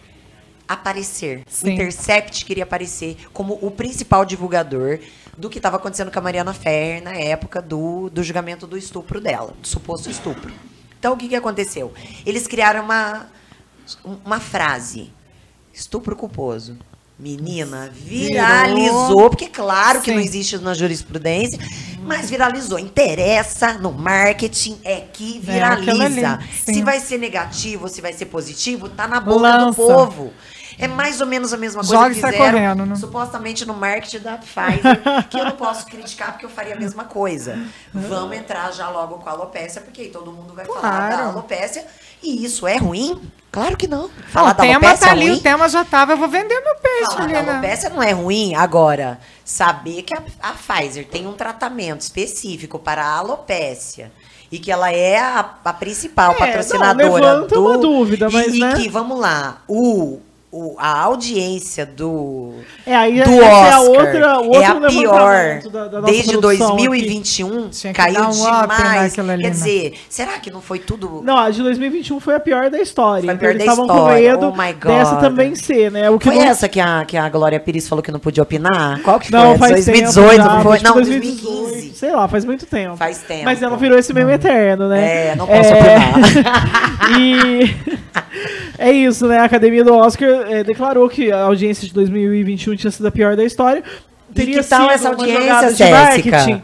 aparecer. 0.66 1.42
O 1.46 1.50
Sim. 1.50 1.72
Intercept 1.72 2.44
queria 2.44 2.64
aparecer 2.64 3.16
como 3.32 3.58
o 3.62 3.70
principal 3.70 4.24
divulgador 4.24 4.98
do 5.36 5.48
que 5.48 5.58
estava 5.58 5.76
acontecendo 5.76 6.10
com 6.10 6.18
a 6.18 6.22
Mariana 6.22 6.52
Fer 6.52 7.02
na 7.02 7.14
época 7.14 7.60
do, 7.62 8.10
do 8.10 8.22
julgamento 8.22 8.66
do 8.66 8.76
estupro 8.76 9.20
dela, 9.20 9.54
do 9.60 9.68
suposto 9.68 10.10
estupro. 10.10 10.52
Então, 10.98 11.12
o 11.14 11.16
que, 11.16 11.28
que 11.28 11.36
aconteceu? 11.36 11.92
Eles 12.24 12.46
criaram 12.46 12.82
uma, 12.82 13.28
uma 14.24 14.40
frase: 14.40 15.12
estupro 15.72 16.16
culposo. 16.16 16.76
Menina, 17.18 17.90
viralizou, 17.94 19.30
porque 19.30 19.46
claro 19.48 20.00
que 20.00 20.10
Sim. 20.10 20.16
não 20.16 20.22
existe 20.22 20.58
na 20.58 20.74
jurisprudência, 20.74 21.58
mas 22.02 22.28
viralizou. 22.28 22.78
Interessa 22.78 23.72
no 23.74 23.90
marketing 23.90 24.78
é 24.84 25.00
que 25.00 25.38
É, 25.38 25.40
viraliza. 25.52 26.38
sim. 26.64 26.74
se 26.74 26.82
vai 26.82 27.00
ser 27.00 27.16
negativo, 27.18 27.88
se 27.88 28.02
vai 28.02 28.12
ser 28.12 28.26
positivo, 28.26 28.88
tá 28.90 29.08
na 29.08 29.18
boca 29.18 29.40
Lança. 29.40 29.66
do 29.70 29.74
povo. 29.74 30.32
É 30.78 30.86
mais 30.86 31.22
ou 31.22 31.26
menos 31.26 31.54
a 31.54 31.56
mesma 31.56 31.80
coisa 31.80 31.94
Joga 31.94 32.08
que 32.10 32.14
fizeram, 32.16 32.36
correndo, 32.38 32.84
né? 32.84 32.96
supostamente 32.96 33.64
no 33.64 33.72
marketing 33.72 34.18
da 34.18 34.36
Pfizer, 34.36 35.00
que 35.30 35.38
eu 35.40 35.44
não 35.46 35.52
posso 35.52 35.86
criticar 35.86 36.32
porque 36.32 36.44
eu 36.44 36.50
faria 36.50 36.74
a 36.74 36.78
mesma 36.78 37.04
coisa. 37.04 37.58
Vamos 37.94 38.36
entrar 38.36 38.70
já 38.72 38.90
logo 38.90 39.14
com 39.14 39.26
a 39.26 39.32
alopécia, 39.32 39.80
porque 39.80 40.02
aí 40.02 40.08
todo 40.10 40.30
mundo 40.30 40.52
vai 40.52 40.66
falar 40.66 40.80
Claro. 40.80 41.16
da 41.16 41.24
alopécia. 41.30 41.86
E 42.22 42.44
isso 42.44 42.66
é 42.66 42.76
ruim? 42.76 43.18
Claro 43.56 43.74
que 43.74 43.88
não. 43.88 44.10
Falar 44.28 44.50
o 44.50 44.54
da 44.54 44.62
tema 44.62 44.94
tá 44.98 45.06
é 45.06 45.10
ali, 45.12 45.28
ruim? 45.28 45.38
o 45.38 45.40
tema 45.40 45.66
já 45.66 45.82
tava. 45.82 46.12
Eu 46.12 46.18
vou 46.18 46.28
vender 46.28 46.60
meu 46.60 46.74
peixe 46.74 47.06
Falar 47.06 47.22
ali, 47.24 47.32
da 47.32 47.52
alopecia 47.52 47.88
não 47.88 48.02
é 48.02 48.10
ruim. 48.12 48.54
Agora, 48.54 49.18
saber 49.42 50.02
que 50.02 50.12
a, 50.12 50.22
a 50.42 50.52
Pfizer 50.52 51.06
tem 51.06 51.26
um 51.26 51.32
tratamento 51.32 52.02
específico 52.02 52.78
para 52.78 53.02
a 53.02 53.16
alopécia 53.16 54.12
e 54.52 54.58
que 54.58 54.70
ela 54.70 54.92
é 54.92 55.18
a, 55.18 55.54
a 55.64 55.72
principal 55.72 56.32
É, 56.32 56.34
patrocinadora 56.34 57.38
não, 57.38 57.46
do... 57.46 57.60
uma 57.66 57.78
dúvida, 57.78 58.28
mas, 58.28 58.54
e, 58.54 58.60
né? 58.60 58.74
e 58.76 58.82
que, 58.82 58.88
vamos 58.90 59.18
lá, 59.18 59.62
o 59.66 60.20
o, 60.52 60.74
a 60.78 61.00
audiência 61.02 61.84
do, 61.84 62.54
É, 62.86 62.94
aí 62.94 63.22
do 63.22 63.30
essa 63.42 63.80
Oscar 63.80 64.16
é 64.16 64.22
a 64.22 64.38
outra, 64.38 64.58
é 64.58 64.64
a 64.64 64.74
pior 64.88 65.60
da- 65.70 65.88
da 65.88 66.00
desde 66.02 66.30
produção 66.38 66.68
aqui. 66.74 66.86
2021. 66.86 67.68
Tinha 67.68 67.92
que 67.92 67.98
Caiu 68.00 68.22
up 68.24 68.32
demais. 68.32 69.02
naquilo 69.16 69.30
ali, 69.32 69.42
Quer 69.42 69.48
né? 69.48 69.54
dizer, 69.54 69.94
será 70.08 70.32
que 70.38 70.50
não 70.50 70.60
foi 70.62 70.78
tudo. 70.78 71.20
Não, 71.24 71.36
a 71.36 71.50
de 71.50 71.62
2021 71.62 72.20
foi 72.20 72.34
a 72.36 72.40
pior 72.40 72.70
da 72.70 72.78
história. 72.80 73.24
Foi 73.24 73.34
a 73.34 73.36
pior 73.36 73.50
eles 73.50 73.58
da 73.64 73.64
estavam 73.72 73.86
com 73.88 73.94
história. 73.96 74.30
medo 74.32 74.54
Oh 74.56 74.86
dessa 74.88 75.16
também 75.16 75.54
ser, 75.54 75.90
né? 75.90 76.08
O 76.10 76.18
que 76.18 76.26
Foi 76.26 76.36
não- 76.36 76.42
essa 76.44 76.68
que 76.68 76.80
a, 76.80 77.04
que 77.04 77.16
a 77.16 77.28
Glória 77.28 77.60
Pires 77.60 77.86
falou 77.88 78.02
que 78.02 78.12
não 78.12 78.20
podia 78.20 78.42
opinar? 78.42 79.00
Qual 79.02 79.18
que 79.20 79.30
foi? 79.30 79.38
Não, 79.38 79.58
faz 79.58 79.72
2018, 79.72 80.36
tempo 80.42 80.48
não 80.54 80.62
foi? 80.62 80.78
Não, 80.80 80.94
2018, 80.94 81.42
2015. 81.42 81.96
Sei 81.96 82.12
lá, 82.12 82.28
faz 82.28 82.44
muito 82.44 82.64
tempo. 82.66 82.96
Faz 82.96 83.18
tempo. 83.18 83.44
Mas 83.44 83.62
ela 83.62 83.76
virou 83.76 83.98
esse 83.98 84.12
meme 84.14 84.32
eterno, 84.32 84.88
né? 84.88 85.28
É, 85.28 85.34
não 85.36 85.46
posso 85.46 85.70
opinar. 85.70 86.12
e 87.18 87.74
é 88.78 88.92
isso, 88.92 89.26
né? 89.26 89.38
A 89.38 89.44
Academia 89.44 89.84
do 89.84 89.94
Oscar 89.94 90.28
eh, 90.28 90.64
declarou 90.64 91.08
que 91.08 91.30
a 91.30 91.42
audiência 91.42 91.86
de 91.86 91.94
2021 91.94 92.76
tinha 92.76 92.90
sido 92.90 93.06
a 93.06 93.10
pior 93.10 93.36
da 93.36 93.44
história. 93.44 93.82
Teria 94.34 94.62
que 94.62 94.68
tal 94.68 94.82
sido 94.82 94.90
essa 94.90 95.10
uma 95.10 95.18
audiência, 95.18 95.72
de 95.72 95.76
Jéssica? 95.76 96.62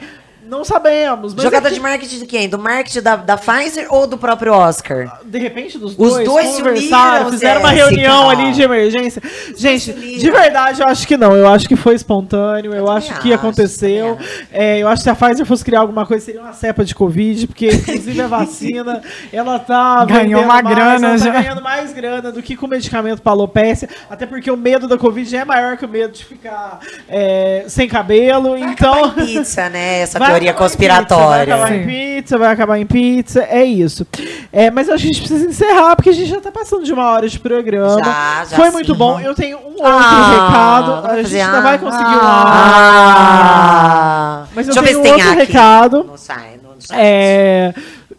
Não 0.53 0.67
sabemos. 0.67 1.33
Mas 1.33 1.45
Jogada 1.45 1.69
é 1.69 1.71
que, 1.71 1.77
de 1.77 1.81
marketing 1.81 2.19
de 2.19 2.27
quem? 2.27 2.47
Do 2.47 2.59
marketing 2.59 3.01
da, 3.01 3.17
da 3.17 3.39
Pfizer 3.39 3.87
ou 3.89 4.07
do 4.07 4.19
próprio 4.19 4.53
Oscar? 4.53 5.19
De 5.25 5.39
repente, 5.39 5.79
dos 5.79 5.93
Os 5.93 5.97
dois, 5.97 6.29
dois 6.29 6.49
se 6.49 6.59
conversaram, 6.59 7.13
uniram, 7.13 7.33
fizeram 7.33 7.61
uma 7.63 7.71
reunião 7.71 8.29
ali 8.29 8.53
de 8.53 8.61
emergência. 8.61 9.23
Gente, 9.57 9.95
de 9.95 10.31
verdade, 10.31 10.83
eu 10.83 10.87
acho 10.87 11.09
que 11.09 11.17
não. 11.17 11.35
Eu 11.35 11.49
acho 11.49 11.67
que 11.67 11.75
foi 11.75 11.95
espontâneo. 11.95 12.75
Eu, 12.75 12.85
também 12.85 12.97
acho 12.99 13.21
que 13.23 13.33
acho, 13.33 13.41
aconteceu. 13.41 14.19
É, 14.53 14.77
eu 14.81 14.89
acho 14.89 14.99
que 14.99 15.05
se 15.05 15.09
a 15.09 15.15
Pfizer 15.15 15.47
fosse 15.47 15.65
criar 15.65 15.81
alguma 15.81 16.05
coisa, 16.05 16.23
seria 16.23 16.43
uma 16.43 16.53
cepa 16.53 16.85
de 16.85 16.95
Covid, 16.95 17.47
porque, 17.47 17.69
inclusive, 17.69 18.21
a 18.21 18.27
vacina, 18.27 19.01
ela 19.33 19.59
tá. 19.59 20.05
Ganhou 20.05 20.43
uma 20.43 20.61
mais, 20.61 20.77
grana 20.77 21.09
ela 21.09 21.19
já. 21.19 21.33
Tá 21.33 21.41
ganhando 21.41 21.63
mais 21.63 21.95
grana 21.95 22.31
do 22.31 22.43
que 22.43 22.57
com 22.57 22.67
medicamento 22.67 23.23
para 23.23 23.33
alopecia. 23.33 23.89
Até 24.11 24.27
porque 24.27 24.51
o 24.51 24.57
medo 24.59 24.87
da 24.87 24.99
Covid 24.99 25.35
é 25.35 25.47
maior 25.47 25.79
que 25.79 25.87
o 25.87 25.89
medo 25.89 26.13
de 26.13 26.27
ficar 26.27 26.79
é, 27.09 27.65
sem 27.69 27.89
cabelo. 27.89 28.51
Vai 28.51 28.61
então. 28.61 29.13
pizza, 29.13 29.71
né? 29.71 30.01
Essa 30.01 30.19
Vai 30.21 30.42
teoria 30.43 30.55
conspiratória. 30.55 31.57
Pizza, 31.57 31.57
vai 31.57 31.63
acabar 31.63 31.73
em 31.75 31.87
pizza, 31.87 32.39
vai 32.39 32.53
acabar 32.53 32.79
em 32.79 32.87
pizza, 32.87 33.43
é 33.49 33.65
isso. 33.65 34.07
É, 34.53 34.71
mas 34.71 34.89
eu 34.89 34.95
acho 34.95 35.05
que 35.05 35.11
a 35.11 35.13
gente 35.13 35.27
precisa 35.29 35.49
encerrar, 35.49 35.97
porque 35.97 36.11
a 36.11 36.13
gente 36.13 36.29
já 36.29 36.41
tá 36.41 36.51
passando 36.53 36.85
de 36.85 36.93
uma 36.93 37.11
hora 37.11 37.29
de 37.29 37.39
programa. 37.39 37.99
Já, 38.05 38.45
já 38.51 38.57
Foi 38.57 38.71
muito 38.71 38.93
sim. 38.93 38.99
bom. 38.99 39.21
Eu 39.21 39.35
tenho 39.35 39.59
um 39.59 39.63
outro 39.73 39.83
Ah, 39.85 40.31
recado. 40.31 41.07
A 41.11 41.23
gente 41.23 41.37
ainda 41.41 41.59
ah, 41.59 41.61
vai 41.61 41.79
conseguir 41.79 42.05
um 42.05 42.21
Ah. 43.53 44.45
Mas 44.55 44.69
eu 44.69 44.75
Deixa 44.75 44.81
eu 44.81 44.83
ver 44.85 44.91
tenho 44.93 44.97
se 44.99 45.03
tem 45.03 45.13
outro 45.13 45.29
aqui. 45.43 45.53
recado. 45.53 46.05
Não 46.05 46.17
sai, 46.17 46.59
não 46.63 46.81
sai. 46.81 46.99
É, 47.01 47.75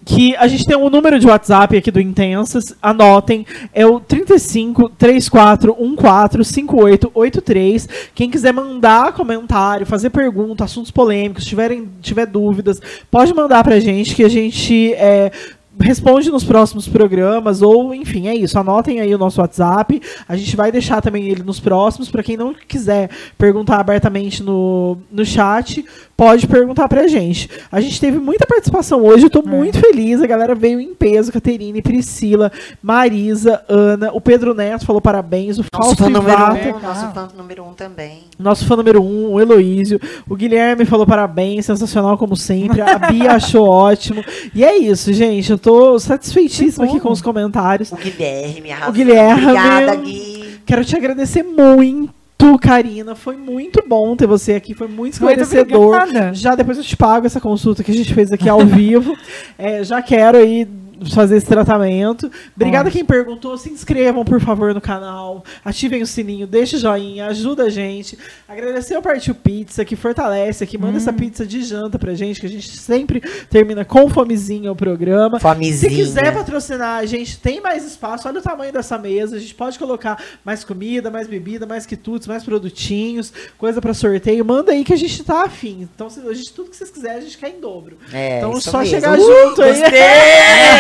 que 0.06 0.36
a 0.36 0.48
gente 0.48 0.66
tem 0.66 0.76
um 0.76 0.90
número 0.90 1.20
de 1.20 1.28
WhatsApp 1.28 1.78
aqui 1.78 1.92
do 1.92 2.02
Intensas, 2.02 2.76
anotem, 2.82 3.46
é 3.74 3.86
o 3.86 4.00
35 4.00 4.90
34 4.90 5.74
14 5.74 6.44
58 6.44 7.12
83. 7.14 7.90
Quem 8.14 8.30
quiser 8.30 8.54
mandar 8.54 9.14
comentário, 9.14 9.86
fazer 9.86 10.10
pergunta, 10.10 10.64
assuntos 10.64 10.92
polêmicos, 10.92 11.46
tiverem 11.46 11.90
tiver 12.02 12.26
dúvidas, 12.26 12.82
pode 13.10 13.34
mandar 13.34 13.64
pra 13.64 13.80
gente 13.80 14.16
que 14.16 14.24
a 14.24 14.30
gente 14.30 14.94
é, 14.94 15.32
responde 15.80 16.30
nos 16.30 16.44
próximos 16.44 16.88
programas 16.88 17.62
ou 17.62 17.94
enfim, 17.94 18.28
é 18.28 18.36
isso. 18.36 18.58
Anotem 18.58 19.00
aí 19.00 19.14
o 19.14 19.18
nosso 19.18 19.42
WhatsApp. 19.42 20.02
A 20.28 20.36
gente 20.36 20.56
vai 20.56 20.72
deixar 20.72 21.02
também 21.02 21.28
ele 21.28 21.44
nos 21.44 21.60
próximos 21.60 22.10
para 22.10 22.24
quem 22.24 22.38
não 22.38 22.54
quiser 22.54 23.10
perguntar 23.38 23.80
abertamente 23.80 24.44
no, 24.44 24.98
no 25.12 25.26
chat, 25.26 25.84
pode 26.16 26.48
perguntar 26.48 26.88
pra 26.88 27.08
gente. 27.08 27.50
A 27.72 27.82
gente 27.82 28.00
teve 28.00 28.18
muita 28.18 28.46
participação 28.46 29.04
hoje, 29.04 29.26
eu 29.26 29.30
tô 29.30 29.42
muito 29.42 29.80
feliz. 29.80 30.22
A 30.22 30.28
galera 30.28 30.56
veio 30.56 30.80
em 30.80 30.94
peso, 30.94 31.32
Caterine, 31.32 31.82
Priscila, 31.82 32.52
Marisa, 32.82 33.64
Ana, 33.68 34.12
o 34.14 34.22
Pedro 34.22 34.54
Neto 34.54 34.86
falou 34.86 35.02
parabéns, 35.02 35.58
o 35.58 35.66
Nosso 35.74 35.96
Fausto 35.96 36.04
fã 36.04 36.10
número 36.10 36.38
Ivata, 36.38 36.76
um, 36.76 36.80
nosso 36.80 37.14
fã 37.14 37.28
número 37.38 37.64
um 37.64 37.74
também. 37.74 38.24
nosso 38.40 38.66
fã 38.66 38.76
número 38.76 39.02
um, 39.02 39.34
o 39.34 39.42
Heloísio. 39.42 40.00
O 40.30 40.36
Guilherme 40.36 40.86
falou 40.86 41.06
parabéns, 41.06 41.66
sensacional 41.66 42.18
como 42.18 42.36
sempre. 42.36 42.82
A 42.82 42.98
Bia 43.00 43.32
achou 43.36 43.68
ótimo. 43.68 44.24
E 44.54 44.64
é 44.64 44.78
isso, 44.78 45.12
gente. 45.14 45.52
Eu 45.52 45.58
tô 45.58 46.00
satisfeitíssima 46.00 46.86
aqui 46.86 47.00
com 47.00 47.12
os 47.12 47.22
comentários. 47.22 47.92
O 47.92 47.96
Guilherme, 47.98 48.72
arrasou. 48.72 48.94
Guilherme. 48.94 49.44
Obrigada, 49.44 49.96
Gui. 49.96 50.60
Quero 50.66 50.86
te 50.86 50.96
agradecer 50.96 51.44
muito. 51.44 52.23
Karina, 52.60 53.16
foi 53.16 53.36
muito 53.38 53.84
bom 53.88 54.16
ter 54.16 54.28
você 54.28 54.54
aqui, 54.54 54.74
foi 54.74 54.88
muito 54.88 55.22
Muito 55.22 55.42
esclarecedor. 55.42 55.96
obrigada. 55.98 56.34
já 56.34 56.56
depois 56.56 56.78
eu 56.78 56.84
te 56.84 56.96
pago 56.98 57.26
essa 57.26 57.40
consulta 57.42 57.84
que 57.84 57.92
a 57.92 57.94
gente 57.94 58.14
fez 58.14 58.32
aqui 58.32 58.48
ao 58.50 58.66
vivo. 58.66 59.16
É, 59.58 59.84
já 59.84 60.02
quero 60.02 60.38
aí 60.38 60.68
fazer 61.12 61.38
esse 61.38 61.46
tratamento. 61.48 62.30
Obrigada 62.56 62.86
Pode. 62.86 62.96
quem 62.98 63.06
perguntou. 63.06 63.58
Se 63.58 63.70
inscrevam, 63.70 64.24
por 64.24 64.40
favor, 64.40 64.74
no 64.74 64.82
canal. 64.82 65.44
Ativem 65.64 66.02
o 66.02 66.08
sininho, 66.08 66.46
deixe 66.46 66.78
joinha, 66.78 67.28
ajuda 67.28 67.64
a 67.64 67.70
gente. 67.70 68.18
Agradecer 68.48 68.96
ao 68.96 69.02
Partiu 69.02 69.34
Pizza, 69.36 69.84
que 69.84 69.96
fortalece, 69.96 70.66
que 70.68 70.78
manda 70.78 70.98
essa 70.98 71.12
pizza 71.14 71.46
de 71.46 71.64
janta 71.64 71.98
pra 71.98 72.14
gente, 72.14 72.40
que 72.40 72.46
a 72.46 72.50
gente 72.50 72.70
sempre 72.78 73.22
termina 73.50 73.84
com 73.86 74.10
fomezinha 74.10 74.72
o 74.72 74.76
programa. 74.76 75.40
Fomezinha. 75.40 75.90
Se 75.90 75.96
quiser 75.96 76.34
patrocinar, 76.34 77.00
a 77.00 77.06
gente 77.06 77.38
tem 77.40 77.60
mais 77.62 77.84
espaço. 77.86 78.28
Olha 78.28 78.40
o 78.40 78.44
tamanho 78.44 78.72
dessa 78.72 78.98
mesa. 78.98 79.36
A 79.36 79.40
gente 79.40 79.56
pode 79.56 79.80
colocar 79.80 80.22
mais 80.44 80.64
comida, 80.64 81.10
mais 81.10 81.28
bebida, 81.28 81.66
mais 81.66 81.86
quitutes, 81.86 82.28
mais 82.28 82.44
produtinhos, 82.44 83.32
coisa 83.58 83.82
pra 83.82 83.94
sorteio. 83.94 84.44
Manda 84.46 84.72
aí 84.72 84.84
que 84.84 84.94
a 84.94 84.98
gente 84.98 85.24
tá 85.24 85.44
afim. 85.44 85.88
Então, 85.94 86.10
se- 86.10 86.20
a 86.28 86.34
gente, 86.34 86.52
tudo 86.54 86.70
que 86.70 86.76
vocês 86.76 86.90
quiserem, 86.90 87.18
a 87.18 87.22
gente 87.22 87.38
quer 87.38 87.50
em 87.50 87.60
dobro. 87.60 87.98
É, 88.12 88.38
então, 88.38 88.60
só 88.60 88.80
mesmo. 88.80 88.94
chegar 88.96 89.18
Uh, 89.18 89.22
junto 89.22 89.62
aí. 89.62 89.80
Gostei! 89.80 90.00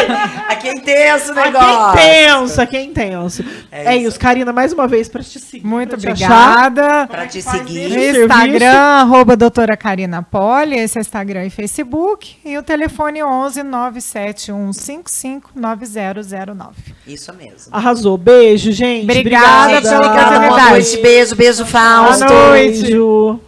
Aqui 0.49 0.67
é 0.67 0.71
intenso 0.73 1.31
o 1.31 1.35
negócio. 1.35 1.69
Aqui 1.69 1.99
é 1.99 2.23
intenso, 2.31 2.61
aqui 2.61 2.77
é 2.77 2.81
intenso. 2.83 3.45
É 3.71 3.93
É, 3.93 3.97
isso. 3.97 4.09
isso. 4.09 4.19
Karina, 4.19 4.51
mais 4.53 4.73
uma 4.73 4.87
vez, 4.87 5.07
pra 5.09 5.21
te 5.23 5.39
seguir. 5.39 5.65
Muito 5.65 5.97
pra 5.97 6.11
obrigada. 6.11 7.07
Pra 7.07 7.27
te 7.27 7.41
seguir. 7.41 7.89
serviço. 7.89 8.21
Instagram, 8.21 8.71
arroba 8.77 9.35
doutora 9.35 9.75
Karina 9.77 10.21
Poli, 10.23 10.77
esse 10.77 10.97
é 10.97 11.01
Instagram 11.01 11.45
e 11.45 11.49
Facebook. 11.49 12.35
E 12.45 12.57
o 12.57 12.63
telefone 12.63 13.23
11 13.23 13.63
97155 13.63 15.51
9009. 15.55 16.73
Isso 17.07 17.33
mesmo. 17.33 17.71
Arrasou. 17.71 18.17
Beijo, 18.17 18.71
gente. 18.71 19.03
Obrigada 19.03 19.77
Obrigada 19.77 19.81
pela 19.81 20.07
oportunidade. 20.13 20.69
noite. 20.71 20.97
Beijo, 21.01 21.35
beijo, 21.35 21.65
Fausto. 21.65 22.25
Boa 22.25 22.49
noite. 22.49 22.81
Beijo. 22.81 23.39